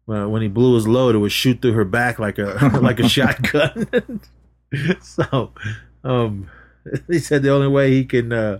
well, 0.05 0.29
when 0.29 0.41
he 0.41 0.47
blew 0.47 0.75
his 0.75 0.87
load, 0.87 1.15
it 1.15 1.19
would 1.19 1.31
shoot 1.31 1.61
through 1.61 1.73
her 1.73 1.85
back 1.85 2.19
like 2.19 2.37
a 2.37 2.79
like 2.81 2.99
a 2.99 3.07
shotgun. 3.07 4.21
so, 5.01 5.51
um, 6.03 6.49
he 7.07 7.19
said 7.19 7.43
the 7.43 7.51
only 7.51 7.67
way 7.67 7.91
he 7.91 8.05
can 8.05 8.33
uh, 8.33 8.59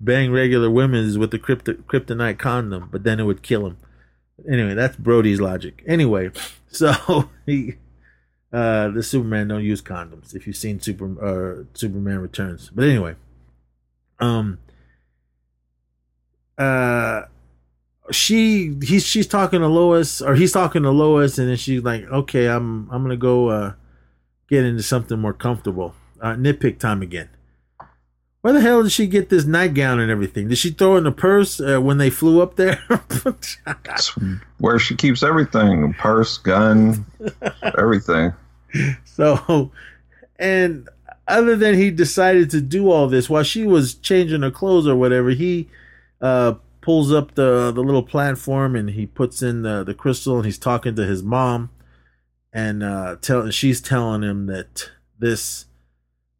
bang 0.00 0.32
regular 0.32 0.70
women 0.70 1.04
is 1.04 1.18
with 1.18 1.30
the 1.30 1.38
krypto- 1.38 1.82
kryptonite 1.84 2.38
condom, 2.38 2.88
but 2.90 3.04
then 3.04 3.20
it 3.20 3.24
would 3.24 3.42
kill 3.42 3.66
him. 3.66 3.76
Anyway, 4.48 4.74
that's 4.74 4.96
Brodie's 4.96 5.40
logic. 5.40 5.82
Anyway, 5.86 6.30
so 6.68 7.28
he, 7.46 7.74
uh, 8.52 8.88
the 8.88 9.02
Superman 9.02 9.48
don't 9.48 9.64
use 9.64 9.82
condoms. 9.82 10.34
If 10.34 10.46
you've 10.46 10.56
seen 10.56 10.80
Super 10.80 11.06
uh, 11.22 11.64
Superman 11.74 12.18
Returns, 12.18 12.70
but 12.74 12.84
anyway, 12.84 13.16
um, 14.18 14.58
uh, 16.60 17.22
she 18.10 18.76
he's 18.82 19.06
she's 19.06 19.26
talking 19.26 19.60
to 19.60 19.66
Lois 19.66 20.20
or 20.20 20.34
he's 20.34 20.52
talking 20.52 20.82
to 20.82 20.90
Lois, 20.90 21.38
and 21.38 21.48
then 21.48 21.56
she's 21.56 21.82
like, 21.82 22.04
okay, 22.04 22.46
I'm 22.48 22.88
I'm 22.90 23.02
gonna 23.02 23.16
go 23.16 23.48
uh, 23.48 23.72
get 24.48 24.64
into 24.64 24.82
something 24.82 25.18
more 25.18 25.32
comfortable. 25.32 25.94
Uh, 26.20 26.34
nitpick 26.34 26.78
time 26.78 27.00
again. 27.00 27.30
Where 28.42 28.52
the 28.52 28.60
hell 28.60 28.82
did 28.82 28.92
she 28.92 29.06
get 29.06 29.28
this 29.28 29.44
nightgown 29.44 30.00
and 30.00 30.10
everything? 30.10 30.48
Did 30.48 30.58
she 30.58 30.70
throw 30.70 30.96
in 30.96 31.04
the 31.04 31.12
purse 31.12 31.60
uh, 31.60 31.78
when 31.80 31.98
they 31.98 32.10
flew 32.10 32.42
up 32.42 32.56
there? 32.56 32.82
That's 33.84 34.18
where 34.58 34.78
she 34.78 34.96
keeps 34.96 35.22
everything 35.22 35.94
purse, 35.94 36.38
gun, 36.38 37.06
everything. 37.78 38.32
So, 39.04 39.72
and 40.38 40.88
other 41.26 41.56
than 41.56 41.74
he 41.74 41.90
decided 41.90 42.50
to 42.50 42.60
do 42.60 42.88
all 42.88 43.08
this 43.08 43.28
while 43.28 43.42
she 43.42 43.66
was 43.66 43.94
changing 43.94 44.42
her 44.42 44.50
clothes 44.52 44.86
or 44.86 44.94
whatever, 44.94 45.30
he 45.30 45.68
uh, 46.20 46.54
pulls 46.80 47.12
up 47.12 47.34
the, 47.34 47.72
the 47.72 47.82
little 47.82 48.02
platform 48.02 48.74
and 48.74 48.90
he 48.90 49.06
puts 49.06 49.42
in 49.42 49.62
the, 49.62 49.84
the 49.84 49.94
crystal 49.94 50.36
and 50.36 50.46
he's 50.46 50.58
talking 50.58 50.94
to 50.96 51.06
his 51.06 51.22
mom. 51.22 51.70
And 52.52 52.82
uh, 52.82 53.16
tell, 53.20 53.50
she's 53.50 53.80
telling 53.80 54.22
him 54.22 54.46
that 54.46 54.90
this 55.18 55.66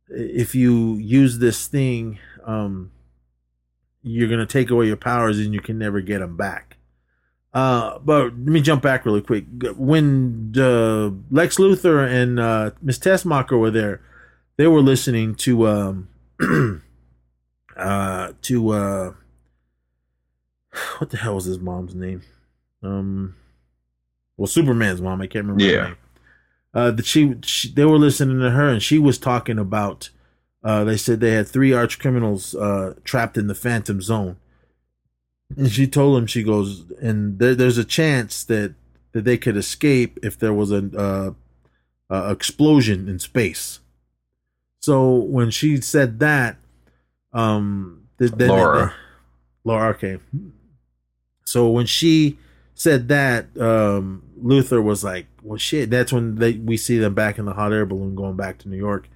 if 0.08 0.54
you 0.54 0.96
use 0.96 1.38
this 1.38 1.66
thing, 1.68 2.18
um, 2.44 2.90
you're 4.02 4.28
gonna 4.28 4.46
take 4.46 4.70
away 4.70 4.86
your 4.86 4.96
powers 4.96 5.38
and 5.38 5.54
you 5.54 5.60
can 5.60 5.78
never 5.78 6.00
get 6.00 6.18
them 6.18 6.36
back. 6.36 6.78
Uh, 7.52 7.98
but 7.98 8.24
let 8.24 8.36
me 8.36 8.60
jump 8.60 8.82
back 8.82 9.04
really 9.04 9.20
quick. 9.20 9.44
When 9.76 10.52
uh, 10.56 11.10
Lex 11.30 11.56
Luthor 11.58 12.08
and 12.08 12.38
uh, 12.38 12.70
Miss 12.80 12.98
Tessmacher 12.98 13.58
were 13.58 13.70
there, 13.70 14.00
they 14.56 14.66
were 14.66 14.82
listening 14.82 15.34
to 15.36 15.66
um, 15.66 16.08
uh, 17.76 18.32
to 18.42 18.70
uh, 18.70 19.12
what 20.98 21.10
the 21.10 21.16
hell 21.18 21.34
was 21.36 21.44
his 21.44 21.58
mom's 21.58 21.94
name? 21.94 22.22
Um, 22.82 23.36
well, 24.36 24.46
Superman's 24.46 25.00
mom. 25.02 25.20
I 25.20 25.26
can't 25.26 25.44
remember. 25.46 25.64
her 25.64 25.70
Yeah. 25.70 25.84
name 25.88 25.96
uh, 26.72 26.90
that 26.92 27.04
she, 27.04 27.34
she 27.42 27.68
they 27.72 27.84
were 27.84 27.98
listening 27.98 28.38
to 28.40 28.50
her 28.50 28.68
and 28.68 28.82
she 28.82 28.98
was 28.98 29.18
talking 29.18 29.58
about 29.58 30.10
uh, 30.62 30.84
they 30.84 30.96
said 30.96 31.18
they 31.20 31.32
had 31.32 31.48
three 31.48 31.72
arch 31.72 31.98
criminals 31.98 32.54
uh, 32.54 32.94
trapped 33.02 33.36
in 33.36 33.48
the 33.48 33.54
phantom 33.54 34.00
zone 34.00 34.36
and 35.56 35.70
she 35.72 35.86
told 35.88 36.16
him 36.16 36.26
she 36.28 36.42
goes 36.44 36.84
and 37.02 37.38
there, 37.40 37.54
there's 37.56 37.76
a 37.78 37.84
chance 37.84 38.44
that 38.44 38.74
that 39.12 39.24
they 39.24 39.36
could 39.36 39.56
escape 39.56 40.16
if 40.22 40.38
there 40.38 40.52
was 40.52 40.70
a 40.70 40.88
uh, 40.96 41.32
uh, 42.08 42.30
explosion 42.30 43.08
in 43.08 43.18
space 43.18 43.80
so 44.80 45.12
when 45.14 45.50
she 45.50 45.76
said 45.80 46.20
that 46.20 46.56
um 47.32 48.04
th- 48.20 48.30
then 48.32 48.48
Laura. 48.48 48.94
Laura 49.64 49.88
okay 49.90 50.18
so 51.50 51.68
when 51.68 51.86
she 51.86 52.38
said 52.74 53.08
that 53.08 53.46
um 53.60 54.22
Luthor 54.40 54.80
was 54.80 55.02
like, 55.02 55.26
"Well, 55.42 55.58
shit." 55.58 55.90
That's 55.90 56.12
when 56.12 56.36
they 56.36 56.52
we 56.52 56.76
see 56.76 56.96
them 56.98 57.12
back 57.12 57.38
in 57.38 57.44
the 57.44 57.54
hot 57.54 57.72
air 57.72 57.84
balloon 57.84 58.14
going 58.14 58.36
back 58.36 58.58
to 58.58 58.68
New 58.68 58.76
York 58.76 59.08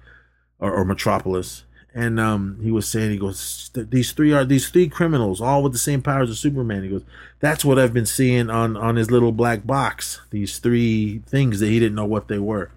or, 0.59 0.69
or 0.69 0.83
Metropolis, 0.83 1.63
and 1.93 2.19
um 2.19 2.59
he 2.61 2.71
was 2.71 2.89
saying 2.89 3.11
he 3.11 3.17
goes, 3.17 3.71
"These 3.73 4.11
three 4.11 4.33
are 4.33 4.43
these 4.43 4.69
three 4.69 4.89
criminals, 4.89 5.39
all 5.39 5.63
with 5.63 5.71
the 5.71 5.79
same 5.79 6.01
powers 6.01 6.29
as 6.29 6.37
Superman." 6.37 6.83
He 6.83 6.89
goes, 6.89 7.05
"That's 7.39 7.63
what 7.63 7.79
I've 7.79 7.93
been 7.93 8.05
seeing 8.05 8.49
on 8.49 8.75
on 8.75 8.97
his 8.97 9.09
little 9.09 9.31
black 9.31 9.65
box. 9.65 10.19
These 10.29 10.57
three 10.57 11.19
things 11.25 11.61
that 11.61 11.67
he 11.67 11.79
didn't 11.79 11.95
know 11.95 12.03
what 12.03 12.27
they 12.27 12.39
were." 12.39 12.69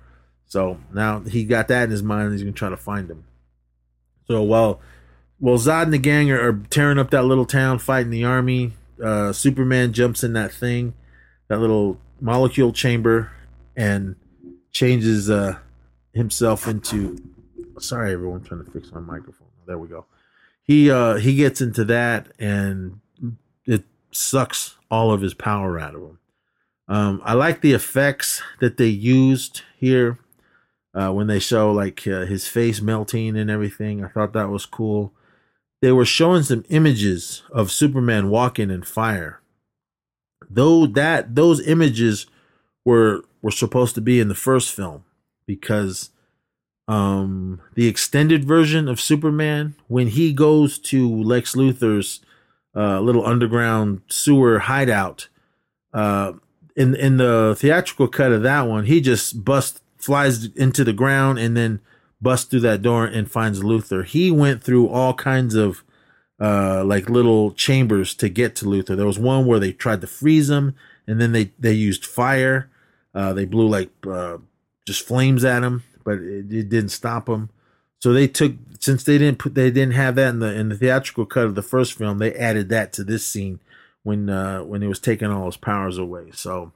So 0.47 0.79
now 0.95 1.19
he 1.19 1.45
got 1.45 1.67
that 1.67 1.85
in 1.85 1.91
his 1.91 2.05
mind. 2.05 2.31
He's 2.31 2.43
gonna 2.43 2.53
try 2.53 2.71
to 2.71 2.77
find 2.77 3.09
them. 3.09 3.25
So 4.29 4.41
while 4.41 4.81
while 5.41 5.59
Zod 5.59 5.83
and 5.83 5.93
the 5.93 5.99
gang 5.99 6.31
are, 6.31 6.49
are 6.49 6.61
tearing 6.71 6.99
up 6.99 7.11
that 7.11 7.25
little 7.25 7.45
town, 7.45 7.81
fighting 7.81 8.11
the 8.11 8.25
army, 8.25 8.75
uh, 9.03 9.33
Superman 9.33 9.93
jumps 9.93 10.25
in 10.25 10.33
that 10.35 10.53
thing, 10.53 10.95
that 11.49 11.59
little 11.59 11.99
molecule 12.21 12.73
chamber, 12.73 13.31
and 13.77 14.17
changes 14.73 15.31
uh, 15.31 15.59
himself 16.13 16.67
into. 16.67 17.19
Sorry, 17.79 18.13
everyone, 18.13 18.43
trying 18.43 18.65
to 18.65 18.71
fix 18.71 18.91
my 18.93 19.01
microphone. 19.01 19.49
There 19.67 19.79
we 19.79 19.89
go. 19.89 20.07
He 20.63 20.91
uh, 20.91 21.17
he 21.17 21.37
gets 21.37 21.61
into 21.61 21.85
that, 21.87 22.29
and 22.39 23.01
it 23.65 23.85
sucks 24.11 24.77
all 24.91 25.13
of 25.13 25.21
his 25.21 25.35
power 25.35 25.79
out 25.79 25.95
of 25.95 26.03
him. 26.03 26.19
Um, 26.89 27.21
I 27.25 27.35
like 27.35 27.61
the 27.61 27.73
effects 27.75 28.43
that 28.61 28.79
they 28.79 28.87
used 28.87 29.63
here 29.77 30.19
uh, 30.95 31.13
when 31.13 31.27
they 31.27 31.39
show 31.39 31.71
like 31.71 32.07
uh, 32.07 32.25
his 32.25 32.49
face 32.49 32.81
melting 32.81 33.37
and 33.37 33.51
everything. 33.51 34.03
I 34.03 34.09
thought 34.09 34.33
that 34.33 34.49
was 34.49 34.67
cool. 34.67 35.13
They 35.81 35.93
were 35.93 36.05
showing 36.05 36.43
some 36.43 36.65
images 36.69 37.43
of 37.53 37.71
Superman 37.71 38.31
walking 38.31 38.71
in 38.71 38.83
fire. 38.83 39.41
Though 40.51 40.87
that 40.87 41.35
those 41.35 41.67
images 41.67 42.27
were 42.85 43.23
were 43.43 43.51
supposed 43.51 43.95
to 43.95 44.01
be 44.01 44.19
in 44.19 44.29
the 44.29 44.35
first 44.35 44.73
film 44.73 45.05
because 45.47 46.11
um 46.89 47.61
the 47.75 47.87
extended 47.87 48.45
version 48.45 48.89
of 48.89 49.01
Superman 49.01 49.75
when 49.89 50.09
he 50.09 50.33
goes 50.33 50.79
to 50.79 51.23
Lex 51.23 51.55
Luthor's 51.55 52.21
uh, 52.75 53.01
little 53.01 53.27
underground 53.27 54.03
sewer 54.09 54.61
hideout 54.61 55.29
uh 55.93 56.33
in 56.77 56.95
in 56.95 57.19
the 57.19 57.55
theatrical 57.59 58.09
cut 58.09 58.33
of 58.33 58.43
that 58.43 58.63
one 58.63 58.85
he 58.85 59.01
just 59.01 59.45
busts 59.45 59.81
flies 59.99 60.47
into 60.55 60.85
the 60.85 60.93
ground 60.93 61.39
and 61.39 61.57
then 61.57 61.81
busts 62.21 62.47
through 62.47 62.61
that 62.61 62.83
door 62.83 63.05
and 63.05 63.31
finds 63.31 63.63
Luthor. 63.63 64.05
He 64.05 64.31
went 64.31 64.63
through 64.63 64.89
all 64.89 65.15
kinds 65.15 65.55
of 65.55 65.85
uh 66.41 66.85
like 66.85 67.09
little 67.11 67.53
chambers 67.53 68.15
to 68.15 68.29
get 68.29 68.55
to 68.57 68.65
Luthor. 68.65 68.97
There 68.97 69.07
was 69.07 69.19
one 69.19 69.47
where 69.47 69.59
they 69.59 69.73
tried 69.73 70.01
to 70.03 70.07
freeze 70.07 70.51
him 70.51 70.75
and 71.07 71.21
then 71.21 71.33
they 71.33 71.53
they 71.59 71.73
used 71.73 72.05
fire. 72.05 72.71
Uh 73.15 73.33
they 73.33 73.45
blew 73.45 73.69
like 73.69 73.91
uh 74.07 74.39
just 74.87 75.07
flames 75.07 75.45
at 75.45 75.63
him, 75.63 75.83
but 76.05 76.19
it, 76.19 76.53
it 76.53 76.69
didn't 76.69 76.91
stop 76.91 77.29
him. 77.29 77.51
So 78.01 78.13
they 78.13 78.29
took 78.29 78.55
since 78.79 79.05
they 79.05 79.19
didn't 79.19 79.39
put 79.39 79.55
they 79.55 79.71
didn't 79.71 79.95
have 79.95 80.15
that 80.17 80.31
in 80.31 80.39
the 80.39 80.55
in 80.55 80.69
the 80.69 80.77
theatrical 80.77 81.27
cut 81.27 81.45
of 81.47 81.55
the 81.55 81.63
first 81.63 81.95
film, 81.95 82.19
they 82.19 82.35
added 82.35 82.69
that 82.69 82.93
to 82.95 83.05
this 83.05 83.27
scene 83.27 83.61
when 84.03 84.31
uh 84.31 84.63
when 84.63 84.83
he 84.83 84.89
was 84.89 85.01
taking 85.01 85.31
all 85.31 85.47
his 85.47 85.57
powers 85.57 85.99
away. 85.99 86.31
So 86.33 86.73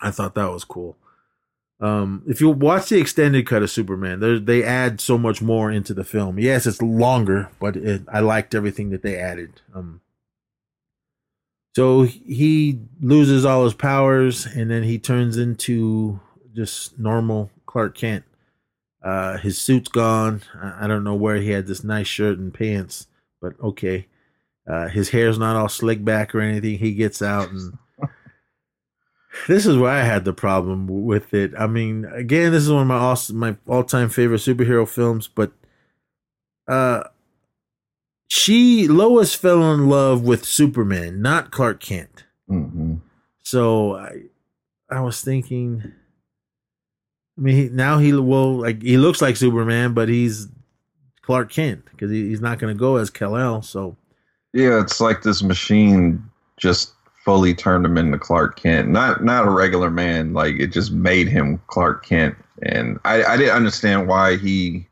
I 0.00 0.10
thought 0.10 0.34
that 0.34 0.50
was 0.52 0.64
cool. 0.64 0.96
Um, 1.78 2.22
if 2.26 2.40
you 2.40 2.48
watch 2.50 2.88
the 2.88 2.98
extended 2.98 3.46
cut 3.46 3.62
of 3.62 3.70
Superman, 3.70 4.44
they 4.44 4.64
add 4.64 5.00
so 5.00 5.18
much 5.18 5.42
more 5.42 5.70
into 5.70 5.92
the 5.92 6.04
film. 6.04 6.38
Yes, 6.38 6.66
it's 6.66 6.80
longer, 6.80 7.50
but 7.60 7.76
it, 7.76 8.02
I 8.10 8.20
liked 8.20 8.54
everything 8.54 8.90
that 8.90 9.02
they 9.02 9.16
added. 9.16 9.60
Um, 9.74 10.00
so 11.74 12.04
he 12.04 12.80
loses 13.02 13.44
all 13.44 13.64
his 13.64 13.74
powers, 13.74 14.46
and 14.46 14.70
then 14.70 14.84
he 14.84 14.98
turns 14.98 15.36
into 15.36 16.18
just 16.54 16.98
normal 16.98 17.50
Clark 17.66 17.94
Kent. 17.94 18.24
Uh, 19.04 19.36
his 19.36 19.58
suit's 19.58 19.88
gone. 19.88 20.42
I, 20.54 20.84
I 20.84 20.86
don't 20.86 21.04
know 21.04 21.14
where 21.14 21.36
he 21.36 21.50
had 21.50 21.66
this 21.66 21.84
nice 21.84 22.06
shirt 22.06 22.38
and 22.38 22.54
pants, 22.54 23.06
but 23.42 23.52
okay. 23.62 24.06
Uh, 24.66 24.88
his 24.88 25.10
hair's 25.10 25.38
not 25.38 25.54
all 25.54 25.68
slicked 25.68 26.04
back 26.04 26.34
or 26.34 26.40
anything. 26.40 26.78
He 26.78 26.94
gets 26.94 27.20
out 27.20 27.50
and 27.50 27.76
this 29.48 29.66
is 29.66 29.76
where 29.76 29.90
I 29.90 30.02
had 30.02 30.24
the 30.24 30.32
problem 30.32 30.86
with 30.86 31.34
it. 31.34 31.52
I 31.58 31.66
mean, 31.66 32.04
again, 32.06 32.52
this 32.52 32.62
is 32.64 32.70
one 32.70 32.82
of 32.82 32.88
my 32.88 32.98
all, 32.98 33.18
my 33.32 33.56
all 33.66 33.84
time 33.84 34.08
favorite 34.08 34.38
superhero 34.40 34.88
films, 34.88 35.28
but 35.28 35.52
uh, 36.68 37.04
she 38.28 38.88
Lois 38.88 39.34
fell 39.34 39.72
in 39.72 39.88
love 39.88 40.22
with 40.22 40.44
Superman, 40.44 41.22
not 41.22 41.50
Clark 41.50 41.80
Kent. 41.80 42.24
hmm 42.48 42.96
So 43.42 43.96
I 43.96 44.22
I 44.90 45.00
was 45.00 45.20
thinking. 45.20 45.92
I 47.38 47.42
mean, 47.42 47.54
he, 47.54 47.68
now 47.68 47.98
he 47.98 48.12
well, 48.14 48.60
like 48.60 48.82
he 48.82 48.96
looks 48.96 49.20
like 49.20 49.36
Superman, 49.36 49.92
but 49.92 50.08
he's 50.08 50.48
Clark 51.22 51.50
Kent 51.50 51.84
because 51.90 52.10
he, 52.10 52.28
he's 52.28 52.40
not 52.40 52.58
going 52.58 52.74
to 52.74 52.78
go 52.78 52.96
as 52.96 53.10
Kal 53.10 53.36
El. 53.36 53.62
So 53.62 53.96
Yeah, 54.52 54.80
it's 54.80 55.00
like 55.00 55.22
this 55.22 55.42
machine 55.42 56.30
just 56.56 56.94
fully 57.26 57.54
turned 57.54 57.84
him 57.84 57.98
into 57.98 58.18
Clark 58.18 58.58
Kent. 58.58 58.88
Not 58.88 59.22
not 59.22 59.46
a 59.46 59.50
regular 59.50 59.90
man. 59.90 60.32
Like 60.32 60.54
it 60.54 60.68
just 60.68 60.92
made 60.92 61.28
him 61.28 61.60
Clark 61.66 62.06
Kent. 62.06 62.36
And 62.62 62.98
I, 63.04 63.22
I 63.24 63.36
didn't 63.36 63.56
understand 63.56 64.08
why 64.08 64.36
he 64.36 64.86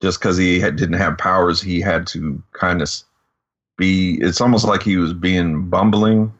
just 0.00 0.20
because 0.20 0.36
he 0.36 0.60
had, 0.60 0.76
didn't 0.76 0.98
have 0.98 1.18
powers, 1.18 1.60
he 1.60 1.80
had 1.80 2.06
to 2.08 2.40
kind 2.52 2.82
of 2.82 2.90
be. 3.76 4.18
It's 4.20 4.40
almost 4.40 4.66
like 4.66 4.82
he 4.82 4.96
was 4.96 5.12
being 5.14 5.68
bumbling 5.68 6.32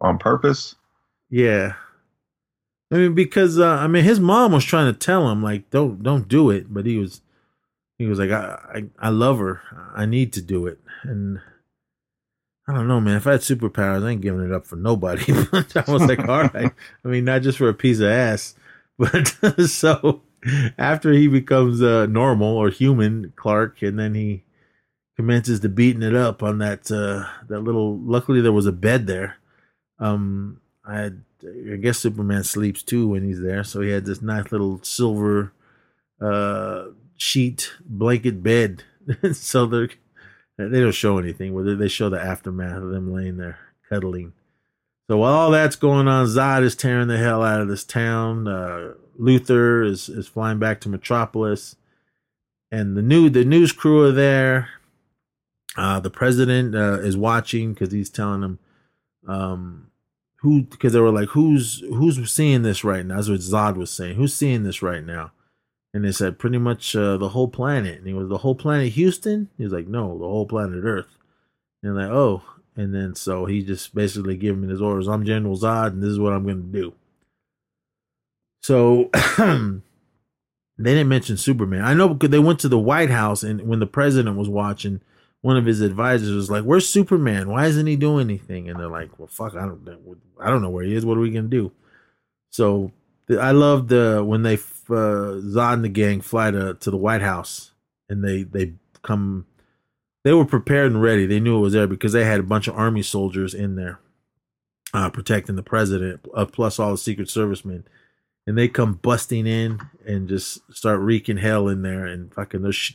on 0.00 0.18
purpose. 0.18 0.74
Yeah. 1.30 1.74
I 2.92 2.96
mean, 2.96 3.14
because 3.14 3.58
uh, 3.58 3.76
I 3.76 3.86
mean, 3.86 4.04
his 4.04 4.20
mom 4.20 4.52
was 4.52 4.64
trying 4.64 4.92
to 4.92 4.98
tell 4.98 5.30
him 5.30 5.42
like, 5.42 5.70
don't 5.70 6.02
don't 6.02 6.28
do 6.28 6.50
it, 6.50 6.72
but 6.74 6.84
he 6.84 6.98
was 6.98 7.22
he 7.96 8.06
was 8.06 8.18
like, 8.18 8.30
I 8.30 8.58
I, 8.74 9.06
I 9.06 9.08
love 9.10 9.38
her, 9.38 9.62
I 9.94 10.04
need 10.04 10.32
to 10.34 10.42
do 10.42 10.66
it, 10.66 10.80
and 11.04 11.40
I 12.66 12.72
don't 12.72 12.88
know, 12.88 13.00
man. 13.00 13.16
If 13.16 13.26
I 13.26 13.32
had 13.32 13.40
superpowers, 13.40 14.04
I 14.04 14.10
ain't 14.10 14.22
giving 14.22 14.44
it 14.44 14.52
up 14.52 14.66
for 14.66 14.76
nobody. 14.76 15.24
I 15.52 15.84
was 15.86 16.06
like, 16.06 16.18
all 16.28 16.44
right. 16.44 16.72
I 17.04 17.08
mean, 17.08 17.24
not 17.24 17.42
just 17.42 17.58
for 17.58 17.68
a 17.68 17.74
piece 17.74 18.00
of 18.00 18.08
ass, 18.08 18.54
but 18.98 19.28
so 19.66 20.22
after 20.78 21.12
he 21.12 21.26
becomes 21.26 21.82
uh, 21.82 22.06
normal 22.06 22.56
or 22.56 22.70
human 22.70 23.32
Clark, 23.36 23.82
and 23.82 23.98
then 23.98 24.14
he 24.14 24.44
commences 25.16 25.60
to 25.60 25.68
beating 25.68 26.02
it 26.02 26.14
up 26.14 26.42
on 26.42 26.58
that 26.58 26.90
uh, 26.90 27.28
that 27.48 27.60
little. 27.60 27.98
Luckily, 27.98 28.40
there 28.40 28.52
was 28.52 28.66
a 28.66 28.72
bed 28.72 29.06
there. 29.06 29.36
Um, 29.98 30.60
I 30.86 30.96
had, 30.96 31.22
I 31.72 31.76
guess 31.76 31.98
Superman 31.98 32.44
sleeps 32.44 32.82
too 32.82 33.08
when 33.08 33.24
he's 33.24 33.40
there, 33.40 33.64
so 33.64 33.80
he 33.80 33.90
had 33.90 34.06
this 34.06 34.22
nice 34.22 34.50
little 34.52 34.80
silver 34.82 35.52
uh, 36.20 36.86
sheet 37.16 37.72
blanket 37.84 38.42
bed. 38.42 38.84
so 39.32 39.66
they're 39.66 39.90
they 40.56 40.80
don't 40.80 40.92
show 40.92 41.18
anything. 41.18 41.52
Whether 41.52 41.76
they 41.76 41.88
show 41.88 42.08
the 42.08 42.20
aftermath 42.20 42.82
of 42.82 42.90
them 42.90 43.12
laying 43.12 43.36
there 43.36 43.58
cuddling. 43.88 44.32
So 45.08 45.18
while 45.18 45.34
all 45.34 45.50
that's 45.50 45.76
going 45.76 46.08
on, 46.08 46.26
Zod 46.26 46.62
is 46.62 46.76
tearing 46.76 47.08
the 47.08 47.18
hell 47.18 47.42
out 47.42 47.60
of 47.60 47.68
this 47.68 47.84
town. 47.84 48.48
Uh, 48.48 48.94
Luthor 49.20 49.86
is 49.86 50.08
is 50.08 50.26
flying 50.26 50.58
back 50.58 50.80
to 50.80 50.88
Metropolis, 50.88 51.76
and 52.70 52.96
the 52.96 53.02
new 53.02 53.28
the 53.28 53.44
news 53.44 53.72
crew 53.72 54.02
are 54.02 54.12
there. 54.12 54.70
Uh, 55.76 56.00
the 56.00 56.10
president 56.10 56.74
uh, 56.74 57.00
is 57.00 57.16
watching 57.16 57.74
because 57.74 57.92
he's 57.92 58.08
telling 58.08 58.40
them 58.40 58.58
um, 59.26 59.88
who 60.36 60.62
because 60.62 60.92
they 60.92 61.00
were 61.00 61.10
like 61.10 61.30
who's 61.30 61.80
who's 61.80 62.30
seeing 62.32 62.62
this 62.62 62.84
right 62.84 63.04
now. 63.04 63.16
That's 63.16 63.28
what 63.28 63.40
Zod 63.40 63.76
was 63.76 63.90
saying. 63.90 64.16
Who's 64.16 64.34
seeing 64.34 64.62
this 64.62 64.82
right 64.82 65.04
now? 65.04 65.32
And 65.94 66.04
they 66.04 66.12
said 66.12 66.40
pretty 66.40 66.58
much 66.58 66.94
uh, 66.94 67.16
the 67.16 67.30
whole 67.30 67.48
planet. 67.48 67.98
And 67.98 68.06
he 68.06 68.12
was 68.12 68.28
the 68.28 68.38
whole 68.38 68.56
planet 68.56 68.92
Houston. 68.92 69.48
He 69.56 69.64
was 69.64 69.72
like, 69.72 69.86
no, 69.86 70.18
the 70.18 70.26
whole 70.26 70.44
planet 70.44 70.84
Earth. 70.84 71.16
And 71.82 71.96
like, 71.96 72.10
oh. 72.10 72.42
And 72.76 72.92
then 72.92 73.14
so 73.14 73.46
he 73.46 73.62
just 73.62 73.94
basically 73.94 74.36
gave 74.36 74.54
him 74.54 74.68
his 74.68 74.82
orders. 74.82 75.06
I'm 75.06 75.24
General 75.24 75.56
Zod, 75.56 75.88
and 75.88 76.02
this 76.02 76.10
is 76.10 76.18
what 76.18 76.32
I'm 76.32 76.42
going 76.42 76.72
to 76.72 76.80
do. 76.80 76.92
So 78.62 79.10
they 79.38 80.94
didn't 80.94 81.08
mention 81.08 81.36
Superman. 81.36 81.84
I 81.84 81.94
know 81.94 82.08
because 82.08 82.30
they 82.30 82.40
went 82.40 82.58
to 82.60 82.68
the 82.68 82.78
White 82.78 83.10
House, 83.10 83.44
and 83.44 83.62
when 83.68 83.78
the 83.78 83.86
president 83.86 84.36
was 84.36 84.48
watching, 84.48 85.02
one 85.42 85.56
of 85.56 85.66
his 85.66 85.82
advisors 85.82 86.34
was 86.34 86.50
like, 86.50 86.64
"Where's 86.64 86.88
Superman? 86.88 87.50
Why 87.50 87.66
isn't 87.66 87.86
he 87.86 87.94
doing 87.94 88.28
anything?" 88.28 88.68
And 88.68 88.80
they're 88.80 88.88
like, 88.88 89.18
"Well, 89.18 89.28
fuck, 89.28 89.54
I 89.54 89.66
don't, 89.66 89.86
I 90.40 90.48
don't 90.48 90.62
know 90.62 90.70
where 90.70 90.84
he 90.84 90.94
is. 90.96 91.04
What 91.04 91.18
are 91.18 91.20
we 91.20 91.30
gonna 91.30 91.48
do?" 91.48 91.70
So 92.50 92.90
I 93.30 93.52
love 93.52 93.88
the 93.88 94.24
when 94.26 94.42
they 94.42 94.56
uh, 94.90 95.40
Zod 95.42 95.74
and 95.74 95.84
the 95.84 95.88
gang 95.88 96.20
fly 96.20 96.50
to 96.50 96.74
to 96.74 96.90
the 96.90 96.96
White 96.96 97.22
House, 97.22 97.72
and 98.08 98.24
they 98.24 98.42
they 98.42 98.74
come. 99.02 99.46
They 100.24 100.32
were 100.32 100.46
prepared 100.46 100.90
and 100.90 101.02
ready. 101.02 101.26
They 101.26 101.38
knew 101.38 101.58
it 101.58 101.60
was 101.60 101.74
there 101.74 101.86
because 101.86 102.14
they 102.14 102.24
had 102.24 102.40
a 102.40 102.44
bunch 102.44 102.66
of 102.66 102.74
army 102.74 103.02
soldiers 103.02 103.52
in 103.52 103.76
there, 103.76 103.98
uh, 104.94 105.10
protecting 105.10 105.56
the 105.56 105.62
president, 105.62 106.26
uh, 106.34 106.46
plus 106.46 106.78
all 106.78 106.92
the 106.92 106.98
Secret 106.98 107.28
Servicemen 107.28 107.84
and 108.46 108.58
they 108.58 108.68
come 108.68 108.94
busting 108.94 109.46
in 109.46 109.80
and 110.06 110.28
just 110.28 110.60
start 110.74 111.00
wreaking 111.00 111.38
hell 111.38 111.68
in 111.68 111.82
there 111.82 112.04
and 112.04 112.32
fucking 112.34 112.62
they're 112.62 112.72
sh- 112.72 112.94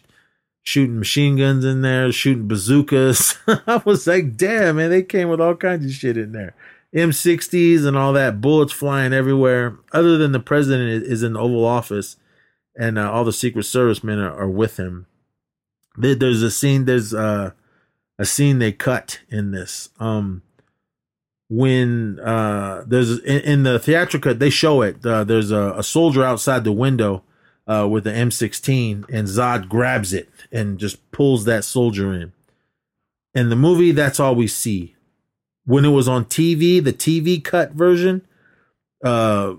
shooting 0.64 0.99
machine 0.99 1.38
guns 1.38 1.66
in 1.66 1.82
there, 1.82 2.11
shooting 2.11 2.48
bazookas. 2.48 3.36
I 3.48 3.82
was 3.86 4.06
like, 4.06 4.38
damn, 4.38 4.76
man, 4.76 4.90
they 4.90 5.03
came 5.03 5.30
with 5.30 5.41
all 5.41 5.56
kinds 5.56 5.86
of 5.86 5.91
shit 5.91 6.18
in 6.18 6.32
there. 6.32 6.53
M60s 6.95 7.86
and 7.86 7.95
all 7.95 8.14
that, 8.14 8.41
bullets 8.41 8.74
flying 8.74 9.14
everywhere. 9.14 9.78
Other 9.94 10.18
than 10.18 10.32
the 10.32 10.40
president 10.40 11.03
is 11.03 11.24
in 11.24 11.34
the 11.34 11.40
Oval 11.40 11.66
Office 11.66 12.18
and 12.76 12.98
uh, 12.98 13.11
all 13.11 13.24
the 13.24 13.34
Secret 13.34 13.64
Service 13.64 14.03
men 14.03 14.20
are, 14.20 14.34
are 14.34 14.49
with 14.49 14.78
him. 14.78 15.06
There, 15.98 16.16
there's 16.16 16.41
a 16.41 16.52
scene, 16.52 16.86
there's 16.86 17.14
uh, 17.14 17.52
a 18.18 18.26
scene 18.26 18.60
they 18.60 18.72
cut 18.72 19.20
in 19.30 19.52
this. 19.52 19.90
Um, 19.99 20.41
when 21.49 22.20
uh 22.20 22.84
there's 22.86 23.18
in, 23.20 23.41
in 23.41 23.64
the 23.64 23.80
theatrical 23.80 24.34
they 24.36 24.52
show 24.52 24.84
it 24.84 25.03
uh, 25.03 25.24
there's 25.24 25.52
a, 25.52 25.74
a 25.76 25.84
soldier 25.84 26.24
outside 26.24 26.64
the 26.64 26.72
window 26.72 27.24
uh 27.68 27.88
with 27.90 28.03
the 28.03 28.11
M16 28.11 29.10
and 29.10 29.28
Zod 29.28 29.68
grabs 29.68 30.14
it 30.14 30.30
and 30.52 30.78
just 30.78 31.11
pulls 31.11 31.45
that 31.45 31.64
soldier 31.64 32.14
in. 32.14 32.34
In 33.34 33.49
the 33.49 33.56
movie 33.56 33.91
that's 33.91 34.20
all 34.20 34.36
we 34.36 34.48
see. 34.48 34.95
When 35.70 35.86
it 35.86 35.90
was 35.90 36.08
on 36.08 36.26
TV, 36.26 36.84
the 36.84 36.91
TV 36.91 37.44
cut 37.44 37.74
version, 37.74 38.26
uh 39.04 39.54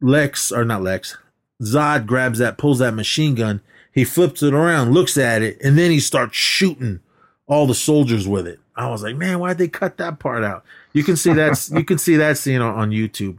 Lex 0.00 0.50
or 0.50 0.64
not 0.64 0.82
Lex, 0.82 1.16
Zod 1.62 2.04
grabs 2.04 2.40
that 2.40 2.58
pulls 2.58 2.80
that 2.80 2.94
machine 2.94 3.36
gun, 3.36 3.60
he 3.92 4.04
flips 4.04 4.42
it 4.42 4.54
around, 4.54 4.92
looks 4.92 5.16
at 5.16 5.40
it 5.40 5.60
and 5.62 5.78
then 5.78 5.92
he 5.92 6.00
starts 6.00 6.36
shooting 6.36 6.98
all 7.46 7.68
the 7.68 7.76
soldiers 7.76 8.26
with 8.26 8.48
it. 8.48 8.58
I 8.74 8.88
was 8.88 9.04
like, 9.04 9.14
man, 9.14 9.38
why'd 9.38 9.58
they 9.58 9.68
cut 9.68 9.98
that 9.98 10.18
part 10.18 10.42
out? 10.42 10.64
You 10.92 11.04
can 11.04 11.16
see 11.16 11.32
that 11.32 11.68
you 11.72 11.84
can 11.84 11.98
see 11.98 12.16
that 12.16 12.38
scene 12.38 12.60
on, 12.60 12.74
on 12.74 12.90
YouTube. 12.90 13.38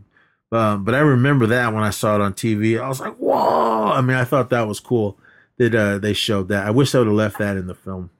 Um, 0.53 0.85
but 0.85 0.95
I 0.95 0.99
remember 0.99 1.45
that 1.47 1.73
when 1.73 1.83
I 1.83 1.89
saw 1.89 2.15
it 2.15 2.21
on 2.21 2.33
TV. 2.33 2.79
I 2.79 2.87
was 2.87 3.01
like, 3.01 3.15
whoa! 3.15 3.91
I 3.91 3.99
mean, 3.99 4.15
I 4.15 4.23
thought 4.23 4.49
that 4.51 4.65
was 4.67 4.79
cool 4.79 5.17
that 5.57 5.75
uh, 5.75 5.97
they 5.97 6.13
showed 6.13 6.47
that. 6.47 6.65
I 6.65 6.71
wish 6.71 6.95
I 6.95 6.99
would 6.99 7.07
have 7.07 7.15
left 7.15 7.39
that 7.39 7.57
in 7.57 7.67
the 7.67 7.75
film. 7.75 8.11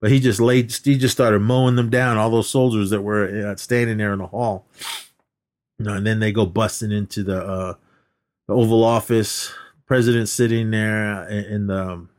But 0.00 0.10
he 0.10 0.20
just 0.20 0.40
laid, 0.40 0.72
he 0.72 0.96
just 0.96 1.14
started 1.14 1.40
mowing 1.40 1.76
them 1.76 1.90
down, 1.90 2.16
all 2.16 2.30
those 2.30 2.50
soldiers 2.50 2.90
that 2.90 3.02
were 3.02 3.48
uh, 3.48 3.56
standing 3.56 3.96
there 3.96 4.12
in 4.12 4.20
the 4.20 4.26
hall. 4.26 4.66
And 5.78 6.06
then 6.06 6.20
they 6.20 6.32
go 6.32 6.46
busting 6.46 6.92
into 6.92 7.22
the 7.22 7.44
uh, 7.44 7.74
the 8.46 8.54
Oval 8.54 8.84
Office. 8.84 9.52
President 9.86 10.28
sitting 10.28 10.70
there 10.70 11.26
in, 11.30 11.66
the 11.68 11.92
um, 11.92 12.10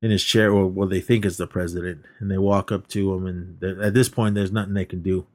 in 0.00 0.12
his 0.12 0.22
chair, 0.22 0.52
or 0.52 0.68
what 0.68 0.90
they 0.90 1.00
think 1.00 1.24
is 1.24 1.38
the 1.38 1.46
president, 1.48 2.04
and 2.20 2.30
they 2.30 2.38
walk 2.38 2.70
up 2.70 2.86
to 2.86 3.12
him. 3.14 3.26
And 3.26 3.82
at 3.82 3.94
this 3.94 4.08
point, 4.08 4.36
there's 4.36 4.52
nothing 4.52 4.74
they 4.74 4.84
can 4.84 5.02
do. 5.02 5.26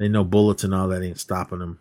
They 0.00 0.08
know 0.08 0.24
bullets 0.24 0.64
and 0.64 0.74
all 0.74 0.88
that 0.88 1.04
ain't 1.04 1.20
stopping 1.20 1.60
them. 1.60 1.78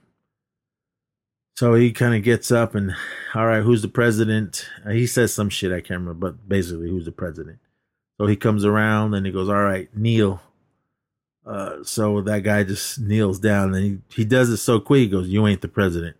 So 1.56 1.74
he 1.74 1.92
kind 1.92 2.14
of 2.14 2.22
gets 2.22 2.52
up 2.52 2.76
and, 2.76 2.94
all 3.34 3.48
right, 3.48 3.64
who's 3.64 3.82
the 3.82 3.88
president? 3.88 4.70
He 4.92 5.08
says 5.08 5.34
some 5.34 5.50
shit 5.50 5.72
I 5.72 5.82
can't 5.82 6.02
remember, 6.02 6.14
but 6.14 6.48
basically, 6.48 6.90
who's 6.90 7.06
the 7.06 7.12
president? 7.12 7.58
So 8.18 8.28
he 8.28 8.36
comes 8.36 8.64
around 8.64 9.14
and 9.14 9.26
he 9.26 9.32
goes, 9.32 9.50
all 9.50 9.64
right, 9.64 9.90
kneel. 9.96 10.42
Uh, 11.46 11.84
so 11.84 12.22
that 12.22 12.44
guy 12.44 12.64
just 12.64 13.00
kneels 13.00 13.40
down 13.40 13.74
and 13.76 13.84
he, 13.84 14.22
he 14.22 14.26
does 14.26 14.50
it 14.50 14.58
so 14.58 14.80
quick. 14.80 15.02
He 15.02 15.08
goes, 15.10 15.28
you 15.28 15.46
ain't 15.46 15.62
the 15.62 15.68
president. 15.68 16.16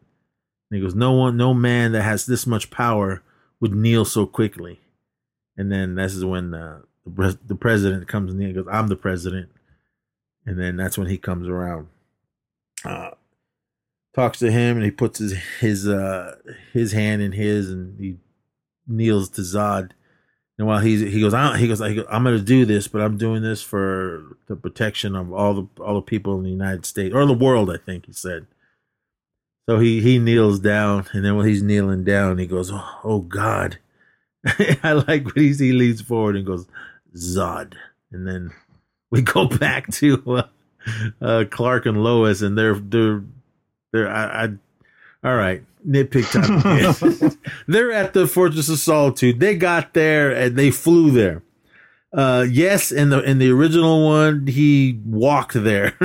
And 0.70 0.78
he 0.78 0.84
goes, 0.84 0.96
no 0.96 1.14
one, 1.14 1.38
no 1.38 1.54
man 1.54 1.94
that 1.94 2.04
has 2.04 2.26
this 2.26 2.46
much 2.46 2.70
power 2.70 3.24
would 3.60 3.74
kneel 3.74 4.06
so 4.06 4.26
quickly. 4.26 4.80
And 5.58 5.72
then 5.72 5.96
this 5.96 6.14
is 6.14 6.26
when 6.26 6.54
uh, 6.54 6.82
the, 7.06 7.40
the 7.46 7.56
president 7.56 8.08
comes 8.08 8.34
in 8.34 8.42
and 8.42 8.56
goes, 8.56 8.68
I'm 8.70 8.88
the 8.88 8.96
president. 8.96 9.50
And 10.46 10.60
then 10.60 10.76
that's 10.76 10.98
when 10.98 11.08
he 11.08 11.18
comes 11.18 11.48
around. 11.48 11.88
Uh, 12.84 13.12
talks 14.16 14.40
to 14.40 14.52
him 14.52 14.78
and 14.78 14.86
he 14.86 14.92
puts 14.92 15.20
his 15.20 15.34
his 15.60 15.88
uh 15.88 16.36
his 16.72 16.94
hand 16.94 17.22
in 17.22 17.34
his 17.34 17.70
and 17.70 18.00
he 18.00 18.18
kneels 18.88 19.30
to 19.30 19.42
Zod. 19.42 19.92
And 20.58 20.68
while 20.68 20.80
he's 20.80 21.02
he 21.02 21.20
goes, 21.20 21.34
I, 21.34 21.58
he 21.58 21.68
goes, 21.68 21.82
I, 21.82 21.90
I'm 22.10 22.24
going 22.24 22.38
to 22.38 22.42
do 22.44 22.66
this, 22.66 22.88
but 22.88 23.02
I'm 23.02 23.18
doing 23.18 23.42
this 23.42 23.62
for 23.62 24.38
the 24.48 24.56
protection 24.56 25.16
of 25.16 25.34
all 25.34 25.54
the 25.54 25.84
all 25.84 25.96
the 25.96 26.02
people 26.02 26.38
in 26.38 26.44
the 26.44 26.50
United 26.50 26.86
States 26.86 27.14
or 27.14 27.26
the 27.26 27.34
world. 27.34 27.70
I 27.70 27.78
think 27.78 28.06
he 28.06 28.14
said. 28.14 28.48
So 29.68 29.80
he 29.80 30.00
he 30.00 30.20
kneels 30.20 30.60
down, 30.60 31.08
and 31.12 31.26
then 31.26 31.36
when 31.36 31.48
he's 31.48 31.64
kneeling 31.64 32.04
down, 32.04 32.38
he 32.38 32.46
goes, 32.46 32.72
"Oh, 32.72 33.00
oh 33.04 33.20
God!" 33.20 33.80
I 34.84 34.94
like 34.94 35.26
what 35.26 35.38
he 35.38 35.54
he 35.54 35.74
leans 35.74 36.02
forward 36.02 36.36
and 36.36 36.46
goes, 36.46 36.68
"Zod," 37.16 37.74
and 38.12 38.28
then 38.28 38.52
we 39.12 39.22
go 39.22 39.48
back 39.58 39.92
to 39.94 40.24
uh, 40.28 40.44
uh, 41.22 41.46
Clark 41.50 41.86
and 41.86 42.02
Lois, 42.02 42.42
and 42.42 42.58
they're 42.58 42.76
they're 42.76 43.24
they're 43.92 44.10
I, 44.10 44.46
I 44.46 44.50
all 45.28 45.36
right 45.36 45.64
nitpick 45.88 46.32
time. 46.32 47.38
they're 47.68 47.92
at 47.92 48.14
the 48.14 48.28
Fortress 48.28 48.70
of 48.70 48.80
Solitude. 48.80 49.40
They 49.40 49.56
got 49.56 49.94
there 49.94 50.32
and 50.32 50.56
they 50.56 50.72
flew 50.72 51.12
there. 51.12 51.44
Uh, 52.16 52.46
yes, 52.50 52.94
in 52.94 53.10
the 53.10 53.22
in 53.24 53.40
the 53.40 53.52
original 53.52 54.06
one, 54.06 54.48
he 54.48 55.02
walked 55.06 55.54
there. 55.54 55.98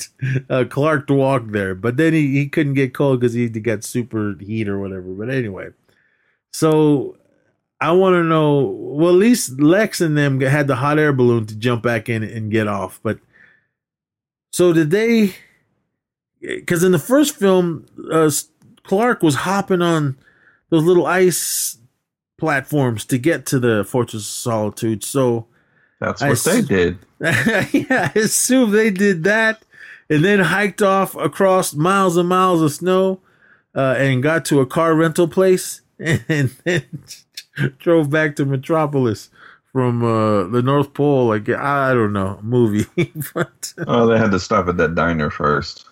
uh, 0.50 0.64
Clark 0.68 1.08
walked 1.08 1.52
there, 1.52 1.74
but 1.74 1.96
then 1.96 2.12
he, 2.12 2.32
he 2.32 2.48
couldn't 2.48 2.74
get 2.74 2.92
cold 2.92 3.20
because 3.20 3.32
he, 3.32 3.48
got 3.48 3.82
super 3.82 4.36
heat 4.38 4.68
or 4.68 4.78
whatever. 4.78 5.14
But 5.14 5.30
anyway, 5.30 5.68
so 6.52 7.16
I 7.80 7.92
want 7.92 8.12
to 8.12 8.24
know. 8.24 8.60
Well, 8.60 9.14
at 9.14 9.18
least 9.18 9.58
Lex 9.58 10.02
and 10.02 10.18
them 10.18 10.38
had 10.38 10.66
the 10.66 10.76
hot 10.76 10.98
air 10.98 11.14
balloon 11.14 11.46
to 11.46 11.56
jump 11.56 11.82
back 11.82 12.10
in 12.10 12.22
and 12.22 12.50
get 12.50 12.68
off. 12.68 13.00
But 13.02 13.20
so 14.52 14.74
did 14.74 14.90
they? 14.90 15.34
Because 16.42 16.84
in 16.84 16.92
the 16.92 16.98
first 16.98 17.36
film, 17.36 17.86
uh, 18.12 18.30
Clark 18.84 19.22
was 19.22 19.34
hopping 19.34 19.82
on 19.82 20.16
those 20.70 20.84
little 20.84 21.06
ice 21.06 21.78
platforms 22.38 23.04
to 23.06 23.18
get 23.18 23.46
to 23.46 23.58
the 23.58 23.84
Fortress 23.84 24.22
of 24.22 24.26
Solitude. 24.26 25.02
So 25.04 25.46
that's 26.00 26.20
what 26.20 26.46
I 26.46 26.60
they 26.60 26.62
did. 26.62 26.98
yeah, 27.20 28.10
I 28.14 28.18
assume 28.18 28.70
they 28.70 28.90
did 28.90 29.24
that 29.24 29.64
and 30.10 30.24
then 30.24 30.40
hiked 30.40 30.82
off 30.82 31.14
across 31.16 31.74
miles 31.74 32.16
and 32.16 32.28
miles 32.28 32.60
of 32.60 32.72
snow 32.72 33.20
uh, 33.74 33.94
and 33.98 34.22
got 34.22 34.44
to 34.46 34.60
a 34.60 34.66
car 34.66 34.94
rental 34.94 35.28
place 35.28 35.80
and 35.98 36.54
then 36.64 36.84
drove 37.78 38.10
back 38.10 38.36
to 38.36 38.44
Metropolis 38.44 39.30
from 39.72 40.04
uh, 40.04 40.44
the 40.44 40.62
North 40.62 40.94
Pole. 40.94 41.28
Like, 41.28 41.48
I 41.48 41.94
don't 41.94 42.12
know, 42.12 42.38
movie. 42.42 42.86
but, 43.34 43.72
oh, 43.86 44.06
they 44.06 44.18
had 44.18 44.30
to 44.32 44.40
stop 44.40 44.68
at 44.68 44.76
that 44.76 44.94
diner 44.94 45.30
first. 45.30 45.86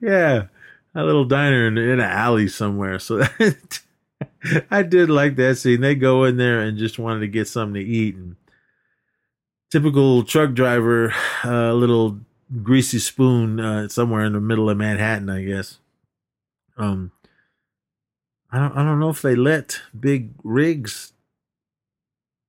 Yeah, 0.00 0.46
a 0.94 1.04
little 1.04 1.24
diner 1.24 1.66
in, 1.66 1.78
in 1.78 1.90
an 1.90 2.00
alley 2.00 2.48
somewhere. 2.48 2.98
So 2.98 3.22
I 4.70 4.82
did 4.82 5.10
like 5.10 5.36
that 5.36 5.56
scene. 5.56 5.80
They 5.80 5.94
go 5.94 6.24
in 6.24 6.36
there 6.36 6.60
and 6.60 6.78
just 6.78 6.98
wanted 6.98 7.20
to 7.20 7.28
get 7.28 7.48
something 7.48 7.74
to 7.74 7.88
eat 7.88 8.14
and 8.14 8.36
typical 9.70 10.22
truck 10.22 10.52
driver, 10.52 11.14
a 11.44 11.70
uh, 11.70 11.72
little 11.72 12.20
greasy 12.62 12.98
spoon 12.98 13.58
uh, 13.58 13.88
somewhere 13.88 14.24
in 14.24 14.34
the 14.34 14.40
middle 14.40 14.68
of 14.68 14.76
Manhattan, 14.76 15.30
I 15.30 15.42
guess. 15.42 15.78
Um, 16.76 17.12
I 18.50 18.58
don't, 18.58 18.76
I 18.76 18.84
don't 18.84 19.00
know 19.00 19.08
if 19.08 19.22
they 19.22 19.34
let 19.34 19.80
big 19.98 20.32
rigs. 20.44 21.14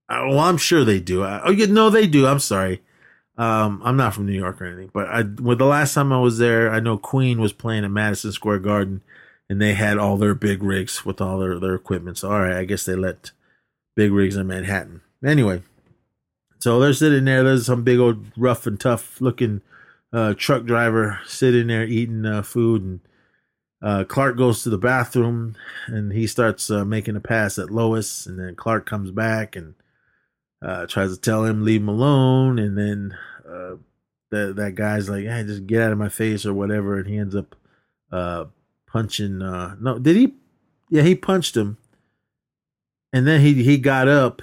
Uh, 0.10 0.24
well, 0.28 0.40
I'm 0.40 0.58
sure 0.58 0.84
they 0.84 1.00
do. 1.00 1.24
I, 1.24 1.42
oh, 1.44 1.52
yeah, 1.52 1.68
no, 1.68 1.90
they 1.90 2.08
do. 2.08 2.28
I'm 2.28 2.40
sorry. 2.40 2.82
Um, 3.38 3.82
I'm 3.84 3.98
not 3.98 4.14
from 4.14 4.28
New 4.28 4.34
York 4.34 4.62
or 4.62 4.66
anything, 4.66 4.92
but 4.94 5.08
I, 5.08 5.24
well, 5.42 5.58
the 5.58 5.66
last 5.66 5.96
time 5.96 6.14
I 6.14 6.20
was 6.20 6.38
there, 6.38 6.70
I 6.70 6.80
know 6.80 6.98
Queen 6.98 7.42
was 7.42 7.52
playing 7.52 7.84
at 7.84 7.90
Madison 7.92 8.32
Square 8.32 8.60
Garden, 8.60 9.02
and 9.50 9.60
they 9.60 9.74
had 9.74 9.98
all 9.98 10.18
their 10.18 10.36
big 10.36 10.62
rigs 10.62 11.04
with 11.04 11.20
all 11.20 11.40
their 11.40 11.60
their 11.60 11.74
equipment. 11.74 12.20
So, 12.20 12.32
all 12.32 12.42
right, 12.42 12.58
I 12.58 12.66
guess 12.66 12.86
they 12.86 12.96
let 12.96 13.32
big 13.96 14.12
rigs 14.12 14.36
in 14.36 14.46
Manhattan. 14.46 15.02
Anyway, 15.26 15.64
so 16.60 16.80
they're 16.80 16.94
sitting 16.94 17.26
there. 17.26 17.44
There's 17.44 17.66
some 17.66 17.84
big 17.84 18.00
old 18.00 18.26
rough 18.38 18.68
and 18.68 18.80
tough 18.80 19.20
looking 19.20 19.62
uh, 20.12 20.36
truck 20.36 20.66
driver 20.66 21.20
sitting 21.26 21.68
there 21.68 21.86
eating 21.86 22.28
uh, 22.28 22.44
food, 22.44 22.84
and 22.84 23.00
uh, 23.82 24.04
Clark 24.06 24.38
goes 24.38 24.64
to 24.64 24.70
the 24.70 24.78
bathroom 24.78 25.56
and 25.88 26.14
he 26.14 26.26
starts 26.26 26.72
uh, 26.72 26.86
making 26.86 27.18
a 27.18 27.20
pass 27.20 27.58
at 27.58 27.70
Lois, 27.70 28.26
and 28.28 28.40
then 28.40 28.56
Clark 28.56 28.86
comes 28.86 29.12
back 29.12 29.56
and 29.56 29.74
uh, 30.64 30.86
tries 30.88 31.14
to 31.14 31.20
tell 31.20 31.44
him 31.44 31.64
leave 31.64 31.82
him 31.82 31.90
alone, 31.90 32.60
and 32.60 32.78
then 32.78 33.18
uh, 33.48 33.76
that 34.32 34.56
that 34.56 34.76
guy's 34.76 35.10
like, 35.10 35.26
"Hey, 35.26 35.44
just 35.44 35.68
get 35.68 35.82
out 35.82 35.92
of 35.92 35.98
my 35.98 36.10
face" 36.10 36.46
or 36.46 36.54
whatever, 36.54 36.98
and 36.98 37.08
he 37.08 37.18
ends 37.18 37.36
up 37.36 37.56
punching. 38.88 39.40
no, 39.40 40.00
did 40.02 40.16
he? 40.16 40.34
Yeah, 40.90 41.04
he 41.04 41.16
punched 41.16 41.58
him, 41.58 41.78
and 43.12 43.28
then 43.28 43.42
he 43.42 43.64
he 43.64 43.78
got 43.78 44.08
up 44.08 44.42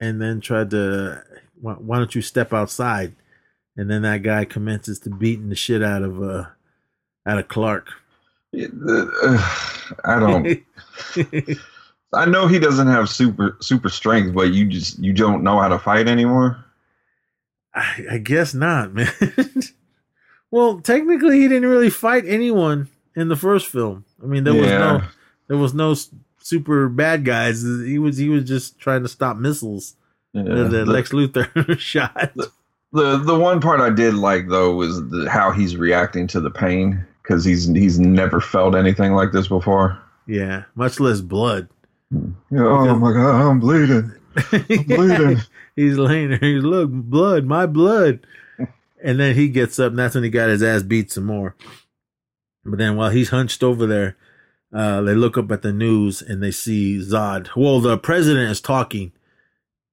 and 0.00 0.20
then 0.20 0.40
tried 0.40 0.70
to 0.70 1.22
why, 1.60 1.74
why 1.74 1.98
don't 1.98 2.14
you 2.14 2.22
step 2.22 2.52
outside? 2.52 3.14
And 3.76 3.90
then 3.90 4.02
that 4.02 4.22
guy 4.22 4.44
commences 4.44 5.00
to 5.00 5.10
beating 5.10 5.48
the 5.48 5.56
shit 5.56 5.82
out 5.82 6.02
of 6.02 6.22
uh 6.22 6.46
out 7.26 7.38
of 7.38 7.48
Clark. 7.48 7.88
I 10.04 10.20
don't. 10.20 10.62
I 12.14 12.26
know 12.26 12.46
he 12.46 12.58
doesn't 12.58 12.88
have 12.88 13.08
super 13.08 13.56
super 13.60 13.88
strength, 13.88 14.34
but 14.34 14.52
you 14.52 14.66
just 14.66 14.98
you 14.98 15.12
don't 15.12 15.42
know 15.42 15.58
how 15.60 15.68
to 15.68 15.78
fight 15.78 16.08
anymore. 16.08 16.64
I, 17.74 18.04
I 18.12 18.18
guess 18.18 18.54
not, 18.54 18.94
man. 18.94 19.08
well, 20.50 20.80
technically, 20.80 21.40
he 21.40 21.48
didn't 21.48 21.68
really 21.68 21.90
fight 21.90 22.24
anyone 22.26 22.88
in 23.16 23.28
the 23.28 23.36
first 23.36 23.66
film. 23.66 24.04
I 24.22 24.26
mean, 24.26 24.44
there 24.44 24.54
yeah. 24.54 24.60
was 24.60 24.70
no 24.70 25.08
there 25.48 25.56
was 25.56 25.74
no 25.74 25.94
super 26.38 26.88
bad 26.88 27.24
guys. 27.24 27.62
He 27.62 27.98
was 27.98 28.16
he 28.16 28.28
was 28.28 28.44
just 28.44 28.78
trying 28.78 29.02
to 29.02 29.08
stop 29.08 29.36
missiles. 29.36 29.96
Yeah, 30.32 30.42
the, 30.42 30.64
the, 30.64 30.86
Lex 30.86 31.10
Luthor 31.10 31.78
shot. 31.78 32.32
The, 32.34 32.50
the, 32.92 33.18
the 33.18 33.38
one 33.38 33.60
part 33.60 33.80
I 33.80 33.90
did 33.90 34.14
like 34.14 34.48
though 34.48 34.74
was 34.74 34.96
the, 35.10 35.28
how 35.30 35.52
he's 35.52 35.76
reacting 35.76 36.26
to 36.28 36.40
the 36.40 36.50
pain 36.50 37.04
because 37.22 37.44
he's 37.44 37.66
he's 37.66 37.98
never 37.98 38.40
felt 38.40 38.74
anything 38.74 39.12
like 39.12 39.32
this 39.32 39.48
before. 39.48 39.98
Yeah, 40.26 40.64
much 40.74 41.00
less 41.00 41.20
blood. 41.20 41.68
Oh 42.12 42.96
my 42.96 43.12
god, 43.12 43.50
I'm 43.50 43.60
bleeding. 43.60 44.12
I'm 44.52 44.82
bleeding. 44.86 45.40
he's 45.76 45.96
laying 45.96 46.30
there. 46.30 46.38
He's 46.38 46.62
look 46.62 46.90
blood, 46.90 47.44
my 47.44 47.66
blood. 47.66 48.26
And 49.02 49.20
then 49.20 49.34
he 49.34 49.48
gets 49.48 49.78
up, 49.78 49.90
and 49.90 49.98
that's 49.98 50.14
when 50.14 50.24
he 50.24 50.30
got 50.30 50.48
his 50.48 50.62
ass 50.62 50.82
beat 50.82 51.12
some 51.12 51.24
more. 51.24 51.56
But 52.64 52.78
then 52.78 52.96
while 52.96 53.10
he's 53.10 53.28
hunched 53.28 53.62
over 53.62 53.86
there, 53.86 54.16
uh, 54.72 55.02
they 55.02 55.14
look 55.14 55.36
up 55.36 55.52
at 55.52 55.60
the 55.62 55.72
news 55.72 56.22
and 56.22 56.42
they 56.42 56.50
see 56.50 56.98
Zod. 56.98 57.50
Well, 57.54 57.80
the 57.80 57.98
president 57.98 58.50
is 58.50 58.60
talking 58.62 59.12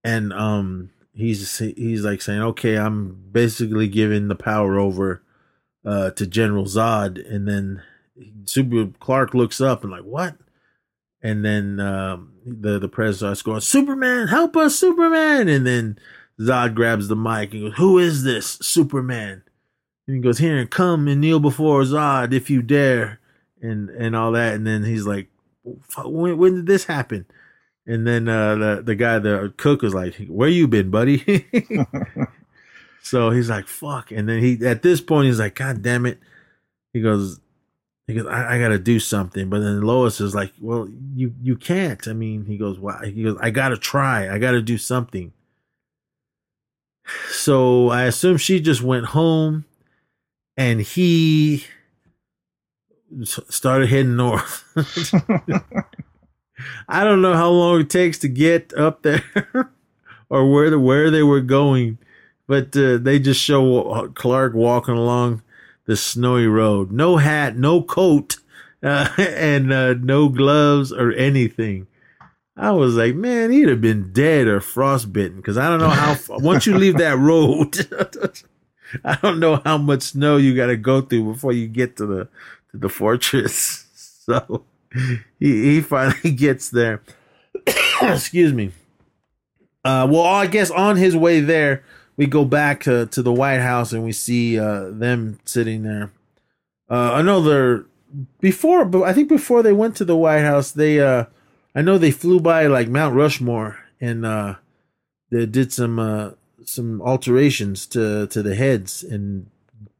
and 0.03 0.33
um 0.33 0.89
he's 1.13 1.57
he's 1.59 2.03
like 2.03 2.21
saying, 2.21 2.41
okay, 2.41 2.77
I'm 2.77 3.29
basically 3.31 3.87
giving 3.87 4.27
the 4.27 4.35
power 4.35 4.79
over 4.79 5.21
uh 5.85 6.11
to 6.11 6.27
General 6.27 6.65
Zod, 6.65 7.23
and 7.29 7.47
then 7.47 7.83
Super 8.45 8.87
Clark 8.99 9.33
looks 9.33 9.61
up 9.61 9.83
and 9.83 9.91
like 9.91 10.03
what? 10.03 10.35
And 11.23 11.45
then 11.45 11.79
um, 11.79 12.33
the 12.45 12.79
the 12.79 12.89
president 12.89 13.37
starts 13.37 13.41
going, 13.41 13.61
Superman, 13.61 14.27
help 14.27 14.57
us, 14.57 14.75
Superman! 14.75 15.47
And 15.47 15.65
then 15.65 15.99
Zod 16.39 16.73
grabs 16.73 17.07
the 17.07 17.15
mic 17.15 17.53
and 17.53 17.63
goes, 17.63 17.73
"Who 17.77 17.99
is 17.99 18.23
this 18.23 18.57
Superman?" 18.61 19.43
And 20.07 20.15
he 20.15 20.21
goes, 20.21 20.39
"Here, 20.39 20.57
and 20.57 20.69
come 20.69 21.07
and 21.07 21.21
kneel 21.21 21.39
before 21.39 21.83
Zod 21.83 22.33
if 22.33 22.49
you 22.49 22.61
dare," 22.61 23.19
and 23.61 23.89
and 23.89 24.15
all 24.15 24.31
that. 24.31 24.55
And 24.55 24.65
then 24.65 24.83
he's 24.83 25.05
like, 25.05 25.27
"When, 25.63 26.37
when 26.37 26.55
did 26.55 26.65
this 26.65 26.85
happen?" 26.85 27.25
And 27.85 28.07
then 28.07 28.27
uh, 28.27 28.55
the 28.55 28.81
the 28.83 28.95
guy, 28.95 29.19
the 29.19 29.53
cook, 29.57 29.83
was 29.83 29.93
like, 29.93 30.15
"Where 30.27 30.49
you 30.49 30.67
been, 30.67 30.89
buddy?" 30.89 31.45
so 33.03 33.29
he's 33.29 33.49
like, 33.49 33.67
"Fuck!" 33.67 34.11
And 34.11 34.27
then 34.27 34.39
he, 34.41 34.65
at 34.65 34.81
this 34.81 35.01
point, 35.01 35.27
he's 35.27 35.39
like, 35.39 35.55
"God 35.55 35.83
damn 35.83 36.07
it!" 36.07 36.19
He 36.93 37.01
goes, 37.01 37.39
"He 38.07 38.13
goes, 38.13 38.27
I, 38.27 38.55
I 38.55 38.59
got 38.59 38.69
to 38.69 38.79
do 38.79 38.99
something." 38.99 39.49
But 39.49 39.59
then 39.59 39.81
Lois 39.81 40.21
is 40.21 40.35
like, 40.35 40.53
"Well, 40.59 40.87
you 41.15 41.33
you 41.41 41.55
can't." 41.55 42.07
I 42.07 42.13
mean, 42.13 42.45
he 42.45 42.57
goes, 42.57 42.79
"Why?" 42.79 43.11
He 43.13 43.23
goes, 43.23 43.37
"I 43.41 43.49
got 43.49 43.69
to 43.69 43.77
try. 43.77 44.33
I 44.33 44.37
got 44.37 44.51
to 44.51 44.61
do 44.61 44.77
something." 44.77 45.33
So 47.29 47.89
I 47.89 48.03
assume 48.03 48.37
she 48.37 48.61
just 48.61 48.83
went 48.83 49.07
home, 49.07 49.65
and 50.55 50.79
he 50.79 51.65
started 53.23 53.89
heading 53.89 54.15
north. 54.15 54.63
I 56.87 57.03
don't 57.03 57.21
know 57.21 57.33
how 57.33 57.49
long 57.49 57.81
it 57.81 57.89
takes 57.89 58.17
to 58.19 58.27
get 58.27 58.73
up 58.73 59.01
there 59.01 59.23
or 60.29 60.49
where 60.49 60.69
the, 60.69 60.79
where 60.79 61.09
they 61.09 61.23
were 61.23 61.41
going, 61.41 61.97
but 62.47 62.75
uh, 62.77 62.97
they 62.97 63.19
just 63.19 63.41
show 63.41 64.07
Clark 64.09 64.53
walking 64.53 64.95
along 64.95 65.41
the 65.91 65.97
snowy 65.97 66.47
road, 66.47 66.89
no 66.89 67.17
hat, 67.17 67.57
no 67.57 67.81
coat, 67.81 68.37
uh, 68.83 69.09
and 69.17 69.73
uh, 69.73 69.93
no 69.95 70.29
gloves 70.29 70.93
or 70.93 71.11
anything. 71.11 71.85
I 72.55 72.71
was 72.71 72.95
like, 72.95 73.13
man, 73.13 73.51
he'd 73.51 73.67
have 73.67 73.81
been 73.81 74.13
dead 74.13 74.47
or 74.47 74.61
frostbitten 74.61 75.35
because 75.35 75.57
I 75.57 75.67
don't 75.67 75.79
know 75.79 75.89
how. 75.89 76.15
once 76.29 76.65
you 76.65 76.77
leave 76.77 76.97
that 76.99 77.17
road, 77.17 77.75
I 79.03 79.15
don't 79.21 79.41
know 79.41 79.61
how 79.65 79.77
much 79.77 80.03
snow 80.03 80.37
you 80.37 80.55
got 80.55 80.67
to 80.67 80.77
go 80.77 81.01
through 81.01 81.33
before 81.33 81.51
you 81.51 81.67
get 81.67 81.97
to 81.97 82.05
the 82.05 82.29
to 82.71 82.77
the 82.77 82.89
fortress. 82.89 83.87
So 84.23 84.63
he 85.39 85.63
he 85.63 85.81
finally 85.81 86.31
gets 86.31 86.69
there. 86.69 87.01
Excuse 88.01 88.53
me. 88.53 88.71
Uh, 89.83 90.07
well, 90.09 90.21
I 90.21 90.45
guess 90.45 90.69
on 90.69 90.95
his 90.95 91.17
way 91.17 91.39
there, 91.39 91.83
we 92.21 92.27
go 92.27 92.45
back 92.45 92.81
to, 92.81 93.07
to 93.07 93.23
the 93.23 93.33
White 93.33 93.61
House 93.61 93.93
and 93.93 94.03
we 94.03 94.11
see 94.11 94.59
uh, 94.59 94.91
them 94.91 95.39
sitting 95.43 95.81
there. 95.81 96.11
Uh, 96.87 97.13
I 97.13 97.23
know 97.23 97.41
they're 97.41 97.85
before, 98.39 98.85
but 98.85 99.01
I 99.01 99.11
think 99.11 99.27
before 99.27 99.63
they 99.63 99.73
went 99.73 99.95
to 99.95 100.05
the 100.05 100.15
White 100.15 100.43
House, 100.43 100.69
they 100.69 100.99
uh, 100.99 101.25
I 101.73 101.81
know 101.81 101.97
they 101.97 102.11
flew 102.11 102.39
by 102.39 102.67
like 102.67 102.89
Mount 102.89 103.15
Rushmore 103.15 103.79
and 103.99 104.23
uh, 104.23 104.57
they 105.31 105.47
did 105.47 105.73
some 105.73 105.97
uh, 105.97 106.31
some 106.63 107.01
alterations 107.01 107.87
to 107.87 108.27
to 108.27 108.43
the 108.43 108.53
heads 108.53 109.01
and 109.01 109.47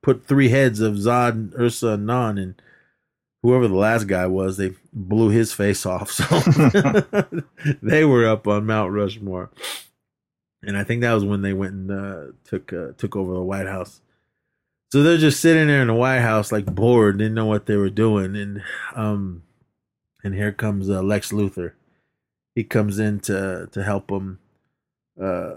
put 0.03 0.27
three 0.27 0.49
heads 0.49 0.79
of 0.79 0.97
Zod, 0.97 1.57
Ursa, 1.59 1.87
and 1.93 2.05
Non, 2.05 2.37
and 2.37 2.61
whoever 3.41 3.67
the 3.67 3.73
last 3.73 4.03
guy 4.03 4.27
was, 4.27 4.57
they 4.57 4.75
blew 4.93 5.29
his 5.29 5.53
face 5.53 5.87
off. 5.87 6.11
So 6.11 6.23
they 7.81 8.05
were 8.05 8.27
up 8.27 8.47
on 8.47 8.67
Mount 8.67 8.91
Rushmore, 8.91 9.49
and 10.63 10.77
I 10.77 10.83
think 10.83 11.01
that 11.01 11.13
was 11.13 11.25
when 11.25 11.41
they 11.41 11.53
went 11.53 11.73
and 11.73 11.91
uh, 11.91 12.23
took 12.43 12.71
uh, 12.73 12.91
took 12.97 13.15
over 13.15 13.33
the 13.33 13.41
White 13.41 13.67
House. 13.67 14.01
So 14.91 15.03
they're 15.03 15.17
just 15.17 15.39
sitting 15.39 15.67
there 15.67 15.81
in 15.81 15.87
the 15.87 15.93
White 15.93 16.19
House, 16.19 16.51
like 16.51 16.65
bored, 16.65 17.17
didn't 17.17 17.33
know 17.33 17.45
what 17.45 17.65
they 17.65 17.77
were 17.77 17.89
doing, 17.89 18.35
and 18.35 18.61
um, 18.95 19.43
and 20.23 20.35
here 20.35 20.51
comes 20.51 20.89
uh, 20.89 21.01
Lex 21.01 21.31
Luthor. 21.31 21.73
He 22.55 22.63
comes 22.63 22.99
in 22.99 23.19
to 23.21 23.69
to 23.71 23.83
help 23.83 24.07
them, 24.07 24.39
uh, 25.19 25.55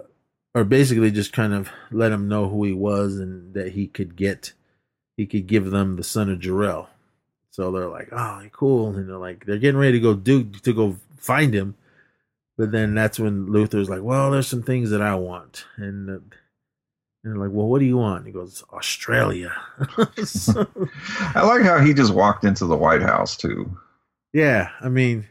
or 0.55 0.65
basically 0.65 1.11
just 1.11 1.33
kind 1.33 1.53
of 1.53 1.71
let 1.91 2.13
him 2.13 2.29
know 2.29 2.49
who 2.49 2.65
he 2.65 2.73
was 2.73 3.19
and 3.19 3.55
that 3.55 3.73
he 3.73 3.89
could 3.89 4.17
get, 4.17 4.53
he 5.17 5.27
could 5.27 5.47
give 5.47 5.71
them 5.71 5.97
the 5.97 6.05
son 6.05 6.31
of 6.31 6.39
Jor-El. 6.39 6.89
So 7.51 7.71
they're 7.71 7.89
like, 7.89 8.09
"Oh, 8.13 8.43
cool," 8.53 8.89
and 8.97 9.09
they're 9.09 9.17
like, 9.17 9.47
they're 9.47 9.59
getting 9.59 9.81
ready 9.81 9.93
to 9.93 10.01
go 10.01 10.15
do 10.15 10.45
to 10.45 10.73
go 10.73 10.97
find 11.17 11.53
him, 11.53 11.75
but 12.57 12.71
then 12.73 12.95
that's 12.95 13.19
when 13.19 13.47
Luthor's 13.47 13.89
like, 13.89 14.03
"Well, 14.03 14.31
there's 14.31 14.47
some 14.49 14.63
things 14.63 14.91
that 14.91 15.03
I 15.03 15.15
want," 15.15 15.67
and. 15.77 16.11
Uh, 16.11 16.19
and 17.23 17.33
they're 17.33 17.41
like, 17.41 17.57
well, 17.57 17.67
what 17.69 17.79
do 17.79 17.87
you 17.87 17.97
want? 17.97 18.27
He 18.27 18.33
goes, 18.33 18.63
Australia. 18.75 19.51
so, 20.25 20.67
I 21.35 21.43
like 21.43 21.63
how 21.63 21.81
he 21.81 21.95
just 21.95 22.13
walked 22.13 22.45
into 22.45 22.67
the 22.67 22.77
White 22.77 23.01
House 23.01 23.35
too. 23.35 23.79
yeah, 24.35 24.69
I 24.83 24.91
mean, 24.91 25.27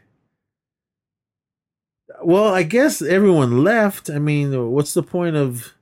well, 2.22 2.52
I 2.52 2.64
guess 2.64 3.00
everyone 3.00 3.62
left. 3.62 4.10
I 4.10 4.18
mean, 4.18 4.72
what's 4.72 4.94
the 4.94 5.04
point 5.04 5.36
of 5.36 5.74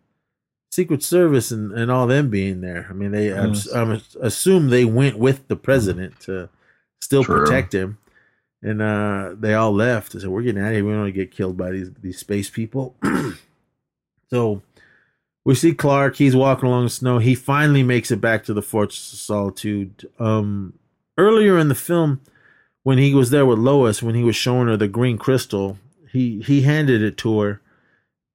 Secret 0.71 1.03
Service 1.03 1.51
and, 1.51 1.73
and 1.73 1.91
all 1.91 2.07
them 2.07 2.29
being 2.29 2.61
there? 2.61 2.87
I 2.91 2.93
mean, 2.93 3.13
they 3.13 3.29
Yes. 3.29 3.73
I 3.73 4.01
assume 4.21 4.69
they 4.69 4.85
went 4.85 5.19
with 5.19 5.49
the 5.49 5.57
president 5.57 6.21
to 6.21 6.51
still 7.01 7.25
True. 7.25 7.39
protect 7.39 7.75
him, 7.75 7.97
and 8.63 8.81
uh, 8.81 9.35
they 9.39 9.55
all 9.55 9.73
left. 9.73 10.13
They 10.13 10.21
said, 10.21 10.29
"We're 10.29 10.43
getting 10.43 10.63
out 10.63 10.69
of 10.69 10.75
here. 10.75 10.85
We 10.85 10.93
don't 10.93 11.01
want 11.01 11.15
to 11.15 11.21
get 11.21 11.33
killed 11.33 11.57
by 11.57 11.71
these 11.71 11.91
these 12.01 12.19
space 12.19 12.49
people." 12.49 12.95
so 14.31 14.63
we 15.45 15.55
see 15.55 15.75
Clark. 15.75 16.17
He's 16.17 16.37
walking 16.37 16.69
along 16.69 16.85
the 16.85 16.91
snow. 16.91 17.19
He 17.19 17.35
finally 17.35 17.83
makes 17.83 18.11
it 18.11 18.21
back 18.21 18.45
to 18.45 18.55
the 18.55 18.63
Fortress 18.63 19.13
of 19.13 19.19
Solitude. 19.19 20.09
Um, 20.19 20.75
earlier 21.19 21.59
in 21.59 21.69
the 21.69 21.75
film, 21.75 22.21
when 22.85 22.99
he 22.99 23.15
was 23.15 23.31
there 23.31 23.47
with 23.47 23.59
Lois, 23.59 24.03
when 24.03 24.15
he 24.15 24.25
was 24.25 24.37
showing 24.37 24.69
her 24.69 24.77
the 24.77 24.89
green 24.89 25.19
crystal, 25.19 25.79
he 26.11 26.41
he 26.43 26.63
handed 26.63 27.03
it 27.03 27.17
to 27.19 27.41
her, 27.41 27.61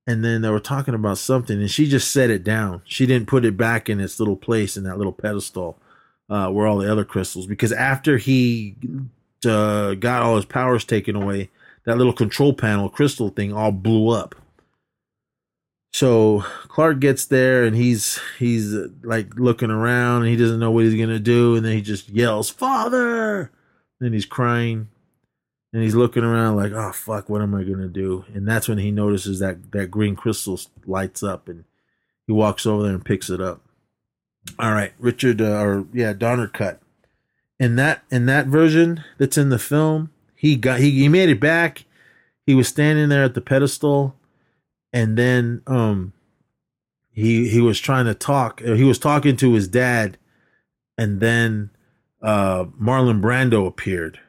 and 0.05 0.25
then 0.25 0.41
they 0.41 0.49
were 0.49 0.59
talking 0.59 0.93
about 0.93 1.17
something, 1.17 1.59
and 1.59 1.71
she 1.71 1.87
just 1.87 2.11
set 2.11 2.29
it 2.29 2.43
down. 2.43 2.81
She 2.85 3.05
didn't 3.05 3.27
put 3.27 3.45
it 3.45 3.55
back 3.55 3.89
in 3.89 4.01
its 4.01 4.19
little 4.19 4.37
place 4.37 4.75
in 4.75 4.83
that 4.83 4.97
little 4.97 5.13
pedestal 5.13 5.79
uh, 6.29 6.49
where 6.49 6.67
all 6.67 6.77
the 6.77 6.91
other 6.91 7.05
crystals. 7.05 7.47
Because 7.47 7.71
after 7.71 8.17
he 8.17 8.75
uh, 9.47 9.95
got 9.95 10.21
all 10.21 10.35
his 10.35 10.45
powers 10.45 10.85
taken 10.85 11.15
away, 11.15 11.49
that 11.85 11.97
little 11.97 12.13
control 12.13 12.53
panel 12.53 12.89
crystal 12.89 13.29
thing 13.29 13.53
all 13.53 13.71
blew 13.71 14.09
up. 14.09 14.35
So 15.93 16.41
Clark 16.67 16.99
gets 16.99 17.25
there 17.25 17.63
and 17.63 17.75
he's 17.75 18.19
he's 18.37 18.75
uh, 18.75 18.89
like 19.03 19.33
looking 19.35 19.71
around 19.71 20.23
and 20.23 20.29
he 20.29 20.35
doesn't 20.35 20.59
know 20.59 20.69
what 20.69 20.83
he's 20.83 20.99
gonna 20.99 21.17
do 21.17 21.55
and 21.55 21.65
then 21.65 21.73
he 21.73 21.81
just 21.81 22.09
yells 22.09 22.49
father 22.49 23.51
and 23.99 24.13
he's 24.13 24.25
crying 24.25 24.89
and 25.73 25.81
he's 25.81 25.95
looking 25.95 26.23
around 26.23 26.55
like 26.55 26.71
oh 26.71 26.91
fuck 26.91 27.29
what 27.29 27.41
am 27.41 27.55
I 27.55 27.63
gonna 27.63 27.87
do 27.87 28.25
and 28.33 28.47
that's 28.47 28.67
when 28.67 28.77
he 28.77 28.91
notices 28.91 29.39
that 29.39 29.71
that 29.71 29.89
green 29.89 30.15
crystal 30.15 30.59
lights 30.85 31.23
up 31.23 31.47
and 31.47 31.63
he 32.27 32.33
walks 32.33 32.65
over 32.65 32.83
there 32.83 32.93
and 32.93 33.03
picks 33.03 33.29
it 33.29 33.41
up. 33.41 33.61
All 34.59 34.73
right, 34.73 34.93
Richard 34.99 35.41
uh, 35.41 35.61
or 35.61 35.87
yeah 35.93 36.13
Donner 36.13 36.47
cut 36.47 36.79
in 37.59 37.75
that 37.75 38.03
in 38.11 38.25
that 38.27 38.47
version 38.47 39.03
that's 39.17 39.37
in 39.37 39.49
the 39.49 39.59
film 39.59 40.11
he 40.37 40.55
got 40.55 40.79
he, 40.79 40.91
he 40.91 41.09
made 41.09 41.29
it 41.29 41.39
back. 41.39 41.85
He 42.45 42.53
was 42.53 42.67
standing 42.67 43.09
there 43.09 43.23
at 43.23 43.33
the 43.33 43.41
pedestal 43.41 44.15
and 44.93 45.17
then 45.17 45.63
um 45.67 46.13
he 47.11 47.49
he 47.49 47.59
was 47.59 47.79
trying 47.79 48.05
to 48.05 48.13
talk 48.13 48.61
uh, 48.65 48.73
he 48.73 48.83
was 48.83 48.99
talking 48.99 49.35
to 49.37 49.53
his 49.53 49.67
dad 49.67 50.17
and 50.97 51.19
then 51.19 51.71
uh 52.21 52.65
Marlon 52.81 53.19
Brando 53.19 53.67
appeared 53.67 54.19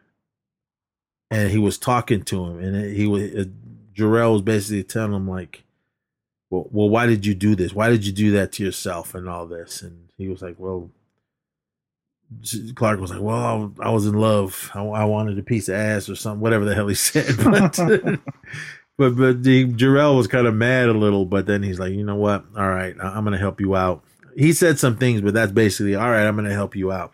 and 1.30 1.50
he 1.50 1.58
was 1.58 1.78
talking 1.78 2.22
to 2.22 2.46
him 2.46 2.58
and 2.58 2.96
he 2.96 3.06
was 3.06 3.34
uh, 3.34 3.44
Jor-El 3.92 4.32
was 4.32 4.42
basically 4.42 4.82
telling 4.82 5.12
him 5.12 5.28
like 5.28 5.64
well, 6.50 6.66
well 6.70 6.88
why 6.88 7.06
did 7.06 7.26
you 7.26 7.34
do 7.34 7.54
this? 7.54 7.74
Why 7.74 7.90
did 7.90 8.06
you 8.06 8.12
do 8.12 8.30
that 8.32 8.52
to 8.52 8.64
yourself 8.64 9.14
and 9.14 9.28
all 9.28 9.46
this? 9.46 9.82
And 9.82 10.08
he 10.16 10.26
was 10.26 10.40
like 10.40 10.56
well 10.58 10.90
Clark 12.74 13.00
was 13.00 13.10
like, 13.10 13.20
"Well, 13.20 13.72
I, 13.80 13.88
I 13.88 13.90
was 13.90 14.06
in 14.06 14.14
love. 14.14 14.70
I, 14.74 14.82
I 14.82 15.04
wanted 15.04 15.38
a 15.38 15.42
piece 15.42 15.68
of 15.68 15.76
ass 15.76 16.08
or 16.08 16.14
something, 16.14 16.40
whatever 16.40 16.64
the 16.64 16.74
hell 16.74 16.88
he 16.88 16.94
said." 16.94 17.36
But 17.38 17.78
but 18.98 19.16
but 19.16 19.42
the, 19.42 19.64
Jor-El 19.64 20.16
was 20.16 20.26
kind 20.26 20.46
of 20.46 20.54
mad 20.54 20.88
a 20.88 20.92
little. 20.92 21.24
But 21.24 21.46
then 21.46 21.62
he's 21.62 21.78
like, 21.78 21.92
"You 21.92 22.04
know 22.04 22.16
what? 22.16 22.44
All 22.56 22.68
right, 22.68 22.94
I, 23.00 23.08
I'm 23.08 23.24
going 23.24 23.32
to 23.32 23.38
help 23.38 23.60
you 23.60 23.76
out." 23.76 24.04
He 24.36 24.52
said 24.52 24.78
some 24.78 24.96
things, 24.96 25.20
but 25.20 25.34
that's 25.34 25.52
basically, 25.52 25.94
"All 25.94 26.10
right, 26.10 26.26
I'm 26.26 26.36
going 26.36 26.48
to 26.48 26.54
help 26.54 26.76
you 26.76 26.92
out." 26.92 27.12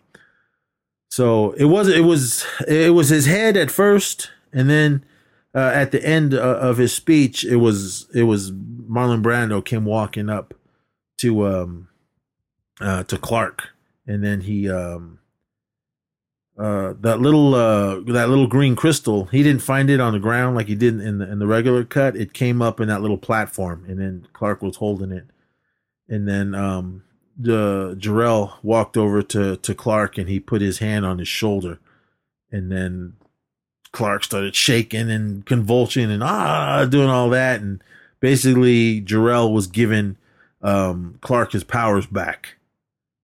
So 1.09 1.51
it 1.53 1.65
was 1.65 1.87
it 1.87 2.03
was 2.03 2.45
it 2.67 2.93
was 2.93 3.09
his 3.09 3.25
head 3.25 3.55
at 3.55 3.71
first, 3.71 4.31
and 4.51 4.69
then 4.69 5.05
uh, 5.53 5.71
at 5.73 5.91
the 5.91 6.05
end 6.05 6.33
uh, 6.33 6.37
of 6.37 6.77
his 6.77 6.93
speech, 6.93 7.45
it 7.45 7.55
was 7.55 8.09
it 8.13 8.23
was 8.23 8.51
Marlon 8.51 9.23
Brando 9.23 9.63
came 9.63 9.85
walking 9.85 10.29
up 10.29 10.53
to 11.19 11.47
um 11.47 11.87
uh 12.81 13.03
to 13.03 13.17
Clark 13.17 13.69
and 14.07 14.23
then 14.23 14.41
he 14.41 14.69
um 14.69 15.19
uh 16.57 16.93
that 16.99 17.19
little 17.19 17.53
uh 17.53 17.95
that 18.01 18.29
little 18.29 18.47
green 18.47 18.75
crystal 18.75 19.25
he 19.25 19.43
didn't 19.43 19.61
find 19.61 19.89
it 19.89 19.99
on 19.99 20.13
the 20.13 20.19
ground 20.19 20.55
like 20.55 20.67
he 20.67 20.75
did 20.75 20.99
in 20.99 21.17
the 21.17 21.29
in 21.29 21.39
the 21.39 21.47
regular 21.47 21.83
cut. 21.83 22.15
It 22.15 22.33
came 22.33 22.61
up 22.61 22.79
in 22.79 22.87
that 22.87 23.01
little 23.01 23.17
platform 23.17 23.85
and 23.87 23.99
then 23.99 24.27
Clark 24.33 24.61
was 24.61 24.77
holding 24.77 25.11
it. 25.11 25.25
And 26.07 26.27
then 26.27 26.55
um 26.55 27.03
the 27.37 27.95
Jor-El 27.97 28.59
walked 28.63 28.95
over 28.95 29.21
to 29.21 29.57
to 29.57 29.75
Clark 29.75 30.17
and 30.17 30.29
he 30.29 30.39
put 30.39 30.61
his 30.61 30.79
hand 30.79 31.05
on 31.05 31.19
his 31.19 31.27
shoulder. 31.27 31.79
And 32.51 32.71
then 32.71 33.13
Clark 33.91 34.23
started 34.23 34.55
shaking 34.55 35.11
and 35.11 35.45
convulsing 35.45 36.09
and 36.09 36.23
ah 36.23 36.85
doing 36.85 37.09
all 37.09 37.29
that. 37.31 37.59
And 37.59 37.83
basically 38.21 39.01
Jor-El 39.01 39.51
was 39.51 39.67
given 39.67 40.17
um, 40.61 41.17
Clark 41.21 41.51
his 41.51 41.63
powers 41.63 42.07
back, 42.07 42.55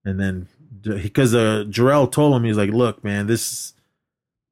and 0.05 0.19
then 0.19 0.47
because 0.81 1.33
uh, 1.35 1.65
Jor-El 1.69 2.07
told 2.07 2.35
him 2.35 2.43
he's 2.43 2.57
like, 2.57 2.71
"Look, 2.71 3.03
man, 3.03 3.27
this 3.27 3.73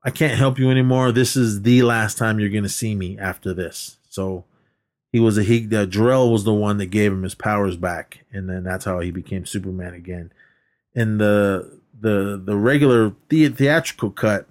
I 0.04 0.12
can't 0.12 0.38
help 0.38 0.60
you 0.60 0.70
anymore. 0.72 1.12
This 1.12 1.36
is 1.36 1.62
the 1.62 1.84
last 1.84 2.18
time 2.18 2.40
you're 2.40 2.50
gonna 2.50 2.70
see 2.70 2.96
me 2.96 3.18
after 3.18 3.54
this." 3.54 3.98
So 4.10 4.46
he 5.12 5.20
was 5.20 5.38
a 5.38 5.44
he. 5.44 5.68
Uh, 5.76 5.86
Jor-El 5.86 6.32
was 6.32 6.44
the 6.44 6.54
one 6.54 6.78
that 6.78 6.88
gave 6.88 7.12
him 7.12 7.24
his 7.24 7.36
powers 7.36 7.76
back, 7.76 8.26
and 8.32 8.50
then 8.50 8.64
that's 8.64 8.86
how 8.86 9.00
he 9.00 9.12
became 9.12 9.46
Superman 9.46 9.94
again. 9.94 10.32
In 10.94 11.18
the 11.18 11.80
the 12.00 12.42
the 12.44 12.56
regular 12.56 13.14
the, 13.30 13.50
theatrical 13.50 14.12
cut, 14.12 14.48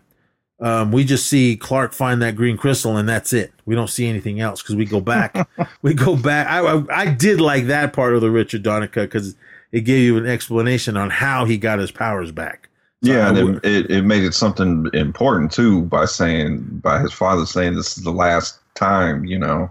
um, 0.60 0.90
we 0.90 1.04
just 1.04 1.26
see 1.26 1.56
Clark 1.56 1.92
find 1.92 2.20
that 2.22 2.34
green 2.34 2.56
crystal, 2.56 2.96
and 2.96 3.08
that's 3.08 3.32
it. 3.32 3.52
We 3.64 3.74
don't 3.74 3.90
see 3.90 4.08
anything 4.08 4.40
else 4.40 4.60
because 4.62 4.74
we 4.76 4.84
go 4.84 5.00
back. 5.00 5.48
we 5.82 5.94
go 5.94 6.16
back. 6.16 6.48
I, 6.48 6.60
I, 6.60 6.84
I 6.90 7.06
did 7.06 7.40
like 7.40 7.66
that 7.66 7.92
part 7.92 8.14
of 8.14 8.20
the 8.20 8.30
Richard 8.30 8.62
Donner 8.64 8.88
cut 8.88 9.02
because 9.02 9.36
it 9.72 9.82
gave 9.82 10.04
you 10.04 10.16
an 10.16 10.26
explanation 10.26 10.96
on 10.96 11.10
how 11.10 11.44
he 11.44 11.58
got 11.58 11.78
his 11.78 11.90
powers 11.90 12.32
back. 12.32 12.68
So 13.04 13.12
yeah, 13.12 13.28
and 13.28 13.38
it, 13.38 13.64
it, 13.64 13.90
it 13.90 14.02
made 14.02 14.24
it 14.24 14.34
something 14.34 14.88
important 14.92 15.52
too 15.52 15.82
by 15.82 16.06
saying 16.06 16.80
by 16.82 17.00
his 17.00 17.12
father 17.12 17.46
saying 17.46 17.76
this 17.76 17.96
is 17.96 18.02
the 18.02 18.10
last 18.10 18.58
time, 18.74 19.24
you 19.24 19.38
know. 19.38 19.70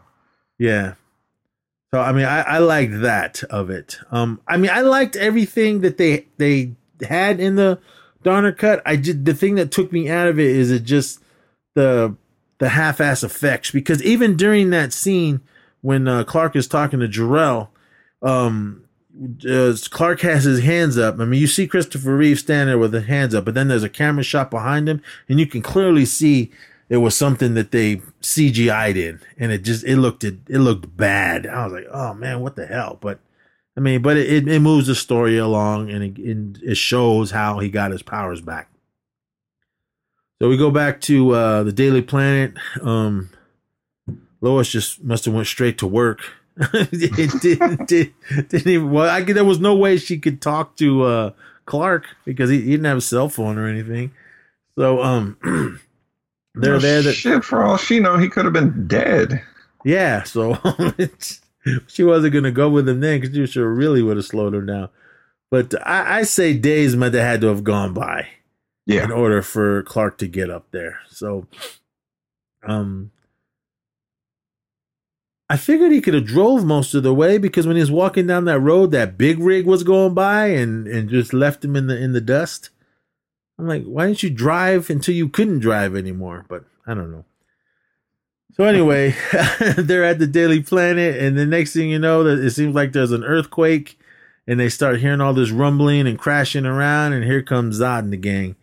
Yeah. 0.58 0.94
So 1.92 2.00
I 2.00 2.14
mean, 2.14 2.26
I, 2.26 2.42
I 2.42 2.58
liked 2.60 3.02
that 3.02 3.44
of 3.46 3.70
it. 3.70 4.00
Um, 4.12 4.40
I 4.48 4.58
mean, 4.58 4.72
I 4.72 4.82
liked 4.82 5.16
everything 5.16 5.82
that 5.82 5.98
they 5.98 6.28
they 6.38 6.76
had 7.02 7.40
in 7.40 7.56
the 7.56 7.80
Donner 8.24 8.54
cut. 8.54 8.82
I 8.86 8.96
did 8.96 9.26
the 9.26 9.34
thing 9.34 9.56
that 9.56 9.72
took 9.72 9.92
me 9.92 10.10
out 10.10 10.28
of 10.28 10.40
it 10.40 10.48
is 10.48 10.72
it 10.72 10.84
just 10.84 11.22
the 11.76 12.16
the 12.60 12.70
half-ass 12.70 13.24
effects 13.24 13.72
because 13.72 14.02
even 14.04 14.36
during 14.36 14.72
that 14.72 14.92
scene 14.92 15.42
when 15.82 16.08
uh, 16.08 16.24
Clark 16.24 16.56
is 16.56 16.68
talking 16.68 17.00
to 17.00 17.08
Jor-El, 17.08 17.72
um, 18.22 18.87
uh, 19.50 19.76
Clark 19.90 20.22
has 20.22 20.44
his 20.44 20.64
hands 20.64 20.98
up. 20.98 21.20
I 21.20 21.26
mean, 21.26 21.40
you 21.40 21.48
see 21.48 21.68
Christopher 21.68 22.16
Reeve 22.16 22.40
standing 22.40 22.68
there 22.68 22.78
with 22.78 22.94
his 22.94 23.06
hands 23.06 23.34
up, 23.34 23.46
but 23.46 23.54
then 23.54 23.68
there's 23.68 23.84
a 23.84 23.90
camera 23.90 24.24
shot 24.24 24.52
behind 24.52 24.88
him, 24.88 25.02
and 25.28 25.40
you 25.40 25.48
can 25.48 25.62
clearly 25.62 26.06
see 26.06 26.52
it 26.90 26.98
was 26.98 27.16
something 27.16 27.54
that 27.56 27.72
they 27.72 27.98
CGI'd 28.22 28.98
in, 28.98 29.20
and 29.38 29.52
it 29.52 29.64
just 29.64 29.84
it 29.84 29.98
looked 29.98 30.24
it, 30.24 30.38
it 30.48 30.60
looked 30.60 30.96
bad. 30.96 31.46
I 31.48 31.66
was 31.66 31.74
like, 31.74 31.88
oh 31.92 32.14
man, 32.14 32.42
what 32.42 32.56
the 32.56 32.66
hell? 32.66 32.98
But 33.00 33.20
I 33.76 33.80
mean, 33.80 34.02
but 34.02 34.18
it, 34.18 34.48
it 34.48 34.60
moves 34.60 34.88
the 34.88 34.96
story 34.96 35.38
along, 35.38 35.90
and 35.92 36.04
it, 36.18 36.62
it 36.64 36.78
shows 36.78 37.32
how 37.32 37.60
he 37.60 37.70
got 37.70 37.92
his 37.92 38.02
powers 38.02 38.42
back. 38.42 38.70
So 40.40 40.50
we 40.50 40.58
go 40.58 40.72
back 40.72 41.02
to 41.02 41.32
uh, 41.32 41.64
the 41.64 41.72
Daily 41.72 42.02
Planet. 42.02 42.54
Um, 42.82 43.32
Lois 44.40 44.70
just 44.70 45.04
must 45.04 45.26
have 45.26 45.34
went 45.34 45.48
straight 45.48 45.80
to 45.80 45.88
work 45.88 46.22
it 46.74 47.42
did, 47.42 47.86
did, 47.86 48.14
didn't 48.50 48.68
even. 48.68 48.92
Well, 48.92 49.10
I 49.10 49.22
there 49.22 49.46
was 49.46 49.60
no 49.60 49.76
way 49.76 49.98
she 49.98 50.18
could 50.18 50.42
talk 50.42 50.76
to 50.78 51.04
uh, 51.04 51.32
Clark 51.66 52.06
because 52.26 52.50
he, 52.50 52.62
he, 52.62 52.72
didn't 52.72 52.86
have 52.86 52.98
a 52.98 53.02
cell 53.02 53.30
phone 53.30 53.60
or 53.60 53.68
anything. 53.68 54.12
So 54.76 55.04
um, 55.04 55.38
they're 56.56 56.76
oh, 56.76 56.80
there. 56.80 57.04
That 57.04 57.14
shit, 57.14 57.44
for 57.44 57.64
all 57.64 57.78
she 57.78 58.00
know, 58.00 58.18
he 58.18 58.28
could 58.28 58.46
have 58.46 58.54
been 58.54 58.88
dead. 58.88 59.44
Yeah, 59.86 60.24
so 60.24 60.58
she 61.88 62.04
wasn't 62.04 62.34
gonna 62.34 62.52
go 62.52 62.70
with 62.70 62.90
him 62.90 63.02
then 63.02 63.22
because 63.22 63.36
she 63.36 63.46
sure 63.46 63.72
really 63.72 64.02
would 64.02 64.18
have 64.18 64.26
slowed 64.26 64.56
him 64.56 64.66
down. 64.66 64.90
But 65.52 65.76
I, 65.88 66.20
I 66.20 66.24
say 66.24 66.58
days 66.58 66.96
might 66.96 67.14
have 67.14 67.24
had 67.24 67.42
to 67.42 67.48
have 67.48 67.64
gone 67.64 67.94
by, 67.94 68.30
yeah, 68.88 69.04
in 69.04 69.12
order 69.12 69.44
for 69.44 69.84
Clark 69.84 70.18
to 70.18 70.28
get 70.28 70.50
up 70.50 70.72
there. 70.72 71.00
So, 71.10 71.46
um, 72.64 73.12
I 75.50 75.56
figured 75.56 75.92
he 75.92 76.02
could 76.02 76.14
have 76.14 76.26
drove 76.26 76.66
most 76.66 76.94
of 76.94 77.04
the 77.04 77.14
way 77.14 77.38
because 77.38 77.66
when 77.66 77.78
he 77.78 77.82
was 77.82 77.92
walking 77.92 78.28
down 78.28 78.46
that 78.46 78.60
road, 78.60 78.92
that 78.92 79.18
big 79.18 79.40
rig 79.40 79.66
was 79.66 79.84
going 79.84 80.14
by 80.14 80.48
and, 80.48 80.88
and 80.88 81.10
just 81.10 81.34
left 81.34 81.64
him 81.64 81.76
in 81.76 81.88
the 81.88 81.98
in 81.98 82.12
the 82.12 82.22
dust. 82.22 82.70
I'm 83.58 83.68
like, 83.68 83.86
why 83.86 84.08
didn't 84.08 84.24
you 84.24 84.30
drive 84.30 84.90
until 84.90 85.16
you 85.16 85.30
couldn't 85.30 85.60
drive 85.60 85.96
anymore? 85.96 86.46
But 86.48 86.66
I 86.86 86.94
don't 86.94 87.12
know. 87.12 87.26
So 88.58 88.66
anyway, 88.66 89.16
they're 89.78 90.04
at 90.04 90.20
the 90.20 90.28
Daily 90.28 90.62
Planet, 90.62 91.18
and 91.22 91.38
the 91.38 91.46
next 91.46 91.74
thing 91.74 91.90
you 91.90 92.00
know, 92.00 92.26
it 92.26 92.50
seems 92.52 92.76
like 92.76 92.92
there's 92.92 93.12
an 93.12 93.24
earthquake, 93.24 94.00
and 94.48 94.60
they 94.60 94.70
start 94.70 95.00
hearing 95.00 95.22
all 95.22 95.34
this 95.34 95.52
rumbling 95.52 96.08
and 96.08 96.18
crashing 96.18 96.66
around, 96.66 97.14
and 97.14 97.24
here 97.24 97.44
comes 97.44 97.80
Zod 97.80 98.00
and 98.00 98.14
the 98.14 98.18
gang, 98.18 98.56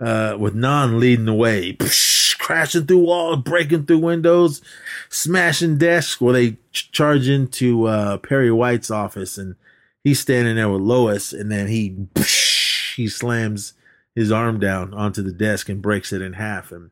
uh, 0.00 0.36
with 0.38 0.54
Non 0.54 1.00
leading 1.00 1.24
the 1.24 1.34
way. 1.34 1.72
Psh, 1.72 2.21
crashing 2.42 2.86
through 2.86 2.98
walls, 2.98 3.40
breaking 3.44 3.86
through 3.86 4.00
windows, 4.00 4.60
smashing 5.08 5.78
desks. 5.78 6.20
Well, 6.20 6.34
they 6.34 6.56
ch- 6.72 6.90
charge 6.90 7.28
into 7.28 7.86
uh, 7.86 8.18
Perry 8.18 8.50
White's 8.50 8.90
office, 8.90 9.38
and 9.38 9.54
he's 10.02 10.18
standing 10.18 10.56
there 10.56 10.68
with 10.68 10.82
Lois, 10.82 11.32
and 11.32 11.50
then 11.52 11.68
he 11.68 11.96
he 12.96 13.08
slams 13.08 13.74
his 14.14 14.32
arm 14.32 14.58
down 14.58 14.92
onto 14.92 15.22
the 15.22 15.32
desk 15.32 15.68
and 15.68 15.80
breaks 15.80 16.12
it 16.12 16.20
in 16.20 16.34
half, 16.34 16.72
and 16.72 16.90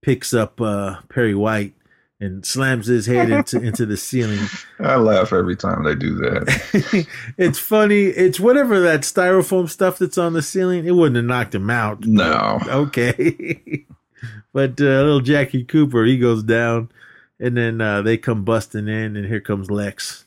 picks 0.00 0.32
up 0.32 0.60
uh, 0.62 1.00
Perry 1.10 1.34
White 1.34 1.74
and 2.18 2.46
slams 2.46 2.86
his 2.86 3.04
head 3.04 3.28
into 3.28 3.60
into 3.62 3.84
the 3.84 3.98
ceiling. 3.98 4.46
I 4.80 4.96
laugh 4.96 5.30
every 5.30 5.56
time 5.56 5.84
they 5.84 5.94
do 5.94 6.14
that. 6.14 7.06
it's 7.36 7.58
funny. 7.58 8.04
It's 8.04 8.40
whatever 8.40 8.80
that 8.80 9.02
styrofoam 9.02 9.68
stuff 9.68 9.98
that's 9.98 10.16
on 10.16 10.32
the 10.32 10.40
ceiling. 10.40 10.86
It 10.86 10.92
wouldn't 10.92 11.16
have 11.16 11.26
knocked 11.26 11.54
him 11.54 11.68
out. 11.68 12.06
No. 12.06 12.60
Okay. 12.66 13.84
But 14.52 14.80
uh, 14.80 14.84
little 14.84 15.20
Jackie 15.20 15.64
Cooper, 15.64 16.04
he 16.04 16.18
goes 16.18 16.42
down, 16.42 16.90
and 17.38 17.56
then 17.56 17.80
uh, 17.80 18.02
they 18.02 18.16
come 18.16 18.44
busting 18.44 18.88
in, 18.88 19.16
and 19.16 19.26
here 19.26 19.40
comes 19.40 19.70
Lex. 19.70 20.26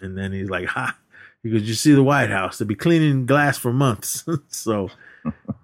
And 0.00 0.16
then 0.16 0.32
he's 0.32 0.50
like, 0.50 0.66
"Ha!" 0.66 0.96
He 1.42 1.50
goes, 1.50 1.62
"You 1.62 1.74
see 1.74 1.92
the 1.92 2.02
White 2.02 2.30
House? 2.30 2.58
They'll 2.58 2.68
be 2.68 2.74
cleaning 2.74 3.26
glass 3.26 3.58
for 3.58 3.72
months." 3.72 4.24
so 4.48 4.90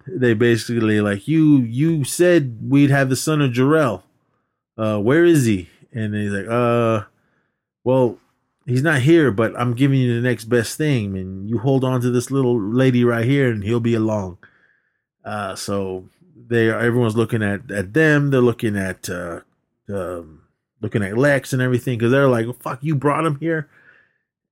they 0.07 0.33
basically 0.33 1.01
like, 1.01 1.27
"You 1.27 1.57
you 1.57 2.03
said 2.03 2.59
we'd 2.61 2.89
have 2.89 3.09
the 3.09 3.15
son 3.15 3.41
of 3.41 3.51
Jor-El. 3.51 4.03
Uh, 4.77 4.99
where 4.99 5.25
is 5.25 5.45
he?" 5.45 5.69
And 5.93 6.13
he's 6.15 6.31
like, 6.31 6.47
"Uh, 6.47 7.05
well." 7.83 8.17
He's 8.65 8.83
not 8.83 9.01
here, 9.01 9.31
but 9.31 9.59
I'm 9.59 9.73
giving 9.73 9.99
you 9.99 10.13
the 10.13 10.27
next 10.27 10.45
best 10.45 10.77
thing, 10.77 11.17
and 11.17 11.49
you 11.49 11.57
hold 11.57 11.83
on 11.83 12.01
to 12.01 12.11
this 12.11 12.29
little 12.29 12.61
lady 12.61 13.03
right 13.03 13.25
here, 13.25 13.49
and 13.49 13.63
he'll 13.63 13.79
be 13.79 13.95
along. 13.95 14.37
Uh, 15.25 15.55
so 15.55 16.07
they 16.49 16.69
are 16.69 16.79
everyone's 16.79 17.15
looking 17.15 17.43
at 17.43 17.71
at 17.71 17.93
them. 17.93 18.31
They're 18.31 18.41
looking 18.41 18.75
at 18.75 19.09
uh, 19.09 19.41
um, 19.87 20.41
looking 20.81 21.03
at 21.03 21.17
Lex 21.17 21.53
and 21.53 21.61
everything 21.61 21.97
because 21.97 22.11
they're 22.11 22.27
like, 22.27 22.47
"Fuck, 22.61 22.79
you 22.81 22.95
brought 22.95 23.25
him 23.25 23.37
here." 23.39 23.69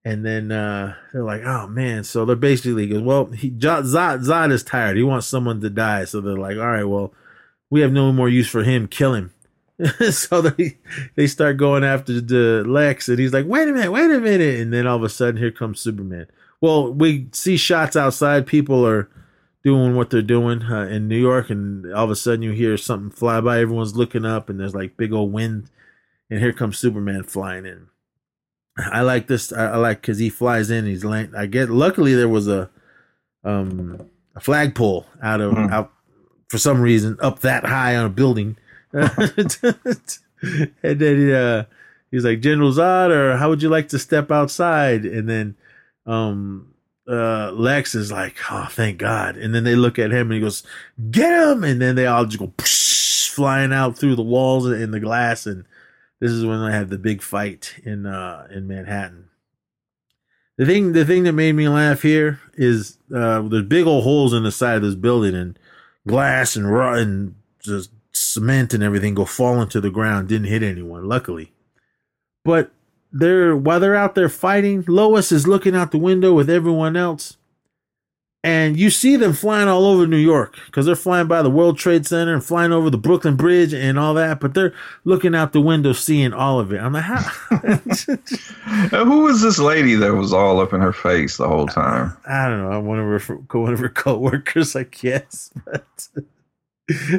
And 0.05 0.25
then 0.25 0.51
uh, 0.51 0.95
they're 1.11 1.23
like, 1.23 1.41
"Oh 1.43 1.67
man!" 1.67 2.03
So 2.03 2.23
they're 2.23 2.35
basically 2.35 2.87
goes, 2.87 3.01
"Well, 3.01 3.25
he, 3.25 3.51
Zod, 3.51 4.25
Zod 4.25 4.51
is 4.51 4.63
tired. 4.63 4.95
He 4.95 5.03
wants 5.03 5.27
someone 5.27 5.59
to 5.61 5.69
die." 5.69 6.05
So 6.05 6.21
they're 6.21 6.37
like, 6.37 6.57
"All 6.57 6.67
right, 6.67 6.85
well, 6.85 7.13
we 7.69 7.81
have 7.81 7.91
no 7.91 8.13
more 8.13 8.29
use 8.29 8.47
for 8.47 8.63
him. 8.63 8.87
Kill 8.87 9.13
him." 9.13 9.33
so 10.11 10.41
they 10.41 10.77
they 11.15 11.27
start 11.27 11.57
going 11.57 11.83
after 11.83 12.21
the 12.21 12.63
Lex, 12.65 13.09
and 13.09 13.19
he's 13.19 13.33
like, 13.33 13.47
"Wait 13.47 13.67
a 13.67 13.73
minute, 13.73 13.91
wait 13.91 14.11
a 14.11 14.19
minute!" 14.19 14.59
And 14.59 14.71
then 14.71 14.87
all 14.87 14.97
of 14.97 15.03
a 15.03 15.09
sudden, 15.09 15.37
here 15.37 15.51
comes 15.51 15.79
Superman. 15.79 16.27
Well, 16.61 16.93
we 16.93 17.27
see 17.33 17.57
shots 17.57 17.95
outside. 17.95 18.47
People 18.47 18.85
are 18.85 19.09
doing 19.63 19.95
what 19.95 20.09
they're 20.09 20.21
doing 20.21 20.63
uh, 20.63 20.87
in 20.87 21.07
New 21.07 21.19
York, 21.19 21.49
and 21.49 21.91
all 21.93 22.05
of 22.05 22.11
a 22.11 22.15
sudden 22.15 22.41
you 22.41 22.51
hear 22.51 22.77
something 22.77 23.09
fly 23.09 23.41
by. 23.41 23.59
Everyone's 23.59 23.95
looking 23.95 24.25
up, 24.25 24.49
and 24.49 24.59
there's 24.59 24.75
like 24.75 24.97
big 24.97 25.13
old 25.13 25.33
wind, 25.33 25.69
and 26.29 26.39
here 26.39 26.53
comes 26.53 26.77
Superman 26.77 27.23
flying 27.23 27.65
in. 27.65 27.87
I 28.77 29.01
like 29.01 29.27
this. 29.27 29.51
I, 29.51 29.71
I 29.71 29.75
like 29.77 30.01
because 30.01 30.19
he 30.19 30.29
flies 30.29 30.69
in. 30.69 30.85
He's 30.85 31.03
land. 31.03 31.35
I 31.35 31.47
get. 31.47 31.69
Luckily, 31.69 32.13
there 32.13 32.29
was 32.29 32.47
a 32.47 32.69
um 33.43 34.09
a 34.35 34.39
flagpole 34.39 35.05
out 35.21 35.41
of 35.41 35.53
mm-hmm. 35.53 35.73
out 35.73 35.91
for 36.47 36.57
some 36.57 36.79
reason 36.79 37.17
up 37.21 37.39
that 37.39 37.65
high 37.65 37.95
on 37.95 38.05
a 38.05 38.09
building, 38.09 38.57
and 38.93 39.09
then 40.81 41.31
uh, 41.31 41.65
he's 42.11 42.23
like 42.23 42.39
General 42.41 42.71
Zod, 42.71 43.09
or 43.09 43.37
how 43.37 43.49
would 43.49 43.61
you 43.61 43.69
like 43.69 43.89
to 43.89 43.99
step 43.99 44.31
outside? 44.31 45.05
And 45.05 45.27
then 45.27 45.55
um 46.05 46.73
uh, 47.07 47.51
Lex 47.51 47.95
is 47.95 48.11
like, 48.11 48.35
oh, 48.51 48.67
thank 48.69 48.97
God. 48.97 49.37
And 49.37 49.55
then 49.55 49.63
they 49.63 49.75
look 49.75 49.97
at 49.97 50.11
him 50.11 50.27
and 50.27 50.33
he 50.33 50.39
goes, 50.39 50.63
get 51.09 51.49
him. 51.49 51.63
And 51.63 51.81
then 51.81 51.95
they 51.95 52.05
all 52.05 52.25
just 52.25 52.39
go 52.39 52.47
psh, 52.57 53.29
flying 53.29 53.71
out 53.71 53.97
through 53.97 54.15
the 54.15 54.23
walls 54.23 54.65
and 54.65 54.93
the 54.93 54.99
glass. 54.99 55.45
And 55.45 55.65
this 56.19 56.31
is 56.31 56.45
when 56.45 56.63
they 56.65 56.71
have 56.71 56.89
the 56.89 56.97
big 56.97 57.21
fight 57.21 57.75
in, 57.83 58.05
uh, 58.05 58.47
in 58.51 58.67
Manhattan. 58.67 59.29
The 60.57 60.65
thing, 60.65 60.93
the 60.93 61.05
thing 61.05 61.23
that 61.23 61.33
made 61.33 61.53
me 61.53 61.69
laugh 61.69 62.01
here 62.01 62.41
is, 62.55 62.97
uh, 63.15 63.41
there's 63.41 63.63
big 63.63 63.85
old 63.85 64.03
holes 64.03 64.33
in 64.33 64.43
the 64.43 64.51
side 64.51 64.77
of 64.77 64.81
this 64.81 64.95
building 64.95 65.35
and 65.35 65.57
glass 66.07 66.55
and, 66.55 66.67
and 66.67 67.35
just 67.59 67.91
cement 68.11 68.73
and 68.73 68.81
everything 68.81 69.13
go 69.13 69.25
falling 69.25 69.69
to 69.69 69.79
the 69.79 69.91
ground. 69.91 70.27
Didn't 70.27 70.47
hit 70.47 70.63
anyone, 70.63 71.07
luckily. 71.07 71.53
But 72.43 72.71
they're 73.19 73.55
while 73.55 73.79
they're 73.79 73.95
out 73.95 74.15
there 74.15 74.29
fighting, 74.29 74.83
Lois 74.87 75.31
is 75.31 75.47
looking 75.47 75.75
out 75.75 75.91
the 75.91 75.97
window 75.97 76.33
with 76.33 76.49
everyone 76.49 76.95
else. 76.95 77.37
and 78.43 78.77
you 78.77 78.89
see 78.89 79.15
them 79.17 79.33
flying 79.33 79.67
all 79.67 79.85
over 79.85 80.07
New 80.07 80.15
York 80.17 80.55
because 80.67 80.85
they're 80.85 80.95
flying 80.95 81.27
by 81.27 81.41
the 81.41 81.49
World 81.49 81.77
Trade 81.77 82.05
Center 82.05 82.33
and 82.33 82.43
flying 82.43 82.71
over 82.71 82.89
the 82.89 82.97
Brooklyn 82.97 83.35
Bridge 83.35 83.73
and 83.73 83.99
all 83.99 84.13
that, 84.13 84.39
but 84.39 84.53
they're 84.53 84.73
looking 85.03 85.35
out 85.35 85.51
the 85.53 85.59
window 85.61 85.91
seeing 85.91 86.33
all 86.33 86.59
of 86.59 86.71
it. 86.71 86.79
I'm 86.79 86.93
like, 86.93 87.03
how? 87.03 87.21
Who 89.05 89.21
was 89.23 89.41
this 89.41 89.59
lady 89.59 89.95
that 89.95 90.13
was 90.13 90.31
all 90.33 90.59
up 90.61 90.71
in 90.73 90.81
her 90.81 90.93
face 90.93 91.37
the 91.37 91.47
whole 91.47 91.67
time? 91.67 92.15
I 92.27 92.47
don't 92.47 92.69
know. 92.69 92.79
One 92.79 92.99
of 92.99 93.23
her 93.23 93.35
one 93.59 93.73
of 93.73 93.79
her 93.79 93.89
coworkers, 93.89 94.75
I 94.75 94.83
guess. 94.83 95.51
But 95.65 96.07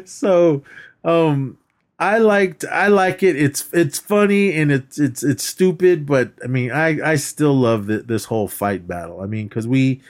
so, 0.09 0.63
um, 1.05 1.59
I 1.99 2.19
liked 2.19 2.65
I 2.65 2.87
like 2.89 3.23
it. 3.23 3.35
It's 3.37 3.69
it's 3.73 3.99
funny 3.99 4.55
and 4.55 4.71
it's 4.71 4.99
it's 5.01 5.23
it's 5.25 5.43
stupid, 5.45 6.07
but 6.07 6.33
I 6.45 6.47
mean, 6.47 6.71
I 6.71 7.13
I 7.13 7.17
still 7.17 7.55
love 7.55 7.87
the, 7.87 7.99
this 7.99 8.27
whole 8.27 8.47
fight 8.49 8.87
battle. 8.87 9.21
I 9.21 9.27
mean, 9.27 9.49
because 9.49 9.67
we 9.67 10.01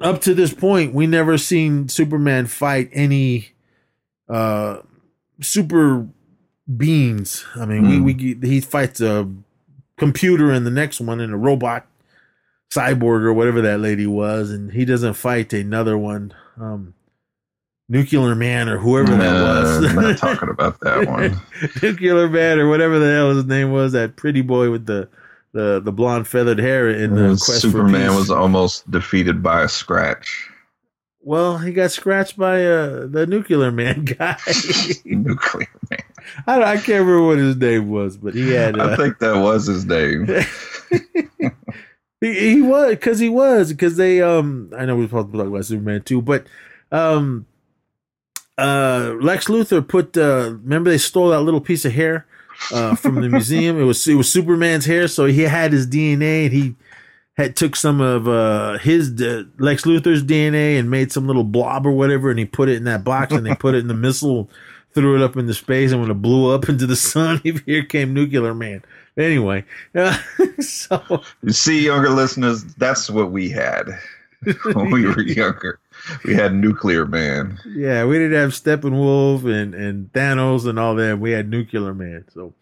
up 0.00 0.20
to 0.22 0.32
this 0.34 0.54
point 0.54 0.94
we 0.94 1.06
never 1.06 1.36
seen 1.36 1.88
Superman 1.88 2.46
fight 2.46 2.88
any 2.92 3.50
uh 4.28 4.78
super 5.42 6.06
beings. 6.76 7.44
I 7.56 7.66
mean, 7.66 7.84
Hmm. 7.84 8.04
we 8.04 8.14
we 8.14 8.48
he 8.48 8.60
fights 8.60 9.00
a 9.00 9.28
computer 9.98 10.52
in 10.52 10.64
the 10.64 10.70
next 10.70 11.00
one 11.00 11.20
and 11.20 11.32
a 11.34 11.36
robot 11.36 11.86
cyborg 12.72 13.22
or 13.24 13.32
whatever 13.34 13.60
that 13.60 13.80
lady 13.80 14.06
was, 14.06 14.50
and 14.50 14.72
he 14.72 14.84
doesn't 14.84 15.14
fight 15.14 15.52
another 15.52 15.98
one, 15.98 16.32
um, 16.58 16.94
nuclear 17.90 18.34
man 18.34 18.68
or 18.70 18.78
whoever 18.78 19.10
that 19.14 19.18
Nah, 19.18 19.60
was. 19.60 19.84
I'm 19.90 19.96
not 19.96 20.16
talking 20.18 20.48
about 20.48 20.80
that 20.80 21.06
one. 21.06 21.38
nuclear 21.82 22.26
man 22.28 22.58
or 22.58 22.68
whatever 22.70 22.98
the 22.98 23.12
hell 23.12 23.34
his 23.34 23.44
name 23.44 23.70
was, 23.72 23.92
that 23.92 24.16
pretty 24.16 24.40
boy 24.40 24.70
with 24.70 24.86
the 24.86 25.08
the, 25.52 25.80
the 25.84 25.90
blonde 25.92 26.28
feathered 26.28 26.60
hair 26.60 26.88
in 26.88 27.16
the 27.16 27.28
quest 27.30 27.44
for 27.46 27.52
Superman 27.58 28.14
was 28.14 28.30
almost 28.30 28.88
defeated 28.90 29.42
by 29.42 29.62
a 29.64 29.68
scratch. 29.68 30.48
well, 31.22 31.58
he 31.58 31.72
got 31.72 31.90
scratched 31.90 32.38
by 32.38 32.64
uh, 32.64 33.06
the 33.08 33.26
nuclear 33.28 33.72
man 33.72 34.04
guy. 34.18 34.36
Nuclear 35.04 35.66
man. 35.90 36.00
I, 36.46 36.54
don't- 36.54 36.68
I 36.68 36.76
can't 36.76 37.00
remember 37.04 37.26
what 37.26 37.38
his 37.38 37.56
name 37.56 37.90
was, 37.90 38.16
but 38.16 38.34
he 38.34 38.50
had. 38.52 38.78
Uh, 38.78 38.90
I 38.90 38.96
think 38.96 39.18
that 39.18 39.36
was 39.42 39.66
his 39.66 39.84
name. 39.84 40.28
He, 42.22 42.54
he 42.56 42.60
was 42.60 42.90
because 42.90 43.18
he 43.18 43.30
was 43.30 43.72
because 43.72 43.96
they 43.96 44.20
um 44.20 44.70
I 44.76 44.84
know 44.84 44.94
we're 44.94 45.06
supposed 45.06 45.32
to 45.32 45.38
talk 45.38 45.46
about 45.46 45.64
Superman 45.64 46.02
too, 46.02 46.20
but 46.20 46.46
um 46.92 47.46
uh 48.60 49.14
Lex 49.20 49.46
Luthor 49.48 49.86
put 49.86 50.16
uh 50.16 50.54
remember 50.62 50.90
they 50.90 50.98
stole 50.98 51.30
that 51.30 51.40
little 51.40 51.60
piece 51.60 51.84
of 51.84 51.92
hair 51.92 52.26
uh 52.72 52.94
from 52.94 53.20
the 53.20 53.28
museum. 53.28 53.80
It 53.80 53.84
was 53.84 54.06
it 54.06 54.14
was 54.14 54.30
Superman's 54.30 54.86
hair, 54.86 55.08
so 55.08 55.26
he 55.26 55.42
had 55.42 55.72
his 55.72 55.86
DNA 55.86 56.44
and 56.44 56.52
he 56.52 56.74
had 57.36 57.56
took 57.56 57.74
some 57.76 58.00
of 58.00 58.28
uh 58.28 58.78
his 58.78 59.20
uh, 59.20 59.44
Lex 59.58 59.84
Luthor's 59.84 60.22
DNA 60.22 60.78
and 60.78 60.90
made 60.90 61.10
some 61.12 61.26
little 61.26 61.44
blob 61.44 61.86
or 61.86 61.92
whatever, 61.92 62.30
and 62.30 62.38
he 62.38 62.44
put 62.44 62.68
it 62.68 62.76
in 62.76 62.84
that 62.84 63.04
box 63.04 63.32
and 63.32 63.46
they 63.46 63.54
put 63.54 63.74
it 63.74 63.78
in 63.78 63.88
the 63.88 63.94
missile, 63.94 64.50
threw 64.94 65.16
it 65.16 65.22
up 65.22 65.36
into 65.36 65.54
space, 65.54 65.92
and 65.92 66.00
when 66.00 66.10
it 66.10 66.22
blew 66.22 66.54
up 66.54 66.68
into 66.68 66.86
the 66.86 66.96
sun, 66.96 67.40
here 67.66 67.84
came 67.84 68.12
Nuclear 68.14 68.54
Man. 68.54 68.82
Anyway, 69.16 69.64
uh, 69.94 70.16
so. 70.60 71.22
You 71.42 71.52
see, 71.52 71.84
younger 71.84 72.10
listeners, 72.10 72.64
that's 72.76 73.10
what 73.10 73.30
we 73.30 73.50
had 73.50 73.88
when 74.72 74.90
we 74.90 75.06
were 75.06 75.20
younger. 75.20 75.78
We 76.24 76.34
had 76.34 76.54
Nuclear 76.54 77.06
Man. 77.06 77.58
Yeah, 77.66 78.04
we 78.04 78.18
didn't 78.18 78.38
have 78.38 78.50
Steppenwolf 78.50 79.44
and 79.44 79.74
and 79.74 80.12
Thanos 80.12 80.66
and 80.66 80.78
all 80.78 80.94
that. 80.96 81.18
We 81.18 81.32
had 81.32 81.48
Nuclear 81.48 81.94
Man. 81.94 82.24
So 82.32 82.54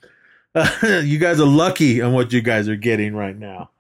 uh, 0.55 0.71
you 1.05 1.19
guys 1.19 1.41
are 1.41 1.47
lucky 1.47 2.01
on 2.01 2.13
what 2.13 2.33
you 2.33 2.41
guys 2.41 2.69
are 2.69 2.77
getting 2.77 3.15
right 3.15 3.37
now. 3.37 3.71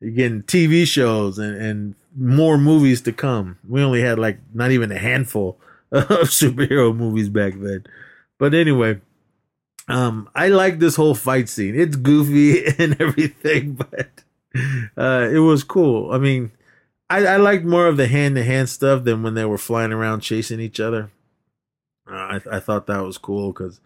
You're 0.00 0.12
getting 0.12 0.42
TV 0.42 0.86
shows 0.86 1.38
and 1.38 1.56
and 1.56 1.94
more 2.16 2.58
movies 2.58 3.02
to 3.02 3.12
come. 3.12 3.58
We 3.68 3.82
only 3.82 4.00
had 4.00 4.18
like 4.18 4.38
not 4.54 4.70
even 4.70 4.90
a 4.92 4.98
handful 4.98 5.58
of 5.92 6.06
superhero 6.28 6.94
movies 6.96 7.28
back 7.28 7.54
then. 7.56 7.84
But 8.38 8.54
anyway, 8.54 9.00
um, 9.88 10.28
I 10.34 10.48
like 10.48 10.78
this 10.78 10.96
whole 10.96 11.14
fight 11.14 11.48
scene. 11.48 11.78
It's 11.78 11.96
goofy 11.96 12.66
and 12.78 13.00
everything, 13.00 13.74
but 13.74 14.24
uh, 14.96 15.28
it 15.30 15.38
was 15.38 15.64
cool. 15.64 16.12
I 16.12 16.18
mean, 16.18 16.50
I, 17.08 17.24
I 17.26 17.36
liked 17.36 17.64
more 17.64 17.86
of 17.86 17.96
the 17.96 18.08
hand 18.08 18.34
to 18.36 18.42
hand 18.44 18.68
stuff 18.68 19.04
than 19.04 19.22
when 19.22 19.34
they 19.34 19.44
were 19.44 19.58
flying 19.58 19.92
around 19.92 20.20
chasing 20.20 20.60
each 20.60 20.80
other. 20.80 21.10
Uh, 22.10 22.14
I, 22.14 22.40
I 22.52 22.60
thought 22.60 22.86
that 22.86 23.04
was 23.04 23.18
cool 23.18 23.52
because 23.52 23.80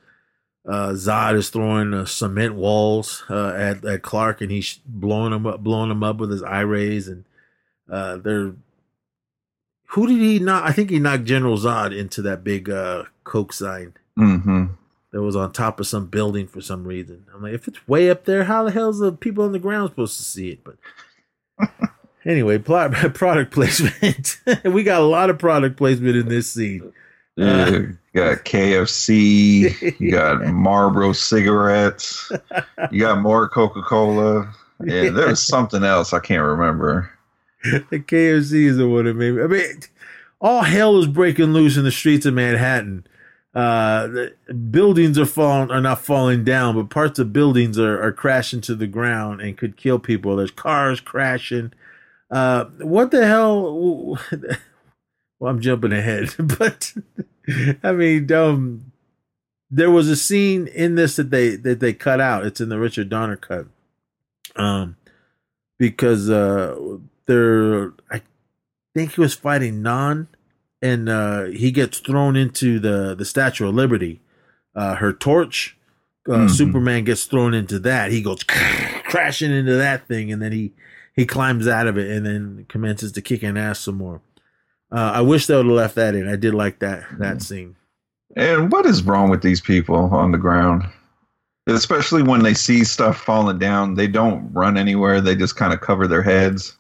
uh, 0.67 0.91
Zod 0.91 1.35
is 1.37 1.51
throwing 1.51 1.93
uh, 1.95 2.05
cement 2.07 2.55
walls 2.55 3.25
uh, 3.31 3.53
at 3.57 3.85
at 3.85 4.03
Clark 4.03 4.41
and 4.41 4.51
he's 4.51 4.79
blowing 4.87 5.33
him 5.33 5.47
up, 5.47 5.61
blowing 5.61 5.91
him 5.91 6.03
up 6.03 6.19
with 6.19 6.31
his 6.31 6.43
eye 6.43 6.61
rays, 6.61 7.09
and 7.09 7.25
uh, 7.91 8.17
they're 8.19 8.53
who 9.89 10.07
did 10.07 10.19
he 10.19 10.39
knock? 10.39 10.63
I 10.65 10.73
think 10.73 10.89
he 10.91 10.99
knocked 10.99 11.25
General 11.25 11.57
Zod 11.59 11.97
into 11.97 12.23
that 12.23 12.45
big 12.45 12.71
uh, 12.71 13.05
Coke 13.25 13.53
sign 13.53 13.95
Mm-hmm. 14.19 14.67
that 15.13 15.23
was 15.23 15.35
on 15.35 15.51
top 15.53 15.81
of 15.81 15.87
some 15.87 16.07
building 16.07 16.47
for 16.47 16.61
some 16.61 16.85
reason. 16.87 17.25
I'm 17.35 17.43
like, 17.43 17.55
if 17.55 17.67
it's 17.67 17.89
way 17.89 18.11
up 18.11 18.25
there, 18.27 18.45
how 18.45 18.65
the 18.65 18.71
hell's 18.71 18.99
the 18.99 19.13
people 19.13 19.45
on 19.45 19.53
the 19.53 19.59
ground 19.59 19.91
supposed 19.91 20.19
to 20.19 20.23
see 20.23 20.51
it? 20.51 20.61
But 20.63 20.77
anyway, 22.31 22.59
plot, 22.59 22.93
product 23.15 23.53
placement. 23.53 24.39
we 24.65 24.83
got 24.83 25.01
a 25.01 25.05
lot 25.05 25.31
of 25.31 25.39
product 25.39 25.77
placement 25.77 26.17
in 26.17 26.29
this 26.29 26.51
scene. 26.53 26.93
Yeah, 27.37 27.69
you 27.71 27.99
got 28.15 28.45
KFC, 28.45 29.99
you 29.99 30.11
got 30.11 30.45
Marlboro 30.47 31.13
cigarettes, 31.13 32.31
you 32.91 33.01
got 33.01 33.21
more 33.21 33.49
Coca 33.49 33.83
Cola. 33.83 34.53
Yeah, 34.83 35.11
there 35.11 35.29
was 35.29 35.47
something 35.47 35.85
else 35.85 36.13
I 36.13 36.21
can't 36.21 36.45
remember. 36.45 37.11
The 37.63 38.01
KFC 38.01 38.67
is 38.67 38.77
the 38.79 38.89
one 38.89 39.05
that 39.05 39.15
made 39.15 39.35
me. 39.35 39.43
I 39.43 39.47
mean, 39.47 39.81
all 40.41 40.63
hell 40.63 40.99
is 40.99 41.07
breaking 41.07 41.53
loose 41.53 41.77
in 41.77 41.85
the 41.85 41.91
streets 41.91 42.27
of 42.27 42.35
Manhattan. 42.35 43.07
Uh, 43.55 44.07
the 44.07 44.55
buildings 44.71 45.19
are 45.19 45.27
falling, 45.27 45.71
are 45.71 45.81
not 45.81 46.01
falling 46.01 46.45
down, 46.45 46.77
but 46.77 46.89
parts 46.89 47.19
of 47.19 47.33
buildings 47.33 47.79
are, 47.79 48.01
are 48.01 48.13
crashing 48.13 48.61
to 48.63 48.75
the 48.75 48.87
ground 48.87 49.41
and 49.41 49.59
could 49.59 49.77
kill 49.77 49.99
people. 49.99 50.37
There's 50.37 50.51
cars 50.51 51.01
crashing. 51.01 51.73
Uh, 52.31 52.65
what 52.79 53.11
the 53.11 53.27
hell? 53.27 54.17
Well, 55.39 55.51
I'm 55.51 55.61
jumping 55.61 55.93
ahead, 55.93 56.35
but 56.39 56.93
I 57.83 57.93
mean, 57.93 58.31
um, 58.33 58.93
there 59.71 59.91
was 59.91 60.09
a 60.09 60.17
scene 60.17 60.67
in 60.69 60.95
this 60.97 61.17
that 61.17 61.31
they 61.31 61.57
that 61.57 61.81
they 61.81 61.93
cut 61.93 62.21
out. 62.21 62.45
It's 62.47 62.61
in 62.61 62.69
the 62.69 62.79
Richard 62.79 63.09
Donner 63.09 63.37
cut, 63.37 63.67
um, 64.57 64.97
because 65.79 66.29
uh, 66.31 66.77
they're 67.27 67.93
I 68.11 68.21
think 68.95 69.15
he 69.15 69.21
was 69.21 69.35
fighting 69.35 69.83
Non, 69.83 70.29
and 70.83 71.09
uh, 71.09 71.45
he 71.47 71.71
gets 71.71 71.99
thrown 72.01 72.37
into 72.37 72.79
the 72.79 73.15
the 73.15 73.25
Statue 73.25 73.69
of 73.69 73.75
Liberty. 73.75 74.21
Uh, 74.77 74.95
her 74.97 75.13
torch, 75.13 75.77
uh, 76.29 76.33
Mhm. 76.33 76.51
Superman 76.51 77.05
gets 77.05 77.25
thrown 77.25 77.55
into 77.55 77.79
that. 77.81 78.13
He 78.13 78.23
goes 78.23 78.43
crashing 78.45 79.51
into 79.51 79.75
that 79.75 80.07
thing, 80.07 80.31
and 80.31 80.41
then 80.41 80.53
he 80.53 80.73
he 81.21 81.27
climbs 81.27 81.69
out 81.69 81.87
of 81.87 81.99
it, 81.99 82.11
and 82.11 82.25
then 82.25 82.65
commences 82.71 83.13
to 83.13 83.21
kicking 83.21 83.59
ass 83.59 83.81
some 83.81 83.97
more. 83.97 84.23
Uh, 84.91 85.13
I 85.17 85.21
wish 85.21 85.45
they 85.45 85.55
would 85.55 85.67
have 85.67 85.75
left 85.75 85.95
that 85.97 86.15
in. 86.15 86.27
I 86.27 86.37
did 86.37 86.55
like 86.55 86.79
that 86.79 87.05
that 87.19 87.43
scene. 87.43 87.77
And 88.37 88.73
what 88.73 88.87
is 88.87 89.03
wrong 89.03 89.29
with 89.29 89.43
these 89.43 89.61
people 89.61 89.97
on 89.97 90.33
the 90.33 90.39
ground? 90.39 90.85
Especially 91.67 92.23
when 92.23 92.43
they 92.43 92.55
see 92.55 92.85
stuff 92.85 93.21
falling 93.21 93.59
down, 93.59 93.97
they 93.97 94.07
don't 94.07 94.51
run 94.55 94.79
anywhere. 94.79 95.21
They 95.21 95.37
just 95.37 95.57
kind 95.57 95.75
of 95.75 95.83
cover 95.83 96.09
their 96.09 96.23
heads. 96.23 96.75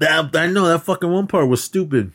That 0.00 0.34
I 0.34 0.46
know 0.46 0.68
that 0.68 0.84
fucking 0.84 1.10
one 1.10 1.26
part 1.26 1.48
was 1.48 1.62
stupid. 1.62 2.12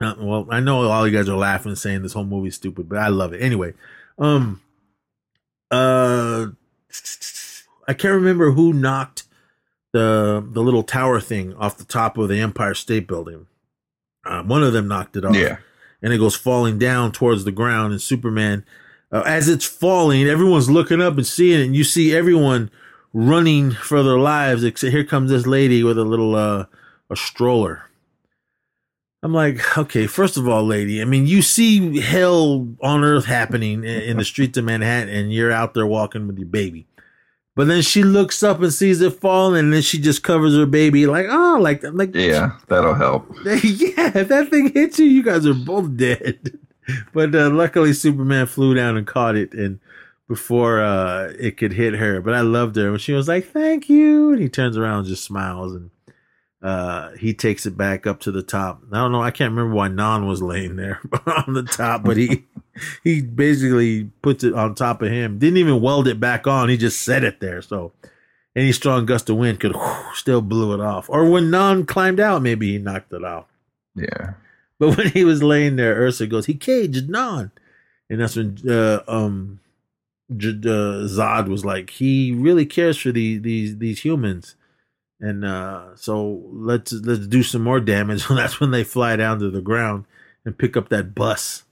Uh, 0.00 0.14
well, 0.18 0.46
I 0.48 0.60
know 0.60 0.88
all 0.88 1.06
you 1.06 1.14
guys 1.14 1.28
are 1.28 1.36
laughing, 1.36 1.74
saying 1.74 2.02
this 2.02 2.14
whole 2.14 2.24
movie's 2.24 2.54
stupid, 2.54 2.88
but 2.88 2.96
I 2.96 3.08
love 3.08 3.34
it 3.34 3.42
anyway. 3.42 3.74
Um, 4.18 4.62
uh, 5.70 6.46
I 7.86 7.92
can't 7.92 8.14
remember 8.14 8.52
who 8.52 8.72
knocked 8.72 9.24
the 9.92 10.44
the 10.46 10.62
little 10.62 10.82
tower 10.82 11.20
thing 11.20 11.54
off 11.54 11.76
the 11.76 11.84
top 11.84 12.16
of 12.18 12.28
the 12.28 12.40
Empire 12.40 12.74
State 12.74 13.06
Building. 13.08 13.46
Uh, 14.24 14.42
one 14.42 14.62
of 14.62 14.72
them 14.72 14.86
knocked 14.88 15.16
it 15.16 15.24
off. 15.24 15.34
Yeah. 15.34 15.58
and 16.02 16.12
it 16.12 16.18
goes 16.18 16.36
falling 16.36 16.78
down 16.78 17.12
towards 17.12 17.44
the 17.44 17.52
ground. 17.52 17.92
And 17.92 18.00
Superman, 18.02 18.64
uh, 19.12 19.22
as 19.26 19.48
it's 19.48 19.64
falling, 19.66 20.26
everyone's 20.26 20.70
looking 20.70 21.00
up 21.00 21.16
and 21.16 21.26
seeing 21.26 21.60
it, 21.60 21.64
and 21.66 21.76
you 21.76 21.84
see 21.84 22.14
everyone 22.14 22.70
running 23.12 23.72
for 23.72 24.02
their 24.02 24.18
lives. 24.18 24.62
Except 24.64 24.92
here 24.92 25.04
comes 25.04 25.30
this 25.30 25.46
lady 25.46 25.82
with 25.82 25.98
a 25.98 26.04
little 26.04 26.34
uh, 26.34 26.66
a 27.08 27.16
stroller. 27.16 27.84
I'm 29.22 29.34
like, 29.34 29.76
okay, 29.76 30.06
first 30.06 30.38
of 30.38 30.48
all, 30.48 30.64
lady, 30.64 31.02
I 31.02 31.04
mean, 31.04 31.26
you 31.26 31.42
see 31.42 32.00
hell 32.00 32.66
on 32.82 33.04
earth 33.04 33.26
happening 33.26 33.84
in, 33.84 34.02
in 34.02 34.16
the 34.16 34.24
streets 34.24 34.56
of 34.56 34.64
Manhattan, 34.64 35.10
and 35.14 35.30
you're 35.30 35.52
out 35.52 35.74
there 35.74 35.86
walking 35.86 36.26
with 36.26 36.38
your 36.38 36.48
baby. 36.48 36.86
But 37.56 37.66
then 37.66 37.82
she 37.82 38.02
looks 38.04 38.42
up 38.42 38.60
and 38.60 38.72
sees 38.72 39.00
it 39.00 39.14
falling, 39.20 39.58
and 39.58 39.72
then 39.72 39.82
she 39.82 39.98
just 39.98 40.22
covers 40.22 40.54
her 40.54 40.66
baby, 40.66 41.06
like, 41.06 41.26
oh, 41.28 41.58
like, 41.60 41.82
like, 41.82 42.14
Yeah, 42.14 42.52
that'll 42.68 42.94
help. 42.94 43.28
yeah, 43.44 44.16
if 44.16 44.28
that 44.28 44.48
thing 44.50 44.72
hits 44.72 44.98
you, 44.98 45.06
you 45.06 45.22
guys 45.22 45.46
are 45.46 45.54
both 45.54 45.96
dead. 45.96 46.58
But 47.12 47.32
uh, 47.36 47.50
luckily, 47.50 47.92
Superman 47.92 48.46
flew 48.46 48.74
down 48.74 48.96
and 48.96 49.06
caught 49.06 49.36
it, 49.36 49.52
and 49.52 49.78
before 50.26 50.80
uh, 50.80 51.32
it 51.38 51.56
could 51.56 51.72
hit 51.72 51.94
her. 51.94 52.20
But 52.20 52.34
I 52.34 52.40
loved 52.40 52.74
her 52.76 52.90
when 52.90 52.98
she 52.98 53.12
was 53.12 53.28
like, 53.28 53.46
"Thank 53.46 53.88
you," 53.88 54.32
and 54.32 54.40
he 54.42 54.48
turns 54.48 54.76
around 54.76 55.00
and 55.00 55.06
just 55.08 55.22
smiles, 55.22 55.72
and 55.72 55.90
uh, 56.62 57.10
he 57.12 57.32
takes 57.32 57.64
it 57.64 57.76
back 57.76 58.06
up 58.06 58.20
to 58.20 58.30
the 58.30 58.42
top. 58.42 58.82
I 58.92 58.98
don't 58.98 59.12
know. 59.12 59.22
I 59.22 59.30
can't 59.30 59.52
remember 59.52 59.74
why 59.74 59.88
Non 59.88 60.26
was 60.26 60.42
laying 60.42 60.76
there 60.76 61.00
on 61.26 61.54
the 61.54 61.62
top, 61.62 62.04
but 62.04 62.16
he 62.16 62.44
he 63.04 63.22
basically 63.22 64.04
puts 64.22 64.44
it 64.44 64.54
on 64.54 64.74
top 64.74 65.02
of 65.02 65.10
him. 65.10 65.38
Didn't 65.38 65.58
even 65.58 65.80
weld 65.80 66.06
it 66.06 66.20
back 66.20 66.46
on. 66.46 66.68
He 66.68 66.76
just 66.76 67.02
set 67.02 67.24
it 67.24 67.40
there. 67.40 67.62
So 67.62 67.92
any 68.54 68.72
strong 68.72 69.06
gust 69.06 69.30
of 69.30 69.36
wind 69.36 69.60
could 69.60 69.74
still 70.14 70.42
blew 70.42 70.74
it 70.74 70.80
off. 70.80 71.08
Or 71.08 71.30
when 71.30 71.50
Non 71.50 71.86
climbed 71.86 72.20
out, 72.20 72.42
maybe 72.42 72.72
he 72.72 72.78
knocked 72.78 73.12
it 73.12 73.24
off. 73.24 73.46
Yeah. 73.94 74.34
But 74.78 74.96
when 74.96 75.08
he 75.08 75.24
was 75.24 75.42
laying 75.42 75.76
there, 75.76 75.94
Ursa 75.96 76.26
goes, 76.26 76.46
"He 76.46 76.54
caged 76.54 77.08
Non," 77.08 77.52
and 78.08 78.20
that's 78.20 78.36
when 78.36 78.58
uh, 78.68 79.00
um, 79.08 79.60
J- 80.36 80.50
uh, 80.50 81.06
Zod 81.06 81.48
was 81.48 81.64
like, 81.64 81.90
"He 81.90 82.32
really 82.32 82.66
cares 82.66 82.98
for 82.98 83.12
these 83.12 83.42
these 83.42 83.78
these 83.78 84.00
humans." 84.00 84.56
And 85.20 85.44
uh, 85.44 85.94
so 85.96 86.42
let's 86.50 86.92
let's 86.92 87.26
do 87.26 87.42
some 87.42 87.62
more 87.62 87.80
damage. 87.80 88.24
And 88.30 88.38
that's 88.38 88.58
when 88.58 88.70
they 88.70 88.84
fly 88.84 89.16
down 89.16 89.38
to 89.40 89.50
the 89.50 89.60
ground 89.60 90.06
and 90.44 90.56
pick 90.56 90.76
up 90.76 90.88
that 90.88 91.14
bus. 91.14 91.64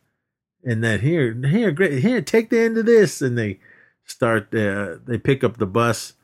And 0.64 0.84
then 0.84 1.00
here, 1.00 1.32
here, 1.32 1.70
great, 1.70 2.02
here, 2.02 2.20
take 2.20 2.50
the 2.50 2.60
end 2.60 2.76
of 2.76 2.86
this, 2.86 3.22
and 3.22 3.38
they 3.38 3.60
start. 4.04 4.54
Uh, 4.54 4.96
they 5.06 5.16
pick 5.16 5.44
up 5.44 5.56
the 5.56 5.66
bus, 5.66 6.14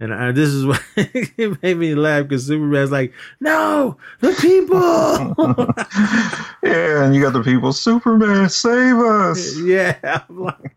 and 0.00 0.12
I, 0.12 0.32
this 0.32 0.48
is 0.48 0.66
what 0.66 0.82
it 0.96 1.62
made 1.62 1.76
me 1.76 1.94
laugh 1.94 2.24
because 2.24 2.46
Superman's 2.46 2.90
like, 2.90 3.12
"No, 3.38 3.98
the 4.20 4.32
people." 4.32 5.44
yeah, 6.62 7.04
and 7.04 7.14
you 7.14 7.22
got 7.22 7.34
the 7.34 7.42
people. 7.44 7.72
Superman, 7.72 8.48
save 8.48 8.96
us! 8.96 9.58
yeah, 9.60 10.22
like, 10.28 10.76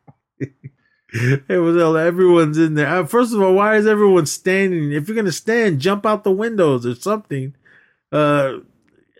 it 1.14 1.62
was 1.62 1.82
all 1.82 1.98
everyone's 1.98 2.58
in 2.58 2.76
there. 2.76 2.88
Uh, 2.88 3.06
First 3.06 3.34
of 3.34 3.42
all, 3.42 3.54
why 3.54 3.76
is 3.76 3.88
everyone 3.88 4.26
standing? 4.26 4.92
If 4.92 5.08
you're 5.08 5.16
gonna 5.16 5.32
stand, 5.32 5.80
jump 5.80 6.06
out 6.06 6.24
the 6.24 6.32
windows 6.32 6.86
or 6.86 6.96
something. 6.96 7.56
Uh, 8.12 8.60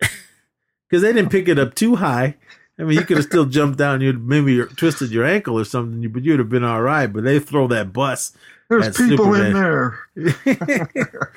because 0.88 1.02
they 1.02 1.12
didn't 1.12 1.30
pick 1.30 1.48
it 1.48 1.58
up 1.58 1.74
too 1.74 1.96
high. 1.96 2.36
I 2.78 2.84
mean, 2.84 2.98
you 2.98 3.04
could 3.04 3.18
have 3.18 3.26
still 3.26 3.44
jumped 3.46 3.78
down. 3.78 4.00
You'd 4.00 4.26
maybe 4.26 4.64
twisted 4.64 5.10
your 5.10 5.24
ankle 5.24 5.58
or 5.58 5.64
something, 5.64 6.08
but 6.10 6.24
you'd 6.24 6.38
have 6.38 6.48
been 6.48 6.64
all 6.64 6.80
right. 6.80 7.06
But 7.06 7.24
they 7.24 7.38
throw 7.38 7.68
that 7.68 7.92
bus. 7.92 8.32
There's 8.68 8.96
people 8.96 9.34
in 9.34 9.52
there. 9.52 9.98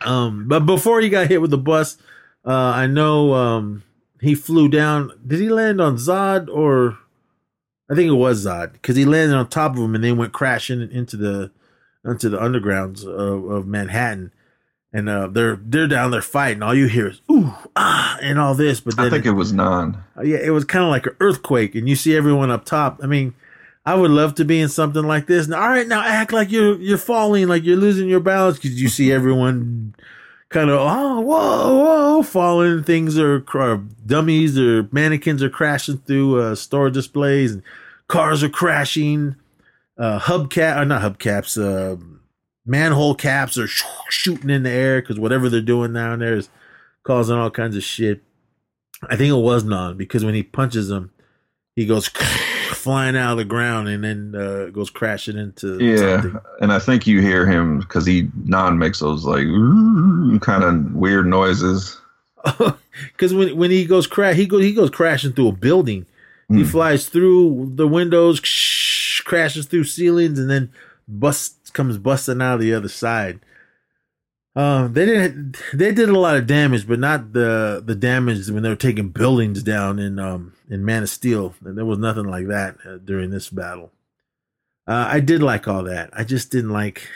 um, 0.00 0.48
but 0.48 0.60
before 0.60 1.00
he 1.00 1.10
got 1.10 1.28
hit 1.28 1.42
with 1.42 1.50
the 1.50 1.58
bus, 1.58 1.98
uh, 2.44 2.50
I 2.50 2.86
know 2.86 3.34
um 3.34 3.82
he 4.20 4.34
flew 4.34 4.68
down. 4.68 5.12
Did 5.26 5.40
he 5.40 5.50
land 5.50 5.80
on 5.80 5.96
Zod 5.96 6.48
or? 6.48 6.98
I 7.92 7.94
think 7.94 8.08
it 8.08 8.14
was 8.14 8.46
Zod 8.46 8.72
because 8.72 8.96
he 8.96 9.04
landed 9.04 9.36
on 9.36 9.48
top 9.50 9.72
of 9.72 9.82
him 9.82 9.94
and 9.94 10.02
then 10.02 10.16
went 10.16 10.32
crashing 10.32 10.80
into 10.90 11.16
the 11.18 11.50
into 12.04 12.30
the 12.30 12.38
undergrounds 12.38 13.04
of, 13.04 13.44
of 13.50 13.66
Manhattan. 13.66 14.32
And 14.94 15.10
uh, 15.10 15.28
they're 15.28 15.56
they're 15.56 15.86
down 15.86 16.10
there 16.10 16.22
fighting. 16.22 16.62
All 16.62 16.74
you 16.74 16.86
hear 16.86 17.08
is 17.08 17.20
ooh 17.30 17.52
ah 17.76 18.18
and 18.22 18.38
all 18.38 18.54
this. 18.54 18.80
But 18.80 18.98
I 18.98 19.10
think 19.10 19.26
it 19.26 19.32
was 19.32 19.52
non. 19.52 20.02
uh, 20.16 20.22
yeah, 20.22 20.38
it 20.38 20.50
was 20.50 20.64
kind 20.64 20.84
of 20.84 20.90
like 20.90 21.06
an 21.06 21.16
earthquake, 21.20 21.74
and 21.74 21.88
you 21.88 21.96
see 21.96 22.16
everyone 22.16 22.50
up 22.50 22.64
top. 22.64 23.00
I 23.02 23.06
mean, 23.06 23.34
I 23.84 23.94
would 23.94 24.10
love 24.10 24.34
to 24.36 24.44
be 24.44 24.60
in 24.60 24.68
something 24.68 25.02
like 25.02 25.26
this. 25.26 25.48
Now, 25.48 25.62
all 25.62 25.68
right, 25.68 25.86
now 25.86 26.02
act 26.02 26.32
like 26.32 26.50
you're 26.50 26.78
you're 26.78 26.98
falling, 26.98 27.48
like 27.48 27.62
you're 27.62 27.76
losing 27.76 28.08
your 28.08 28.20
balance 28.20 28.56
because 28.58 28.80
you 28.80 28.88
see 28.88 29.12
everyone 29.12 29.94
kind 30.50 30.70
of 30.70 30.78
oh 30.78 31.20
whoa 31.20 31.74
whoa 31.78 32.22
falling. 32.22 32.84
Things 32.84 33.18
are 33.18 33.40
dummies 34.06 34.58
or 34.58 34.88
mannequins 34.92 35.42
are 35.42 35.50
crashing 35.50 35.98
through 35.98 36.40
uh, 36.40 36.54
store 36.54 36.90
displays, 36.90 37.52
and 37.52 37.62
cars 38.12 38.42
are 38.42 38.48
crashing. 38.48 39.34
Uh, 39.98 40.18
hubcap 40.18 40.78
or 40.80 40.84
not 40.84 41.02
hubcaps, 41.02 41.56
uh, 41.60 41.96
manhole 42.64 43.14
caps 43.14 43.58
are 43.58 43.66
sh- 43.66 43.84
shooting 44.08 44.50
in 44.50 44.62
the 44.62 44.70
air 44.70 45.00
because 45.00 45.18
whatever 45.18 45.48
they're 45.48 45.60
doing 45.60 45.92
down 45.92 46.18
there 46.20 46.34
is 46.36 46.48
causing 47.04 47.36
all 47.36 47.50
kinds 47.50 47.76
of 47.76 47.82
shit. 47.84 48.22
I 49.08 49.16
think 49.16 49.30
it 49.30 49.42
was 49.42 49.64
Non 49.64 49.96
because 49.96 50.24
when 50.24 50.34
he 50.34 50.42
punches 50.42 50.90
him, 50.90 51.10
he 51.76 51.86
goes 51.86 52.08
flying 52.70 53.16
out 53.16 53.32
of 53.32 53.38
the 53.38 53.44
ground 53.44 53.88
and 53.88 54.02
then 54.04 54.34
uh, 54.34 54.66
goes 54.70 54.90
crashing 54.90 55.36
into 55.36 55.78
Yeah, 55.84 56.22
something. 56.22 56.40
and 56.60 56.72
I 56.72 56.78
think 56.78 57.06
you 57.06 57.20
hear 57.20 57.46
him 57.46 57.80
because 57.80 58.06
he 58.06 58.28
non 58.44 58.78
makes 58.78 59.00
those 59.00 59.24
like 59.24 59.46
kind 60.40 60.64
of 60.64 60.94
weird 60.94 61.26
noises. 61.26 62.00
Because 63.12 63.32
when 63.32 63.56
when 63.56 63.70
he 63.70 63.86
goes 63.86 64.06
crash, 64.06 64.36
he 64.36 64.46
goes 64.46 64.62
he 64.62 64.74
goes 64.74 64.90
crashing 64.90 65.32
through 65.32 65.48
a 65.48 65.52
building. 65.52 66.04
He 66.52 66.62
Hmm. 66.62 66.68
flies 66.68 67.08
through 67.08 67.72
the 67.76 67.88
windows, 67.88 68.40
crashes 69.24 69.66
through 69.66 69.84
ceilings, 69.84 70.38
and 70.38 70.50
then 70.50 70.70
busts 71.08 71.70
comes 71.70 71.98
busting 71.98 72.42
out 72.42 72.54
of 72.54 72.60
the 72.60 72.74
other 72.74 72.88
side. 72.88 73.40
Um, 74.54 74.92
they 74.92 75.06
didn't. 75.06 75.56
They 75.72 75.92
did 75.92 76.10
a 76.10 76.18
lot 76.18 76.36
of 76.36 76.46
damage, 76.46 76.86
but 76.86 76.98
not 76.98 77.32
the 77.32 77.82
the 77.84 77.94
damage 77.94 78.50
when 78.50 78.62
they 78.62 78.68
were 78.68 78.76
taking 78.76 79.08
buildings 79.08 79.62
down 79.62 79.98
in 79.98 80.18
um 80.18 80.52
in 80.68 80.84
Man 80.84 81.02
of 81.04 81.08
Steel. 81.08 81.54
There 81.62 81.86
was 81.86 81.98
nothing 81.98 82.26
like 82.26 82.48
that 82.48 82.76
uh, 82.86 82.98
during 83.02 83.30
this 83.30 83.48
battle. 83.48 83.92
Uh, 84.86 85.06
I 85.08 85.20
did 85.20 85.42
like 85.42 85.66
all 85.68 85.84
that. 85.84 86.10
I 86.12 86.24
just 86.24 86.50
didn't 86.50 86.70
like. 86.72 87.08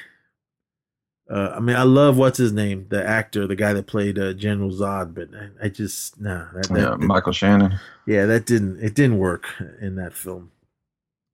Uh, 1.28 1.54
I 1.56 1.60
mean, 1.60 1.74
I 1.74 1.82
love 1.82 2.16
what's 2.16 2.38
his 2.38 2.52
name, 2.52 2.86
the 2.88 3.04
actor, 3.04 3.46
the 3.48 3.56
guy 3.56 3.72
that 3.72 3.86
played 3.88 4.16
uh, 4.18 4.32
General 4.32 4.70
Zod, 4.70 5.12
but 5.12 5.28
I, 5.34 5.66
I 5.66 5.68
just 5.68 6.20
nah. 6.20 6.46
That, 6.52 6.68
that, 6.68 6.78
Yeah, 6.78 6.94
Michael 7.06 7.32
Shannon. 7.32 7.80
yeah, 8.06 8.26
that 8.26 8.46
didn't 8.46 8.80
it 8.80 8.94
didn't 8.94 9.18
work 9.18 9.46
in 9.80 9.96
that 9.96 10.14
film. 10.14 10.52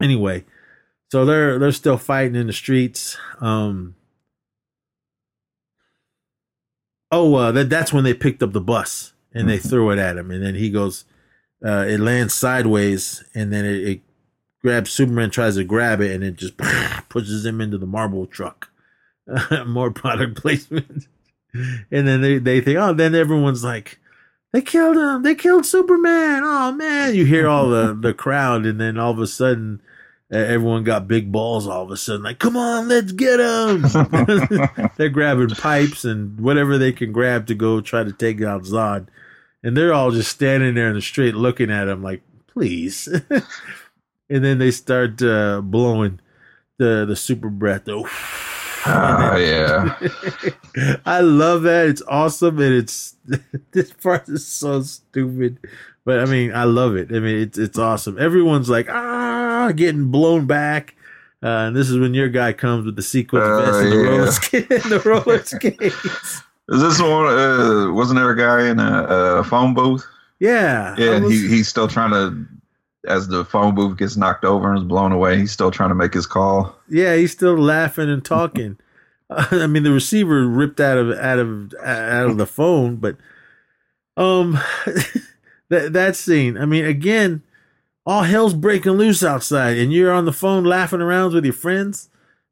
Anyway, 0.01 0.45
so 1.11 1.25
they're 1.27 1.59
they're 1.59 1.73
still 1.73 1.99
fighting 1.99 2.37
in 2.37 2.47
the 2.47 2.53
streets. 2.55 3.19
Um 3.41 3.95
Oh, 7.11 7.35
uh, 7.35 7.53
that 7.53 7.69
that's 7.69 7.93
when 7.93 8.05
they 8.05 8.15
picked 8.15 8.43
up 8.43 8.53
the 8.53 8.61
bus 8.61 9.13
and 9.35 9.49
they 9.49 9.59
threw 9.59 9.91
it 9.91 9.99
at 9.99 10.17
him, 10.17 10.31
and 10.31 10.43
then 10.43 10.55
he 10.55 10.71
goes, 10.71 11.05
uh, 11.65 11.85
it 11.87 12.01
lands 12.01 12.33
sideways, 12.35 13.23
and 13.35 13.53
then 13.53 13.65
it, 13.67 13.89
it 13.89 14.01
grabs 14.63 14.91
Superman, 14.91 15.31
tries 15.31 15.57
to 15.57 15.65
grab 15.65 16.01
it, 16.01 16.11
and 16.11 16.25
it 16.25 16.37
just 16.37 16.57
pushes 17.11 17.45
him 17.45 17.61
into 17.61 17.77
the 17.77 17.87
marble 17.87 18.27
truck. 18.27 18.69
More 19.67 19.91
product 19.91 20.37
placement, 20.37 21.07
and 21.55 22.09
then 22.09 22.21
they 22.21 22.39
they 22.39 22.61
think, 22.61 22.79
oh, 22.79 22.93
then 22.93 23.15
everyone's 23.15 23.63
like, 23.63 23.99
they 24.53 24.61
killed 24.61 24.97
him. 24.97 25.23
They 25.23 25.35
killed 25.35 25.65
Superman. 25.65 26.43
Oh 26.45 26.73
man! 26.73 27.15
You 27.15 27.25
hear 27.25 27.49
all 27.49 27.69
the 27.69 27.95
the 27.99 28.13
crowd, 28.13 28.67
and 28.67 28.81
then 28.81 28.99
all 28.99 29.13
of 29.13 29.19
a 29.19 29.27
sudden, 29.27 29.81
everyone 30.31 30.85
got 30.85 31.09
big 31.09 31.33
balls. 31.33 31.67
All 31.67 31.85
of 31.85 31.91
a 31.91 31.97
sudden, 31.97 32.23
like, 32.23 32.39
come 32.39 32.57
on, 32.57 32.89
let's 32.89 33.13
get 33.13 33.41
him! 33.41 33.83
they're 34.97 35.09
grabbing 35.09 35.51
pipes 35.51 36.05
and 36.05 36.39
whatever 36.39 36.77
they 36.77 36.93
can 36.93 37.13
grab 37.13 37.47
to 37.47 37.55
go 37.55 37.81
try 37.81 38.05
to 38.05 38.13
take 38.13 38.43
out 38.43 38.65
Zod, 38.65 39.09
and 39.63 39.75
they're 39.75 39.95
all 39.95 40.11
just 40.11 40.31
standing 40.31 40.75
there 40.75 40.89
in 40.89 40.95
the 40.95 41.01
street 41.01 41.35
looking 41.35 41.71
at 41.71 41.89
him 41.89 42.03
like, 42.03 42.23
please. 42.47 43.09
and 44.31 44.45
then 44.45 44.59
they 44.59 44.71
start 44.71 45.23
uh, 45.23 45.63
blowing 45.63 46.21
the 46.79 47.07
the 47.07 47.17
super 47.17 47.49
breath. 47.49 47.89
Ah, 48.85 49.37
yeah. 49.39 49.97
I 51.07 51.21
love 51.21 51.63
that. 51.63 51.87
It's 51.89 52.03
awesome, 52.09 52.59
and 52.61 52.75
it's 52.75 53.15
this 53.73 53.93
part 53.93 54.29
is 54.29 54.47
so 54.47 54.83
stupid, 54.83 55.59
but 56.05 56.19
I 56.21 56.25
mean, 56.25 56.53
I 56.55 56.65
love 56.65 56.97
it. 56.97 57.11
I 57.15 57.19
mean, 57.21 57.39
it's 57.39 57.59
it's 57.59 57.79
awesome. 57.79 58.19
Everyone's 58.19 58.69
like 58.71 58.89
ah, 58.91 59.73
getting 59.75 60.11
blown 60.11 60.47
back, 60.47 60.95
uh, 61.43 61.47
and 61.69 61.77
this 61.77 61.89
is 61.91 61.99
when 61.99 62.15
your 62.15 62.29
guy 62.29 62.53
comes 62.53 62.85
with 62.87 62.97
the 62.97 63.03
sequence 63.03 63.45
Uh, 63.45 63.61
vest 63.63 63.79
and 63.81 63.93
the 63.93 63.97
yeah. 63.97 64.09
roller 64.11 64.79
the 64.89 65.03
roller 65.05 65.43
skates. 65.45 66.43
Is 66.69 66.81
this 66.81 67.01
one? 67.01 67.27
Uh, 67.27 67.93
wasn't 67.93 68.19
there 68.19 68.31
a 68.31 68.37
guy 68.37 68.69
in 68.69 68.79
a, 68.81 69.05
a 69.41 69.45
phone 69.45 69.75
booth? 69.75 70.07
Yeah, 70.41 70.95
Yeah, 70.99 71.19
was- 71.21 71.31
he, 71.33 71.49
he's 71.49 71.69
still 71.69 71.89
trying 71.89 72.11
to. 72.11 72.47
As 73.07 73.29
the 73.29 73.45
phone 73.45 73.75
booth 73.75 73.99
gets 73.99 74.17
knocked 74.17 74.45
over 74.45 74.71
and 74.71 74.79
is 74.79 74.85
blown 74.85 75.13
away, 75.13 75.39
he's 75.39 75.53
still 75.53 75.71
trying 75.71 75.89
to 75.89 75.95
make 75.95 76.15
his 76.15 76.27
call. 76.27 76.77
Yeah, 76.89 77.17
he's 77.17 77.33
still 77.33 77.57
laughing 77.57 78.09
and 78.09 78.25
talking. 78.25 78.79
I 79.31 79.67
mean, 79.67 79.83
the 79.83 79.93
receiver 79.93 80.47
ripped 80.47 80.81
out 80.81 80.99
of 80.99 81.11
out 81.19 81.39
of 81.39 81.75
out 81.83 82.31
of 82.31 82.37
the 82.37 82.47
phone, 82.47 82.97
but 82.97 83.17
um, 84.17 84.59
that 85.69 85.93
that 85.93 86.17
scene. 86.17 86.57
I 86.57 86.65
mean, 86.67 86.85
again, 86.85 87.43
all 88.07 88.23
hell's 88.23 88.55
breaking 88.55 88.93
loose 88.93 89.25
outside, 89.25 89.79
and 89.79 89.93
you're 89.93 90.13
on 90.13 90.27
the 90.27 90.33
phone 90.33 90.65
laughing 90.65 91.01
around 91.01 91.35
with 91.35 91.45
your 91.45 91.55
friends. 91.55 92.09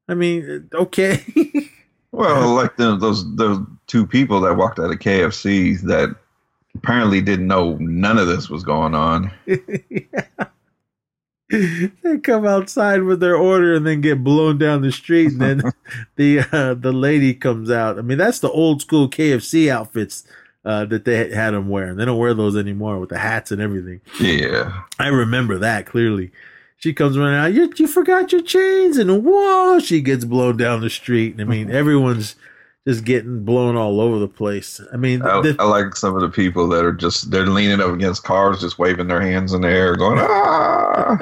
I 0.09 0.14
mean, 0.14 0.68
okay, 0.74 1.24
Well, 2.12 2.55
like 2.55 2.77
the, 2.77 2.97
those 2.97 3.36
those 3.36 3.59
two 3.86 4.06
people 4.06 4.40
that 4.40 4.56
walked 4.56 4.78
out 4.78 4.90
of 4.90 4.98
KFC 4.98 5.81
that 5.82 6.14
apparently 6.82 7.20
didn't 7.20 7.47
know 7.47 7.77
none 7.78 8.19
of 8.19 8.27
this 8.27 8.48
was 8.48 8.65
going 8.65 8.94
on. 8.94 9.31
they 11.51 12.19
come 12.23 12.47
outside 12.47 13.02
with 13.02 13.20
their 13.20 13.36
order 13.36 13.74
and 13.74 13.86
then 13.86 14.01
get 14.01 14.24
blown 14.24 14.57
down 14.57 14.82
the 14.82 14.93
street, 14.93 15.32
and 15.32 15.40
then 15.40 15.62
the 16.16 16.40
uh, 16.52 16.74
the 16.74 16.93
lady 16.93 17.35
comes 17.35 17.70
out. 17.70 17.98
I 17.98 18.02
mean, 18.02 18.19
that's 18.19 18.40
the 18.40 18.51
old 18.51 18.81
school 18.81 19.09
KFC 19.09 19.69
outfits 19.69 20.24
uh, 20.65 20.86
that 20.86 21.05
they 21.05 21.35
had 21.35 21.52
them 21.52 21.69
wearing. 21.69 21.97
They 21.97 22.05
don't 22.05 22.19
wear 22.19 22.35
those 22.35 22.57
anymore 22.57 22.98
with 22.98 23.11
the 23.11 23.19
hats 23.19 23.51
and 23.51 23.61
everything. 23.61 24.01
Yeah, 24.20 24.85
I 24.98 25.09
remember 25.09 25.59
that 25.59 25.86
clearly. 25.86 26.31
She 26.77 26.94
comes 26.94 27.19
running 27.19 27.39
out. 27.39 27.52
You, 27.52 27.70
you 27.77 27.86
forgot 27.86 28.32
your 28.32 28.40
chains, 28.40 28.97
and 28.97 29.23
whoa, 29.23 29.81
she 29.81 30.01
gets 30.01 30.24
blown 30.24 30.57
down 30.57 30.81
the 30.81 30.89
street. 30.89 31.32
And 31.32 31.43
I 31.43 31.44
mean, 31.44 31.70
everyone's 31.70 32.36
just 32.89 33.05
getting 33.05 33.44
blown 33.44 33.77
all 33.77 34.01
over 34.01 34.19
the 34.19 34.28
place. 34.28 34.81
I 34.93 34.97
mean, 34.97 35.23
I, 35.23 35.40
the, 35.40 35.57
I 35.59 35.65
like 35.65 35.94
some 35.94 36.15
of 36.15 36.23
the 36.23 36.31
people 36.31 36.69
that 36.69 36.85
are 36.85 36.93
just 36.93 37.31
they're 37.31 37.47
leaning 37.47 37.81
up 37.81 37.93
against 37.93 38.24
cars, 38.24 38.61
just 38.61 38.78
waving 38.78 39.09
their 39.09 39.20
hands 39.20 39.52
in 39.52 39.61
the 39.62 39.69
air, 39.69 39.97
going 39.97 40.19
ah. 40.20 41.19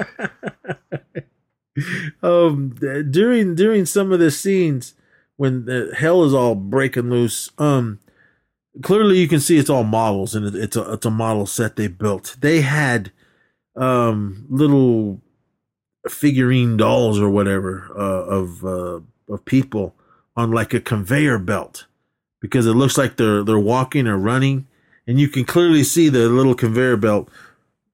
um, 2.23 2.75
during 3.11 3.55
during 3.55 3.87
some 3.87 4.13
of 4.13 4.21
the 4.21 4.31
scenes 4.31 4.95
when 5.37 5.65
the 5.65 5.95
hell 5.97 6.25
is 6.25 6.35
all 6.35 6.55
breaking 6.55 7.11
loose, 7.11 7.51
um, 7.59 8.01
clearly 8.83 9.19
you 9.19 9.29
can 9.29 9.41
see 9.41 9.57
it's 9.57 9.71
all 9.71 9.85
models 9.85 10.35
and 10.35 10.55
it's 10.55 10.77
a 10.77 10.93
it's 10.93 11.07
a 11.07 11.11
model 11.11 11.47
set 11.47 11.77
they 11.77 11.89
built. 11.89 12.37
They 12.41 12.61
had 12.61 13.11
um 13.75 14.47
little 14.49 15.21
figurine 16.09 16.77
dolls 16.77 17.21
or 17.21 17.31
whatever 17.31 17.91
uh, 17.97 18.25
of 18.25 18.65
uh, 18.65 19.01
of 19.29 19.45
people 19.45 19.95
on 20.39 20.53
like 20.53 20.73
a 20.73 20.81
conveyor 20.81 21.39
belt 21.39 21.87
because 22.41 22.67
it 22.67 22.73
looks 22.73 22.97
like 22.97 23.17
they're 23.17 23.43
they're 23.43 23.59
walking 23.59 24.07
or 24.07 24.17
running, 24.17 24.67
and 25.07 25.21
you 25.21 25.29
can 25.29 25.45
clearly 25.45 25.83
see 25.83 26.09
the 26.09 26.29
little 26.29 26.55
conveyor 26.55 26.97
belt 26.97 27.29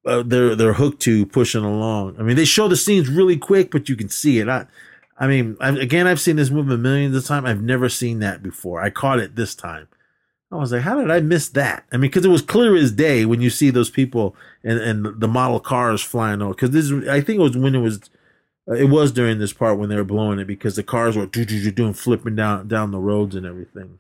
uh, 0.07 0.23
they're 0.25 0.55
they're 0.55 0.75
hooked 0.75 1.01
to 1.03 1.27
pushing 1.27 1.65
along. 1.65 2.17
I 2.19 2.23
mean, 2.23 2.37
they 2.37 2.45
show 2.45 2.69
the 2.69 2.77
scenes 2.77 3.09
really 3.09 3.37
quick, 3.37 3.71
but 3.71 3.89
you 3.89 3.97
can 3.97 4.09
see 4.09 4.39
it. 4.39 4.49
I, 4.49 4.67
I 5.19 5.27
mean, 5.27 5.57
I, 5.61 5.71
again, 5.71 6.07
I've 6.07 6.21
seen 6.21 6.37
this 6.37 6.51
movie 6.51 6.77
millions 6.77 7.17
of 7.17 7.25
times. 7.25 7.47
I've 7.47 7.63
never 7.63 7.89
seen 7.89 8.19
that 8.19 8.43
before. 8.43 8.83
I 8.83 8.91
caught 8.91 9.21
it 9.21 9.37
this 9.37 9.55
time. 9.55 9.89
I 10.53 10.57
was 10.57 10.71
like, 10.71 10.83
how 10.83 11.01
did 11.01 11.11
I 11.11 11.21
miss 11.21 11.49
that? 11.51 11.85
I 11.91 11.97
mean, 11.97 12.11
because 12.11 12.25
it 12.25 12.31
was 12.31 12.43
clear 12.43 12.77
as 12.77 12.93
day 12.93 13.25
when 13.25 13.41
you 13.41 13.51
see 13.51 13.71
those 13.71 13.91
people 13.91 14.37
and, 14.63 14.79
and 14.79 15.21
the 15.21 15.27
model 15.27 15.59
cars 15.59 16.01
flying 16.01 16.43
over. 16.43 16.55
Because 16.55 16.71
this, 16.71 16.93
I 17.09 17.21
think 17.21 17.41
it 17.41 17.43
was 17.43 17.57
when 17.57 17.75
it 17.75 17.81
was, 17.81 17.99
it 18.67 18.89
was 18.89 19.13
during 19.13 19.39
this 19.39 19.53
part 19.53 19.79
when 19.79 19.89
they 19.89 19.97
were 19.97 20.05
blowing 20.05 20.39
it 20.39 20.47
because 20.47 20.77
the 20.77 20.83
cars 20.83 21.17
were 21.17 21.27
doing 21.27 21.93
flipping 21.93 22.37
down 22.37 22.67
down 22.69 22.91
the 22.91 22.99
roads 22.99 23.35
and 23.35 23.45
everything. 23.45 23.99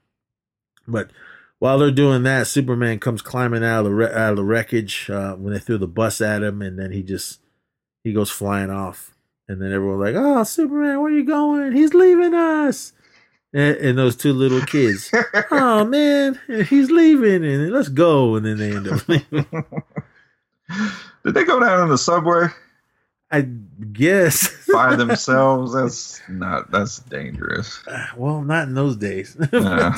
But 0.87 1.11
while 1.59 1.79
they're 1.79 1.91
doing 1.91 2.23
that, 2.25 2.47
Superman 2.47 2.99
comes 2.99 3.23
climbing 3.23 3.65
out 3.65 3.87
of 3.87 3.97
the 3.97 4.19
out 4.19 4.31
of 4.31 4.37
the 4.37 4.45
wreckage 4.45 5.09
uh, 5.11 5.35
when 5.35 5.53
they 5.53 5.59
threw 5.59 5.79
the 5.79 5.87
bus 5.87 6.21
at 6.21 6.43
him, 6.43 6.63
and 6.63 6.79
then 6.79 6.93
he 6.93 7.03
just 7.03 7.41
he 8.03 8.13
goes 8.13 8.31
flying 8.31 8.71
off, 8.71 9.15
and 9.49 9.61
then 9.61 9.73
everyone's 9.73 10.01
like, 10.01 10.15
"Oh, 10.17 10.43
Superman, 10.45 11.01
where 11.01 11.13
are 11.13 11.17
you 11.17 11.25
going? 11.25 11.73
He's 11.73 11.95
leaving 11.95 12.35
us." 12.35 12.93
And, 13.53 13.77
and 13.77 13.99
those 13.99 14.17
two 14.17 14.33
little 14.33 14.63
kids, 14.63 15.13
oh 15.51 15.85
man, 15.85 16.41
he's 16.69 16.91
leaving, 16.91 17.45
and 17.45 17.71
let's 17.71 17.89
go, 17.89 18.35
and 18.35 18.45
then 18.45 18.59
they 18.59 18.75
end 18.75 18.89
up 18.89 19.09
leaving. 19.09 19.47
Did 21.25 21.35
they 21.35 21.45
go 21.45 21.61
down 21.61 21.85
in 21.85 21.89
the 21.89 21.99
subway? 21.99 22.47
I 23.31 23.43
guess 23.43 24.67
by 24.73 24.97
themselves. 24.97 25.75
That's 25.75 26.21
not. 26.29 26.71
That's 26.71 26.99
dangerous. 27.01 27.83
Well, 28.17 28.43
not 28.43 28.69
in 28.69 28.75
those 28.75 28.97
days. 28.97 29.37
Yeah. 29.53 29.97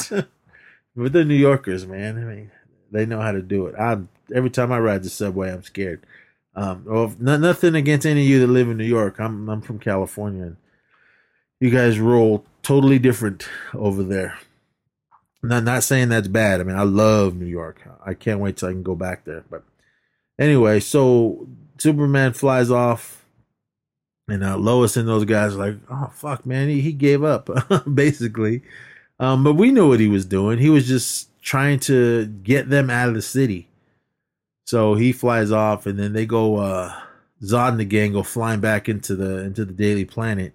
but 0.97 1.13
they're 1.13 1.25
New 1.25 1.35
Yorkers, 1.35 1.87
man. 1.87 2.17
I 2.17 2.25
mean, 2.25 2.51
they 2.91 3.05
know 3.05 3.21
how 3.21 3.33
to 3.33 3.43
do 3.43 3.67
it. 3.67 3.75
I 3.75 3.99
every 4.35 4.51
time 4.51 4.73
I 4.73 4.79
ride 4.79 5.03
the 5.03 5.11
subway, 5.11 5.53
I'm 5.53 5.63
scared. 5.63 6.05
Um, 6.55 6.85
well, 6.87 7.15
not, 7.19 7.41
nothing 7.41 7.75
against 7.75 8.07
any 8.07 8.23
of 8.23 8.27
you 8.27 8.41
that 8.41 8.47
live 8.47 8.69
in 8.71 8.79
New 8.79 8.85
York. 8.85 9.21
I'm 9.21 9.49
I'm 9.51 9.61
from 9.61 9.79
California, 9.79 10.45
and 10.45 10.57
you 11.61 11.69
guys 11.71 11.99
roll 12.01 12.47
totally 12.63 12.99
different 12.99 13.47
over 13.75 14.03
there. 14.03 14.39
Not 15.43 15.65
not 15.65 15.83
saying 15.85 16.09
that's 16.09 16.29
bad. 16.29 16.61
I 16.61 16.65
mean, 16.65 16.77
I 16.77 16.83
love 16.85 17.37
New 17.37 17.47
York. 17.47 17.87
I 18.05 18.15
can't 18.15 18.41
wait 18.41 18.57
till 18.57 18.71
I 18.71 18.73
can 18.73 18.83
go 18.83 18.95
back 18.95 19.25
there. 19.27 19.45
But 19.51 19.65
anyway, 20.39 20.81
so 20.81 21.47
Superman 21.79 22.33
flies 22.33 22.71
off, 22.71 23.16
and 24.29 24.45
uh, 24.45 24.57
Lois 24.57 24.97
and 24.97 25.09
those 25.09 25.25
guys 25.25 25.55
are 25.55 25.71
like, 25.71 25.77
"Oh 25.91 26.11
fuck, 26.13 26.47
man, 26.47 26.69
he, 26.69 26.81
he 26.81 26.93
gave 26.93 27.23
up," 27.23 27.49
basically. 27.95 28.63
Um, 29.19 29.45
but 29.45 29.55
we 29.55 29.71
knew 29.71 29.89
what 29.89 30.01
he 30.01 30.09
was 30.09 30.27
doing. 30.27 30.59
He 30.59 30.71
was 30.71 30.87
just 30.87 31.31
trying 31.43 31.81
to 31.81 32.27
get 32.27 32.69
them 32.69 32.91
out 32.91 33.09
of 33.09 33.15
the 33.15 33.23
city. 33.23 33.69
So 34.67 34.95
he 34.95 35.13
flies 35.13 35.51
off, 35.53 35.87
and 35.87 35.99
then 35.99 36.13
they 36.13 36.27
go. 36.27 36.57
Uh, 36.57 37.01
Zod 37.43 37.71
and 37.71 37.81
the 37.81 37.85
gang 37.85 38.13
go 38.13 38.23
flying 38.23 38.61
back 38.61 38.89
into 38.89 39.15
the 39.15 39.41
into 39.41 39.65
the 39.65 39.73
Daily 39.73 40.05
Planet, 40.05 40.55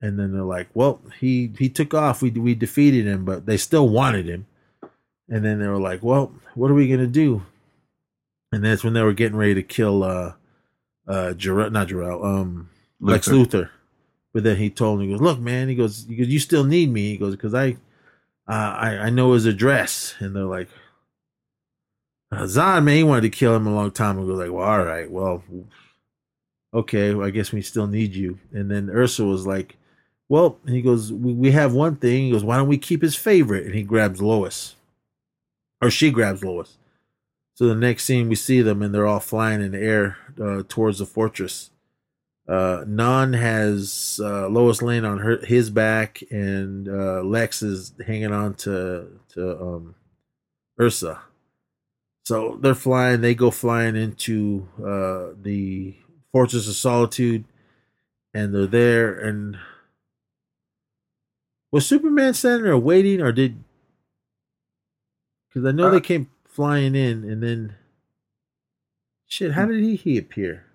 and 0.00 0.18
then 0.18 0.32
they're 0.32 0.42
like, 0.42 0.68
"Well, 0.74 1.00
he 1.20 1.52
he 1.58 1.68
took 1.68 1.94
off. 1.94 2.22
We 2.22 2.30
we 2.30 2.54
defeated 2.54 3.06
him, 3.06 3.24
but 3.24 3.46
they 3.46 3.56
still 3.56 3.88
wanted 3.88 4.26
him." 4.26 4.46
And 5.28 5.44
then 5.44 5.60
they 5.60 5.68
were 5.68 5.78
like, 5.78 6.02
"Well, 6.02 6.32
what 6.54 6.70
are 6.70 6.74
we 6.74 6.88
gonna 6.88 7.06
do?" 7.06 7.42
And 8.50 8.64
that's 8.64 8.84
when 8.84 8.92
they 8.94 9.02
were 9.02 9.14
getting 9.14 9.38
ready 9.38 9.54
to 9.54 9.62
kill 9.62 10.02
uh 10.02 10.34
uh 11.06 11.34
not 11.38 11.88
Jor-El, 11.88 12.24
um. 12.24 12.68
Lex 13.02 13.28
Luthor. 13.28 13.70
But 14.32 14.44
then 14.44 14.56
he 14.56 14.70
told 14.70 15.00
him, 15.00 15.06
he 15.06 15.12
goes, 15.12 15.20
"Look, 15.20 15.40
man," 15.40 15.68
he 15.68 15.74
goes, 15.74 16.06
"You 16.08 16.24
you 16.24 16.38
still 16.38 16.64
need 16.64 16.90
me." 16.90 17.10
He 17.10 17.18
goes, 17.18 17.32
"Because 17.36 17.52
I, 17.52 17.76
uh, 18.48 18.52
I, 18.52 18.96
I 18.96 19.10
know 19.10 19.32
his 19.32 19.44
address." 19.44 20.14
And 20.20 20.34
they're 20.34 20.44
like, 20.44 20.68
uh, 22.30 22.44
"Zod, 22.44 22.84
man, 22.84 22.96
he 22.96 23.02
wanted 23.02 23.22
to 23.22 23.30
kill 23.30 23.54
him 23.54 23.66
a 23.66 23.74
long 23.74 23.90
time 23.90 24.18
ago." 24.18 24.32
Like, 24.32 24.50
well, 24.50 24.66
all 24.66 24.84
right, 24.84 25.10
well, 25.10 25.42
okay, 26.72 27.12
well, 27.12 27.26
I 27.26 27.30
guess 27.30 27.52
we 27.52 27.60
still 27.60 27.86
need 27.86 28.14
you. 28.14 28.38
And 28.52 28.70
then 28.70 28.88
Ursa 28.88 29.24
was 29.24 29.46
like, 29.46 29.76
"Well," 30.30 30.58
he 30.66 30.80
goes, 30.80 31.12
we, 31.12 31.34
"We 31.34 31.50
have 31.50 31.74
one 31.74 31.96
thing." 31.96 32.24
He 32.24 32.30
goes, 32.30 32.44
"Why 32.44 32.56
don't 32.56 32.68
we 32.68 32.78
keep 32.78 33.02
his 33.02 33.16
favorite?" 33.16 33.66
And 33.66 33.74
he 33.74 33.82
grabs 33.82 34.22
Lois, 34.22 34.76
or 35.82 35.90
she 35.90 36.10
grabs 36.10 36.42
Lois. 36.42 36.78
So 37.54 37.68
the 37.68 37.74
next 37.74 38.04
scene, 38.04 38.30
we 38.30 38.34
see 38.34 38.62
them, 38.62 38.80
and 38.80 38.94
they're 38.94 39.06
all 39.06 39.20
flying 39.20 39.60
in 39.60 39.72
the 39.72 39.78
air 39.78 40.16
uh, 40.42 40.62
towards 40.66 41.00
the 41.00 41.06
fortress 41.06 41.71
uh, 42.48 42.84
Non 42.86 43.32
has 43.34 44.20
uh, 44.22 44.48
Lois 44.48 44.82
Lane 44.82 45.04
on 45.04 45.18
her 45.18 45.44
his 45.44 45.70
back, 45.70 46.22
and 46.30 46.88
uh, 46.88 47.22
Lex 47.22 47.62
is 47.62 47.94
hanging 48.04 48.32
on 48.32 48.54
to 48.54 49.20
to 49.30 49.60
um, 49.60 49.94
Ursa. 50.80 51.20
So 52.24 52.58
they're 52.60 52.74
flying. 52.74 53.20
They 53.20 53.34
go 53.34 53.50
flying 53.50 53.96
into 53.96 54.68
uh, 54.78 55.34
the 55.40 55.94
Fortress 56.32 56.68
of 56.68 56.74
Solitude, 56.74 57.44
and 58.34 58.54
they're 58.54 58.66
there. 58.66 59.18
And 59.18 59.58
was 61.70 61.86
Superman 61.86 62.34
standing 62.34 62.64
there 62.64 62.78
waiting, 62.78 63.20
or 63.20 63.32
did? 63.32 63.62
Because 65.48 65.66
I 65.66 65.72
know 65.72 65.90
they 65.90 65.98
uh, 65.98 66.00
came 66.00 66.30
flying 66.44 66.94
in, 66.96 67.24
and 67.24 67.42
then 67.42 67.76
shit. 69.26 69.52
How 69.52 69.66
did 69.66 69.82
he 69.82 69.94
he 69.94 70.18
appear? 70.18 70.66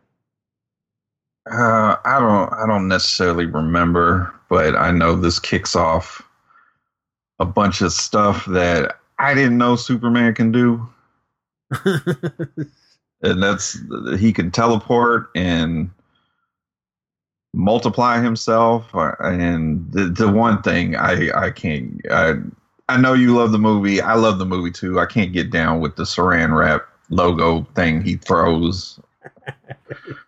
Uh, 1.52 1.95
I 2.03 2.19
don't. 2.19 2.53
I 2.53 2.65
don't 2.68 2.88
necessarily 2.88 3.45
remember, 3.45 4.34
but 4.49 4.76
I 4.76 4.91
know 4.91 5.15
this 5.15 5.40
kicks 5.40 5.76
off 5.76 6.22
a 7.40 7.45
bunch 7.45 7.82
of 7.82 7.94
stuff 7.94 8.45
that 8.48 8.98
I 9.19 9.34
didn't 9.34 9.57
know 9.57 9.76
Superman 9.76 10.34
can 10.34 10.52
do. 10.52 10.88
and 13.22 13.44
that's 13.44 13.78
he 14.19 14.34
can 14.34 14.52
teleport 14.52 15.30
and 15.36 15.90
multiply 17.53 18.22
himself. 18.22 18.86
And 18.94 19.91
the 19.91 20.06
the 20.06 20.32
one 20.32 20.61
thing 20.61 20.95
I 20.95 21.30
I 21.36 21.52
can't 21.52 22.02
I 22.11 22.36
I 22.90 22.98
know 22.98 23.14
you 23.14 23.36
love 23.36 23.52
the 23.52 23.60
movie. 23.60 24.02
I 24.02 24.15
love 24.15 24.40
the 24.40 24.45
movie 24.45 24.72
too. 24.72 24.99
I 24.99 25.06
can't 25.06 25.34
get 25.34 25.52
down 25.52 25.80
with 25.80 25.95
the 25.95 26.03
Saran 26.03 26.57
wrap 26.57 26.88
logo 27.10 27.64
thing 27.76 28.02
he 28.02 28.18
throws. 28.18 28.99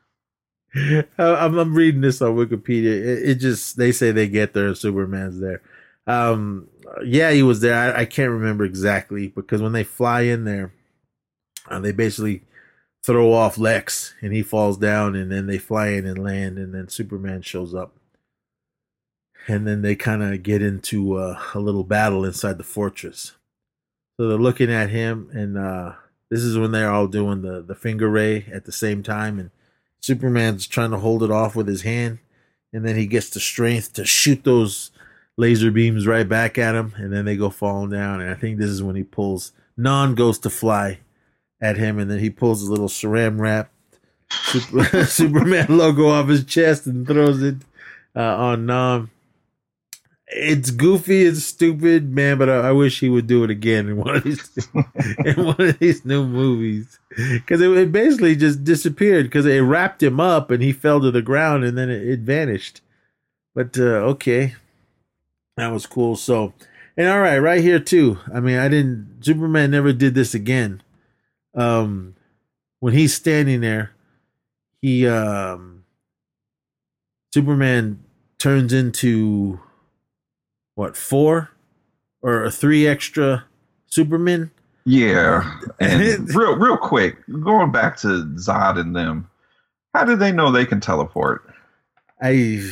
I'm, 1.17 1.57
I'm, 1.57 1.73
reading 1.73 2.01
this 2.01 2.21
on 2.21 2.35
Wikipedia. 2.35 2.91
It, 2.91 3.29
it, 3.29 3.35
just 3.35 3.77
they 3.77 3.91
say 3.91 4.11
they 4.11 4.27
get 4.27 4.53
there 4.53 4.75
Superman's 4.75 5.39
there. 5.39 5.61
Um, 6.05 6.67
yeah, 7.03 7.31
he 7.31 7.43
was 7.43 7.61
there. 7.61 7.75
I, 7.75 8.01
I, 8.01 8.05
can't 8.05 8.31
remember 8.31 8.65
exactly 8.65 9.27
because 9.27 9.61
when 9.61 9.73
they 9.73 9.83
fly 9.83 10.21
in 10.21 10.43
there, 10.43 10.73
uh, 11.69 11.79
they 11.79 11.91
basically 11.91 12.43
throw 13.03 13.33
off 13.33 13.57
Lex 13.57 14.13
and 14.21 14.33
he 14.33 14.43
falls 14.43 14.77
down, 14.77 15.15
and 15.15 15.31
then 15.31 15.47
they 15.47 15.57
fly 15.57 15.87
in 15.87 16.05
and 16.05 16.23
land, 16.23 16.57
and 16.57 16.73
then 16.73 16.87
Superman 16.87 17.41
shows 17.41 17.73
up, 17.73 17.95
and 19.47 19.65
then 19.65 19.81
they 19.81 19.95
kind 19.95 20.21
of 20.21 20.43
get 20.43 20.61
into 20.61 21.15
uh, 21.15 21.41
a 21.55 21.59
little 21.59 21.83
battle 21.83 22.25
inside 22.25 22.57
the 22.59 22.63
fortress. 22.63 23.33
So 24.17 24.27
they're 24.27 24.37
looking 24.37 24.71
at 24.71 24.89
him, 24.89 25.29
and 25.33 25.57
uh, 25.57 25.93
this 26.29 26.41
is 26.41 26.57
when 26.57 26.71
they're 26.71 26.91
all 26.91 27.07
doing 27.07 27.41
the 27.41 27.61
the 27.61 27.75
finger 27.75 28.09
ray 28.09 28.45
at 28.51 28.65
the 28.65 28.71
same 28.71 29.01
time, 29.01 29.39
and 29.39 29.49
Superman's 30.01 30.67
trying 30.67 30.91
to 30.91 30.97
hold 30.97 31.23
it 31.23 31.31
off 31.31 31.55
with 31.55 31.67
his 31.67 31.81
hand, 31.81 32.19
and 32.73 32.85
then 32.85 32.95
he 32.95 33.05
gets 33.05 33.30
the 33.30 33.39
strength 33.39 33.93
to 33.93 34.05
shoot 34.05 34.43
those 34.43 34.91
laser 35.38 35.71
beams 35.71 36.07
right 36.07 36.27
back 36.27 36.57
at 36.57 36.76
him, 36.76 36.93
and 36.97 37.11
then 37.11 37.26
they 37.26 37.35
go 37.35 37.49
falling 37.49 37.89
down. 37.91 38.21
And 38.21 38.30
I 38.30 38.35
think 38.35 38.57
this 38.57 38.69
is 38.69 38.84
when 38.84 38.95
he 38.95 39.03
pulls. 39.03 39.51
Non 39.77 40.15
goes 40.15 40.39
to 40.39 40.49
fly 40.49 40.99
at 41.61 41.77
him, 41.77 41.99
and 41.99 42.09
then 42.09 42.19
he 42.19 42.30
pulls 42.30 42.61
a 42.61 42.69
little 42.69 42.89
saran 42.89 43.39
wrap 43.39 43.71
Super, 44.31 44.84
Superman 45.05 45.65
logo 45.77 46.09
off 46.09 46.27
his 46.27 46.45
chest 46.45 46.85
and 46.85 47.05
throws 47.05 47.41
it 47.41 47.55
uh, 48.15 48.35
on 48.35 48.65
Non 48.65 49.09
it's 50.30 50.72
goofy, 50.72 51.23
it's 51.23 51.43
stupid, 51.43 52.14
man. 52.14 52.38
But 52.38 52.49
I, 52.49 52.69
I, 52.69 52.72
wish 52.72 52.99
he 52.99 53.10
would 53.10 53.27
do 53.27 53.43
it 53.43 53.49
again 53.49 53.88
in 53.89 53.97
one 53.97 54.15
of 54.15 54.23
these 54.23 54.68
in 55.26 55.45
one 55.45 55.60
of 55.60 55.80
these 55.80 56.06
new 56.06 56.26
movies 56.26 56.99
because 57.10 57.61
it, 57.61 57.69
it, 57.72 57.91
basically 57.91 58.35
just 58.35 58.64
disappeared 58.64 59.26
because 59.26 59.45
it 59.45 59.60
wrapped 59.61 60.03
him 60.03 60.19
up 60.19 60.51
and 60.51 60.61
he 60.61 60.72
fell 60.72 61.01
to 61.01 61.11
the 61.11 61.22
ground 61.22 61.64
and 61.64 61.77
then 61.77 61.89
it, 61.89 62.07
it 62.07 62.19
vanished. 62.19 62.81
But 63.56 63.77
uh, 63.77 64.06
okay, 64.11 64.56
that 65.57 65.72
was 65.72 65.85
cool. 65.85 66.15
So 66.15 66.53
And 66.95 67.07
all 67.07 67.19
right, 67.19 67.39
right 67.39 67.61
here 67.61 67.80
too. 67.80 68.19
I 68.34 68.39
mean, 68.39 68.57
I 68.57 68.68
didn't. 68.68 69.22
Superman 69.22 69.72
never 69.72 69.93
did 69.93 70.14
this 70.14 70.34
again. 70.34 70.84
Um, 71.56 72.15
when 72.80 72.93
he's 72.93 73.14
standing 73.14 73.61
there, 73.61 73.91
he 74.81 75.07
um, 75.07 75.85
Superman 77.34 78.03
turns 78.38 78.73
into 78.73 79.60
what 80.80 80.95
four 80.95 81.49
or 82.22 82.49
three 82.49 82.88
extra 82.88 83.43
Supermen. 83.88 84.49
Yeah, 84.85 85.60
and 85.81 86.34
real 86.34 86.56
real 86.56 86.77
quick, 86.77 87.18
going 87.43 87.72
back 87.73 87.97
to 87.97 88.23
Zod 88.38 88.80
and 88.80 88.95
them, 88.95 89.30
how 89.93 90.06
do 90.06 90.15
they 90.15 90.31
know 90.31 90.51
they 90.51 90.65
can 90.65 90.80
teleport? 90.80 91.43
I 92.22 92.65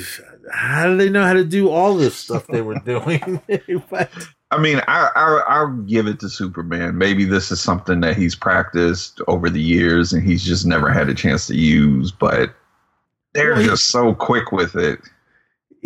how 0.54 0.86
do 0.86 0.96
they 0.96 1.10
know 1.10 1.24
how 1.24 1.34
to 1.34 1.44
do 1.44 1.70
all 1.70 1.96
this 1.96 2.16
stuff 2.16 2.48
they 2.48 2.62
were 2.62 2.80
doing? 2.86 3.42
But- 3.92 4.10
I 4.52 4.58
mean, 4.58 4.80
I, 4.88 5.10
I 5.14 5.44
I'll 5.46 5.76
give 5.82 6.08
it 6.08 6.22
to 6.22 6.30
Superman. 6.30 6.98
Maybe 6.98 7.26
this 7.26 7.52
is 7.52 7.60
something 7.60 8.00
that 8.00 8.16
he's 8.16 8.34
practiced 8.34 9.20
over 9.28 9.50
the 9.50 9.60
years 9.62 10.14
and 10.14 10.24
he's 10.26 10.46
just 10.46 10.66
never 10.66 10.90
had 10.90 11.10
a 11.10 11.14
chance 11.14 11.48
to 11.48 11.56
use. 11.56 12.14
But 12.14 12.56
they're 13.34 13.56
Well, 13.56 13.64
just 13.64 13.88
so 13.90 14.16
quick 14.16 14.54
with 14.54 14.76
it. 14.78 15.00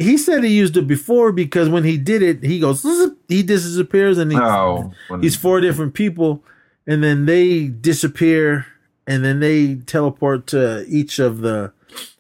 He 0.02 0.18
said 0.18 0.44
he 0.44 0.56
used 0.56 0.78
it 0.78 0.88
before 0.88 1.32
because 1.32 1.70
when 1.70 1.84
he 1.84 1.98
did 1.98 2.22
it, 2.22 2.44
he 2.44 2.60
goes, 2.60 2.84
he 3.28 3.44
disappears 3.44 4.18
and 4.18 4.32
he, 4.32 4.38
Oh, 4.38 4.94
he's 5.22 5.36
four 5.36 5.62
different 5.62 5.94
people, 5.94 6.44
and 6.86 7.04
then 7.04 7.26
they 7.26 7.68
disappear, 7.68 8.66
and 9.08 9.24
then 9.24 9.40
they 9.40 9.76
teleport 9.76 10.48
to 10.48 10.86
each 10.88 11.20
of 11.20 11.40
the 11.40 11.74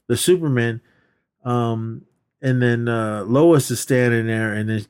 the 0.07 0.17
Supermen, 0.17 0.81
um, 1.45 2.03
and 2.41 2.61
then 2.61 2.87
uh, 2.87 3.23
Lois 3.25 3.71
is 3.71 3.79
standing 3.79 4.27
there, 4.27 4.53
and 4.53 4.69
then 4.69 4.85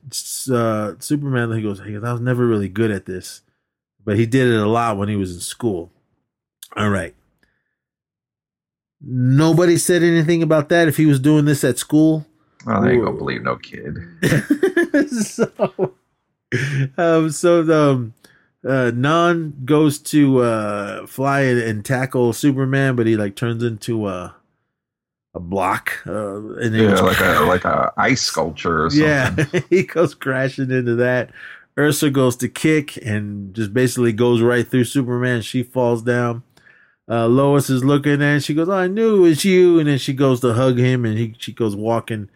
uh, 0.56 0.94
Superman 0.98 1.52
he 1.52 1.62
goes, 1.62 1.80
he 1.80 1.92
goes, 1.92 2.04
I 2.04 2.12
was 2.12 2.20
never 2.20 2.46
really 2.46 2.68
good 2.68 2.90
at 2.90 3.06
this, 3.06 3.42
but 4.04 4.16
he 4.16 4.26
did 4.26 4.48
it 4.48 4.60
a 4.60 4.66
lot 4.68 4.96
when 4.96 5.08
he 5.08 5.16
was 5.16 5.34
in 5.34 5.40
school. 5.40 5.90
All 6.76 6.88
right. 6.88 7.14
Nobody 9.04 9.76
said 9.78 10.02
anything 10.02 10.42
about 10.42 10.68
that 10.68 10.88
if 10.88 10.96
he 10.96 11.06
was 11.06 11.18
doing 11.18 11.44
this 11.44 11.64
at 11.64 11.78
school. 11.78 12.24
Oh, 12.66 12.82
they 12.82 12.92
ain't 12.92 13.04
gonna 13.04 13.16
believe 13.16 13.42
no 13.42 13.56
kid. 13.56 13.96
so, 15.10 15.94
um, 16.96 17.30
so 17.30 17.90
um, 17.92 18.14
uh, 18.66 18.90
Non 18.94 19.54
goes 19.64 19.98
to 19.98 20.38
uh, 20.40 21.06
fly 21.06 21.40
and, 21.42 21.60
and 21.60 21.84
tackle 21.84 22.32
Superman, 22.32 22.96
but 22.96 23.06
he 23.06 23.16
like 23.16 23.36
turns 23.36 23.62
into 23.62 24.08
a 24.08 24.34
a 25.34 25.40
block, 25.40 26.02
uh, 26.06 26.56
and 26.56 26.74
Yeah, 26.74 27.00
like 27.00 27.20
a 27.20 27.44
like 27.48 27.64
a 27.64 27.92
ice 27.96 28.22
sculpture 28.22 28.84
or 28.84 28.90
something. 28.90 29.48
yeah, 29.52 29.60
he 29.70 29.84
goes 29.84 30.14
crashing 30.14 30.70
into 30.70 30.94
that. 30.96 31.30
Ursa 31.78 32.10
goes 32.10 32.36
to 32.36 32.48
kick 32.50 32.98
and 32.98 33.54
just 33.54 33.72
basically 33.72 34.12
goes 34.12 34.42
right 34.42 34.68
through 34.68 34.84
Superman. 34.84 35.40
She 35.40 35.62
falls 35.62 36.02
down. 36.02 36.42
Uh, 37.08 37.26
Lois 37.26 37.70
is 37.70 37.82
looking 37.82 38.14
at 38.14 38.20
and 38.22 38.44
she 38.44 38.52
goes, 38.52 38.68
oh, 38.68 38.72
"I 38.72 38.88
knew 38.88 39.16
it 39.16 39.20
was 39.20 39.44
you." 39.44 39.78
And 39.78 39.88
then 39.88 39.98
she 39.98 40.12
goes 40.12 40.40
to 40.40 40.52
hug 40.52 40.76
him, 40.78 41.04
and 41.06 41.16
he 41.18 41.34
she 41.38 41.52
goes 41.52 41.74
walking 41.74 42.28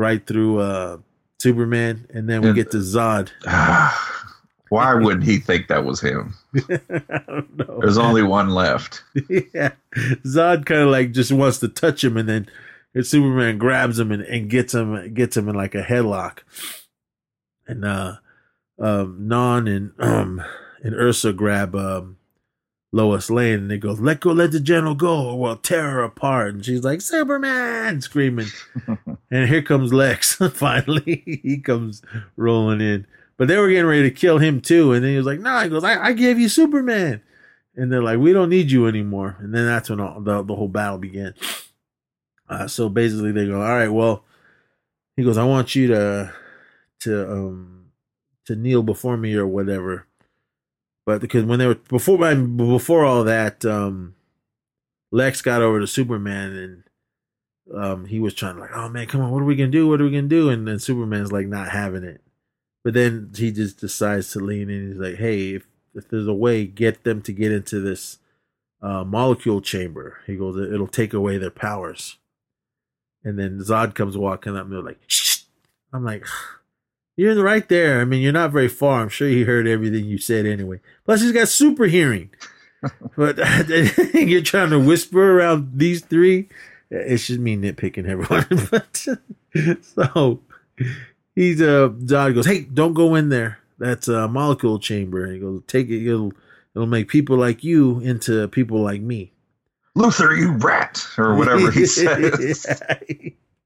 right 0.00 0.26
through 0.26 0.58
uh, 0.60 0.96
Superman. 1.38 2.06
And 2.12 2.28
then 2.28 2.40
we 2.42 2.48
And- 2.48 2.56
get 2.56 2.70
to 2.72 2.78
Zod. 2.78 3.30
Why 4.70 4.94
wouldn't 5.02 5.24
he 5.24 5.38
think 5.38 5.66
that 5.68 5.84
was 5.84 6.00
him? 6.00 6.34
I 6.56 7.22
don't 7.26 7.56
know. 7.56 7.78
There's 7.80 7.98
only 7.98 8.22
one 8.22 8.50
left. 8.50 9.02
yeah, 9.28 9.72
Zod 10.24 10.64
kind 10.64 10.82
of 10.82 10.88
like 10.90 11.10
just 11.12 11.32
wants 11.32 11.58
to 11.58 11.68
touch 11.68 12.04
him, 12.04 12.16
and 12.16 12.28
then 12.28 12.48
Superman 13.02 13.58
grabs 13.58 13.98
him 13.98 14.12
and, 14.12 14.22
and 14.22 14.48
gets 14.48 14.72
him 14.72 15.12
gets 15.12 15.36
him 15.36 15.48
in 15.48 15.56
like 15.56 15.74
a 15.74 15.82
headlock. 15.82 16.38
And 17.66 17.84
uh, 17.84 18.16
um, 18.78 19.16
Non 19.26 19.66
and 19.66 19.90
um 19.98 20.40
and 20.84 20.94
Ursa 20.94 21.32
grab 21.32 21.74
um 21.74 22.16
Lois 22.92 23.30
Lane, 23.30 23.60
and 23.60 23.70
they 23.70 23.78
goes, 23.78 24.00
"Let 24.00 24.20
go, 24.20 24.32
let 24.32 24.52
the 24.52 24.60
general 24.60 24.94
go, 24.94 25.30
or 25.30 25.38
we'll 25.38 25.56
tear 25.56 25.90
her 25.90 26.02
apart." 26.02 26.54
And 26.54 26.64
she's 26.64 26.82
like, 26.82 27.00
"Superman!" 27.00 28.00
screaming. 28.00 28.48
and 29.30 29.48
here 29.48 29.62
comes 29.62 29.92
Lex. 29.92 30.34
Finally, 30.52 31.40
he 31.42 31.58
comes 31.58 32.02
rolling 32.36 32.80
in. 32.80 33.06
But 33.36 33.48
they 33.48 33.56
were 33.56 33.68
getting 33.68 33.86
ready 33.86 34.02
to 34.02 34.10
kill 34.10 34.38
him 34.38 34.60
too, 34.60 34.92
and 34.92 35.04
then 35.04 35.12
he 35.12 35.16
was 35.16 35.26
like, 35.26 35.40
"No," 35.40 35.60
he 35.60 35.68
goes, 35.68 35.84
"I, 35.84 36.06
I 36.06 36.12
gave 36.12 36.38
you 36.38 36.48
Superman." 36.48 37.22
and 37.76 37.90
they're 37.90 38.02
like, 38.02 38.18
"We 38.18 38.32
don't 38.32 38.48
need 38.48 38.70
you 38.70 38.86
anymore." 38.86 39.36
And 39.40 39.54
then 39.54 39.66
that's 39.66 39.90
when 39.90 40.00
all, 40.00 40.20
the 40.20 40.42
the 40.42 40.54
whole 40.54 40.68
battle 40.68 40.98
began. 40.98 41.34
Uh, 42.48 42.66
so 42.66 42.88
basically, 42.88 43.32
they 43.32 43.46
go, 43.46 43.60
"All 43.60 43.68
right, 43.68 43.88
well," 43.88 44.24
he 45.16 45.24
goes, 45.24 45.38
"I 45.38 45.44
want 45.44 45.74
you 45.74 45.88
to 45.88 46.32
to 47.00 47.32
um 47.32 47.86
to 48.46 48.56
kneel 48.56 48.82
before 48.82 49.16
me 49.16 49.34
or 49.34 49.46
whatever." 49.46 50.06
But 51.10 51.20
because 51.20 51.44
when 51.44 51.58
they 51.58 51.66
were 51.66 51.74
before 51.74 52.18
before 52.34 53.04
all 53.04 53.24
that, 53.24 53.64
um, 53.64 54.14
Lex 55.10 55.42
got 55.42 55.62
over 55.62 55.80
to 55.80 55.86
Superman 55.86 56.52
and 56.52 56.84
um 57.72 58.06
he 58.06 58.18
was 58.18 58.34
trying 58.34 58.56
to 58.56 58.60
like, 58.60 58.70
"Oh 58.74 58.88
man, 58.88 59.06
come 59.06 59.20
on, 59.20 59.30
what 59.30 59.42
are 59.42 59.46
we 59.46 59.56
gonna 59.56 59.70
do? 59.70 59.88
What 59.88 60.00
are 60.00 60.04
we 60.04 60.10
gonna 60.10 60.22
do?" 60.28 60.48
And 60.48 60.66
then 60.66 60.78
Superman's 60.78 61.32
like 61.32 61.46
not 61.46 61.70
having 61.70 62.04
it. 62.04 62.20
But 62.84 62.94
then 62.94 63.30
he 63.36 63.52
just 63.52 63.78
decides 63.78 64.32
to 64.32 64.40
lean 64.40 64.70
in. 64.70 64.92
He's 64.92 65.00
like, 65.00 65.16
"Hey, 65.16 65.54
if 65.54 65.66
if 65.94 66.08
there's 66.08 66.26
a 66.26 66.34
way, 66.34 66.66
get 66.66 67.04
them 67.04 67.22
to 67.22 67.32
get 67.32 67.52
into 67.52 67.80
this 67.80 68.18
uh, 68.82 69.04
molecule 69.04 69.60
chamber. 69.60 70.18
He 70.26 70.36
goes, 70.36 70.56
it'll 70.56 70.86
take 70.86 71.12
away 71.12 71.38
their 71.38 71.50
powers. 71.50 72.16
And 73.22 73.38
then 73.38 73.58
Zod 73.58 73.94
comes 73.94 74.16
walking 74.16 74.56
up 74.56 74.64
and 74.64 74.72
they're 74.72 74.82
like, 74.82 75.00
Shh. 75.06 75.42
I'm 75.92 76.04
like, 76.04 76.24
you're 77.20 77.42
right 77.42 77.68
there. 77.68 78.00
I 78.00 78.04
mean, 78.04 78.22
you're 78.22 78.32
not 78.32 78.52
very 78.52 78.68
far. 78.68 79.02
I'm 79.02 79.08
sure 79.08 79.28
he 79.28 79.44
heard 79.44 79.66
everything 79.66 80.04
you 80.04 80.18
said 80.18 80.46
anyway. 80.46 80.80
Plus, 81.04 81.22
he's 81.22 81.32
got 81.32 81.48
super 81.48 81.84
hearing. 81.84 82.30
but 83.16 83.38
you're 84.14 84.42
trying 84.42 84.70
to 84.70 84.78
whisper 84.78 85.38
around 85.38 85.72
these 85.74 86.04
three. 86.04 86.48
It's 86.90 87.26
just 87.26 87.40
me 87.40 87.56
nitpicking 87.56 88.08
everyone. 88.08 88.46
but 88.70 88.96
so 89.84 90.40
he's 91.34 91.60
uh 91.60 91.90
Zod 91.90 92.34
goes, 92.34 92.46
Hey, 92.46 92.62
don't 92.62 92.94
go 92.94 93.14
in 93.14 93.28
there 93.28 93.60
that's 93.80 94.06
a 94.06 94.28
molecule 94.28 94.78
chamber. 94.78 95.24
And 95.24 95.32
he 95.32 95.40
goes, 95.40 95.62
take 95.66 95.88
it. 95.88 96.06
It'll 96.06 96.32
it'll 96.76 96.86
make 96.86 97.08
people 97.08 97.36
like 97.36 97.64
you 97.64 97.98
into 98.00 98.46
people 98.48 98.80
like 98.80 99.00
me. 99.00 99.32
Luthor, 99.96 100.38
you 100.38 100.52
rat, 100.52 101.04
or 101.18 101.34
whatever 101.34 101.72
he 101.72 101.84
says. 101.86 102.80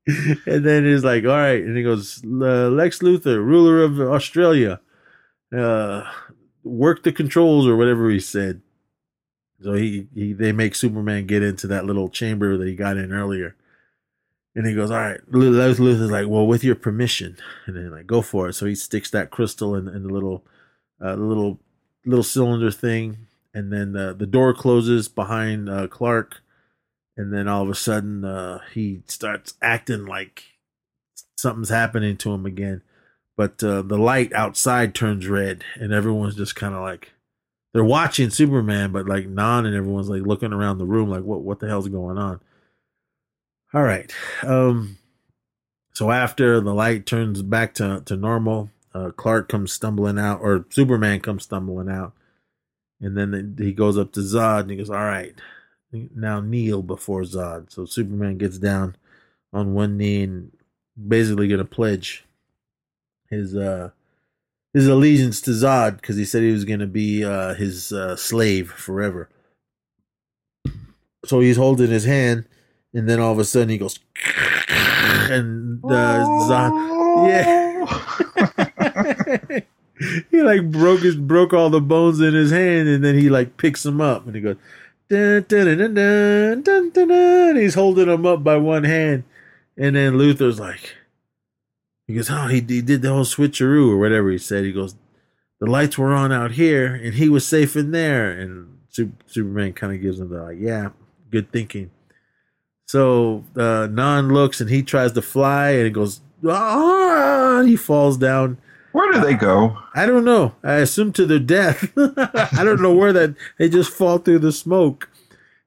And 0.06 0.64
then 0.64 0.84
he's 0.84 1.04
like, 1.04 1.24
all 1.24 1.30
right. 1.30 1.62
And 1.62 1.76
he 1.76 1.82
goes, 1.82 2.22
"Uh, 2.24 2.68
Lex 2.68 2.98
Luthor, 2.98 3.44
ruler 3.44 3.82
of 3.82 4.00
Australia, 4.00 4.80
uh, 5.56 6.04
work 6.62 7.02
the 7.02 7.12
controls 7.12 7.66
or 7.66 7.76
whatever 7.76 8.10
he 8.10 8.20
said. 8.20 8.60
So 9.62 9.72
he, 9.74 10.08
he 10.14 10.32
they 10.32 10.52
make 10.52 10.74
Superman 10.74 11.26
get 11.26 11.42
into 11.42 11.66
that 11.68 11.86
little 11.86 12.08
chamber 12.08 12.56
that 12.58 12.66
he 12.66 12.74
got 12.74 12.96
in 12.96 13.12
earlier. 13.12 13.56
And 14.54 14.66
he 14.66 14.74
goes, 14.74 14.90
all 14.90 14.98
right. 14.98 15.20
Lex 15.32 15.80
Luthor's 15.80 16.10
like, 16.10 16.28
well, 16.28 16.46
with 16.46 16.62
your 16.62 16.76
permission. 16.76 17.36
And 17.66 17.74
then 17.74 17.90
like, 17.90 18.06
go 18.06 18.22
for 18.22 18.48
it. 18.48 18.52
So 18.52 18.66
he 18.66 18.74
sticks 18.74 19.10
that 19.10 19.30
crystal 19.30 19.74
in, 19.74 19.88
in 19.88 20.04
the 20.04 20.12
little, 20.12 20.44
uh, 21.02 21.14
little, 21.14 21.60
little 22.06 22.22
cylinder 22.22 22.70
thing. 22.70 23.26
And 23.52 23.72
then 23.72 23.92
the, 23.92 24.14
the 24.14 24.26
door 24.26 24.54
closes 24.54 25.08
behind 25.08 25.68
uh, 25.68 25.88
Clark. 25.88 26.42
And 27.16 27.32
then 27.32 27.46
all 27.46 27.62
of 27.62 27.68
a 27.68 27.74
sudden, 27.74 28.24
uh, 28.24 28.60
he 28.72 29.02
starts 29.06 29.54
acting 29.62 30.06
like 30.06 30.44
something's 31.36 31.68
happening 31.68 32.16
to 32.18 32.32
him 32.32 32.46
again. 32.46 32.82
But 33.36 33.62
uh, 33.62 33.82
the 33.82 33.98
light 33.98 34.32
outside 34.32 34.94
turns 34.94 35.26
red, 35.26 35.64
and 35.74 35.92
everyone's 35.92 36.36
just 36.36 36.56
kind 36.56 36.74
of 36.74 36.82
like 36.82 37.12
they're 37.72 37.84
watching 37.84 38.30
Superman, 38.30 38.92
but 38.92 39.08
like 39.08 39.26
non, 39.26 39.66
and 39.66 39.74
everyone's 39.74 40.08
like 40.08 40.22
looking 40.22 40.52
around 40.52 40.78
the 40.78 40.86
room, 40.86 41.10
like 41.10 41.24
what 41.24 41.42
what 41.42 41.58
the 41.58 41.68
hell's 41.68 41.88
going 41.88 42.16
on? 42.16 42.40
All 43.72 43.82
right. 43.82 44.12
Um, 44.44 44.98
so 45.92 46.12
after 46.12 46.60
the 46.60 46.72
light 46.72 47.06
turns 47.06 47.42
back 47.42 47.74
to 47.74 48.02
to 48.06 48.16
normal, 48.16 48.70
uh, 48.94 49.10
Clark 49.10 49.48
comes 49.48 49.72
stumbling 49.72 50.18
out, 50.18 50.40
or 50.40 50.66
Superman 50.70 51.18
comes 51.18 51.42
stumbling 51.42 51.88
out, 51.88 52.12
and 53.00 53.16
then 53.16 53.56
he 53.58 53.72
goes 53.72 53.98
up 53.98 54.12
to 54.12 54.20
Zod 54.20 54.60
and 54.60 54.70
he 54.70 54.76
goes, 54.76 54.90
"All 54.90 54.96
right, 54.96 55.34
now 56.14 56.40
kneel 56.40 56.82
before 56.82 57.22
Zod." 57.22 57.70
So 57.70 57.84
Superman 57.84 58.38
gets 58.38 58.58
down 58.58 58.96
on 59.52 59.74
one 59.74 59.96
knee 59.96 60.22
and 60.22 60.52
basically 61.08 61.48
gonna 61.48 61.64
pledge 61.64 62.24
his 63.30 63.56
uh 63.56 63.90
his 64.72 64.86
allegiance 64.88 65.40
to 65.42 65.52
Zod 65.52 65.96
because 65.96 66.16
he 66.16 66.24
said 66.24 66.42
he 66.42 66.52
was 66.52 66.64
gonna 66.64 66.86
be 66.86 67.24
uh 67.24 67.54
his 67.54 67.92
uh, 67.92 68.16
slave 68.16 68.70
forever. 68.70 69.28
So 71.24 71.40
he's 71.40 71.56
holding 71.56 71.90
his 71.90 72.04
hand, 72.04 72.44
and 72.92 73.08
then 73.08 73.18
all 73.18 73.32
of 73.32 73.38
a 73.38 73.44
sudden 73.44 73.70
he 73.70 73.78
goes, 73.78 73.98
and 74.68 75.82
uh, 75.84 76.24
Zod, 76.48 77.28
yeah. 77.28 79.60
he 80.30 80.42
like 80.42 80.70
broke 80.70 81.00
his 81.00 81.16
broke 81.16 81.52
all 81.52 81.70
the 81.70 81.80
bones 81.80 82.20
in 82.20 82.34
his 82.34 82.50
hand, 82.50 82.88
and 82.88 83.04
then 83.04 83.16
he 83.16 83.30
like 83.30 83.56
picks 83.56 83.84
him 83.84 84.00
up, 84.00 84.26
and 84.26 84.34
he 84.34 84.40
goes, 84.40 84.56
dun, 85.14 86.62
dun, 86.62 86.90
dun, 86.90 87.56
he's 87.56 87.74
holding 87.74 88.08
him 88.08 88.26
up 88.26 88.44
by 88.44 88.56
one 88.56 88.84
hand, 88.84 89.24
and 89.76 89.96
then 89.96 90.14
Luthor's 90.14 90.60
like, 90.60 90.94
he 92.06 92.14
goes, 92.14 92.30
oh, 92.30 92.48
he, 92.48 92.56
he 92.60 92.82
did 92.82 93.02
the 93.02 93.10
whole 93.10 93.24
switcheroo 93.24 93.90
or 93.90 93.98
whatever 93.98 94.30
he 94.30 94.38
said. 94.38 94.64
He 94.64 94.72
goes, 94.72 94.94
the 95.60 95.70
lights 95.70 95.96
were 95.96 96.12
on 96.12 96.32
out 96.32 96.52
here 96.52 96.94
and 96.94 97.14
he 97.14 97.28
was 97.28 97.46
safe 97.46 97.76
in 97.76 97.90
there. 97.92 98.30
And 98.30 98.78
Superman 99.26 99.72
kind 99.72 99.94
of 99.94 100.02
gives 100.02 100.20
him 100.20 100.28
the 100.28 100.42
like, 100.42 100.58
yeah, 100.60 100.90
good 101.30 101.50
thinking. 101.50 101.90
So 102.86 103.44
uh, 103.56 103.88
Non 103.90 104.32
looks 104.32 104.60
and 104.60 104.68
he 104.68 104.82
tries 104.82 105.12
to 105.12 105.22
fly 105.22 105.70
and 105.70 105.86
it 105.86 105.92
goes, 105.94 106.20
ah, 106.46 107.62
he 107.64 107.76
falls 107.76 108.18
down. 108.18 108.58
Where 108.94 109.12
do 109.12 109.18
they 109.18 109.34
go? 109.34 109.76
I 109.92 110.06
don't 110.06 110.24
know. 110.24 110.54
I 110.62 110.74
assume 110.74 111.12
to 111.14 111.26
their 111.26 111.40
death. 111.40 111.92
I 111.96 112.62
don't 112.62 112.80
know 112.80 112.94
where 112.94 113.12
that 113.12 113.34
they 113.58 113.68
just 113.68 113.90
fall 113.90 114.18
through 114.18 114.38
the 114.38 114.52
smoke. 114.52 115.10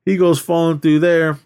He 0.05 0.15
goes 0.15 0.39
falling 0.39 0.79
through 0.79 0.99
there. 0.99 1.37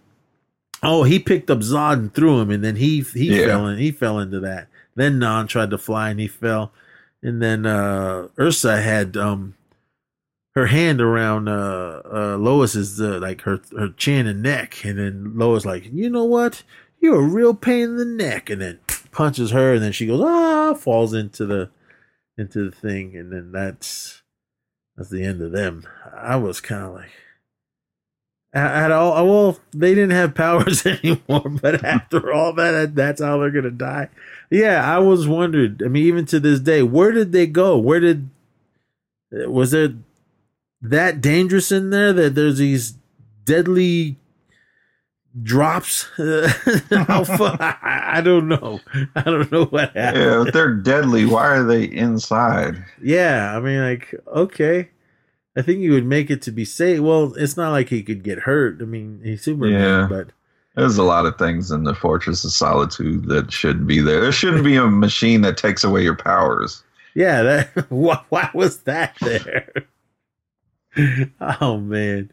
Oh, 0.84 1.02
he 1.02 1.18
picked 1.18 1.50
up 1.50 1.58
Zod 1.58 1.94
and 1.94 2.14
threw 2.14 2.40
him, 2.40 2.52
and 2.52 2.64
then 2.64 2.76
he 2.76 3.02
he 3.02 3.36
yeah. 3.36 3.48
fell 3.48 3.66
in. 3.66 3.80
He 3.80 3.92
fell 3.92 4.20
into 4.20 4.40
that. 4.42 4.68
Then 4.94 5.18
Non 5.18 5.48
tried 5.48 5.72
to 5.72 5.80
fly 5.80 6.12
and 6.12 6.20
he 6.20 6.28
fell, 6.28 6.72
and 7.24 7.42
then 7.42 7.66
uh 7.66 8.28
Ursa 8.40 8.80
had 8.80 9.18
um 9.18 9.56
her 10.54 10.68
hand 10.68 11.02
around 11.02 11.48
uh, 11.48 12.04
uh 12.06 12.38
Lois's 12.38 13.02
uh, 13.02 13.18
like 13.20 13.42
her 13.42 13.60
her 13.76 13.90
chin 13.90 14.28
and 14.28 14.44
neck, 14.44 14.86
and 14.86 15.00
then 15.00 15.32
Lois 15.36 15.66
like, 15.66 15.90
you 15.92 16.12
know 16.12 16.26
what? 16.26 16.62
You're 17.00 17.22
a 17.22 17.28
real 17.28 17.56
pain 17.56 17.86
in 17.86 17.98
the 17.98 18.06
neck, 18.06 18.52
and 18.52 18.62
then 18.62 18.80
punches 19.12 19.52
her, 19.52 19.74
and 19.74 19.84
then 19.84 19.92
she 19.92 20.08
goes 20.08 20.22
ah, 20.24 20.74
falls 20.74 21.14
into 21.14 21.46
the 21.46 21.70
into 22.38 22.70
the 22.70 22.76
thing, 22.76 23.16
and 23.16 23.32
then 23.32 23.52
that's 23.52 24.22
that's 24.96 25.10
the 25.10 25.24
end 25.24 25.42
of 25.42 25.52
them. 25.52 25.88
I 26.16 26.36
was 26.38 26.62
kind 26.62 26.84
of 26.84 26.94
like. 26.94 27.12
At 28.54 28.92
all, 28.92 29.26
well, 29.26 29.60
they 29.72 29.96
didn't 29.96 30.12
have 30.12 30.36
powers 30.36 30.86
anymore, 30.86 31.50
but 31.62 31.86
after 31.86 32.34
all 32.34 32.52
that, 32.54 32.96
that's 32.96 33.22
how 33.22 33.38
they're 33.38 33.50
gonna 33.50 33.72
die. 33.72 34.10
Yeah, 34.50 34.84
I 34.84 35.00
was 35.00 35.26
wondered. 35.26 35.82
I 35.82 35.88
mean, 35.88 36.06
even 36.06 36.26
to 36.26 36.40
this 36.42 36.60
day, 36.60 36.84
where 36.84 37.14
did 37.14 37.32
they 37.32 37.48
go? 37.48 37.78
Where 37.78 38.02
did 38.02 38.30
was 39.32 39.72
there 39.72 39.94
that 40.82 41.22
dangerous 41.22 41.72
in 41.72 41.92
there 41.92 42.12
that 42.12 42.36
there's 42.36 42.58
these 42.58 42.96
deadly 43.46 44.18
drops. 45.42 46.10
How 46.18 47.24
far? 47.24 47.58
I 47.82 48.22
don't 48.24 48.48
know. 48.48 48.80
I 49.16 49.22
don't 49.22 49.52
know 49.52 49.66
what 49.66 49.96
happened. 49.96 50.24
Yeah, 50.24 50.44
if 50.46 50.54
they're 50.54 50.76
deadly, 50.76 51.26
why 51.26 51.48
are 51.48 51.64
they 51.64 51.84
inside? 51.86 52.84
Yeah, 53.02 53.56
I 53.56 53.60
mean, 53.60 53.82
like, 53.82 54.14
okay. 54.28 54.90
I 55.56 55.62
think 55.62 55.80
you 55.80 55.92
would 55.94 56.06
make 56.06 56.30
it 56.30 56.42
to 56.44 56.52
be 56.52 56.64
safe. 56.64 57.02
Well, 57.02 57.34
it's 57.36 57.58
not 57.58 57.72
like 57.72 57.90
he 57.90 58.04
could 58.04 58.24
get 58.24 58.40
hurt. 58.40 58.82
I 58.82 58.86
mean, 58.86 59.20
he's 59.24 59.44
Superman, 59.44 59.82
yeah. 59.82 60.08
but 60.10 60.28
there's 60.76 60.98
a 60.98 61.04
lot 61.04 61.26
of 61.26 61.38
things 61.38 61.72
in 61.72 61.84
the 61.84 61.94
Fortress 61.94 62.46
of 62.46 62.52
Solitude 62.52 63.26
that 63.28 63.52
shouldn't 63.52 63.88
be 63.88 64.00
there. 64.00 64.22
There 64.22 64.32
shouldn't 64.32 64.64
be 64.64 64.78
a 64.78 64.88
machine 64.88 65.42
that 65.42 65.58
takes 65.58 65.84
away 65.84 66.04
your 66.04 66.16
powers. 66.16 66.84
Yeah, 67.16 67.44
that 67.44 67.90
why, 67.90 68.24
why 68.30 68.50
was 68.54 68.84
that 68.84 69.16
there? 69.20 69.70
oh 71.62 71.78
man. 71.78 72.32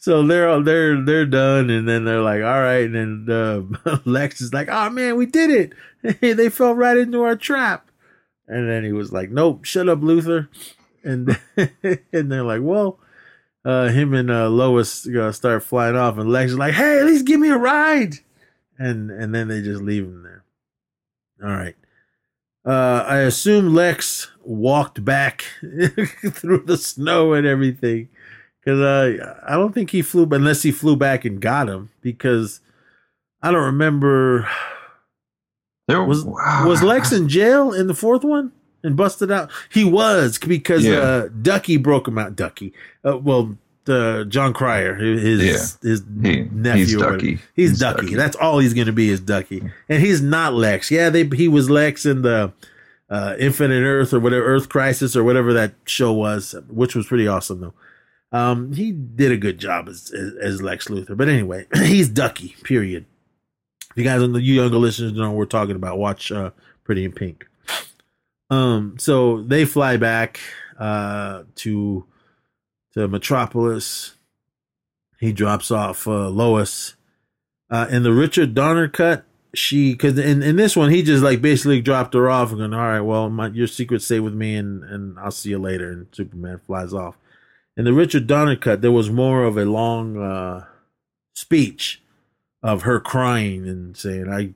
So 0.00 0.26
they're 0.26 0.48
all 0.48 0.62
they're 0.62 1.04
they're 1.04 1.26
done, 1.26 1.68
and 1.68 1.86
then 1.86 2.04
they're 2.04 2.22
like, 2.22 2.42
"All 2.42 2.62
right." 2.62 2.90
And 2.90 3.28
then 3.28 3.76
uh, 3.84 3.98
Lex 4.06 4.40
is 4.40 4.54
like, 4.54 4.68
"Oh 4.70 4.88
man, 4.88 5.16
we 5.16 5.26
did 5.26 5.50
it! 6.02 6.20
they 6.36 6.48
fell 6.48 6.74
right 6.74 6.96
into 6.96 7.22
our 7.22 7.36
trap." 7.36 7.90
And 8.48 8.68
then 8.68 8.82
he 8.82 8.92
was 8.92 9.12
like, 9.12 9.30
"Nope, 9.30 9.64
shut 9.66 9.90
up, 9.90 10.00
Luthor. 10.00 10.48
And 11.04 11.38
and 12.12 12.32
they're 12.32 12.42
like, 12.44 12.62
"Well." 12.62 12.98
Uh, 13.62 13.88
him 13.88 14.14
and 14.14 14.30
uh, 14.30 14.48
Lois 14.48 15.06
uh, 15.06 15.30
start 15.32 15.62
flying 15.62 15.94
off, 15.94 16.16
and 16.16 16.30
Lex 16.30 16.52
is 16.52 16.56
like, 16.56 16.72
"Hey, 16.72 16.98
at 16.98 17.04
least 17.04 17.26
give 17.26 17.38
me 17.38 17.50
a 17.50 17.58
ride," 17.58 18.14
and 18.78 19.10
and 19.10 19.34
then 19.34 19.48
they 19.48 19.60
just 19.60 19.82
leave 19.82 20.04
him 20.04 20.22
there. 20.22 20.44
All 21.44 21.54
right. 21.54 21.76
Uh, 22.64 23.04
I 23.06 23.18
assume 23.18 23.74
Lex 23.74 24.30
walked 24.42 25.04
back 25.04 25.44
through 25.60 26.62
the 26.64 26.78
snow 26.78 27.34
and 27.34 27.46
everything 27.46 28.08
because 28.60 28.80
uh, 28.80 29.40
I 29.46 29.54
don't 29.54 29.72
think 29.72 29.90
he 29.90 30.02
flew, 30.02 30.28
unless 30.30 30.62
he 30.62 30.70
flew 30.70 30.96
back 30.96 31.24
and 31.24 31.40
got 31.40 31.68
him. 31.68 31.90
Because 32.00 32.60
I 33.42 33.50
don't 33.50 33.64
remember. 33.64 34.48
There 35.88 36.04
was 36.04 36.24
wow. 36.24 36.68
was 36.68 36.82
Lex 36.84 37.10
in 37.10 37.28
jail 37.28 37.72
in 37.72 37.88
the 37.88 37.94
fourth 37.94 38.22
one 38.22 38.52
and 38.84 38.96
busted 38.96 39.32
out. 39.32 39.50
He 39.72 39.82
was 39.82 40.38
because 40.38 40.84
yeah. 40.84 40.98
uh, 40.98 41.28
Ducky 41.42 41.78
broke 41.78 42.06
him 42.06 42.16
out. 42.16 42.36
Ducky, 42.36 42.72
uh, 43.04 43.18
well, 43.18 43.56
uh, 43.88 44.22
Jon 44.22 44.52
Cryer, 44.52 44.94
his 44.94 45.42
yeah. 45.42 45.88
his 45.88 46.04
he, 46.22 46.42
nephew. 46.52 46.84
He's 46.84 46.96
Ducky. 46.96 47.30
He's, 47.30 47.40
he's 47.70 47.78
Ducky. 47.80 48.02
Ducky. 48.02 48.14
That's 48.14 48.36
all 48.36 48.60
he's 48.60 48.72
going 48.72 48.86
to 48.86 48.92
be 48.92 49.08
is 49.08 49.18
Ducky, 49.18 49.68
and 49.88 50.00
he's 50.00 50.22
not 50.22 50.54
Lex. 50.54 50.92
Yeah, 50.92 51.10
they 51.10 51.24
he 51.24 51.48
was 51.48 51.68
Lex 51.70 52.06
in 52.06 52.22
the. 52.22 52.52
Uh, 53.12 53.34
Infinite 53.40 53.82
Earth 53.82 54.14
or 54.14 54.20
whatever 54.20 54.44
Earth 54.44 54.68
Crisis 54.68 55.16
or 55.16 55.24
whatever 55.24 55.52
that 55.52 55.74
show 55.84 56.12
was, 56.12 56.54
which 56.68 56.94
was 56.94 57.08
pretty 57.08 57.26
awesome 57.26 57.60
though. 57.60 57.74
Um, 58.32 58.72
he 58.72 58.92
did 58.92 59.32
a 59.32 59.36
good 59.36 59.58
job 59.58 59.88
as, 59.88 60.10
as, 60.12 60.34
as 60.40 60.62
Lex 60.62 60.88
Luthor. 60.88 61.16
But 61.16 61.28
anyway, 61.28 61.66
he's 61.74 62.08
Ducky, 62.08 62.54
period. 62.62 63.06
If 63.90 63.96
you 63.96 64.04
guys, 64.04 64.20
the 64.20 64.40
you 64.40 64.54
younger 64.54 64.76
listeners 64.76 65.12
know 65.12 65.30
what 65.30 65.36
we're 65.36 65.46
talking 65.46 65.76
about, 65.76 65.98
watch 65.98 66.30
uh, 66.30 66.50
Pretty 66.84 67.04
in 67.04 67.12
Pink. 67.12 67.46
Um, 68.50 68.96
so 68.98 69.42
they 69.42 69.64
fly 69.64 69.96
back 69.96 70.40
uh, 70.78 71.44
to 71.56 72.06
to 72.94 73.08
Metropolis. 73.08 74.14
He 75.18 75.32
drops 75.32 75.70
off 75.70 76.06
uh, 76.06 76.28
Lois. 76.28 76.94
Uh, 77.68 77.86
in 77.90 78.02
the 78.02 78.12
Richard 78.12 78.54
Donner 78.54 78.88
cut, 78.88 79.24
she 79.54 79.92
because 79.92 80.18
in, 80.18 80.42
in 80.42 80.56
this 80.56 80.76
one 80.76 80.90
he 80.90 81.02
just 81.02 81.22
like 81.22 81.40
basically 81.40 81.80
dropped 81.80 82.14
her 82.14 82.28
off 82.30 82.50
and 82.50 82.58
going, 82.58 82.74
all 82.74 82.80
right, 82.80 83.00
well, 83.00 83.28
my, 83.28 83.48
your 83.48 83.66
secret 83.66 84.02
stay 84.02 84.20
with 84.20 84.34
me 84.34 84.54
and 84.54 84.84
and 84.84 85.18
I'll 85.18 85.30
see 85.32 85.50
you 85.50 85.58
later. 85.58 85.90
And 85.90 86.06
Superman 86.12 86.60
flies 86.66 86.92
off 86.94 87.16
in 87.76 87.84
the 87.84 87.92
Richard 87.92 88.26
Donner 88.26 88.56
cut, 88.56 88.82
there 88.82 88.92
was 88.92 89.10
more 89.10 89.44
of 89.44 89.56
a 89.56 89.64
long 89.64 90.20
uh, 90.20 90.66
speech 91.34 92.02
of 92.62 92.82
her 92.82 93.00
crying 93.00 93.66
and 93.66 93.96
saying, 93.96 94.28
"I, 94.28 94.54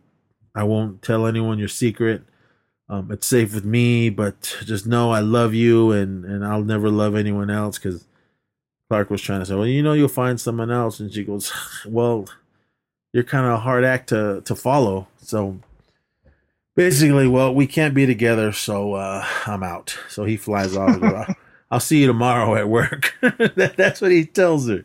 I 0.54 0.64
won't 0.64 1.02
tell 1.02 1.26
anyone 1.26 1.58
your 1.58 1.68
secret. 1.68 2.22
Um, 2.88 3.10
it's 3.10 3.26
safe 3.26 3.54
with 3.54 3.64
me, 3.64 4.10
but 4.10 4.58
just 4.64 4.86
know 4.86 5.10
I 5.10 5.20
love 5.20 5.54
you, 5.54 5.90
and 5.92 6.24
and 6.24 6.44
I'll 6.44 6.64
never 6.64 6.90
love 6.90 7.14
anyone 7.14 7.50
else." 7.50 7.78
Because 7.78 8.06
Clark 8.90 9.10
was 9.10 9.22
trying 9.22 9.40
to 9.40 9.46
say, 9.46 9.54
"Well, 9.54 9.66
you 9.66 9.82
know, 9.82 9.94
you'll 9.94 10.08
find 10.08 10.40
someone 10.40 10.70
else," 10.70 11.00
and 11.00 11.12
she 11.12 11.24
goes, 11.24 11.52
"Well, 11.86 12.28
you're 13.12 13.24
kind 13.24 13.46
of 13.46 13.52
a 13.52 13.58
hard 13.58 13.84
act 13.84 14.10
to 14.10 14.42
to 14.44 14.54
follow." 14.54 15.08
So 15.18 15.60
basically, 16.76 17.26
well, 17.26 17.54
we 17.54 17.66
can't 17.66 17.94
be 17.94 18.06
together, 18.06 18.52
so 18.52 18.94
uh, 18.94 19.26
I'm 19.46 19.62
out. 19.62 19.96
So 20.08 20.24
he 20.24 20.36
flies 20.36 20.76
off. 20.76 21.34
I'll 21.74 21.80
see 21.80 22.02
you 22.02 22.06
tomorrow 22.06 22.54
at 22.54 22.68
work. 22.68 23.16
that, 23.20 23.74
that's 23.76 24.00
what 24.00 24.12
he 24.12 24.24
tells 24.24 24.68
her. 24.68 24.84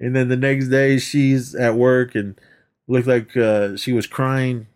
And 0.00 0.16
then 0.16 0.28
the 0.28 0.38
next 0.38 0.68
day 0.68 0.96
she's 0.96 1.54
at 1.54 1.74
work 1.74 2.14
and 2.14 2.40
looked 2.88 3.06
like 3.06 3.36
uh, 3.36 3.76
she 3.76 3.92
was 3.92 4.06
crying. 4.06 4.66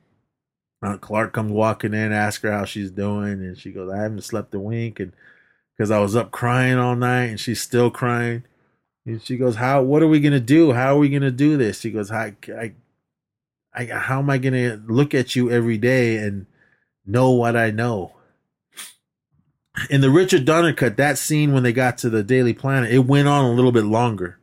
Uh, 0.84 0.98
Clark 0.98 1.32
comes 1.32 1.50
walking 1.50 1.94
in, 1.94 2.12
asks 2.12 2.42
her 2.42 2.52
how 2.52 2.66
she's 2.66 2.90
doing, 2.90 3.40
and 3.40 3.56
she 3.56 3.72
goes, 3.72 3.90
"I 3.90 4.02
haven't 4.02 4.24
slept 4.24 4.54
a 4.54 4.60
wink, 4.60 5.00
and 5.00 5.14
because 5.74 5.90
I 5.90 6.00
was 6.00 6.14
up 6.14 6.30
crying 6.30 6.76
all 6.76 6.96
night, 6.96 7.30
and 7.30 7.40
she's 7.40 7.62
still 7.62 7.90
crying." 7.90 8.44
And 9.06 9.22
she 9.22 9.38
goes, 9.38 9.56
"How? 9.56 9.80
What 9.80 10.02
are 10.02 10.08
we 10.08 10.20
gonna 10.20 10.40
do? 10.40 10.74
How 10.74 10.96
are 10.96 10.98
we 10.98 11.08
gonna 11.08 11.30
do 11.30 11.56
this?" 11.56 11.80
She 11.80 11.90
goes, 11.90 12.10
"I, 12.10 12.36
I, 12.48 12.74
I 13.74 13.86
how 13.86 14.18
am 14.18 14.28
I 14.28 14.36
gonna 14.36 14.82
look 14.86 15.14
at 15.14 15.34
you 15.34 15.50
every 15.50 15.78
day 15.78 16.18
and 16.18 16.44
know 17.06 17.30
what 17.30 17.56
I 17.56 17.70
know?" 17.70 18.12
In 19.90 20.00
the 20.00 20.10
Richard 20.10 20.44
Donner 20.44 20.72
cut, 20.72 20.96
that 20.96 21.18
scene 21.18 21.52
when 21.52 21.62
they 21.62 21.72
got 21.72 21.98
to 21.98 22.10
the 22.10 22.22
Daily 22.22 22.52
Planet, 22.54 22.92
it 22.92 23.00
went 23.00 23.28
on 23.28 23.44
a 23.44 23.52
little 23.52 23.72
bit 23.72 23.84
longer 23.84 24.38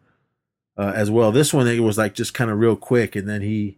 uh, 0.77 0.91
as 0.95 1.09
well. 1.09 1.31
This 1.31 1.53
one, 1.53 1.67
it 1.67 1.79
was 1.79 1.97
like 1.97 2.13
just 2.13 2.33
kind 2.33 2.51
of 2.51 2.59
real 2.59 2.75
quick, 2.75 3.15
and 3.15 3.27
then 3.27 3.41
he 3.41 3.77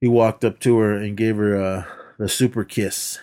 he 0.00 0.08
walked 0.08 0.44
up 0.44 0.60
to 0.60 0.78
her 0.78 0.94
and 0.94 1.16
gave 1.16 1.36
her 1.36 1.60
uh, 1.60 1.84
the 2.18 2.28
super 2.28 2.64
kiss 2.64 3.18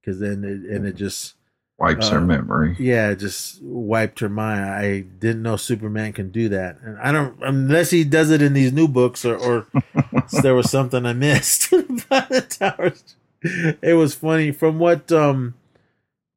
because 0.00 0.20
then 0.20 0.44
it, 0.44 0.70
and 0.70 0.86
it 0.86 0.94
just 0.94 1.34
wipes 1.78 2.08
uh, 2.08 2.14
her 2.14 2.20
memory. 2.20 2.76
Yeah, 2.78 3.10
it 3.10 3.16
just 3.16 3.62
wiped 3.62 4.20
her 4.20 4.28
mind. 4.28 4.60
I 4.60 5.00
didn't 5.00 5.42
know 5.42 5.56
Superman 5.56 6.12
can 6.12 6.30
do 6.30 6.48
that, 6.50 6.78
and 6.82 6.98
I 6.98 7.12
don't 7.12 7.36
unless 7.42 7.90
he 7.90 8.04
does 8.04 8.30
it 8.30 8.42
in 8.42 8.52
these 8.52 8.72
new 8.72 8.88
books 8.88 9.24
or, 9.24 9.36
or 9.36 9.66
there 10.42 10.54
was 10.54 10.70
something 10.70 11.06
I 11.06 11.14
missed. 11.14 11.70
the 11.70 12.46
towers, 12.48 13.16
it 13.42 13.96
was 13.96 14.14
funny 14.14 14.52
from 14.52 14.78
what 14.78 15.10
um 15.10 15.54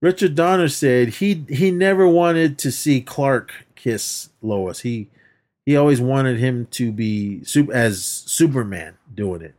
Richard 0.04 0.36
Donner 0.36 0.68
said 0.68 1.08
he 1.08 1.46
he 1.48 1.72
never 1.72 2.06
wanted 2.06 2.58
to 2.58 2.74
see 2.74 3.00
Clark 3.00 3.54
kiss 3.76 4.30
Lois. 4.42 4.82
He 4.82 5.08
he 5.66 5.78
always 5.78 6.02
wanted 6.02 6.40
him 6.40 6.66
to 6.72 6.92
be 6.92 7.42
as 7.72 8.04
Superman 8.04 8.98
doing 9.16 9.42
it. 9.42 9.56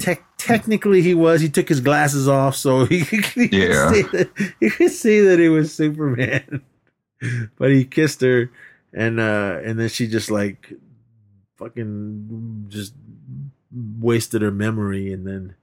Te- 0.00 0.16
technically, 0.36 1.00
he 1.00 1.14
was. 1.14 1.40
He 1.40 1.48
took 1.48 1.68
his 1.68 1.80
glasses 1.80 2.26
off, 2.26 2.56
so 2.56 2.84
he, 2.86 3.00
he 3.04 3.46
yeah. 3.52 3.92
could 3.92 3.94
see 3.94 4.02
that, 4.02 4.30
he 4.58 4.70
could 4.70 4.90
see 4.90 5.20
that 5.20 5.38
he 5.38 5.48
was 5.48 5.72
Superman. 5.72 6.62
but 7.56 7.70
he 7.70 7.84
kissed 7.84 8.22
her, 8.22 8.50
and 8.92 9.20
uh, 9.20 9.60
and 9.62 9.78
then 9.78 9.88
she 9.88 10.08
just 10.08 10.28
like 10.28 10.72
fucking 11.56 12.66
just 12.68 12.94
wasted 13.70 14.42
her 14.42 14.50
memory, 14.50 15.12
and 15.12 15.24
then 15.24 15.54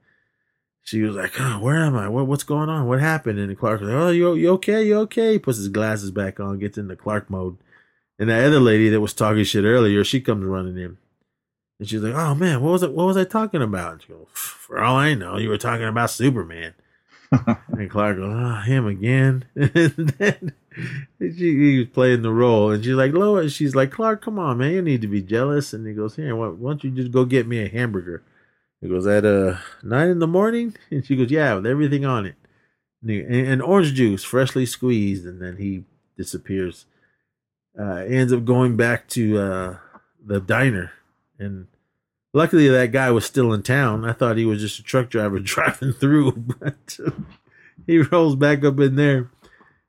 she 0.84 1.00
was 1.00 1.16
like, 1.16 1.32
oh, 1.40 1.58
"Where 1.60 1.76
am 1.76 1.96
I? 1.96 2.08
What, 2.08 2.26
what's 2.26 2.44
going 2.44 2.68
on? 2.68 2.86
What 2.86 3.00
happened?" 3.00 3.38
And 3.38 3.58
Clark 3.58 3.80
was 3.80 3.88
like, 3.88 3.98
"Oh, 3.98 4.10
you 4.10 4.34
you 4.34 4.50
okay? 4.52 4.86
You 4.86 4.98
okay?" 5.00 5.32
He 5.32 5.38
puts 5.38 5.58
his 5.58 5.68
glasses 5.68 6.10
back 6.10 6.38
on, 6.38 6.58
gets 6.58 6.78
into 6.78 6.94
Clark 6.94 7.30
mode, 7.30 7.56
and 8.18 8.28
that 8.28 8.44
other 8.44 8.60
lady 8.60 8.90
that 8.90 9.00
was 9.00 9.14
talking 9.14 9.44
shit 9.44 9.64
earlier, 9.64 10.04
she 10.04 10.20
comes 10.20 10.44
running 10.44 10.76
in, 10.76 10.98
and 11.80 11.88
she's 11.88 12.02
like, 12.02 12.14
"Oh 12.14 12.34
man, 12.34 12.60
what 12.60 12.72
was 12.72 12.82
it? 12.82 12.92
What 12.92 13.06
was 13.06 13.16
I 13.16 13.24
talking 13.24 13.62
about?" 13.62 13.92
And 13.94 14.02
she 14.02 14.08
goes, 14.08 14.26
"For 14.34 14.78
all 14.78 14.96
I 14.96 15.14
know, 15.14 15.38
you 15.38 15.48
were 15.48 15.58
talking 15.58 15.86
about 15.86 16.10
Superman." 16.10 16.74
and 17.68 17.90
Clark 17.90 18.18
goes, 18.18 18.36
"Oh, 18.36 18.60
him 18.60 18.86
again." 18.86 19.46
and 19.54 20.14
then 20.18 20.52
she, 21.18 21.56
he 21.56 21.78
was 21.78 21.88
playing 21.88 22.20
the 22.20 22.30
role, 22.30 22.70
and 22.70 22.84
she's 22.84 22.92
like, 22.92 23.14
"Lois," 23.14 23.54
she's 23.54 23.74
like, 23.74 23.90
"Clark, 23.90 24.20
come 24.20 24.38
on, 24.38 24.58
man, 24.58 24.72
you 24.72 24.82
need 24.82 25.00
to 25.00 25.08
be 25.08 25.22
jealous." 25.22 25.72
And 25.72 25.86
he 25.86 25.94
goes, 25.94 26.16
"Here, 26.16 26.36
why, 26.36 26.48
why 26.48 26.72
don't 26.72 26.84
you 26.84 26.90
just 26.90 27.10
go 27.10 27.24
get 27.24 27.46
me 27.46 27.62
a 27.62 27.68
hamburger?" 27.70 28.22
He 28.84 28.90
goes, 28.90 29.06
"At 29.06 29.24
uh 29.24 29.56
nine 29.82 30.10
in 30.10 30.18
the 30.18 30.26
morning," 30.26 30.76
and 30.90 31.06
she 31.06 31.16
goes, 31.16 31.30
"Yeah, 31.30 31.54
with 31.54 31.66
everything 31.66 32.04
on 32.04 32.26
it." 32.26 32.34
And, 33.02 33.10
and, 33.10 33.62
orange 33.62 33.94
juice, 33.94 34.24
freshly 34.24 34.66
squeezed, 34.66 35.24
and 35.24 35.40
then 35.40 35.56
he 35.56 35.84
disappears. 36.18 36.84
Uh, 37.78 38.04
ends 38.06 38.32
up 38.32 38.44
going 38.44 38.76
back 38.76 39.08
to 39.08 39.38
uh, 39.38 39.76
the 40.22 40.38
diner, 40.38 40.92
and 41.38 41.66
luckily 42.34 42.68
that 42.68 42.92
guy 42.92 43.10
was 43.10 43.24
still 43.24 43.54
in 43.54 43.62
town. 43.62 44.04
I 44.04 44.12
thought 44.12 44.36
he 44.36 44.44
was 44.44 44.60
just 44.60 44.78
a 44.78 44.82
truck 44.82 45.08
driver 45.08 45.38
driving 45.40 45.94
through, 45.94 46.32
but 46.60 46.98
he 47.86 48.00
rolls 48.00 48.36
back 48.36 48.64
up 48.64 48.78
in 48.80 48.96
there. 48.96 49.30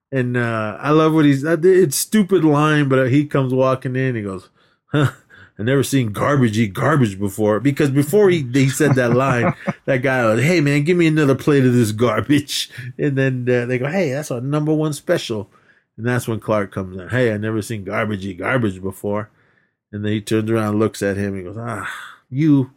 And 0.09 0.37
uh, 0.37 0.77
I 0.79 0.91
love 0.91 1.13
what 1.13 1.25
he's. 1.25 1.43
It's 1.43 1.97
stupid 1.97 2.45
line, 2.45 2.87
but 2.87 3.11
he 3.11 3.25
comes 3.25 3.53
walking 3.53 3.97
in. 3.97 4.15
He 4.15 4.21
goes, 4.21 4.49
"Huh, 4.85 5.11
I 5.57 5.63
never 5.63 5.83
seen 5.83 6.11
garbage 6.11 6.57
eat 6.57 6.73
garbage 6.73 7.19
before." 7.19 7.59
Because 7.59 7.89
before 7.89 8.29
he 8.29 8.41
he 8.53 8.69
said 8.69 8.95
that 8.95 9.13
line, 9.13 9.53
that 9.85 10.01
guy 10.01 10.25
was, 10.25 10.43
"Hey 10.43 10.61
man, 10.61 10.83
give 10.83 10.97
me 10.97 11.07
another 11.07 11.35
plate 11.35 11.65
of 11.65 11.73
this 11.73 11.91
garbage." 11.91 12.69
And 12.97 13.17
then 13.17 13.47
uh, 13.49 13.65
they 13.65 13.77
go, 13.77 13.87
"Hey, 13.87 14.11
that's 14.11 14.31
our 14.31 14.41
number 14.41 14.73
one 14.73 14.93
special." 14.93 15.49
And 15.97 16.05
that's 16.05 16.27
when 16.27 16.39
Clark 16.41 16.73
comes 16.73 16.97
in. 16.97 17.07
Hey, 17.09 17.31
I 17.33 17.37
never 17.37 17.61
seen 17.61 17.85
garbage 17.85 18.25
eat 18.25 18.39
garbage 18.39 18.81
before. 18.81 19.29
And 19.91 20.03
then 20.03 20.11
he 20.11 20.21
turns 20.21 20.51
around, 20.51 20.71
and 20.71 20.79
looks 20.79 21.01
at 21.01 21.17
him. 21.17 21.37
He 21.37 21.43
goes, 21.43 21.57
"Ah, 21.57 21.89
you." 22.29 22.71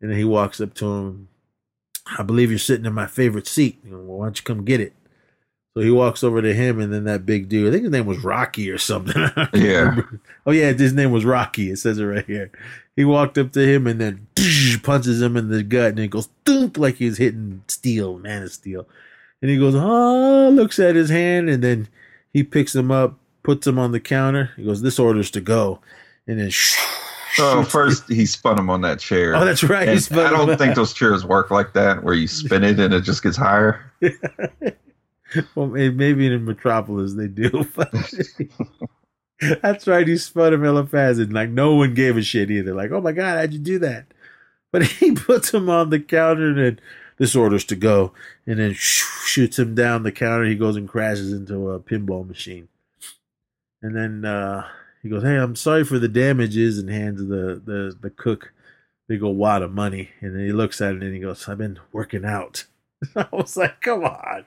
And 0.00 0.10
then 0.10 0.18
he 0.18 0.24
walks 0.24 0.60
up 0.60 0.74
to 0.74 0.86
him. 0.86 1.28
I 2.18 2.22
believe 2.22 2.50
you're 2.50 2.58
sitting 2.58 2.86
in 2.86 2.94
my 2.94 3.06
favorite 3.06 3.46
seat. 3.46 3.82
Goes, 3.84 3.92
well, 3.92 4.18
why 4.18 4.26
don't 4.26 4.38
you 4.38 4.44
come 4.44 4.64
get 4.64 4.80
it? 4.80 4.94
So 5.74 5.80
he 5.80 5.90
walks 5.90 6.24
over 6.24 6.42
to 6.42 6.52
him, 6.54 6.80
and 6.80 6.92
then 6.92 7.04
that 7.04 7.24
big 7.26 7.48
dude, 7.48 7.68
I 7.68 7.70
think 7.70 7.84
his 7.84 7.92
name 7.92 8.06
was 8.06 8.24
Rocky 8.24 8.70
or 8.70 8.78
something. 8.78 9.22
Yeah. 9.54 10.00
Oh, 10.46 10.50
yeah, 10.50 10.72
his 10.72 10.92
name 10.94 11.12
was 11.12 11.24
Rocky. 11.24 11.70
It 11.70 11.76
says 11.78 11.98
it 11.98 12.04
right 12.04 12.24
here. 12.26 12.50
He 12.96 13.04
walked 13.04 13.38
up 13.38 13.52
to 13.52 13.60
him 13.60 13.86
and 13.86 14.00
then 14.00 14.26
punches 14.82 15.22
him 15.22 15.36
in 15.36 15.50
the 15.50 15.62
gut, 15.62 15.90
and 15.90 15.98
it 16.00 16.08
goes 16.08 16.28
thunk 16.44 16.78
like 16.78 16.96
he's 16.96 17.18
hitting 17.18 17.62
steel, 17.68 18.18
man 18.18 18.42
of 18.42 18.52
steel. 18.52 18.88
And 19.40 19.50
he 19.50 19.56
goes, 19.58 19.74
oh, 19.76 20.50
looks 20.52 20.78
at 20.80 20.96
his 20.96 21.10
hand, 21.10 21.48
and 21.48 21.62
then 21.62 21.86
he 22.32 22.42
picks 22.42 22.74
him 22.74 22.90
up, 22.90 23.16
puts 23.44 23.66
him 23.66 23.78
on 23.78 23.92
the 23.92 24.00
counter. 24.00 24.50
He 24.56 24.64
goes, 24.64 24.82
this 24.82 24.98
order's 24.98 25.30
to 25.32 25.40
go. 25.40 25.80
And 26.26 26.40
then, 26.40 26.50
Oh, 27.40 27.62
first 27.62 28.08
he 28.08 28.26
spun 28.26 28.58
him 28.58 28.68
on 28.68 28.80
that 28.80 28.98
chair. 28.98 29.36
oh, 29.36 29.44
that's 29.44 29.62
right. 29.62 29.88
I 29.88 29.94
don't 30.30 30.58
think 30.58 30.74
those 30.74 30.92
chairs 30.92 31.24
work 31.24 31.52
like 31.52 31.72
that, 31.74 32.02
where 32.02 32.14
you 32.14 32.26
spin 32.26 32.64
it 32.64 32.80
and 32.80 32.92
it 32.92 33.02
just 33.02 33.22
gets 33.22 33.36
higher. 33.36 33.92
Well, 35.54 35.66
maybe 35.66 36.26
in 36.26 36.44
Metropolis 36.44 37.14
they 37.14 37.28
do. 37.28 37.66
Right. 39.86 40.08
He 40.08 40.16
spun 40.16 40.52
him 40.52 40.64
hella 40.64 40.86
fast, 40.86 41.20
and 41.20 41.32
like 41.32 41.50
no 41.50 41.74
one 41.74 41.94
gave 41.94 42.16
a 42.16 42.22
shit 42.22 42.50
either. 42.50 42.74
Like, 42.74 42.90
oh 42.90 43.00
my 43.00 43.12
god, 43.12 43.38
how'd 43.38 43.52
you 43.52 43.58
do 43.58 43.78
that? 43.78 44.06
But 44.72 44.82
he 44.82 45.12
puts 45.14 45.54
him 45.54 45.70
on 45.70 45.90
the 45.90 46.00
counter, 46.00 46.48
and 46.48 46.58
then 46.58 46.80
this 47.18 47.36
orders 47.36 47.64
to 47.66 47.76
go, 47.76 48.12
and 48.46 48.58
then 48.58 48.72
shoots 48.74 49.58
him 49.58 49.74
down 49.74 50.02
the 50.02 50.12
counter. 50.12 50.44
He 50.44 50.56
goes 50.56 50.76
and 50.76 50.88
crashes 50.88 51.32
into 51.32 51.70
a 51.70 51.80
pinball 51.80 52.26
machine, 52.26 52.68
and 53.80 53.94
then 53.94 54.24
uh, 54.24 54.66
he 55.02 55.08
goes, 55.08 55.22
"Hey, 55.22 55.36
I'm 55.36 55.54
sorry 55.56 55.84
for 55.84 55.98
the 56.00 56.08
damages," 56.08 56.78
and 56.78 56.90
hands 56.90 57.20
the 57.20 57.62
the 57.64 57.96
the 58.00 58.10
cook 58.10 58.52
big 59.06 59.22
old 59.22 59.36
wad 59.36 59.62
of 59.62 59.72
money, 59.72 60.10
and 60.20 60.34
then 60.34 60.44
he 60.44 60.52
looks 60.52 60.80
at 60.80 60.94
it 60.96 61.02
and 61.02 61.14
he 61.14 61.20
goes, 61.20 61.48
"I've 61.48 61.58
been 61.58 61.78
working 61.92 62.24
out." 62.24 62.64
I 63.16 63.26
was 63.32 63.56
like, 63.56 63.80
come 63.80 64.04
on. 64.04 64.44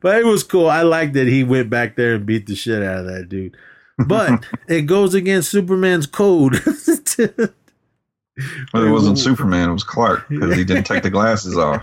But 0.00 0.18
it 0.18 0.26
was 0.26 0.42
cool. 0.42 0.68
I 0.68 0.82
liked 0.82 1.14
that 1.14 1.26
he 1.26 1.44
went 1.44 1.70
back 1.70 1.96
there 1.96 2.14
and 2.14 2.26
beat 2.26 2.46
the 2.46 2.56
shit 2.56 2.82
out 2.82 3.00
of 3.00 3.06
that 3.06 3.28
dude. 3.28 3.56
But 3.98 4.44
it 4.68 4.82
goes 4.82 5.14
against 5.14 5.50
Superman's 5.50 6.06
code. 6.06 6.60
But 8.72 8.82
it 8.82 8.90
wasn't 8.90 9.18
Superman, 9.18 9.70
it 9.70 9.74
was 9.74 9.84
Clark 9.84 10.28
because 10.28 10.56
he 10.56 10.64
didn't 10.64 10.84
take 10.84 11.02
the 11.02 11.10
glasses 11.10 11.56
off. 11.56 11.82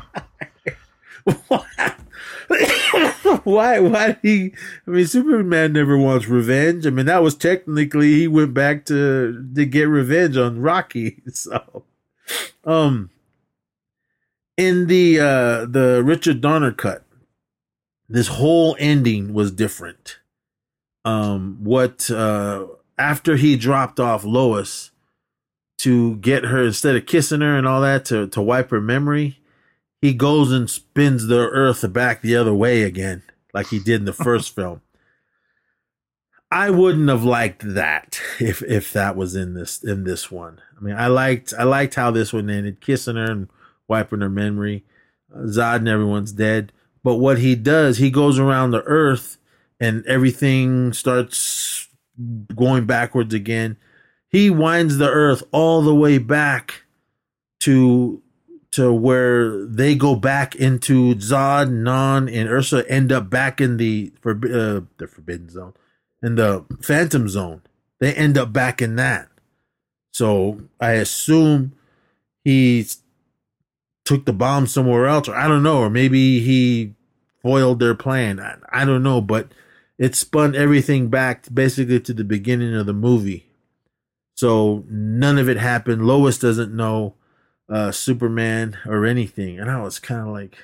why? 3.43 3.79
Why 3.79 4.07
did 4.07 4.17
he? 4.23 4.53
I 4.87 4.89
mean, 4.89 5.05
Superman 5.05 5.73
never 5.73 5.97
wants 5.97 6.27
revenge. 6.27 6.87
I 6.87 6.89
mean, 6.89 7.05
that 7.05 7.21
was 7.21 7.35
technically 7.35 8.15
he 8.15 8.27
went 8.27 8.55
back 8.55 8.85
to 8.85 9.47
to 9.55 9.65
get 9.65 9.83
revenge 9.83 10.37
on 10.37 10.59
Rocky. 10.59 11.21
So, 11.31 11.83
um, 12.65 13.11
in 14.59 14.87
the 14.87 15.19
uh 15.19 15.65
the 15.65 16.01
Richard 16.03 16.41
Donner 16.41 16.71
cut, 16.71 17.03
this 18.09 18.27
whole 18.27 18.75
ending 18.77 19.33
was 19.33 19.51
different. 19.51 20.19
Um, 21.05 21.59
what 21.63 22.11
uh 22.11 22.67
after 22.97 23.37
he 23.37 23.55
dropped 23.55 23.99
off 23.99 24.25
Lois 24.25 24.91
to 25.79 26.17
get 26.17 26.43
her 26.43 26.65
instead 26.65 26.97
of 26.97 27.05
kissing 27.05 27.39
her 27.39 27.57
and 27.57 27.65
all 27.65 27.81
that 27.81 28.03
to 28.05 28.27
to 28.27 28.41
wipe 28.41 28.69
her 28.71 28.81
memory 28.81 29.39
he 30.01 30.13
goes 30.13 30.51
and 30.51 30.69
spins 30.69 31.27
the 31.27 31.39
earth 31.39 31.91
back 31.91 32.21
the 32.21 32.35
other 32.35 32.53
way 32.53 32.83
again, 32.83 33.23
like 33.53 33.67
he 33.67 33.79
did 33.79 34.01
in 34.01 34.05
the 34.05 34.13
first 34.13 34.55
film. 34.55 34.81
I 36.51 36.71
wouldn't 36.71 37.09
have 37.09 37.23
liked 37.23 37.75
that 37.75 38.19
if 38.39 38.63
if 38.63 38.91
that 38.93 39.15
was 39.15 39.35
in 39.35 39.53
this 39.53 39.83
in 39.83 40.03
this 40.03 40.31
one. 40.31 40.61
I 40.77 40.81
mean, 40.81 40.95
I 40.95 41.07
liked 41.07 41.53
I 41.57 41.63
liked 41.63 41.95
how 41.95 42.11
this 42.11 42.33
one 42.33 42.49
ended, 42.49 42.81
kissing 42.81 43.17
her 43.17 43.29
and 43.29 43.49
wiping 43.89 44.21
her 44.21 44.29
memory. 44.29 44.85
Uh, 45.33 45.39
Zod 45.39 45.77
and 45.77 45.87
everyone's 45.87 46.31
dead, 46.31 46.71
but 47.03 47.15
what 47.15 47.39
he 47.39 47.55
does, 47.55 47.97
he 47.97 48.09
goes 48.09 48.39
around 48.39 48.71
the 48.71 48.83
earth 48.83 49.37
and 49.79 50.05
everything 50.05 50.93
starts 50.93 51.87
going 52.55 52.85
backwards 52.85 53.33
again. 53.33 53.77
He 54.29 54.49
winds 54.49 54.97
the 54.97 55.09
earth 55.09 55.43
all 55.51 55.81
the 55.81 55.95
way 55.95 56.17
back 56.17 56.83
to 57.61 58.21
to 58.71 58.93
where 58.93 59.65
they 59.65 59.95
go 59.95 60.15
back 60.15 60.55
into 60.55 61.15
Zod, 61.15 61.71
Non, 61.71 62.29
and 62.29 62.47
Ursa 62.47 62.87
end 62.89 63.11
up 63.11 63.29
back 63.29 63.59
in 63.59 63.77
the 63.77 64.13
forbi- 64.21 64.53
uh, 64.53 64.85
the 64.97 65.07
Forbidden 65.07 65.49
Zone, 65.49 65.73
in 66.21 66.35
the 66.35 66.65
Phantom 66.81 67.27
Zone. 67.27 67.63
They 67.99 68.13
end 68.13 68.37
up 68.37 68.53
back 68.53 68.81
in 68.81 68.95
that. 68.97 69.27
So 70.13 70.61
I 70.79 70.91
assume 70.91 71.73
he 72.43 72.85
took 74.09 74.25
the 74.25 74.33
bomb 74.33 74.65
somewhere 74.65 75.05
else, 75.05 75.27
or 75.27 75.35
I 75.35 75.47
don't 75.47 75.61
know, 75.61 75.77
or 75.77 75.89
maybe 75.91 76.39
he 76.39 76.95
foiled 77.43 77.79
their 77.79 77.93
plan. 77.93 78.39
I, 78.39 78.55
I 78.81 78.83
don't 78.83 79.03
know, 79.03 79.21
but 79.21 79.49
it 79.99 80.15
spun 80.15 80.55
everything 80.55 81.09
back 81.09 81.45
basically 81.53 81.99
to 81.99 82.13
the 82.15 82.23
beginning 82.23 82.73
of 82.73 82.87
the 82.87 82.93
movie. 82.93 83.45
So 84.33 84.83
none 84.89 85.37
of 85.37 85.47
it 85.47 85.57
happened. 85.57 86.07
Lois 86.07 86.39
doesn't 86.39 86.75
know 86.75 87.13
uh, 87.69 87.91
Superman 87.91 88.79
or 88.87 89.05
anything. 89.05 89.59
And 89.59 89.69
I 89.69 89.79
was 89.79 89.99
kind 89.99 90.21
of 90.21 90.29
like, 90.29 90.57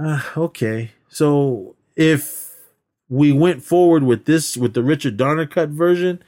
uh, 0.00 0.22
okay. 0.36 0.92
So 1.08 1.74
if 1.96 2.54
we 3.08 3.32
went 3.32 3.64
forward 3.64 4.04
with 4.04 4.24
this, 4.24 4.56
with 4.56 4.74
the 4.74 4.84
Richard 4.84 5.16
Donner 5.16 5.46
cut 5.46 5.70
version, 5.70 6.22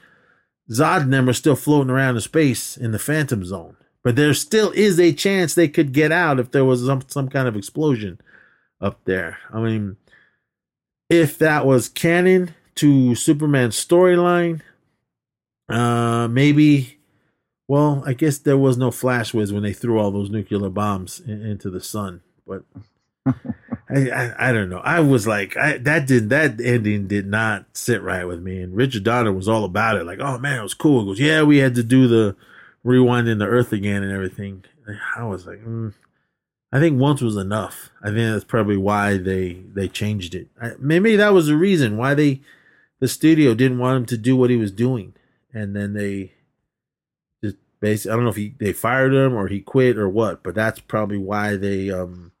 Zod 0.69 1.03
and 1.03 1.13
them 1.13 1.29
are 1.29 1.33
still 1.33 1.55
floating 1.55 1.91
around 1.91 2.15
in 2.15 2.21
space 2.21 2.75
in 2.75 2.91
the 2.91 2.99
Phantom 2.99 3.45
Zone. 3.45 3.77
But 4.05 4.15
there 4.15 4.35
still 4.35 4.69
is 4.69 4.99
a 4.99 5.11
chance 5.13 5.55
they 5.55 5.67
could 5.67 5.91
get 5.91 6.11
out 6.11 6.39
if 6.39 6.51
there 6.51 6.63
was 6.63 6.85
some, 6.85 7.01
some 7.07 7.27
kind 7.27 7.47
of 7.47 7.55
explosion 7.55 8.21
up 8.79 8.99
there. 9.05 9.39
I 9.51 9.59
mean, 9.59 9.97
if 11.09 11.39
that 11.39 11.65
was 11.65 11.89
canon 11.89 12.53
to 12.75 13.15
Superman's 13.15 13.83
storyline, 13.83 14.61
uh, 15.69 16.27
maybe 16.27 16.99
well, 17.67 18.03
I 18.05 18.13
guess 18.13 18.37
there 18.37 18.59
was 18.59 18.77
no 18.77 18.91
flash 18.91 19.33
whiz 19.33 19.51
when 19.51 19.63
they 19.63 19.73
threw 19.73 19.99
all 19.99 20.11
those 20.11 20.29
nuclear 20.29 20.69
bombs 20.69 21.19
in, 21.19 21.43
into 21.43 21.71
the 21.71 21.81
sun, 21.81 22.21
but 22.45 22.63
I, 23.25 24.11
I 24.11 24.49
I 24.49 24.51
don't 24.51 24.69
know. 24.69 24.81
I 24.83 24.99
was 24.99 25.25
like, 25.25 25.57
I 25.57 25.79
that 25.79 26.05
did 26.05 26.29
that 26.29 26.61
ending 26.61 27.07
did 27.07 27.25
not 27.25 27.65
sit 27.73 28.03
right 28.03 28.25
with 28.25 28.43
me. 28.43 28.61
And 28.61 28.75
Richard 28.75 29.03
Donner 29.03 29.33
was 29.33 29.47
all 29.47 29.63
about 29.63 29.97
it, 29.97 30.05
like, 30.05 30.19
oh 30.19 30.37
man, 30.37 30.59
it 30.59 30.63
was 30.63 30.75
cool. 30.75 31.01
He 31.01 31.07
goes, 31.07 31.19
yeah, 31.19 31.41
we 31.41 31.57
had 31.57 31.73
to 31.73 31.83
do 31.83 32.07
the 32.07 32.35
rewinding 32.85 33.39
the 33.39 33.47
Earth 33.47 33.73
again 33.73 34.03
and 34.03 34.11
everything. 34.11 34.63
I 35.17 35.23
was 35.23 35.47
like, 35.47 35.59
mm, 35.65 35.93
I 36.71 36.79
think 36.79 36.99
once 36.99 37.21
was 37.21 37.35
enough. 37.35 37.89
I 38.01 38.07
think 38.07 38.17
that's 38.17 38.43
probably 38.43 38.77
why 38.77 39.17
they 39.17 39.63
they 39.73 39.87
changed 39.87 40.35
it. 40.35 40.49
I, 40.61 40.73
maybe 40.79 41.15
that 41.15 41.33
was 41.33 41.47
the 41.47 41.57
reason 41.57 41.97
why 41.97 42.13
they 42.13 42.41
the 42.99 43.07
studio 43.07 43.53
didn't 43.53 43.79
want 43.79 43.97
him 43.97 44.05
to 44.07 44.17
do 44.17 44.35
what 44.35 44.49
he 44.49 44.57
was 44.57 44.71
doing, 44.71 45.13
and 45.53 45.75
then 45.75 45.93
they 45.93 46.33
just 47.43 47.57
basically, 47.79 48.11
I 48.11 48.15
don't 48.15 48.23
know 48.25 48.29
if 48.29 48.35
he 48.35 48.55
they 48.59 48.73
fired 48.73 49.13
him 49.13 49.35
or 49.35 49.47
he 49.47 49.61
quit 49.61 49.97
or 49.97 50.07
what, 50.07 50.43
but 50.43 50.53
that's 50.53 50.79
probably 50.79 51.17
why 51.17 51.55
they 51.55 51.89
um 51.89 52.31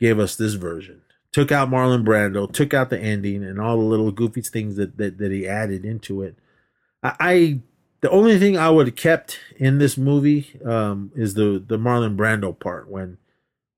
gave 0.00 0.18
us 0.18 0.36
this 0.36 0.54
version. 0.54 1.02
Took 1.32 1.50
out 1.50 1.68
Marlon 1.68 2.04
Brando, 2.04 2.50
took 2.50 2.72
out 2.72 2.90
the 2.90 2.98
ending 2.98 3.42
and 3.42 3.60
all 3.60 3.76
the 3.76 3.82
little 3.82 4.12
goofy 4.12 4.40
things 4.40 4.76
that 4.76 4.96
that, 4.96 5.18
that 5.18 5.32
he 5.32 5.46
added 5.46 5.84
into 5.84 6.22
it. 6.22 6.38
I, 7.02 7.16
I 7.18 7.60
the 8.04 8.10
only 8.10 8.38
thing 8.38 8.58
I 8.58 8.68
would 8.68 8.86
have 8.86 8.96
kept 8.96 9.40
in 9.56 9.78
this 9.78 9.96
movie 9.96 10.60
um, 10.62 11.10
is 11.16 11.32
the 11.32 11.64
the 11.66 11.78
Marlon 11.78 12.16
Brando 12.18 12.52
part 12.58 12.86
when 12.86 13.16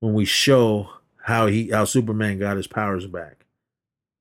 when 0.01 0.13
we 0.13 0.25
show 0.25 0.89
how 1.23 1.47
he 1.47 1.69
how 1.69 1.85
Superman 1.85 2.37
got 2.37 2.57
his 2.57 2.67
powers 2.67 3.07
back. 3.07 3.45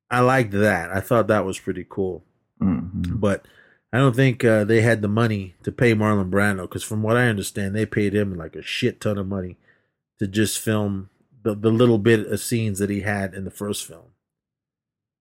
I 0.08 0.20
liked 0.20 0.52
that. 0.52 0.92
I 0.92 1.00
thought 1.00 1.26
that 1.26 1.44
was 1.44 1.58
pretty 1.58 1.84
cool. 1.88 2.22
Mhm. 2.62 3.18
But 3.18 3.46
I 3.92 3.98
don't 3.98 4.14
think 4.14 4.44
uh, 4.44 4.62
they 4.62 4.80
had 4.80 5.02
the 5.02 5.08
money 5.08 5.56
to 5.64 5.72
pay 5.72 5.92
Marlon 5.92 6.30
Brando 6.30 6.62
because, 6.62 6.84
from 6.84 7.02
what 7.02 7.16
I 7.16 7.26
understand, 7.26 7.74
they 7.74 7.84
paid 7.84 8.14
him 8.14 8.36
like 8.36 8.54
a 8.54 8.62
shit 8.62 9.00
ton 9.00 9.18
of 9.18 9.26
money 9.26 9.56
to 10.20 10.28
just 10.28 10.60
film 10.60 11.10
the, 11.42 11.52
the 11.56 11.70
little 11.72 11.98
bit 11.98 12.28
of 12.28 12.38
scenes 12.38 12.78
that 12.78 12.90
he 12.90 13.00
had 13.00 13.34
in 13.34 13.44
the 13.44 13.50
first 13.50 13.84
film. 13.84 14.12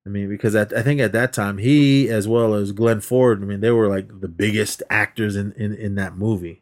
I 0.06 0.10
mean, 0.10 0.30
because 0.30 0.53
at, 0.56 0.72
I 0.72 0.84
think 0.84 0.99
at 1.02 1.14
that 1.14 1.34
time 1.34 1.57
he, 1.57 2.10
as 2.10 2.27
well 2.27 2.53
as 2.53 2.72
Glenn 2.72 3.02
Ford, 3.02 3.41
I 3.41 3.45
mean, 3.45 3.61
they 3.61 3.72
were 3.72 3.88
like 3.88 4.22
the 4.22 4.27
biggest 4.27 4.84
actors 4.90 5.36
in 5.36 5.52
in, 5.53 5.73
in 5.73 5.95
that 5.95 6.15
movie. 6.15 6.61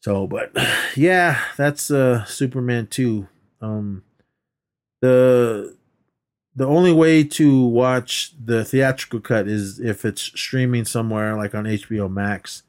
So, 0.00 0.26
but 0.26 0.52
yeah, 0.96 1.40
that's 1.56 1.90
uh 1.90 2.24
Superman 2.24 2.86
two. 2.86 3.28
Um, 3.60 4.02
the 5.02 5.76
the 6.56 6.66
only 6.66 6.92
way 6.92 7.22
to 7.24 7.64
watch 7.66 8.32
the 8.42 8.64
theatrical 8.64 9.20
cut 9.20 9.46
is 9.46 9.78
if 9.78 10.04
it's 10.04 10.22
streaming 10.22 10.84
somewhere 10.84 11.36
like 11.36 11.54
on 11.54 11.64
HBO 11.64 12.10
Max. 12.10 12.62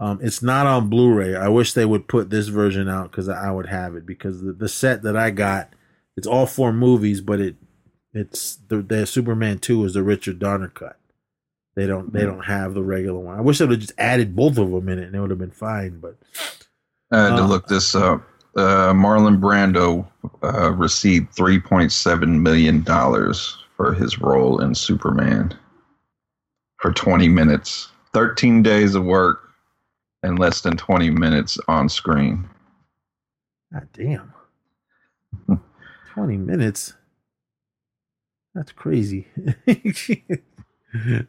Um, 0.00 0.20
it's 0.22 0.42
not 0.42 0.64
on 0.64 0.88
Blu-ray. 0.88 1.34
I 1.34 1.48
wish 1.48 1.72
they 1.72 1.84
would 1.84 2.06
put 2.06 2.30
this 2.30 2.46
version 2.46 2.88
out 2.88 3.10
because 3.10 3.28
I 3.28 3.50
would 3.50 3.66
have 3.66 3.96
it 3.96 4.06
because 4.06 4.40
the, 4.40 4.52
the 4.52 4.68
set 4.68 5.02
that 5.02 5.16
I 5.16 5.30
got, 5.30 5.72
it's 6.16 6.26
all 6.26 6.46
four 6.46 6.72
movies, 6.72 7.20
but 7.20 7.40
it 7.40 7.56
it's 8.12 8.56
the, 8.68 8.82
the 8.82 9.06
Superman 9.06 9.58
two 9.58 9.84
is 9.84 9.94
the 9.94 10.02
Richard 10.02 10.38
Donner 10.38 10.68
cut. 10.68 10.98
They 11.76 11.86
don't 11.86 12.12
they 12.12 12.22
don't 12.24 12.44
have 12.46 12.74
the 12.74 12.82
regular 12.82 13.20
one. 13.20 13.38
I 13.38 13.40
wish 13.40 13.58
they 13.58 13.64
would 13.64 13.72
have 13.72 13.80
just 13.80 13.98
added 13.98 14.34
both 14.34 14.58
of 14.58 14.70
them 14.70 14.88
in 14.88 14.98
it 14.98 15.04
and 15.04 15.14
it 15.14 15.20
would 15.20 15.30
have 15.30 15.38
been 15.38 15.50
fine. 15.50 16.00
But 16.00 16.16
I 17.12 17.22
had 17.22 17.36
to 17.36 17.44
Uh, 17.44 17.46
look 17.46 17.68
this 17.68 17.94
up. 17.94 18.22
Uh, 18.56 18.92
Marlon 18.92 19.38
Brando 19.38 20.04
uh, 20.42 20.72
received 20.72 21.32
three 21.34 21.60
point 21.60 21.92
seven 21.92 22.42
million 22.42 22.82
dollars 22.82 23.56
for 23.76 23.94
his 23.94 24.18
role 24.20 24.60
in 24.60 24.74
Superman 24.74 25.56
for 26.78 26.92
twenty 26.92 27.28
minutes, 27.28 27.92
thirteen 28.12 28.62
days 28.62 28.96
of 28.96 29.04
work, 29.04 29.50
and 30.24 30.38
less 30.40 30.62
than 30.62 30.76
twenty 30.76 31.10
minutes 31.10 31.58
on 31.68 31.88
screen. 31.88 32.48
God 33.72 33.86
damn. 33.92 34.32
20 36.14 36.36
minutes. 36.38 36.94
That's 38.58 38.72
crazy. 38.72 39.28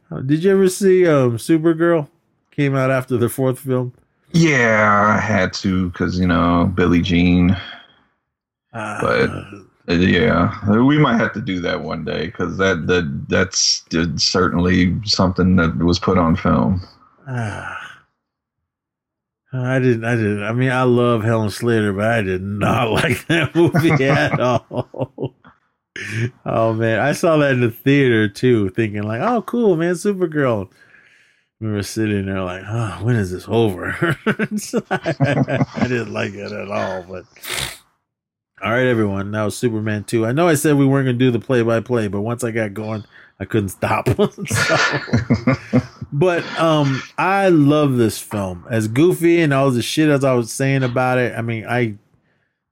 Uh, 0.10 0.22
Did 0.22 0.42
you 0.46 0.52
ever 0.54 0.70
see 0.70 1.06
um 1.06 1.36
Supergirl? 1.38 2.08
Came 2.50 2.76
out 2.78 2.92
after 2.92 3.18
the 3.18 3.28
fourth 3.28 3.60
film. 3.60 3.92
Yeah, 4.32 5.16
I 5.18 5.20
had 5.20 5.52
to 5.56 5.90
because 5.90 6.18
you 6.18 6.26
know 6.28 6.72
Billie 6.76 7.02
Jean. 7.02 7.52
Uh, 8.74 9.02
But- 9.02 9.30
Uh, 9.90 9.94
Yeah, 9.96 10.54
we 10.80 10.98
might 10.98 11.18
have 11.20 11.34
to 11.34 11.42
do 11.42 11.60
that 11.62 11.82
one 11.84 12.06
day 12.06 12.28
because 12.28 12.58
that 12.58 12.88
that 12.88 13.26
that's 13.28 13.84
uh, 13.94 14.06
certainly 14.16 14.96
something 15.04 15.58
that 15.58 15.76
was 15.80 16.00
put 16.00 16.18
on 16.18 16.36
film. 16.38 16.80
ah. 17.28 17.76
I 19.52 19.80
didn't 19.80 20.06
I 20.06 20.16
didn't 20.16 20.44
I 20.44 20.54
mean 20.54 20.70
I 20.72 20.84
love 20.84 21.24
Helen 21.24 21.50
Slater, 21.50 21.92
but 21.92 22.06
I 22.06 22.22
did 22.22 22.42
not 22.44 22.92
like 23.02 23.28
that 23.28 23.54
movie 23.56 23.92
at 24.06 24.40
all. 24.50 25.36
Oh 26.46 26.74
man, 26.74 27.00
I 27.00 27.12
saw 27.14 27.38
that 27.38 27.52
in 27.52 27.62
the 27.62 27.72
theater 27.72 28.28
too, 28.30 28.70
thinking 28.70 29.04
like, 29.04 29.22
"Oh, 29.22 29.42
cool, 29.42 29.76
man, 29.76 29.94
Supergirl." 29.96 30.70
We 31.62 31.70
were 31.70 31.84
sitting 31.84 32.26
there 32.28 32.42
like, 32.42 32.64
"Oh, 32.68 33.00
when 33.04 33.16
is 33.16 33.32
this 33.32 33.46
over?" 33.48 33.96
I 34.26 35.86
didn't 35.88 36.14
like 36.14 36.34
it 36.34 36.52
at 36.52 36.70
all. 36.72 37.04
But 37.04 37.26
all 38.64 38.72
right, 38.72 38.88
everyone, 38.88 39.32
that 39.32 39.44
was 39.44 39.58
Superman 39.58 40.04
two. 40.06 40.26
I 40.26 40.32
know 40.32 40.48
I 40.48 40.56
said 40.56 40.76
we 40.78 40.86
weren't 40.86 41.06
going 41.06 41.20
to 41.20 41.26
do 41.26 41.32
the 41.32 41.40
play 41.40 41.62
by 41.62 41.80
play, 41.82 42.08
but 42.08 42.22
once 42.22 42.44
I 42.44 42.52
got 42.52 42.74
going, 42.74 43.04
I 43.40 43.46
couldn't 43.46 43.70
stop. 43.70 44.08
So- 44.48 45.82
but 46.12 46.44
um, 46.60 47.04
I 47.20 47.50
love 47.50 47.98
this 47.98 48.20
film. 48.20 48.66
As 48.70 48.88
goofy 48.88 49.42
and 49.42 49.54
all 49.54 49.70
the 49.70 49.82
shit 49.84 50.10
as 50.10 50.24
I 50.24 50.34
was 50.34 50.52
saying 50.52 50.82
about 50.82 51.20
it, 51.20 51.38
I 51.38 51.42
mean, 51.44 51.66
I 51.68 51.96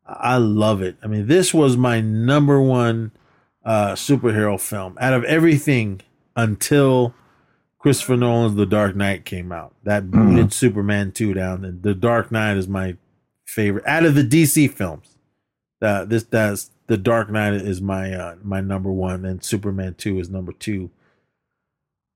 I 0.08 0.38
love 0.38 0.82
it. 0.82 0.98
I 1.04 1.08
mean, 1.08 1.28
this 1.28 1.54
was 1.54 1.76
my 1.76 2.02
number 2.02 2.62
one 2.62 3.12
uh, 3.66 3.92
superhero 3.94 4.60
film 4.60 4.98
out 5.02 5.14
of 5.14 5.24
everything 5.26 6.02
until 6.36 7.14
Christopher 7.80 8.18
Nolan's 8.18 8.56
The 8.56 8.66
Dark 8.66 8.96
Knight 8.96 9.26
came 9.26 9.52
out. 9.52 9.74
That 9.84 10.10
booted 10.10 10.54
Superman 10.54 11.12
2 11.12 11.34
down. 11.34 11.66
And 11.66 11.84
The 11.84 11.94
Dark 11.94 12.32
Knight 12.32 12.58
is 12.58 12.68
my 12.68 12.96
favorite 13.46 13.86
out 13.86 14.06
of 14.06 14.16
the 14.16 14.24
DC 14.24 14.72
films. 14.72 15.16
Uh, 15.82 16.06
this 16.06 16.24
that's 16.24 16.72
The 16.88 16.98
Dark 16.98 17.30
Knight 17.30 17.54
is 17.54 17.82
my 17.82 18.14
uh, 18.14 18.36
my 18.42 18.62
number 18.62 18.92
one, 18.92 19.26
and 19.26 19.44
Superman 19.44 19.94
2 19.96 20.20
is 20.20 20.30
number 20.30 20.54
two. 20.54 20.90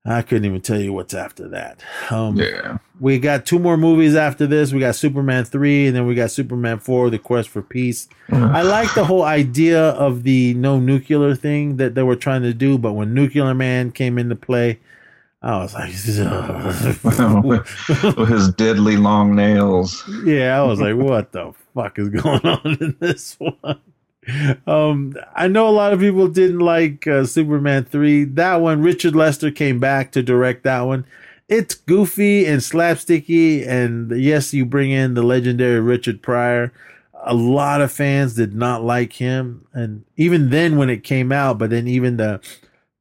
I 0.03 0.23
couldn't 0.23 0.45
even 0.45 0.61
tell 0.61 0.80
you 0.80 0.94
what's 0.94 1.14
after 1.14 1.48
that. 1.49 1.80
Um, 2.10 2.36
yeah, 2.36 2.80
we 2.99 3.19
got 3.19 3.45
two 3.45 3.60
more 3.60 3.78
movies 3.78 4.15
after 4.15 4.48
this. 4.48 4.73
We 4.73 4.80
got 4.80 4.95
Superman 4.95 5.45
3 5.45 5.88
and 5.88 5.95
then 5.95 6.07
we 6.07 6.15
got 6.15 6.32
Superman 6.32 6.80
4, 6.80 7.11
The 7.11 7.19
Quest 7.19 7.49
for 7.49 7.61
Peace. 7.61 8.07
I 8.32 8.64
like 8.64 8.91
the 8.95 9.06
whole 9.06 9.23
idea 9.23 9.90
of 9.90 10.23
the 10.23 10.56
no 10.56 10.80
nuclear 10.80 11.36
thing 11.36 11.78
that 11.78 11.94
they 11.94 12.02
were 12.02 12.15
trying 12.15 12.41
to 12.44 12.53
do, 12.53 12.80
but 12.80 12.94
when 12.94 13.14
Nuclear 13.14 13.53
Man 13.53 13.91
came 13.91 14.18
into 14.18 14.36
play, 14.36 14.80
I 15.44 15.57
was 15.57 15.73
like, 15.73 15.90
with 17.44 18.30
his 18.30 18.49
deadly 18.53 18.98
long 18.98 19.36
nails. 19.36 20.03
yeah, 20.23 20.60
I 20.60 20.64
was 20.64 20.80
like, 20.80 20.95
what 20.95 21.32
the 21.32 21.53
fuck 21.76 21.98
is 21.99 22.10
going 22.10 22.41
on 22.45 22.78
in 22.80 22.95
this 22.99 23.36
one? 23.40 23.80
Um, 24.68 25.15
I 25.35 25.48
know 25.48 25.68
a 25.68 25.72
lot 25.72 25.93
of 25.93 25.99
people 25.99 26.27
didn't 26.27 26.60
like 26.60 27.07
uh, 27.07 27.26
Superman 27.26 27.85
3. 27.85 28.26
That 28.26 28.61
one, 28.61 28.81
Richard 28.81 29.15
Lester 29.15 29.52
came 29.52 29.80
back 29.80 30.11
to 30.11 30.22
direct 30.22 30.64
that 30.64 30.81
one. 30.81 31.06
It's 31.49 31.76
goofy 31.76 32.45
and 32.45 32.61
slapsticky, 32.61 33.68
and 33.68 34.11
yes, 34.11 34.53
you 34.53 34.65
bring 34.65 34.91
in 34.91 35.15
the 35.15 35.23
legendary 35.23 35.81
Richard 35.81 36.22
Pryor. 36.22 36.72
A 37.23 37.34
lot 37.34 37.81
of 37.81 37.91
fans 37.91 38.35
did 38.35 38.56
not 38.56 38.84
like 38.84 39.14
him, 39.14 39.68
and 39.73 40.06
even 40.15 40.49
then 40.49 40.77
when 40.77 40.89
it 40.89 41.03
came 41.03 41.31
out, 41.31 41.57
but 41.57 41.69
then 41.69 41.88
even 41.88 42.18
the 42.18 42.39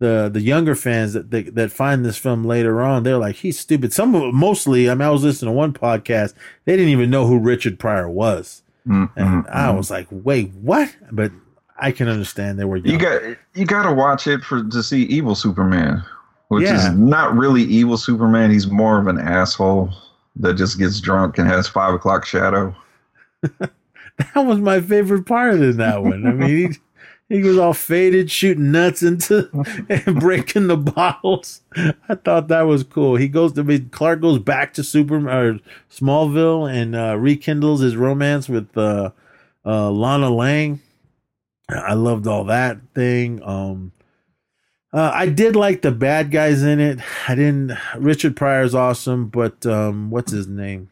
the 0.01 0.29
the 0.33 0.41
younger 0.41 0.75
fans 0.75 1.13
that 1.13 1.31
that, 1.31 1.55
that 1.55 1.71
find 1.71 2.05
this 2.05 2.19
film 2.19 2.45
later 2.45 2.83
on, 2.83 3.05
they're 3.05 3.19
like, 3.19 3.37
he's 3.37 3.59
stupid. 3.59 3.93
Some 3.93 4.15
of 4.17 4.35
mostly, 4.35 4.91
I 4.91 4.95
mean, 4.95 5.07
I 5.07 5.11
was 5.11 5.23
listening 5.23 5.53
to 5.53 5.57
one 5.57 5.73
podcast, 5.73 6.35
they 6.65 6.73
didn't 6.73 6.89
even 6.89 7.09
know 7.09 7.27
who 7.27 7.39
Richard 7.39 7.79
Pryor 7.79 8.11
was. 8.11 8.63
Mm, 8.87 9.11
And 9.17 9.45
mm, 9.45 9.55
I 9.55 9.67
mm. 9.69 9.77
was 9.77 9.91
like, 9.91 10.07
wait, 10.11 10.53
what? 10.55 10.95
But 11.13 11.33
I 11.79 11.93
can 11.93 12.09
understand 12.09 12.59
they 12.59 12.65
were 12.65 12.77
young. 12.77 12.87
You 12.95 12.99
got 12.99 13.23
you 13.55 13.67
got 13.67 13.85
to 13.89 13.93
watch 13.95 14.27
it 14.27 14.43
for 14.43 14.63
to 14.65 14.83
see 14.83 15.03
Evil 15.05 15.35
Superman, 15.35 16.03
which 16.49 16.65
Yeah. 16.65 16.77
is 16.77 16.97
not 16.97 17.35
really 17.37 17.63
evil 17.63 17.97
Superman. 17.97 18.51
He's 18.51 18.67
more 18.69 18.99
of 18.99 19.07
an 19.07 19.19
asshole 19.19 19.91
that 20.37 20.55
just 20.55 20.79
gets 20.79 21.01
drunk 21.01 21.39
and 21.39 21.49
has 21.49 21.69
five 21.69 21.95
o'clock 21.95 22.25
shadow. 22.25 22.75
that 23.59 23.71
was 24.37 24.59
my 24.59 24.81
favorite 24.81 25.25
part 25.27 25.55
in 25.55 25.77
that 25.79 26.03
one. 26.03 26.27
I 26.27 26.33
mean, 26.33 26.49
he, 26.73 26.79
he 27.31 27.43
was 27.45 27.57
all 27.59 27.73
faded, 27.73 28.29
shooting 28.29 28.73
nuts 28.73 29.05
into 29.05 29.49
and 29.89 30.19
breaking 30.19 30.67
the 30.67 30.77
bottles. 30.77 31.61
I 31.77 32.17
thought 32.17 32.49
that 32.49 32.63
was 32.63 32.83
cool. 32.83 33.15
He 33.15 33.29
goes 33.29 33.53
to 33.53 33.63
be 33.63 33.79
Clark 33.79 34.21
goes 34.21 34.41
back 34.41 34.75
to 34.75 34.83
Super 34.83 35.17
or 35.31 35.61
Smallville 35.89 36.71
and 36.71 36.97
uh, 36.97 37.17
rekindles 37.17 37.83
his 37.83 37.97
romance 37.97 38.49
with 38.49 38.77
uh, 38.77 39.13
uh, 39.65 39.91
Lana 39.93 40.29
Lang. 40.29 40.81
I 41.69 41.95
loved 41.95 42.27
all 42.27 42.45
that 42.47 42.79
thing. 42.97 43.41
Um, 43.45 43.93
uh, 44.93 45.13
I 45.15 45.29
did 45.29 45.55
like 45.55 45.83
the 45.83 45.93
bad 45.93 46.33
guys 46.33 46.65
in 46.65 46.81
it. 46.81 46.99
I 47.29 47.37
didn't. 47.37 47.79
Richard 47.97 48.35
Pryor's 48.35 48.75
awesome, 48.75 49.29
but 49.29 49.65
um, 49.67 50.11
what's 50.11 50.33
his 50.33 50.49
name? 50.49 50.91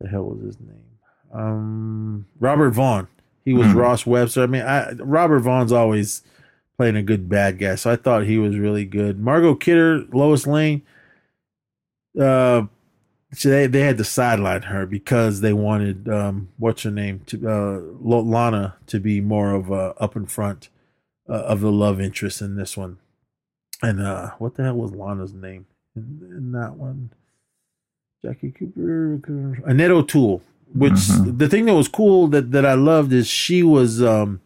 The 0.00 0.08
hell 0.08 0.24
was 0.24 0.42
his 0.42 0.58
name? 0.58 0.98
Um, 1.32 2.26
Robert 2.40 2.70
Vaughn. 2.70 3.06
He 3.44 3.52
was 3.54 3.68
Hmm. 3.68 3.78
Ross 3.78 4.06
Webster. 4.06 4.42
I 4.42 4.46
mean, 4.46 4.62
I, 4.62 4.92
Robert 4.92 5.40
Vaughn's 5.40 5.72
always 5.72 6.22
playing 6.76 6.96
a 6.96 7.02
good 7.02 7.28
bad 7.28 7.58
guy, 7.58 7.74
so 7.74 7.90
I 7.90 7.96
thought 7.96 8.24
he 8.24 8.38
was 8.38 8.56
really 8.58 8.84
good. 8.84 9.18
Margot 9.20 9.54
Kidder, 9.54 10.04
Lois 10.12 10.46
Lane. 10.46 10.82
Uh, 12.20 12.64
they 13.44 13.66
they 13.68 13.82
had 13.82 13.96
to 13.98 14.04
sideline 14.04 14.62
her 14.62 14.86
because 14.86 15.40
they 15.40 15.52
wanted 15.52 16.08
um 16.08 16.48
what's 16.58 16.82
her 16.82 16.90
name 16.90 17.20
to 17.26 17.48
uh 17.48 17.78
Lana 18.00 18.74
to 18.88 18.98
be 18.98 19.20
more 19.20 19.52
of 19.52 19.70
a 19.70 19.94
up 19.98 20.16
in 20.16 20.26
front 20.26 20.68
uh, 21.28 21.34
of 21.34 21.60
the 21.60 21.70
love 21.70 22.00
interest 22.00 22.40
in 22.42 22.56
this 22.56 22.76
one. 22.76 22.98
And 23.82 24.00
uh 24.02 24.30
what 24.38 24.56
the 24.56 24.64
hell 24.64 24.74
was 24.74 24.90
Lana's 24.90 25.32
name 25.32 25.66
in, 25.94 26.20
in 26.36 26.50
that 26.52 26.74
one? 26.74 27.12
Jackie 28.24 28.50
Cooper, 28.50 29.62
Annette 29.64 29.92
O'Toole. 29.92 30.42
Which 30.74 31.08
the 31.08 31.48
thing 31.48 31.66
that 31.66 31.74
was 31.74 31.88
cool 31.88 32.28
that 32.28 32.52
that 32.52 32.64
I 32.64 32.74
loved 32.74 33.12
is 33.12 33.26
she 33.26 33.62
was 33.62 34.02
um, 34.02 34.40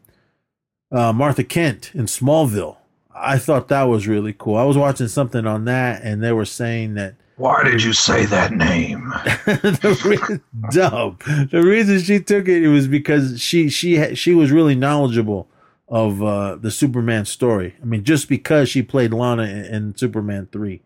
uh, 0.90 1.12
Martha 1.12 1.44
Kent 1.44 1.90
in 1.94 2.06
Smallville. 2.06 2.76
I 3.14 3.38
thought 3.38 3.68
that 3.68 3.84
was 3.84 4.08
really 4.08 4.34
cool. 4.36 4.56
I 4.56 4.64
was 4.64 4.76
watching 4.76 5.08
something 5.08 5.46
on 5.46 5.66
that, 5.66 6.02
and 6.02 6.22
they 6.22 6.32
were 6.32 6.44
saying 6.44 6.94
that 6.94 7.14
Why 7.36 7.62
did 7.62 7.82
you 7.82 7.92
say 7.92 8.24
that 8.26 8.52
name? 8.52 9.08
the 9.44 10.00
reason, 10.04 10.42
dumb. 10.70 11.18
The 11.50 11.62
reason 11.62 12.00
she 12.00 12.20
took 12.20 12.48
it, 12.48 12.62
it 12.62 12.68
was 12.68 12.88
because 12.88 13.40
she 13.40 13.68
she 13.68 13.96
ha- 13.98 14.14
she 14.14 14.34
was 14.34 14.50
really 14.50 14.74
knowledgeable 14.74 15.48
of 15.88 16.22
uh, 16.22 16.56
the 16.56 16.70
Superman 16.70 17.24
story. 17.24 17.74
I 17.82 17.84
mean, 17.84 18.02
just 18.04 18.28
because 18.28 18.68
she 18.68 18.82
played 18.82 19.12
Lana 19.12 19.44
in, 19.44 19.64
in 19.66 19.96
Superman 19.96 20.48
three, 20.50 20.82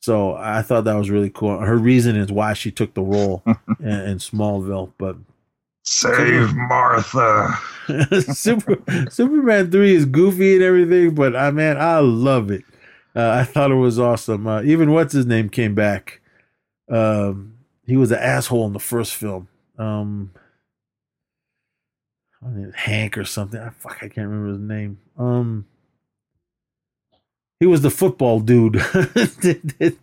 so 0.00 0.34
I 0.34 0.62
thought 0.62 0.84
that 0.84 0.94
was 0.94 1.10
really 1.10 1.30
cool. 1.30 1.58
Her 1.58 1.76
reason 1.76 2.16
is 2.16 2.30
why 2.30 2.52
she 2.52 2.70
took 2.70 2.94
the 2.94 3.02
role 3.02 3.42
in, 3.80 3.88
in 3.88 4.18
Smallville, 4.18 4.92
but 4.98 5.16
Save 5.84 6.54
Martha. 6.54 7.58
Super 8.34 8.76
Superman 9.10 9.70
three 9.70 9.94
is 9.94 10.04
goofy 10.04 10.56
and 10.56 10.62
everything, 10.62 11.14
but 11.14 11.34
I 11.34 11.50
man, 11.50 11.78
I 11.78 11.98
love 11.98 12.50
it. 12.50 12.64
Uh, 13.16 13.30
I 13.30 13.44
thought 13.44 13.70
it 13.70 13.76
was 13.76 13.98
awesome. 13.98 14.46
Uh, 14.46 14.62
even 14.62 14.92
what's 14.92 15.14
his 15.14 15.26
name 15.26 15.48
came 15.48 15.74
back. 15.74 16.20
Um, 16.90 17.54
he 17.86 17.96
was 17.96 18.12
an 18.12 18.18
asshole 18.18 18.66
in 18.66 18.74
the 18.74 18.78
first 18.78 19.14
film. 19.14 19.48
Um, 19.78 20.32
Hank 22.74 23.18
or 23.18 23.24
something. 23.24 23.60
I 23.60 23.70
fuck, 23.70 23.96
I 23.96 24.08
can't 24.08 24.28
remember 24.28 24.50
his 24.50 24.60
name. 24.60 24.98
Um, 25.18 25.66
he 27.60 27.66
was 27.66 27.82
the 27.82 27.90
football 27.90 28.40
dude. 28.40 28.76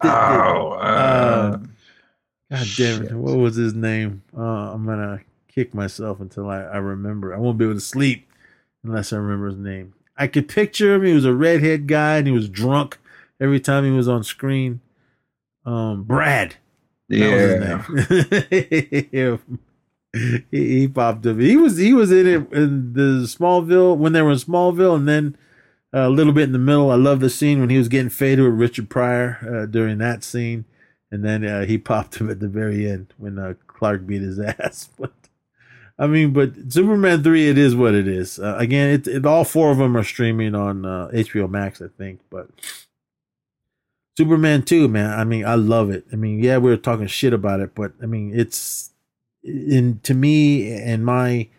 Oh, 0.01 0.71
uh, 0.73 1.57
God 2.51 2.67
damn 2.77 3.03
it! 3.03 3.11
What 3.13 3.37
was 3.37 3.55
his 3.55 3.73
name? 3.73 4.23
Uh, 4.37 4.41
I'm 4.41 4.85
gonna 4.85 5.21
kick 5.47 5.73
myself 5.73 6.19
until 6.19 6.49
I, 6.49 6.61
I 6.61 6.77
remember. 6.77 7.33
I 7.33 7.37
won't 7.37 7.57
be 7.57 7.65
able 7.65 7.75
to 7.75 7.81
sleep 7.81 8.27
unless 8.83 9.11
I 9.11 9.17
remember 9.17 9.47
his 9.47 9.57
name. 9.57 9.93
I 10.17 10.27
could 10.27 10.47
picture 10.47 10.95
him. 10.95 11.03
He 11.03 11.13
was 11.13 11.25
a 11.25 11.33
redhead 11.33 11.87
guy 11.87 12.17
and 12.17 12.27
he 12.27 12.33
was 12.33 12.49
drunk 12.49 12.99
every 13.39 13.59
time 13.59 13.83
he 13.83 13.91
was 13.91 14.07
on 14.07 14.23
screen. 14.23 14.81
Um, 15.65 16.03
Brad. 16.03 16.55
That 17.09 17.17
yeah. 17.17 17.83
was 17.89 18.07
his 18.07 19.11
name. 19.13 19.59
he, 20.51 20.67
he 20.79 20.87
popped 20.87 21.25
up. 21.25 21.37
He 21.37 21.57
was 21.57 21.77
he 21.77 21.93
was 21.93 22.11
in 22.11 22.27
it 22.27 22.53
in 22.53 22.93
the 22.93 23.25
Smallville 23.25 23.97
when 23.97 24.13
they 24.13 24.21
were 24.21 24.31
in 24.31 24.37
Smallville, 24.37 24.95
and 24.95 25.07
then 25.07 25.35
uh, 25.35 25.44
a 25.95 26.09
little 26.09 26.33
bit 26.33 26.43
in 26.43 26.51
the 26.51 26.59
middle. 26.59 26.91
I 26.91 26.95
love 26.95 27.21
the 27.21 27.29
scene 27.29 27.59
when 27.59 27.69
he 27.69 27.77
was 27.77 27.87
getting 27.87 28.09
faded 28.09 28.43
with 28.43 28.59
Richard 28.59 28.89
Pryor 28.89 29.39
uh, 29.41 29.65
during 29.65 29.97
that 29.99 30.23
scene, 30.23 30.65
and 31.09 31.23
then 31.23 31.45
uh, 31.45 31.65
he 31.65 31.77
popped 31.79 32.15
him 32.15 32.29
at 32.29 32.39
the 32.39 32.49
very 32.49 32.89
end 32.89 33.13
when 33.17 33.39
uh, 33.39 33.53
Clark 33.67 34.05
beat 34.05 34.21
his 34.21 34.39
ass. 34.59 34.89
But 34.99 35.13
I 35.97 36.07
mean, 36.07 36.33
but 36.33 36.51
Superman 36.69 37.23
three, 37.23 37.47
it 37.47 37.57
is 37.57 37.75
what 37.75 37.95
it 37.95 38.07
is. 38.07 38.39
Again, 38.39 38.89
it, 38.89 39.07
it 39.07 39.25
all 39.25 39.45
four 39.45 39.71
of 39.71 39.77
them 39.77 39.95
are 39.95 40.03
streaming 40.03 40.53
on 40.53 40.81
HBO 40.83 41.49
Max, 41.49 41.81
I 41.81 41.87
think, 41.87 42.19
but. 42.29 42.49
Superman 44.17 44.63
2, 44.63 44.87
man. 44.87 45.09
I 45.19 45.25
mean, 45.25 45.45
I 45.45 45.55
love 45.55 45.89
it. 45.89 46.05
I 46.09 46.15
mean, 46.15 46.41
yeah, 46.41 46.57
we 46.57 46.69
were 46.69 46.77
talking 46.77 47.05
shit 47.05 47.33
about 47.33 47.59
it, 47.59 47.75
but 47.75 47.91
I 48.01 48.05
mean, 48.05 48.31
it's 48.33 48.91
in 49.43 49.99
to 50.03 50.13
me 50.13 50.71
and 50.71 51.05
my 51.05 51.49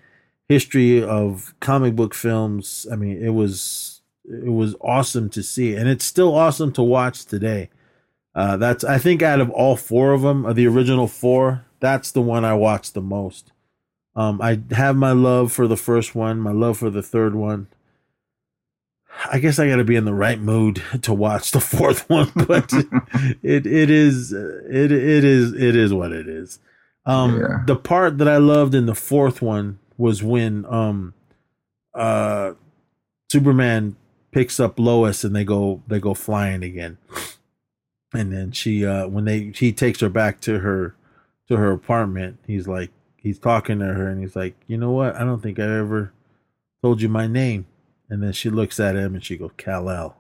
history 0.48 1.02
of 1.02 1.54
comic 1.60 1.94
book 1.94 2.14
films. 2.14 2.86
I 2.90 2.96
mean, 2.96 3.22
it 3.22 3.30
was 3.34 3.85
it 4.28 4.50
was 4.52 4.74
awesome 4.80 5.28
to 5.30 5.42
see, 5.42 5.74
and 5.74 5.88
it's 5.88 6.04
still 6.04 6.34
awesome 6.34 6.72
to 6.72 6.82
watch 6.82 7.24
today. 7.24 7.70
Uh, 8.34 8.56
that's 8.56 8.84
I 8.84 8.98
think 8.98 9.22
out 9.22 9.40
of 9.40 9.50
all 9.50 9.76
four 9.76 10.12
of 10.12 10.22
them, 10.22 10.44
of 10.44 10.56
the 10.56 10.66
original 10.66 11.08
four, 11.08 11.64
that's 11.80 12.10
the 12.10 12.20
one 12.22 12.44
I 12.44 12.54
watched 12.54 12.94
the 12.94 13.00
most. 13.00 13.52
Um, 14.14 14.40
I 14.42 14.60
have 14.74 14.96
my 14.96 15.12
love 15.12 15.52
for 15.52 15.66
the 15.66 15.76
first 15.76 16.14
one, 16.14 16.40
my 16.40 16.52
love 16.52 16.78
for 16.78 16.90
the 16.90 17.02
third 17.02 17.34
one. 17.34 17.68
I 19.30 19.38
guess 19.38 19.58
I 19.58 19.68
got 19.68 19.76
to 19.76 19.84
be 19.84 19.96
in 19.96 20.04
the 20.04 20.12
right 20.14 20.38
mood 20.38 20.82
to 21.02 21.14
watch 21.14 21.50
the 21.52 21.60
fourth 21.60 22.08
one, 22.10 22.30
but 22.34 22.70
it 23.42 23.66
it 23.66 23.90
is 23.90 24.32
it 24.32 24.92
it 24.92 25.24
is 25.24 25.52
it 25.54 25.74
is 25.76 25.92
what 25.94 26.12
it 26.12 26.28
is. 26.28 26.58
Um, 27.06 27.38
Yeah. 27.40 27.62
the 27.66 27.76
part 27.76 28.18
that 28.18 28.28
I 28.28 28.36
loved 28.38 28.74
in 28.74 28.86
the 28.86 28.94
fourth 28.94 29.40
one 29.40 29.78
was 29.96 30.22
when 30.22 30.66
um, 30.66 31.14
uh, 31.94 32.52
Superman 33.30 33.96
picks 34.32 34.60
up 34.60 34.78
Lois 34.78 35.24
and 35.24 35.34
they 35.34 35.44
go 35.44 35.82
they 35.86 35.98
go 36.00 36.14
flying 36.14 36.62
again, 36.62 36.98
and 38.12 38.32
then 38.32 38.52
she 38.52 38.84
uh, 38.84 39.06
when 39.08 39.24
they 39.24 39.52
he 39.54 39.72
takes 39.72 40.00
her 40.00 40.08
back 40.08 40.40
to 40.42 40.60
her 40.60 40.94
to 41.48 41.56
her 41.56 41.72
apartment, 41.72 42.38
he's 42.46 42.66
like 42.66 42.90
he's 43.16 43.38
talking 43.38 43.80
to 43.80 43.86
her 43.86 44.08
and 44.08 44.20
he's 44.20 44.36
like, 44.36 44.54
you 44.66 44.76
know 44.76 44.92
what? 44.92 45.16
I 45.16 45.24
don't 45.24 45.42
think 45.42 45.58
I 45.58 45.64
ever 45.64 46.12
told 46.82 47.02
you 47.02 47.08
my 47.08 47.26
name. 47.26 47.66
And 48.08 48.22
then 48.22 48.32
she 48.32 48.50
looks 48.50 48.78
at 48.78 48.94
him 48.94 49.14
and 49.14 49.24
she 49.24 49.36
goes, 49.36 49.50
Kal 49.56 49.90
El. 49.90 50.16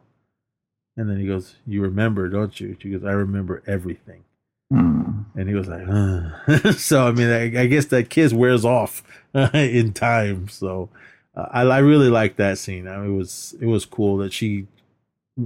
And 0.96 1.08
then 1.08 1.20
he 1.20 1.26
goes, 1.26 1.56
You 1.66 1.82
remember, 1.82 2.28
don't 2.28 2.58
you? 2.58 2.76
She 2.80 2.90
goes, 2.90 3.04
I 3.04 3.12
remember 3.12 3.62
everything. 3.66 4.24
Hmm. 4.72 5.22
And 5.36 5.48
he 5.48 5.54
was 5.54 5.68
like. 5.68 5.86
So, 6.76 7.06
I 7.06 7.12
mean, 7.12 7.28
I, 7.28 7.62
I 7.62 7.66
guess 7.66 7.86
that 7.86 8.10
kiss 8.10 8.32
wears 8.32 8.64
off 8.64 9.04
in 9.54 9.92
time. 9.92 10.48
So, 10.48 10.88
uh, 11.36 11.46
I, 11.50 11.62
I 11.62 11.78
really 11.78 12.08
like 12.08 12.36
that 12.36 12.58
scene. 12.58 12.88
I 12.88 12.96
mean, 12.98 13.14
it 13.14 13.16
was 13.18 13.54
it 13.60 13.66
was 13.66 13.84
cool 13.84 14.16
that 14.18 14.32
she. 14.32 14.66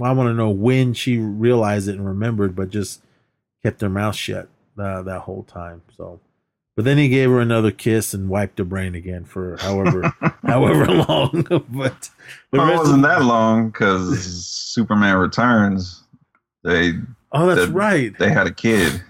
I 0.01 0.13
want 0.13 0.29
to 0.29 0.33
know 0.33 0.49
when 0.49 0.93
she 0.93 1.17
realized 1.17 1.89
it 1.89 1.95
and 1.97 2.05
remembered, 2.07 2.55
but 2.55 2.69
just 2.69 3.01
kept 3.61 3.81
her 3.81 3.89
mouth 3.89 4.15
shut 4.15 4.47
uh, 4.79 5.01
that 5.01 5.19
whole 5.23 5.43
time. 5.43 5.81
So, 5.97 6.21
but 6.77 6.85
then 6.85 6.97
he 6.97 7.09
gave 7.09 7.29
her 7.29 7.41
another 7.41 7.71
kiss 7.71 8.13
and 8.13 8.29
wiped 8.29 8.57
her 8.59 8.63
brain 8.63 8.95
again 8.95 9.25
for 9.25 9.57
however 9.59 10.13
however 10.45 10.85
long. 10.85 11.45
but 11.49 12.09
the 12.51 12.57
Well, 12.57 12.69
it 12.71 12.77
wasn't 12.77 13.03
of- 13.05 13.09
that 13.11 13.23
long 13.25 13.67
because 13.69 14.23
Superman 14.45 15.17
Returns. 15.17 16.03
They 16.63 16.93
Oh, 17.33 17.47
that's 17.47 17.67
the- 17.67 17.73
right. 17.73 18.17
they 18.17 18.29
had 18.29 18.47
a 18.47 18.53
kid. 18.53 19.01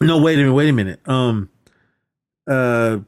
No, 0.00 0.18
wait 0.20 0.34
a 0.34 0.38
minute. 0.42 0.52
Wait 0.54 0.68
a 0.68 0.72
minute. 0.72 1.08
Um, 1.08 1.48
uh, 2.46 2.98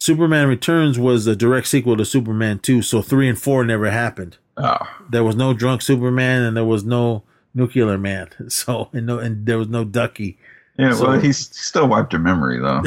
Superman 0.00 0.48
Returns 0.48 0.98
was 0.98 1.26
a 1.26 1.34
direct 1.36 1.66
sequel 1.66 1.96
to 1.96 2.04
Superman 2.04 2.58
Two, 2.60 2.82
so 2.82 3.02
three 3.02 3.28
and 3.28 3.38
four 3.38 3.64
never 3.64 3.90
happened. 3.90 4.36
Oh, 4.56 4.78
There 5.10 5.24
was 5.24 5.36
no 5.36 5.54
drunk 5.54 5.82
Superman, 5.82 6.42
and 6.42 6.56
there 6.56 6.64
was 6.64 6.84
no 6.84 7.24
nuclear 7.54 7.98
man. 7.98 8.28
So 8.48 8.88
and 8.92 9.06
no, 9.06 9.18
and 9.18 9.44
there 9.46 9.58
was 9.58 9.68
no 9.68 9.84
Ducky. 9.84 10.38
yeah. 10.78 10.92
So- 10.92 11.08
well, 11.08 11.20
he 11.20 11.32
still 11.32 11.88
wiped 11.88 12.12
her 12.12 12.18
memory 12.18 12.58
though. 12.60 12.82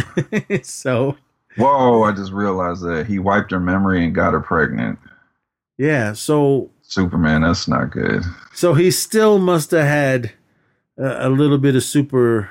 so 0.64 1.18
Whoa! 1.58 2.04
I 2.04 2.14
just 2.14 2.32
realized 2.32 2.82
that 2.84 3.08
he 3.08 3.20
wiped 3.20 3.52
her 3.52 3.60
memory 3.60 4.06
and 4.06 4.16
got 4.16 4.32
her 4.34 4.40
pregnant. 4.40 4.98
yeah, 5.78 6.14
so 6.14 6.72
Superman, 6.82 7.42
that's 7.42 7.68
not 7.68 7.92
good. 7.92 8.24
So 8.54 8.74
he 8.74 8.90
still 8.90 9.38
must 9.38 9.72
have 9.72 9.86
had 9.86 10.32
a, 10.98 11.28
a 11.28 11.30
little 11.30 11.58
bit 11.58 11.76
of 11.76 11.84
super 11.84 12.50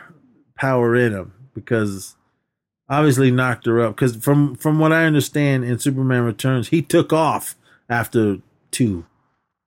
power 0.54 0.94
in 0.94 1.12
him 1.12 1.32
because 1.54 2.14
obviously 2.90 3.30
knocked 3.30 3.66
her 3.66 3.80
up. 3.80 3.94
Because 3.94 4.16
from 4.16 4.56
from 4.56 4.78
what 4.78 4.92
I 4.92 5.04
understand 5.04 5.64
in 5.64 5.78
Superman 5.78 6.24
Returns, 6.24 6.68
he 6.68 6.82
took 6.82 7.12
off 7.12 7.54
after 7.88 8.38
two. 8.70 9.06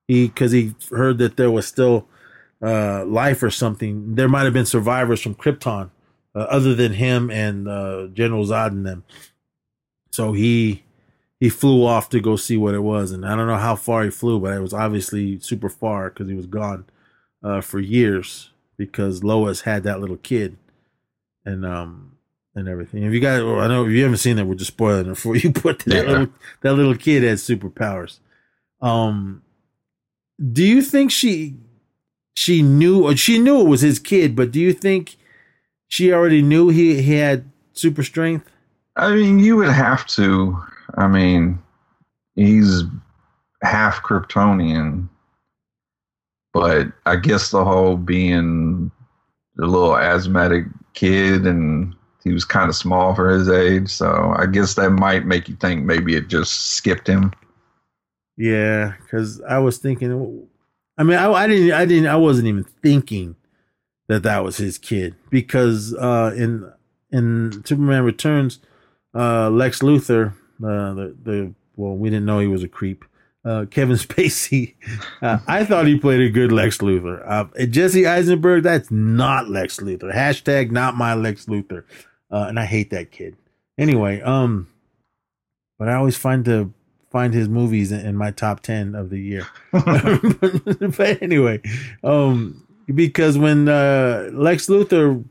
He 0.07 0.27
because 0.27 0.51
he 0.51 0.75
heard 0.91 1.17
that 1.19 1.37
there 1.37 1.49
was 1.49 1.65
still 1.65 2.07
uh, 2.61 3.05
life 3.05 3.41
or 3.41 3.49
something. 3.49 4.15
There 4.15 4.29
might 4.29 4.43
have 4.43 4.53
been 4.53 4.65
survivors 4.65 5.21
from 5.21 5.35
Krypton 5.35 5.89
uh, 6.35 6.39
other 6.39 6.75
than 6.75 6.93
him 6.93 7.31
and 7.31 7.67
uh, 7.67 8.07
General 8.07 8.45
Zod 8.45 8.67
and 8.67 8.85
them. 8.85 9.03
So 10.11 10.33
he 10.33 10.83
he 11.39 11.49
flew 11.49 11.85
off 11.85 12.09
to 12.09 12.19
go 12.19 12.35
see 12.35 12.57
what 12.57 12.75
it 12.75 12.83
was, 12.83 13.11
and 13.11 13.25
I 13.25 13.35
don't 13.35 13.47
know 13.47 13.57
how 13.57 13.75
far 13.75 14.03
he 14.03 14.09
flew, 14.09 14.39
but 14.39 14.53
it 14.53 14.61
was 14.61 14.73
obviously 14.73 15.39
super 15.39 15.69
far 15.69 16.09
because 16.09 16.29
he 16.29 16.35
was 16.35 16.45
gone 16.45 16.85
uh, 17.43 17.61
for 17.61 17.79
years 17.79 18.51
because 18.77 19.23
Lois 19.23 19.61
had 19.61 19.83
that 19.83 20.01
little 20.01 20.17
kid, 20.17 20.57
and 21.45 21.65
um 21.65 22.12
and 22.55 22.67
everything. 22.67 23.03
If 23.03 23.13
you 23.13 23.19
guys, 23.19 23.43
well, 23.43 23.59
I 23.59 23.67
know 23.67 23.85
if 23.85 23.91
you 23.91 24.03
haven't 24.03 24.17
seen 24.17 24.35
that, 24.37 24.45
we're 24.45 24.55
just 24.55 24.71
spoiling 24.73 25.09
it 25.11 25.17
for 25.17 25.35
you. 25.35 25.51
But 25.63 25.79
that 25.79 26.05
Yeah. 26.05 26.11
little 26.11 26.27
that 26.61 26.73
little 26.73 26.95
kid 26.95 27.23
had 27.23 27.37
superpowers. 27.37 28.19
Um, 28.81 29.41
do 30.51 30.63
you 30.65 30.81
think 30.81 31.11
she 31.11 31.55
she 32.35 32.61
knew 32.61 33.03
or 33.05 33.15
she 33.15 33.39
knew 33.39 33.61
it 33.61 33.67
was 33.67 33.81
his 33.81 33.99
kid, 33.99 34.35
but 34.35 34.51
do 34.51 34.59
you 34.59 34.73
think 34.73 35.15
she 35.87 36.11
already 36.11 36.41
knew 36.41 36.69
he 36.69 37.01
he 37.01 37.13
had 37.15 37.45
super 37.73 38.03
strength? 38.03 38.49
I 38.95 39.15
mean, 39.15 39.39
you 39.39 39.55
would 39.57 39.69
have 39.69 40.05
to. 40.07 40.61
I 40.95 41.07
mean, 41.07 41.59
he's 42.35 42.83
half 43.63 44.03
Kryptonian, 44.03 45.07
but 46.53 46.87
I 47.05 47.15
guess 47.15 47.49
the 47.51 47.63
whole 47.65 47.97
being 47.97 48.91
the 49.55 49.65
little 49.65 49.97
asthmatic 49.97 50.65
kid 50.93 51.45
and 51.47 51.95
he 52.23 52.31
was 52.31 52.45
kind 52.45 52.69
of 52.69 52.75
small 52.75 53.13
for 53.13 53.29
his 53.29 53.49
age, 53.49 53.89
so 53.89 54.33
I 54.37 54.45
guess 54.45 54.75
that 54.75 54.91
might 54.91 55.25
make 55.25 55.49
you 55.49 55.55
think 55.55 55.83
maybe 55.83 56.15
it 56.15 56.27
just 56.27 56.75
skipped 56.75 57.07
him. 57.07 57.33
Yeah, 58.37 58.93
because 59.01 59.41
I 59.41 59.59
was 59.59 59.77
thinking. 59.77 60.47
I 60.97 61.03
mean, 61.03 61.17
I, 61.17 61.31
I 61.31 61.47
didn't. 61.47 61.71
I 61.71 61.85
didn't. 61.85 62.07
I 62.07 62.15
wasn't 62.15 62.47
even 62.47 62.63
thinking 62.63 63.35
that 64.07 64.23
that 64.23 64.43
was 64.43 64.57
his 64.57 64.77
kid 64.77 65.15
because 65.29 65.93
uh, 65.95 66.33
in 66.35 66.71
in 67.11 67.63
Superman 67.65 68.03
Returns, 68.03 68.59
uh, 69.13 69.49
Lex 69.49 69.79
Luthor, 69.79 70.33
uh, 70.63 70.93
the 70.93 71.15
the 71.23 71.53
well, 71.75 71.95
we 71.95 72.09
didn't 72.09 72.25
know 72.25 72.39
he 72.39 72.47
was 72.47 72.63
a 72.63 72.67
creep. 72.67 73.05
Uh, 73.45 73.65
Kevin 73.69 73.95
Spacey, 73.97 74.75
uh, 75.21 75.39
I 75.47 75.65
thought 75.65 75.85
he 75.85 75.99
played 75.99 76.21
a 76.21 76.29
good 76.29 76.51
Lex 76.51 76.77
Luthor. 76.77 77.21
Uh, 77.27 77.65
Jesse 77.65 78.07
Eisenberg, 78.07 78.63
that's 78.63 78.89
not 78.89 79.49
Lex 79.49 79.77
Luthor. 79.81 80.13
Hashtag 80.13 80.71
not 80.71 80.95
my 80.95 81.13
Lex 81.13 81.45
Luthor, 81.47 81.83
uh, 82.33 82.45
and 82.49 82.59
I 82.59 82.65
hate 82.65 82.89
that 82.89 83.11
kid. 83.11 83.37
Anyway, 83.77 84.19
um, 84.21 84.67
but 85.79 85.87
I 85.87 85.93
always 85.93 86.17
find 86.17 86.43
to 86.45 86.73
find 87.11 87.33
his 87.33 87.47
movies 87.47 87.91
in, 87.91 88.15
my 88.17 88.31
top 88.31 88.61
ten 88.61 88.95
of 88.95 89.09
the 89.09 89.19
year. 89.19 89.47
but 89.71 91.21
anyway, 91.21 91.61
um, 92.03 92.67
because 92.93 93.37
when 93.37 93.69
uh, 93.69 94.29
Lex 94.33 94.67
Luthor 94.67 95.23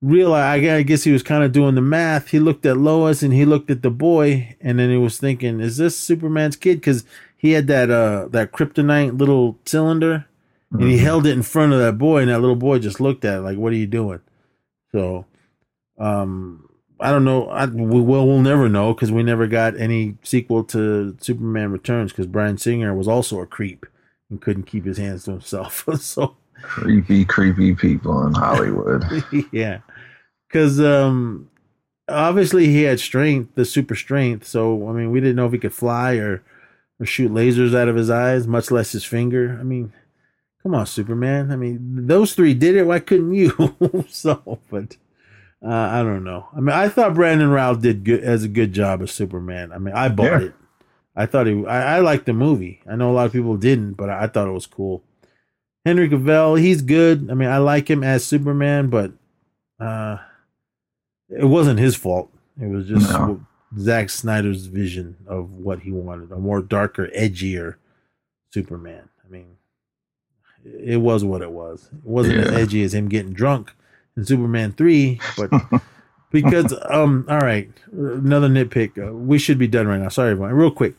realized, 0.00 0.64
I 0.66 0.82
guess 0.82 1.04
he 1.04 1.12
was 1.12 1.22
kind 1.22 1.44
of 1.44 1.52
doing 1.52 1.74
the 1.74 1.80
math. 1.80 2.28
He 2.28 2.38
looked 2.40 2.66
at 2.66 2.76
Lois 2.76 3.22
and 3.22 3.32
he 3.32 3.44
looked 3.44 3.70
at 3.70 3.82
the 3.82 3.90
boy, 3.90 4.56
and 4.60 4.78
then 4.78 4.90
he 4.90 4.96
was 4.96 5.18
thinking, 5.18 5.60
"Is 5.60 5.76
this 5.76 5.96
Superman's 5.96 6.56
kid?" 6.56 6.76
Because 6.80 7.04
he 7.36 7.52
had 7.52 7.66
that 7.68 7.90
uh 7.90 8.28
that 8.30 8.52
kryptonite 8.52 9.18
little 9.18 9.58
cylinder, 9.64 10.26
and 10.72 10.82
he 10.82 10.96
Mhm. 10.96 11.02
held 11.02 11.26
it 11.26 11.32
in 11.32 11.42
front 11.42 11.72
of 11.72 11.78
that 11.80 11.98
boy, 11.98 12.22
and 12.22 12.30
that 12.30 12.40
little 12.40 12.56
boy 12.56 12.78
just 12.78 13.00
looked 13.00 13.24
at 13.24 13.38
it 13.38 13.42
like, 13.42 13.58
"What 13.58 13.72
are 13.72 13.76
you 13.76 13.86
doing?" 13.86 14.20
So, 14.92 15.24
um, 16.02 16.68
I 17.00 17.10
don't 17.10 17.24
know. 17.24 17.48
I, 17.48 17.66
we, 17.66 18.00
well, 18.00 18.26
we'll 18.26 18.40
never 18.40 18.68
know 18.68 18.94
because 18.94 19.10
we 19.10 19.22
never 19.22 19.46
got 19.46 19.78
any 19.78 20.16
sequel 20.22 20.64
to 20.64 21.16
Superman 21.20 21.72
Returns 21.72 22.12
because 22.12 22.26
Bryan 22.26 22.58
Singer 22.58 22.94
was 22.94 23.08
also 23.08 23.40
a 23.40 23.46
creep 23.46 23.86
and 24.30 24.40
couldn't 24.40 24.64
keep 24.64 24.84
his 24.84 24.98
hands 24.98 25.24
to 25.24 25.32
himself. 25.32 25.86
so, 26.00 26.36
Creepy, 26.62 27.24
creepy 27.24 27.74
people 27.74 28.24
in 28.26 28.34
Hollywood. 28.34 29.04
yeah, 29.52 29.78
because 30.48 30.80
um, 30.80 31.50
obviously 32.08 32.66
he 32.66 32.82
had 32.82 33.00
strength, 33.00 33.54
the 33.54 33.64
super 33.64 33.96
strength. 33.96 34.46
So, 34.46 34.88
I 34.88 34.92
mean, 34.92 35.10
we 35.10 35.20
didn't 35.20 35.36
know 35.36 35.46
if 35.46 35.52
he 35.52 35.58
could 35.58 35.74
fly 35.74 36.14
or 36.14 36.42
or 37.00 37.06
shoot 37.06 37.32
lasers 37.32 37.74
out 37.74 37.88
of 37.88 37.96
his 37.96 38.10
eyes, 38.10 38.46
much 38.46 38.70
less 38.70 38.92
his 38.92 39.04
finger. 39.04 39.56
I 39.58 39.64
mean, 39.64 39.92
come 40.62 40.74
on, 40.74 40.86
Superman. 40.86 41.50
I 41.50 41.56
mean, 41.56 42.06
those 42.06 42.34
three 42.34 42.54
did 42.54 42.76
it. 42.76 42.86
Why 42.86 43.00
couldn't 43.00 43.34
you? 43.34 44.06
so, 44.08 44.60
but 44.70 44.96
uh, 45.64 45.68
I 45.68 46.02
don't 46.02 46.24
know. 46.24 46.48
I 46.56 46.60
mean, 46.60 46.74
I 46.74 46.88
thought 46.88 47.14
Brandon 47.14 47.50
Routh 47.50 47.80
did 47.80 48.04
good 48.04 48.22
as 48.22 48.44
a 48.44 48.48
good 48.48 48.72
job 48.72 49.02
as 49.02 49.10
Superman. 49.12 49.72
I 49.72 49.78
mean, 49.78 49.94
I 49.94 50.08
bought 50.08 50.24
Yeah. 50.24 50.40
it. 50.48 50.54
I 51.14 51.26
thought 51.26 51.46
he. 51.46 51.64
I, 51.66 51.96
I 51.96 52.00
liked 52.00 52.26
the 52.26 52.32
movie. 52.32 52.80
I 52.90 52.96
know 52.96 53.10
a 53.10 53.12
lot 53.12 53.26
of 53.26 53.32
people 53.32 53.56
didn't, 53.56 53.92
but 53.94 54.08
I, 54.08 54.24
I 54.24 54.26
thought 54.28 54.48
it 54.48 54.52
was 54.52 54.66
cool. 54.66 55.02
Henry 55.84 56.08
Cavill, 56.08 56.58
he's 56.60 56.80
good. 56.80 57.28
I 57.30 57.34
mean, 57.34 57.48
I 57.48 57.58
like 57.58 57.88
him 57.90 58.02
as 58.02 58.24
Superman, 58.24 58.88
but 58.88 59.12
uh, 59.78 60.18
it 61.28 61.44
wasn't 61.44 61.80
his 61.80 61.96
fault. 61.96 62.30
It 62.60 62.66
was 62.68 62.86
just 62.88 63.10
No. 63.10 63.44
Zack 63.78 64.10
Snyder's 64.10 64.66
vision 64.66 65.16
of 65.26 65.50
what 65.50 65.80
he 65.80 65.90
wanted 65.92 66.30
a 66.32 66.38
more 66.38 66.62
darker, 66.62 67.08
edgier 67.16 67.76
Superman. 68.50 69.08
I 69.26 69.30
mean, 69.30 69.56
it 70.64 70.98
was 70.98 71.24
what 71.24 71.42
it 71.42 71.50
was. 71.50 71.88
It 71.92 72.04
wasn't 72.04 72.38
as 72.38 72.52
edgy 72.52 72.82
as 72.84 72.94
him 72.94 73.08
getting 73.08 73.32
drunk 73.32 73.72
in 74.16 74.24
Superman 74.24 74.72
3, 74.72 75.20
but 75.36 75.50
because, 76.30 76.74
um, 76.90 77.26
all 77.28 77.38
right, 77.38 77.70
another 77.92 78.48
nitpick. 78.48 78.98
Uh, 78.98 79.12
we 79.14 79.38
should 79.38 79.58
be 79.58 79.68
done 79.68 79.86
right 79.86 80.00
now. 80.00 80.08
Sorry, 80.08 80.32
everyone. 80.32 80.52
Real 80.54 80.70
quick. 80.70 80.94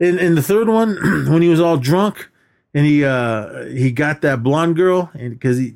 In, 0.00 0.18
in 0.18 0.34
the 0.34 0.42
third 0.42 0.68
one, 0.68 0.96
when 1.28 1.42
he 1.42 1.48
was 1.48 1.60
all 1.60 1.76
drunk 1.76 2.28
and 2.74 2.86
he, 2.86 3.04
uh, 3.04 3.64
he 3.66 3.90
got 3.90 4.20
that 4.22 4.42
blonde 4.42 4.76
girl 4.76 5.10
and 5.14 5.30
because 5.30 5.58
he, 5.58 5.74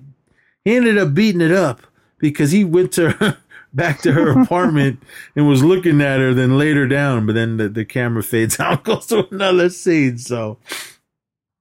he 0.65 0.77
ended 0.77 0.99
up 0.99 1.15
beating 1.15 1.41
it 1.41 1.53
up 1.53 1.81
because 2.19 2.53
he 2.53 2.65
went 2.65 2.93
to 2.93 3.11
her, 3.11 3.39
back 3.75 4.01
to 4.03 4.13
her 4.13 4.41
apartment 4.43 5.03
and 5.35 5.49
was 5.49 5.65
looking 5.65 6.01
at 6.01 6.21
her, 6.21 6.35
then 6.35 6.59
laid 6.59 6.77
her 6.77 6.87
down. 6.87 7.27
But 7.27 7.35
then 7.35 7.57
the, 7.57 7.69
the 7.69 7.85
camera 7.85 8.23
fades 8.23 8.61
out, 8.61 8.85
goes 8.85 9.07
to 9.07 9.27
another 9.31 9.71
scene. 9.71 10.19
So 10.19 10.59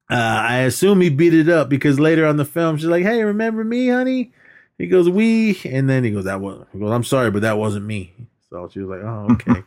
uh, 0.10 0.16
I 0.16 0.58
assume 0.60 1.02
he 1.02 1.10
beat 1.10 1.34
it 1.34 1.49
up 1.49 1.70
because 1.70 1.99
later 1.99 2.26
on 2.26 2.38
the 2.38 2.45
film, 2.45 2.78
she's 2.78 2.86
like, 2.86 3.03
"Hey, 3.03 3.24
remember 3.24 3.64
me, 3.64 3.88
honey?" 3.88 4.32
He 4.77 4.88
goes, 4.88 5.10
"We," 5.10 5.60
and 5.65 5.89
then 5.89 6.03
he 6.03 6.11
goes, 6.11 6.26
"That 6.26 6.41
was." 6.41 6.65
He 6.73 6.80
goes, 6.80 6.91
"I'm 6.91 7.03
sorry, 7.03 7.31
but 7.31 7.41
that 7.43 7.57
wasn't 7.57 7.85
me." 7.85 8.14
So 8.49 8.69
she 8.72 8.80
was 8.80 8.89
like, 8.89 9.03
"Oh, 9.06 9.27
okay." 9.31 9.64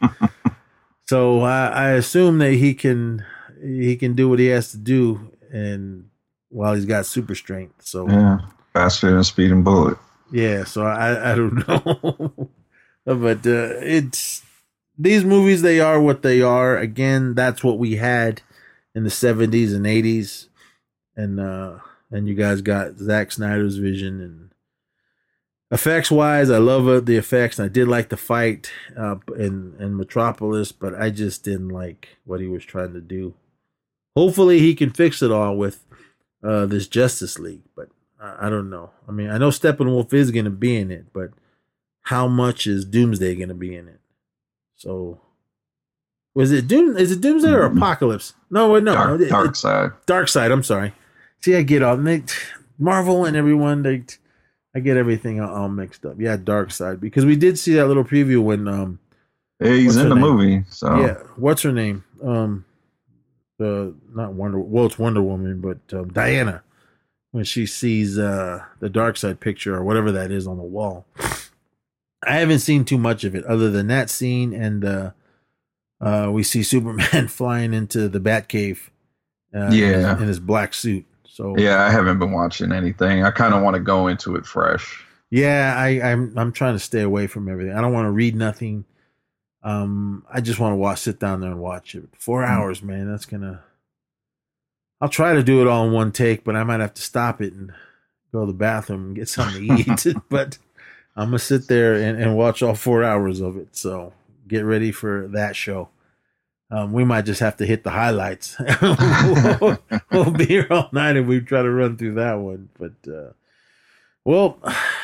so 1.07 1.41
I, 1.41 1.67
I 1.69 1.89
assume 1.91 2.39
that 2.39 2.53
he 2.53 2.75
can 2.75 3.25
he 3.63 3.97
can 3.97 4.15
do 4.15 4.29
what 4.29 4.39
he 4.39 4.47
has 4.47 4.71
to 4.73 4.77
do, 4.79 5.31
and 5.53 6.09
while 6.49 6.75
he's 6.75 6.85
got 6.87 7.07
super 7.07 7.35
strength. 7.35 7.87
So 7.87 8.09
Yeah, 8.09 8.39
faster 8.73 9.11
than 9.11 9.19
a 9.21 9.25
speeding 9.25 9.63
bullet. 9.63 9.99
yeah, 10.33 10.65
so 10.65 10.85
I 10.85 11.33
I 11.33 11.35
don't 11.35 11.67
know, 11.69 12.49
but 13.05 13.39
uh, 13.47 13.79
it's 13.83 14.43
these 14.99 15.25
movies. 15.25 15.63
They 15.63 15.81
are 15.81 16.01
what 16.01 16.23
they 16.23 16.43
are. 16.43 16.77
Again, 16.77 17.35
that's 17.35 17.63
what 17.65 17.79
we 17.79 17.97
had 17.97 18.43
in 18.95 19.05
the 19.05 19.11
seventies 19.11 19.73
and 19.73 19.87
eighties, 19.87 20.49
and 21.17 21.39
uh, 21.41 21.79
and 22.11 22.29
you 22.29 22.35
guys 22.35 22.61
got 22.63 22.99
Zack 22.99 23.33
Snyder's 23.33 23.77
vision 23.77 24.21
and 24.21 24.51
effects 25.75 26.11
wise. 26.11 26.51
I 26.51 26.59
love 26.59 26.89
it, 26.89 27.07
the 27.07 27.17
effects. 27.17 27.59
And 27.59 27.67
I 27.67 27.69
did 27.69 27.89
like 27.89 28.09
the 28.09 28.17
fight 28.17 28.71
uh, 28.97 29.17
in 29.37 29.75
in 29.79 29.97
Metropolis, 29.97 30.73
but 30.73 30.95
I 30.95 31.11
just 31.11 31.45
didn't 31.45 31.69
like 31.69 32.09
what 32.25 32.41
he 32.41 32.47
was 32.47 32.65
trying 32.65 32.93
to 32.95 33.01
do. 33.01 33.35
Hopefully, 34.17 34.61
he 34.61 34.75
can 34.75 34.91
fix 34.91 35.23
it 35.23 35.33
all 35.33 35.57
with 35.57 35.85
uh, 36.43 36.67
this 36.67 36.87
Justice 36.89 37.39
League, 37.39 37.63
but 37.77 37.89
I, 38.21 38.47
I 38.47 38.49
don't 38.51 38.71
know. 38.71 38.91
I 39.09 39.13
mean, 39.13 39.29
I 39.31 39.39
know 39.39 39.49
Steppenwolf 39.51 40.13
is 40.15 40.31
going 40.31 40.45
to 40.45 40.51
be 40.51 40.77
in 40.77 40.91
it, 40.91 41.07
but 41.13 41.31
how 42.03 42.29
much 42.29 42.67
is 42.67 42.85
Doomsday 42.85 43.35
going 43.35 43.49
to 43.49 43.55
be 43.55 43.75
in 43.75 43.89
it? 43.89 44.01
So, 44.77 45.21
was 46.35 46.53
it 46.53 46.69
Doom? 46.69 46.97
Is 46.97 47.11
it 47.11 47.21
Doomsday 47.21 47.51
or 47.53 47.69
Mhm. 47.69 47.77
Apocalypse? 47.79 48.35
No, 48.51 48.71
wait, 48.71 48.83
no, 48.85 48.95
dark, 48.95 49.21
it- 49.21 49.29
dark 49.31 49.51
it- 49.51 49.57
side. 49.57 49.91
Darkseid. 50.07 50.53
I'm 50.53 50.63
sorry. 50.63 50.93
See, 51.41 51.57
I 51.57 51.63
get 51.63 51.83
all 51.83 51.99
Marvel 52.79 53.25
and 53.25 53.37
everyone. 53.37 53.83
They, 53.83 54.05
I 54.75 54.81
get 54.81 54.97
everything 54.97 55.41
all, 55.41 55.69
mixed 55.69 56.05
up. 56.05 56.17
Yeah, 56.19 56.37
Darkseid 56.37 57.01
because 57.01 57.25
we 57.25 57.37
did 57.37 57.59
see 57.59 57.75
that 57.75 57.87
little 57.87 58.05
preview 58.05 58.43
when 58.43 58.67
um 58.69 58.99
Yeah, 59.61 59.73
he's 59.73 59.97
in 59.97 60.09
the 60.09 60.15
name? 60.17 60.25
movie. 60.25 60.65
So 60.69 61.01
yeah 61.01 61.15
what's 61.37 61.63
her 61.63 61.73
name 61.73 62.05
um 62.23 62.65
the 63.59 63.95
not 64.15 64.33
Wonder 64.33 64.59
well 64.59 64.87
it's 64.87 64.99
Wonder 64.99 65.23
Woman 65.23 65.61
but 65.61 65.79
um, 65.97 66.09
Diana 66.09 66.63
when 67.31 67.45
she 67.45 67.67
sees 67.67 68.19
uh 68.19 68.65
the 68.81 68.91
Darkseid 68.91 69.39
picture 69.41 69.75
or 69.77 69.85
whatever 69.85 70.11
that 70.13 70.31
is 70.33 70.47
on 70.47 70.57
the 70.57 70.63
wall. 70.65 71.07
I 72.27 72.37
haven't 72.37 72.61
seen 72.61 72.85
too 72.85 72.99
much 72.99 73.23
of 73.25 73.35
it 73.35 73.45
other 73.45 73.71
than 73.71 73.87
that 73.89 74.11
scene 74.11 74.53
and 74.55 74.85
uh 74.85 75.11
uh 76.01 76.31
we 76.33 76.43
see 76.43 76.63
Superman 76.65 77.29
flying 77.29 77.73
into 77.73 78.09
the 78.09 78.19
Batcave. 78.21 78.89
Uh, 79.55 79.59
in 79.67 79.71
his- 79.71 79.79
Yeah. 79.79 80.17
in 80.21 80.27
his 80.27 80.41
black 80.41 80.75
suit. 80.75 81.05
So 81.35 81.57
yeah, 81.59 81.85
I 81.85 81.91
haven't 81.91 82.21
been 82.21 82.31
watching 82.31 82.71
anything. 82.71 83.25
I 83.25 83.33
kind 83.33 83.55
of 83.55 83.63
want 83.65 83.75
to 83.75 83.81
go 83.81 84.07
into 84.07 84.37
it 84.37 84.47
fresh. 84.47 85.05
Yeah, 85.31 85.75
I, 85.77 86.01
I'm 86.01 86.33
I'm 86.39 86.53
trying 86.53 86.77
to 86.77 86.79
stay 86.79 87.01
away 87.01 87.27
from 87.27 87.49
everything. 87.49 87.73
I 87.73 87.81
don't 87.81 87.93
want 87.93 88.07
to 88.07 88.13
read 88.13 88.37
nothing. 88.37 88.85
Um, 89.65 90.25
I 90.33 90.41
just 90.41 90.61
want 90.61 90.75
to 90.75 90.77
watch, 90.77 91.01
sit 91.01 91.19
down 91.19 91.41
there 91.41 91.51
and 91.51 91.59
watch 91.59 91.97
it. 91.97 92.05
Four 92.17 92.45
hours, 92.45 92.85
man. 92.85 93.11
That's 93.11 93.27
gonna. 93.27 93.65
I'll 95.01 95.09
try 95.09 95.35
to 95.35 95.43
do 95.43 95.61
it 95.61 95.67
all 95.67 95.89
in 95.89 95.93
one 95.93 96.13
take, 96.13 96.45
but 96.45 96.55
I 96.55 96.63
might 96.63 96.79
have 96.79 96.95
to 96.95 97.03
stop 97.03 97.41
it 97.41 97.53
and 97.53 97.73
go 98.31 98.43
to 98.43 98.47
the 98.47 98.57
bathroom 98.57 99.07
and 99.07 99.17
get 99.17 99.29
something 99.29 99.67
to 99.67 99.91
eat. 99.91 100.17
but 100.31 100.57
I'm 101.17 101.31
gonna 101.31 101.41
sit 101.41 101.67
there 101.67 101.95
and, 101.95 102.17
and 102.17 102.37
watch 102.37 102.63
all 102.63 102.77
four 102.77 103.03
hours 103.03 103.41
of 103.41 103.57
it. 103.57 103.75
So 103.75 104.13
get 104.47 104.65
ready 104.65 104.93
for 104.93 105.27
that 105.33 105.57
show. 105.57 105.89
Um, 106.75 106.93
we 106.93 107.05
might 107.05 107.25
just 107.25 107.39
have 107.39 107.57
to 107.59 107.67
hit 107.67 107.85
the 107.85 107.91
highlights. 107.91 108.57
we'll, 109.61 109.79
we'll 110.11 110.31
be 110.33 110.45
here 110.45 110.67
all 110.71 110.89
night 110.91 111.17
and 111.17 111.29
we 111.29 111.39
try 111.41 111.63
to 111.63 111.71
run 111.71 111.97
through 111.97 112.15
that 112.15 112.35
one. 112.35 112.69
But 112.77 112.95
uh, 113.09 113.31
well, 114.25 114.59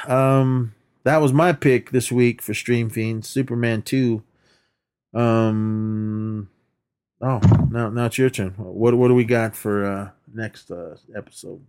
um, 0.09 0.75
that 1.05 1.19
was 1.19 1.33
my 1.33 1.53
pick 1.53 1.93
this 1.93 2.11
week 2.11 2.43
for 2.43 2.55
Stream 2.55 2.91
Fiends, 2.91 3.29
Superman 3.29 3.83
Two. 3.83 4.25
Um, 5.15 6.49
oh, 7.21 7.41
now 7.71 7.89
now 7.89 8.07
it's 8.07 8.19
your 8.19 8.31
turn. 8.31 8.51
What 8.57 8.95
what 8.95 9.07
do 9.07 9.15
we 9.15 9.25
got 9.25 9.55
for 9.55 9.85
uh 9.85 10.11
next 10.35 10.73
uh 10.73 10.97
episode? 11.17 11.65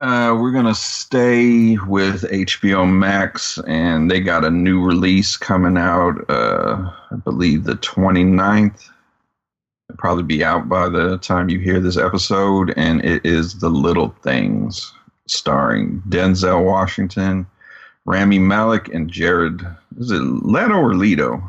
Uh, 0.00 0.36
we're 0.36 0.50
gonna 0.50 0.74
stay 0.74 1.76
with 1.86 2.22
HBO 2.22 2.90
Max, 2.90 3.58
and 3.68 4.10
they 4.10 4.18
got 4.18 4.44
a 4.44 4.50
new 4.50 4.82
release 4.82 5.36
coming 5.36 5.78
out. 5.78 6.28
Uh, 6.28 6.90
I 7.12 7.16
believe 7.22 7.62
the 7.62 7.76
29th. 7.76 8.90
Probably 9.98 10.24
be 10.24 10.44
out 10.44 10.68
by 10.68 10.88
the 10.88 11.18
time 11.18 11.48
you 11.48 11.58
hear 11.58 11.80
this 11.80 11.96
episode, 11.96 12.74
and 12.76 13.04
it 13.04 13.24
is 13.24 13.58
The 13.58 13.68
Little 13.68 14.14
Things, 14.22 14.92
starring 15.28 16.02
Denzel 16.08 16.64
Washington, 16.64 17.46
Rami 18.04 18.38
Malek, 18.38 18.88
and 18.88 19.10
Jared. 19.10 19.60
Is 19.98 20.10
it 20.10 20.20
Leto 20.20 20.74
or 20.74 20.94
Leto? 20.94 21.42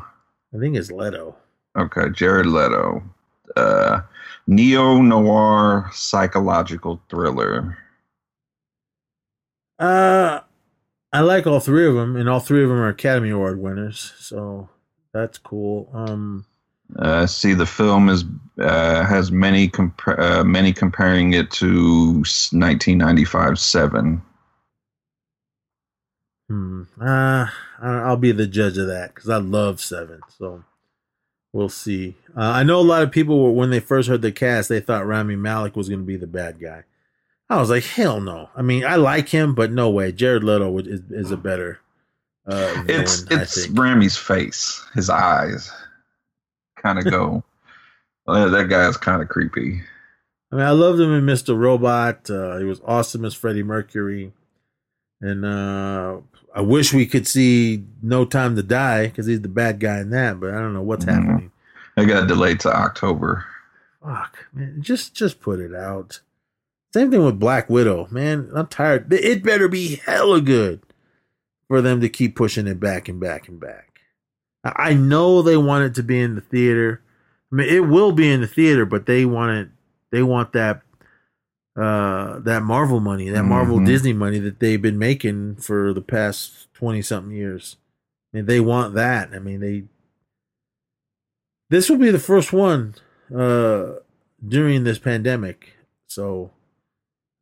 I 0.54 0.58
think 0.58 0.76
it's 0.76 0.90
Leto. 0.90 1.36
Okay, 1.76 2.08
Jared 2.14 2.46
Leto. 2.46 3.02
Uh, 3.56 4.00
Neo 4.46 5.02
noir 5.02 5.90
psychological 5.92 7.02
thriller. 7.10 7.76
Uh, 9.78 10.40
I 11.12 11.20
like 11.20 11.46
all 11.46 11.60
three 11.60 11.86
of 11.86 11.94
them, 11.94 12.16
and 12.16 12.28
all 12.28 12.40
three 12.40 12.62
of 12.62 12.68
them 12.68 12.78
are 12.78 12.88
Academy 12.88 13.30
Award 13.30 13.60
winners, 13.60 14.14
so 14.18 14.68
that's 15.12 15.38
cool. 15.38 15.90
Um, 15.92 16.46
Uh, 16.98 17.26
see, 17.26 17.52
the 17.54 17.66
film 17.66 18.08
is 18.08 18.24
uh, 18.60 19.04
has 19.04 19.30
many 19.32 19.68
compa- 19.68 20.18
uh, 20.18 20.44
many 20.44 20.72
comparing 20.72 21.32
it 21.34 21.50
to 21.50 22.14
1995 22.52 23.58
Seven. 23.58 24.22
hmm, 26.48 26.82
uh, 27.00 27.46
I- 27.80 28.00
I'll 28.04 28.16
be 28.16 28.32
the 28.32 28.46
judge 28.46 28.78
of 28.78 28.86
that 28.86 29.14
because 29.14 29.28
I 29.28 29.38
love 29.38 29.80
Seven, 29.80 30.20
so 30.38 30.64
we'll 31.52 31.68
see. 31.68 32.14
Uh, 32.36 32.40
I 32.40 32.62
know 32.62 32.80
a 32.80 32.82
lot 32.82 33.02
of 33.02 33.10
people 33.10 33.42
were 33.42 33.52
when 33.52 33.70
they 33.70 33.80
first 33.80 34.08
heard 34.08 34.22
the 34.22 34.32
cast, 34.32 34.68
they 34.68 34.80
thought 34.80 35.06
Rami 35.06 35.36
Malek 35.36 35.76
was 35.76 35.88
going 35.88 36.00
to 36.00 36.06
be 36.06 36.16
the 36.16 36.26
bad 36.26 36.60
guy. 36.60 36.84
I 37.48 37.60
was 37.60 37.70
like, 37.70 37.84
hell 37.84 38.20
no. 38.20 38.50
I 38.56 38.62
mean, 38.62 38.84
I 38.84 38.96
like 38.96 39.28
him, 39.28 39.54
but 39.54 39.70
no 39.70 39.88
way. 39.90 40.10
Jared 40.12 40.42
Leto 40.44 40.76
is, 40.78 41.00
is 41.10 41.30
a 41.30 41.36
better. 41.36 41.80
Uh, 42.46 42.74
It's 42.88 43.20
villain, 43.20 43.28
I 43.30 43.42
it's. 43.42 43.68
Rami's 43.68 44.16
face, 44.16 44.84
his 44.94 45.10
eyes, 45.10 45.70
kind 46.86 46.98
of 46.98 47.10
go. 47.10 47.42
that 48.26 48.68
guy's 48.68 48.96
kind 48.96 49.22
of 49.22 49.28
creepy. 49.28 49.82
I 50.52 50.56
mean, 50.56 50.64
I 50.64 50.70
loved 50.70 51.00
him 51.00 51.12
in 51.12 51.24
Mr. 51.24 51.56
Robot. 51.58 52.30
Uh, 52.30 52.58
he 52.58 52.64
was 52.64 52.80
awesome 52.84 53.24
as 53.24 53.34
Freddie 53.34 53.62
Mercury. 53.64 54.32
And 55.20 55.44
uh, 55.44 56.18
I 56.54 56.60
wish 56.60 56.92
we 56.92 57.06
could 57.06 57.26
see 57.26 57.84
No 58.02 58.24
Time 58.24 58.54
to 58.56 58.62
Die 58.62 59.06
because 59.06 59.26
he's 59.26 59.40
the 59.40 59.48
bad 59.48 59.80
guy 59.80 60.00
in 60.00 60.10
that, 60.10 60.38
but 60.38 60.50
I 60.54 60.58
don't 60.58 60.74
know 60.74 60.82
what's 60.82 61.04
Mhm. 61.04 61.12
happening. 61.14 61.52
It 61.96 62.06
got 62.06 62.28
delayed 62.28 62.60
to 62.60 62.68
October. 62.74 63.44
Fuck, 64.04 64.36
man. 64.52 64.76
Just 64.82 65.14
just 65.14 65.40
put 65.40 65.58
it 65.58 65.74
out. 65.74 66.20
Same 66.92 67.10
thing 67.10 67.24
with 67.24 67.40
Black 67.40 67.68
Widow, 67.70 68.06
man. 68.10 68.50
I'm 68.54 68.66
tired. 68.68 69.10
It 69.12 69.42
better 69.42 69.66
be 69.68 69.96
hella 69.96 70.40
good 70.42 70.80
for 71.68 71.80
them 71.82 72.00
to 72.02 72.08
keep 72.08 72.36
pushing 72.36 72.66
it 72.68 72.78
back 72.78 73.08
and 73.08 73.18
back 73.18 73.48
and 73.48 73.58
back. 73.58 73.95
I 74.76 74.94
know 74.94 75.42
they 75.42 75.56
want 75.56 75.84
it 75.84 75.94
to 75.94 76.02
be 76.02 76.18
in 76.20 76.34
the 76.34 76.40
theater. 76.40 77.00
I 77.52 77.54
mean, 77.56 77.68
it 77.68 77.86
will 77.86 78.12
be 78.12 78.30
in 78.30 78.40
the 78.40 78.46
theater, 78.46 78.84
but 78.84 79.06
they 79.06 79.24
want 79.24 79.52
it. 79.58 79.68
They 80.10 80.22
want 80.22 80.52
that 80.52 80.82
uh 81.76 82.38
that 82.40 82.62
Marvel 82.62 83.00
money, 83.00 83.28
that 83.28 83.44
Marvel 83.44 83.78
Mhm. 83.78 83.86
Disney 83.86 84.12
money 84.14 84.38
that 84.38 84.60
they've 84.60 84.80
been 84.80 84.98
making 84.98 85.56
for 85.56 85.92
the 85.92 86.00
past 86.00 86.72
twenty 86.72 87.02
something 87.02 87.36
years. 87.36 87.76
I 88.32 88.38
mean, 88.38 88.46
they 88.46 88.60
want 88.60 88.94
that. 88.94 89.30
I 89.34 89.38
mean, 89.38 89.60
they. 89.60 89.84
This 91.68 91.90
will 91.90 91.98
be 91.98 92.10
the 92.10 92.18
first 92.18 92.52
one 92.52 92.94
uh 93.34 93.94
during 94.46 94.84
this 94.84 94.98
pandemic, 94.98 95.74
so 96.06 96.50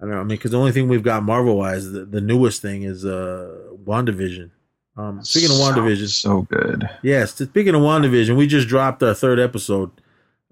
I 0.00 0.04
don't 0.04 0.10
know. 0.14 0.16
I 0.20 0.24
mean, 0.24 0.28
because 0.36 0.50
the 0.50 0.58
only 0.58 0.72
thing 0.72 0.88
we've 0.88 1.02
got 1.02 1.22
Marvel 1.22 1.56
wise, 1.58 1.92
the, 1.92 2.04
the 2.04 2.20
newest 2.20 2.60
thing 2.62 2.82
is 2.82 3.04
uh 3.04 3.68
WandaVision. 3.84 4.50
Um, 4.96 5.22
speaking 5.24 5.50
of 5.50 5.56
WandaVision, 5.56 6.08
so 6.08 6.42
good. 6.42 6.88
Yes, 7.02 7.34
speaking 7.34 7.74
of 7.74 7.80
WandaVision, 7.82 8.36
we 8.36 8.46
just 8.46 8.68
dropped 8.68 9.02
our 9.02 9.14
third 9.14 9.40
episode, 9.40 9.90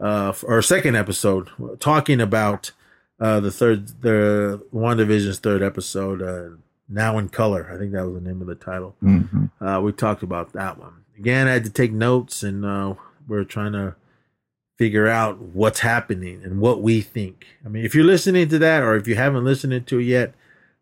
uh, 0.01 0.33
or 0.43 0.61
second 0.63 0.97
episode, 0.97 1.49
talking 1.79 2.21
about 2.21 2.73
uh, 3.21 3.39
the 3.41 3.53
third, 3.53 4.03
the 4.03 4.61
WandaVision's 4.75 5.39
third 5.39 5.63
episode, 5.63 6.21
uh, 6.23 6.57
now 6.89 7.19
in 7.19 7.29
color. 7.29 7.71
I 7.73 7.79
think 7.79 7.93
that 7.93 8.05
was 8.05 8.15
the 8.21 8.29
name 8.29 8.41
of 8.41 8.49
the 8.49 8.55
title. 8.57 8.97
hmm 9.01 9.45
Uh, 9.61 9.81
we 9.81 9.93
talked 9.93 10.23
about 10.25 10.53
that 10.55 10.77
one. 10.79 11.05
Again, 11.17 11.47
I 11.47 11.53
had 11.53 11.65
to 11.65 11.71
take 11.71 11.93
notes, 11.93 12.43
and 12.43 12.65
uh, 12.65 12.95
we're 13.29 13.45
trying 13.45 13.73
to 13.73 13.95
figure 14.77 15.07
out 15.07 15.39
what's 15.39 15.81
happening 15.81 16.43
and 16.43 16.59
what 16.59 16.83
we 16.83 17.01
think. 17.01 17.47
I 17.65 17.69
mean, 17.69 17.85
if 17.85 17.95
you're 17.95 18.05
listening 18.05 18.49
to 18.49 18.59
that, 18.59 18.83
or 18.83 18.97
if 18.97 19.07
you 19.07 19.15
haven't 19.15 19.45
listened 19.45 19.87
to 19.87 19.99
it 20.01 20.05
yet, 20.05 20.35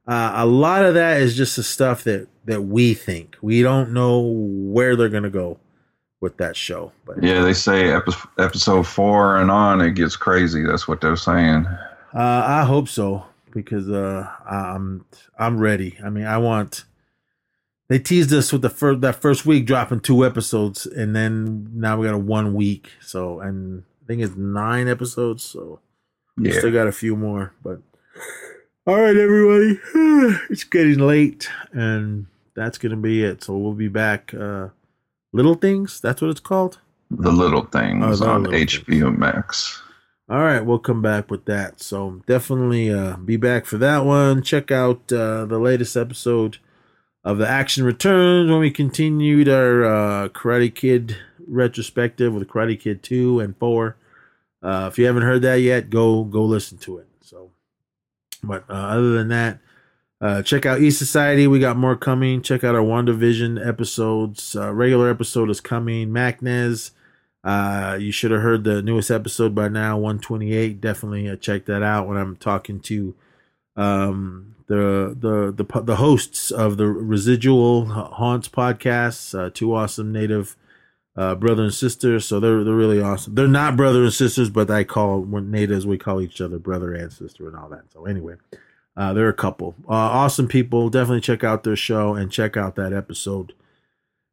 uh, 0.06 0.32
a 0.36 0.46
lot 0.46 0.84
of 0.84 0.94
that 0.94 1.20
is 1.20 1.36
just 1.36 1.56
the 1.56 1.62
stuff 1.62 2.04
that 2.04 2.28
that 2.44 2.62
we 2.62 2.94
think. 2.94 3.36
We 3.42 3.62
don't 3.62 3.92
know 3.92 4.20
where 4.20 4.96
they're 4.96 5.08
gonna 5.08 5.30
go 5.30 5.58
with 6.20 6.36
that 6.38 6.56
show, 6.56 6.92
but 7.06 7.22
Yeah, 7.22 7.42
they 7.42 7.54
say 7.54 7.92
epi- 7.92 8.12
episode 8.38 8.86
four 8.86 9.36
and 9.38 9.50
on 9.50 9.80
it 9.80 9.92
gets 9.94 10.16
crazy. 10.16 10.62
That's 10.64 10.86
what 10.86 11.00
they're 11.00 11.16
saying. 11.16 11.66
Uh, 12.14 12.42
I 12.46 12.64
hope 12.64 12.88
so 12.88 13.24
because 13.52 13.88
uh, 13.88 14.28
I'm 14.50 15.04
I'm 15.38 15.58
ready. 15.58 15.98
I 16.04 16.10
mean, 16.10 16.24
I 16.26 16.38
want. 16.38 16.84
They 17.88 17.98
teased 17.98 18.32
us 18.32 18.52
with 18.52 18.62
the 18.62 18.70
first 18.70 19.00
that 19.00 19.16
first 19.20 19.44
week 19.46 19.66
dropping 19.66 20.00
two 20.00 20.24
episodes, 20.24 20.86
and 20.86 21.14
then 21.14 21.70
now 21.74 21.98
we 21.98 22.06
got 22.06 22.14
a 22.14 22.18
one 22.18 22.54
week. 22.54 22.90
So 23.00 23.40
and 23.40 23.82
I 24.02 24.06
think 24.06 24.22
it's 24.22 24.36
nine 24.36 24.88
episodes. 24.88 25.42
So 25.42 25.80
we 26.36 26.52
still 26.52 26.72
got 26.72 26.86
a 26.86 26.92
few 26.92 27.16
more. 27.16 27.52
But 27.62 27.80
all 28.86 29.00
right, 29.00 29.17
everybody, 29.17 29.78
it's 30.50 30.65
getting 30.65 30.99
late, 30.99 31.49
and 31.73 32.26
that's 32.55 32.78
gonna 32.78 32.97
be 32.97 33.23
it. 33.25 33.44
So 33.44 33.57
we'll 33.57 33.73
be 33.75 33.89
back. 33.89 34.33
Uh, 34.34 34.68
Little 35.33 35.55
things. 35.55 36.00
That's 36.00 36.20
what 36.20 36.31
it's 36.33 36.41
called. 36.41 36.81
The 37.09 37.31
Little 37.31 37.65
Things 37.65 38.20
Oh, 38.20 38.28
on 38.31 38.42
Little 38.44 38.59
HBO 38.59 39.17
Max. 39.17 39.81
All 40.28 40.41
right, 40.41 40.65
we'll 40.65 40.81
come 40.81 41.02
back 41.02 41.31
with 41.31 41.44
that. 41.44 41.81
So 41.81 42.20
definitely 42.26 42.92
uh, 42.92 43.17
be 43.17 43.36
back 43.36 43.65
for 43.65 43.78
that 43.78 44.05
one. 44.05 44.42
Check 44.42 44.73
out 44.73 45.12
uh, 45.12 45.44
the 45.44 45.59
latest 45.60 45.97
episode 45.97 46.59
of 47.23 47.39
the 47.39 47.49
Action 47.49 47.84
Returns 47.84 48.50
when 48.50 48.59
we 48.59 48.73
continued 48.73 49.49
our 49.49 49.84
uh, 49.84 50.28
Karate 50.31 50.75
Kid 50.75 51.17
retrospective 51.47 52.33
with 52.34 52.49
Karate 52.49 52.78
Kid 52.78 53.02
two 53.02 53.39
and 53.39 53.57
four. 53.57 53.97
Uh, 54.62 54.89
if 54.91 54.99
you 54.99 55.07
haven't 55.07 55.23
heard 55.23 55.42
that 55.42 55.60
yet, 55.60 55.91
go 55.91 56.25
go 56.25 56.44
listen 56.44 56.76
to 56.78 56.99
it. 56.99 57.07
But 58.43 58.65
uh, 58.69 58.75
other 58.75 59.12
than 59.12 59.28
that, 59.28 59.59
uh, 60.20 60.43
check 60.43 60.67
out 60.67 60.81
E 60.81 60.91
Society. 60.91 61.47
We 61.47 61.59
got 61.59 61.77
more 61.77 61.97
coming. 61.97 62.43
Check 62.43 62.62
out 62.65 62.75
our 62.75 62.83
WandaVision 62.83 63.67
episodes. 63.67 64.55
Uh, 64.55 64.73
regular 64.73 65.09
episode 65.10 65.51
is 65.51 65.60
coming. 65.60 66.09
Macnez. 66.10 66.91
Uh, 67.43 67.97
you 67.99 68.12
should 68.12 68.31
have 68.31 68.43
heard 68.43 68.65
the 68.65 68.83
newest 68.83 69.10
episode 69.10 69.55
by 69.55 69.69
now, 69.69 69.97
128. 69.97 70.81
Definitely 70.81 71.28
uh, 71.28 71.36
check 71.36 71.65
that 71.65 71.83
out 71.83 72.07
when 72.07 72.19
I'm 72.19 72.36
talking 72.36 72.81
to 72.81 73.15
um, 73.77 74.57
the 74.67 75.17
the 75.19 75.65
the 75.65 75.83
the 75.83 75.97
hosts 75.97 76.51
of 76.51 76.77
the 76.77 76.86
Residual 76.86 77.86
Haunts 77.86 78.49
podcast. 78.49 79.39
Uh, 79.39 79.51
two 79.52 79.75
awesome 79.75 80.12
native 80.12 80.55
uh, 81.16 81.34
brother 81.34 81.64
and 81.64 81.74
sister. 81.74 82.20
So 82.20 82.40
they're 82.40 82.64
they're 82.64 82.74
really 82.74 83.00
awesome. 83.00 83.34
They're 83.34 83.48
not 83.48 83.76
brother 83.76 84.02
and 84.02 84.12
sisters, 84.12 84.50
but 84.50 84.70
I 84.70 84.84
call 84.84 85.20
when 85.20 85.50
natives 85.50 85.86
we 85.86 85.98
call 85.98 86.20
each 86.20 86.40
other 86.40 86.58
brother 86.58 86.92
and 86.94 87.12
sister 87.12 87.48
and 87.48 87.56
all 87.56 87.68
that. 87.70 87.92
So 87.92 88.06
anyway, 88.06 88.34
uh, 88.97 89.12
they're 89.12 89.28
a 89.28 89.34
couple. 89.34 89.74
Uh, 89.89 89.92
awesome 89.92 90.48
people. 90.48 90.90
Definitely 90.90 91.22
check 91.22 91.44
out 91.44 91.64
their 91.64 91.76
show 91.76 92.14
and 92.14 92.30
check 92.30 92.56
out 92.56 92.76
that 92.76 92.92
episode. 92.92 93.52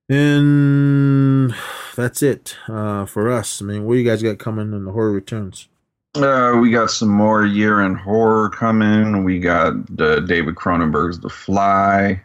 And 0.09 1.53
that's 1.95 2.23
it 2.23 2.55
uh, 2.69 3.05
for 3.05 3.29
us. 3.29 3.61
I 3.61 3.65
mean, 3.65 3.83
what 3.83 3.95
do 3.95 3.99
you 3.99 4.05
guys 4.05 4.23
got 4.23 4.39
coming 4.39 4.71
in 4.71 4.85
the 4.85 4.91
horror 4.91 5.11
returns? 5.11 5.67
Uh, 6.15 6.57
we 6.59 6.71
got 6.71 6.89
some 6.89 7.09
more 7.09 7.45
year 7.45 7.81
in 7.81 7.93
horror 7.93 8.49
coming. 8.49 9.23
We 9.23 9.39
got 9.39 9.73
uh, 9.99 10.21
David 10.21 10.55
Cronenberg's 10.55 11.19
The 11.19 11.29
Fly. 11.29 12.23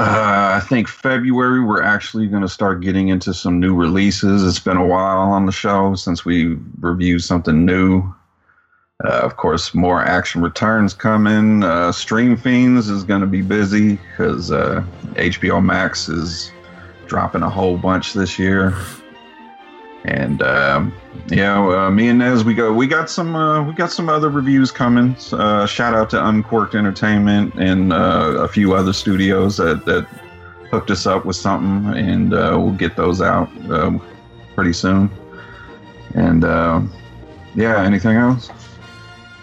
Uh, 0.00 0.52
I 0.56 0.60
think 0.60 0.88
February 0.88 1.62
we're 1.62 1.82
actually 1.82 2.26
going 2.26 2.40
to 2.40 2.48
start 2.48 2.80
getting 2.80 3.08
into 3.08 3.34
some 3.34 3.60
new 3.60 3.74
releases. 3.74 4.42
It's 4.46 4.58
been 4.58 4.78
a 4.78 4.86
while 4.86 5.30
on 5.30 5.44
the 5.44 5.52
show 5.52 5.94
since 5.94 6.24
we 6.24 6.56
reviewed 6.80 7.22
something 7.22 7.66
new. 7.66 8.10
Uh, 9.04 9.20
of 9.22 9.36
course, 9.36 9.74
more 9.74 10.02
action 10.02 10.40
returns 10.40 10.94
coming. 10.94 11.62
Uh, 11.62 11.92
Stream 11.92 12.34
Fiends 12.38 12.88
is 12.88 13.04
going 13.04 13.20
to 13.20 13.26
be 13.26 13.42
busy 13.42 13.96
because 13.96 14.50
uh, 14.50 14.82
HBO 15.16 15.62
Max 15.62 16.08
is 16.08 16.50
dropping 17.06 17.42
a 17.42 17.50
whole 17.50 17.76
bunch 17.76 18.14
this 18.14 18.38
year. 18.38 18.74
And 20.04 20.42
um, 20.42 20.94
yeah, 21.28 21.62
uh, 21.62 21.90
me 21.90 22.08
and 22.08 22.18
Nez, 22.20 22.42
we 22.42 22.54
go. 22.54 22.72
We 22.72 22.86
got 22.86 23.10
some. 23.10 23.36
Uh, 23.36 23.62
we 23.62 23.74
got 23.74 23.92
some 23.92 24.08
other 24.08 24.30
reviews 24.30 24.70
coming. 24.70 25.14
Uh, 25.32 25.66
shout 25.66 25.94
out 25.94 26.08
to 26.10 26.26
Uncorked 26.26 26.74
Entertainment 26.74 27.54
and 27.54 27.92
uh, 27.92 28.36
a 28.38 28.48
few 28.48 28.74
other 28.74 28.92
studios 28.92 29.58
that 29.58 29.84
that 29.84 30.06
hooked 30.70 30.90
us 30.90 31.06
up 31.06 31.26
with 31.26 31.36
something, 31.36 31.98
and 31.98 32.32
uh, 32.32 32.56
we'll 32.58 32.72
get 32.72 32.96
those 32.96 33.20
out 33.20 33.50
uh, 33.70 33.98
pretty 34.54 34.72
soon. 34.72 35.10
And 36.14 36.44
uh, 36.44 36.80
yeah, 37.54 37.82
anything 37.82 38.16
else? 38.16 38.50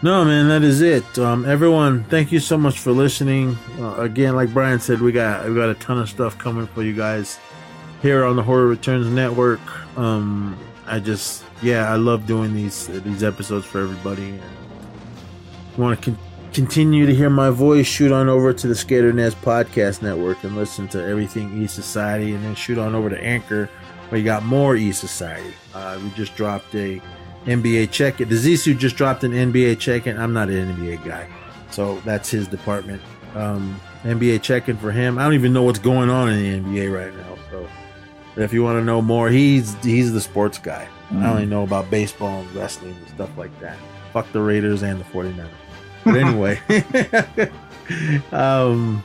No, 0.02 0.26
man, 0.26 0.48
that 0.48 0.64
is 0.64 0.82
it. 0.82 1.18
Um, 1.20 1.46
everyone, 1.46 2.04
thank 2.06 2.32
you 2.32 2.40
so 2.40 2.58
much 2.58 2.80
for 2.80 2.92
listening. 2.92 3.58
Again, 3.80 4.36
like 4.36 4.54
Brian 4.54 4.80
said, 4.80 5.02
we 5.02 5.12
got 5.12 5.48
we 5.48 5.54
got 5.54 5.70
a 5.70 5.76
ton 5.76 6.00
of 6.00 6.10
stuff 6.10 6.38
coming 6.38 6.66
for 6.68 6.82
you 6.82 6.94
guys 6.94 7.40
here 8.02 8.24
on 8.26 8.36
the 8.36 8.44
Horror 8.44 8.68
Returns 8.68 9.08
Network. 9.08 9.60
Um, 9.98 10.58
I 10.86 11.00
just, 11.00 11.44
yeah, 11.62 11.92
I 11.92 11.96
love 11.96 12.26
doing 12.26 12.54
these 12.54 12.88
these 12.88 13.24
episodes 13.24 13.66
for 13.66 13.82
everybody. 13.82 14.40
Want 15.78 16.02
to 16.02 16.12
con- 16.12 16.20
continue 16.54 17.06
to 17.06 17.14
hear 17.14 17.30
my 17.30 17.50
voice? 17.50 17.86
Shoot 17.88 18.12
on 18.12 18.30
over 18.30 18.54
to 18.54 18.68
the 18.68 18.76
Skater 18.76 19.14
Nest 19.14 19.40
Podcast 19.42 20.02
Network 20.02 20.44
and 20.44 20.56
listen 20.56 20.88
to 20.90 21.04
everything 21.04 21.62
E 21.62 21.68
Society, 21.68 22.34
and 22.34 22.44
then 22.44 22.56
shoot 22.56 22.78
on 22.78 22.96
over 22.96 23.10
to 23.10 23.22
Anchor 23.22 23.70
where 24.10 24.20
you 24.20 24.26
got 24.26 24.44
more 24.44 24.76
E 24.76 24.92
Society. 24.92 25.54
Uh, 25.74 26.00
we 26.02 26.10
just 26.12 26.36
dropped 26.36 26.74
a 26.76 27.02
NBA 27.46 27.92
check. 27.92 28.18
The 28.18 28.26
Zisu 28.26 28.78
just 28.78 28.96
dropped 28.96 29.24
an 29.24 29.32
NBA 29.32 29.80
check, 29.80 30.06
and 30.06 30.20
I'm 30.20 30.34
not 30.34 30.50
an 30.50 30.76
NBA 30.76 31.06
guy, 31.06 31.28
so 31.72 32.00
that's 32.02 32.30
his 32.30 32.48
department. 32.48 33.02
Um, 33.36 33.80
NBA 34.04 34.42
checking 34.42 34.78
for 34.78 34.92
him. 34.92 35.18
I 35.18 35.24
don't 35.24 35.34
even 35.34 35.54
know 35.54 35.64
what's 35.64 35.80
going 35.80 36.10
on 36.10 36.30
in 36.30 36.64
the 36.64 36.70
NBA 36.70 36.94
right 36.94 37.16
now. 37.16 37.37
So 38.38 38.44
if 38.44 38.54
you 38.54 38.62
want 38.62 38.78
to 38.80 38.84
know 38.84 39.02
more, 39.02 39.30
he's 39.30 39.74
he's 39.84 40.14
the 40.14 40.22
sports 40.22 40.60
guy. 40.60 40.88
I 41.12 41.28
only 41.28 41.48
know 41.48 41.64
about 41.64 41.90
baseball 41.90 42.42
and 42.42 42.54
wrestling 42.54 42.96
and 42.96 43.08
stuff 43.10 43.36
like 43.36 43.58
that. 43.62 43.78
Fuck 44.14 44.32
the 44.32 44.42
Raiders 44.42 44.84
and 44.84 45.00
the 45.00 45.06
49ers. 45.06 45.50
But 46.04 46.18
anyway, 46.18 46.62
um, 48.32 49.04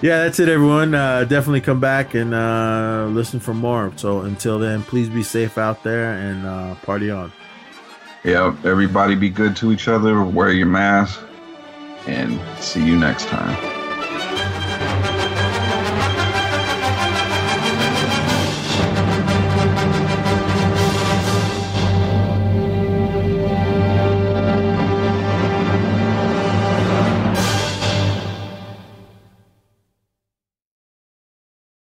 yeah, 0.00 0.22
that's 0.22 0.38
it, 0.38 0.48
everyone. 0.48 0.94
Uh, 0.94 1.24
definitely 1.24 1.60
come 1.60 1.80
back 1.80 2.14
and 2.14 2.32
uh, 2.32 3.08
listen 3.10 3.40
for 3.40 3.52
more. 3.52 3.92
So 3.96 4.20
until 4.20 4.60
then, 4.60 4.84
please 4.84 5.08
be 5.08 5.24
safe 5.24 5.58
out 5.58 5.82
there 5.82 6.12
and 6.12 6.46
uh, 6.46 6.74
party 6.76 7.10
on. 7.10 7.32
Yeah, 8.22 8.54
everybody 8.64 9.16
be 9.16 9.30
good 9.30 9.56
to 9.56 9.72
each 9.72 9.88
other, 9.88 10.22
wear 10.22 10.52
your 10.52 10.66
mask, 10.66 11.20
and 12.06 12.40
see 12.62 12.84
you 12.84 12.96
next 12.96 13.26
time. 13.26 13.77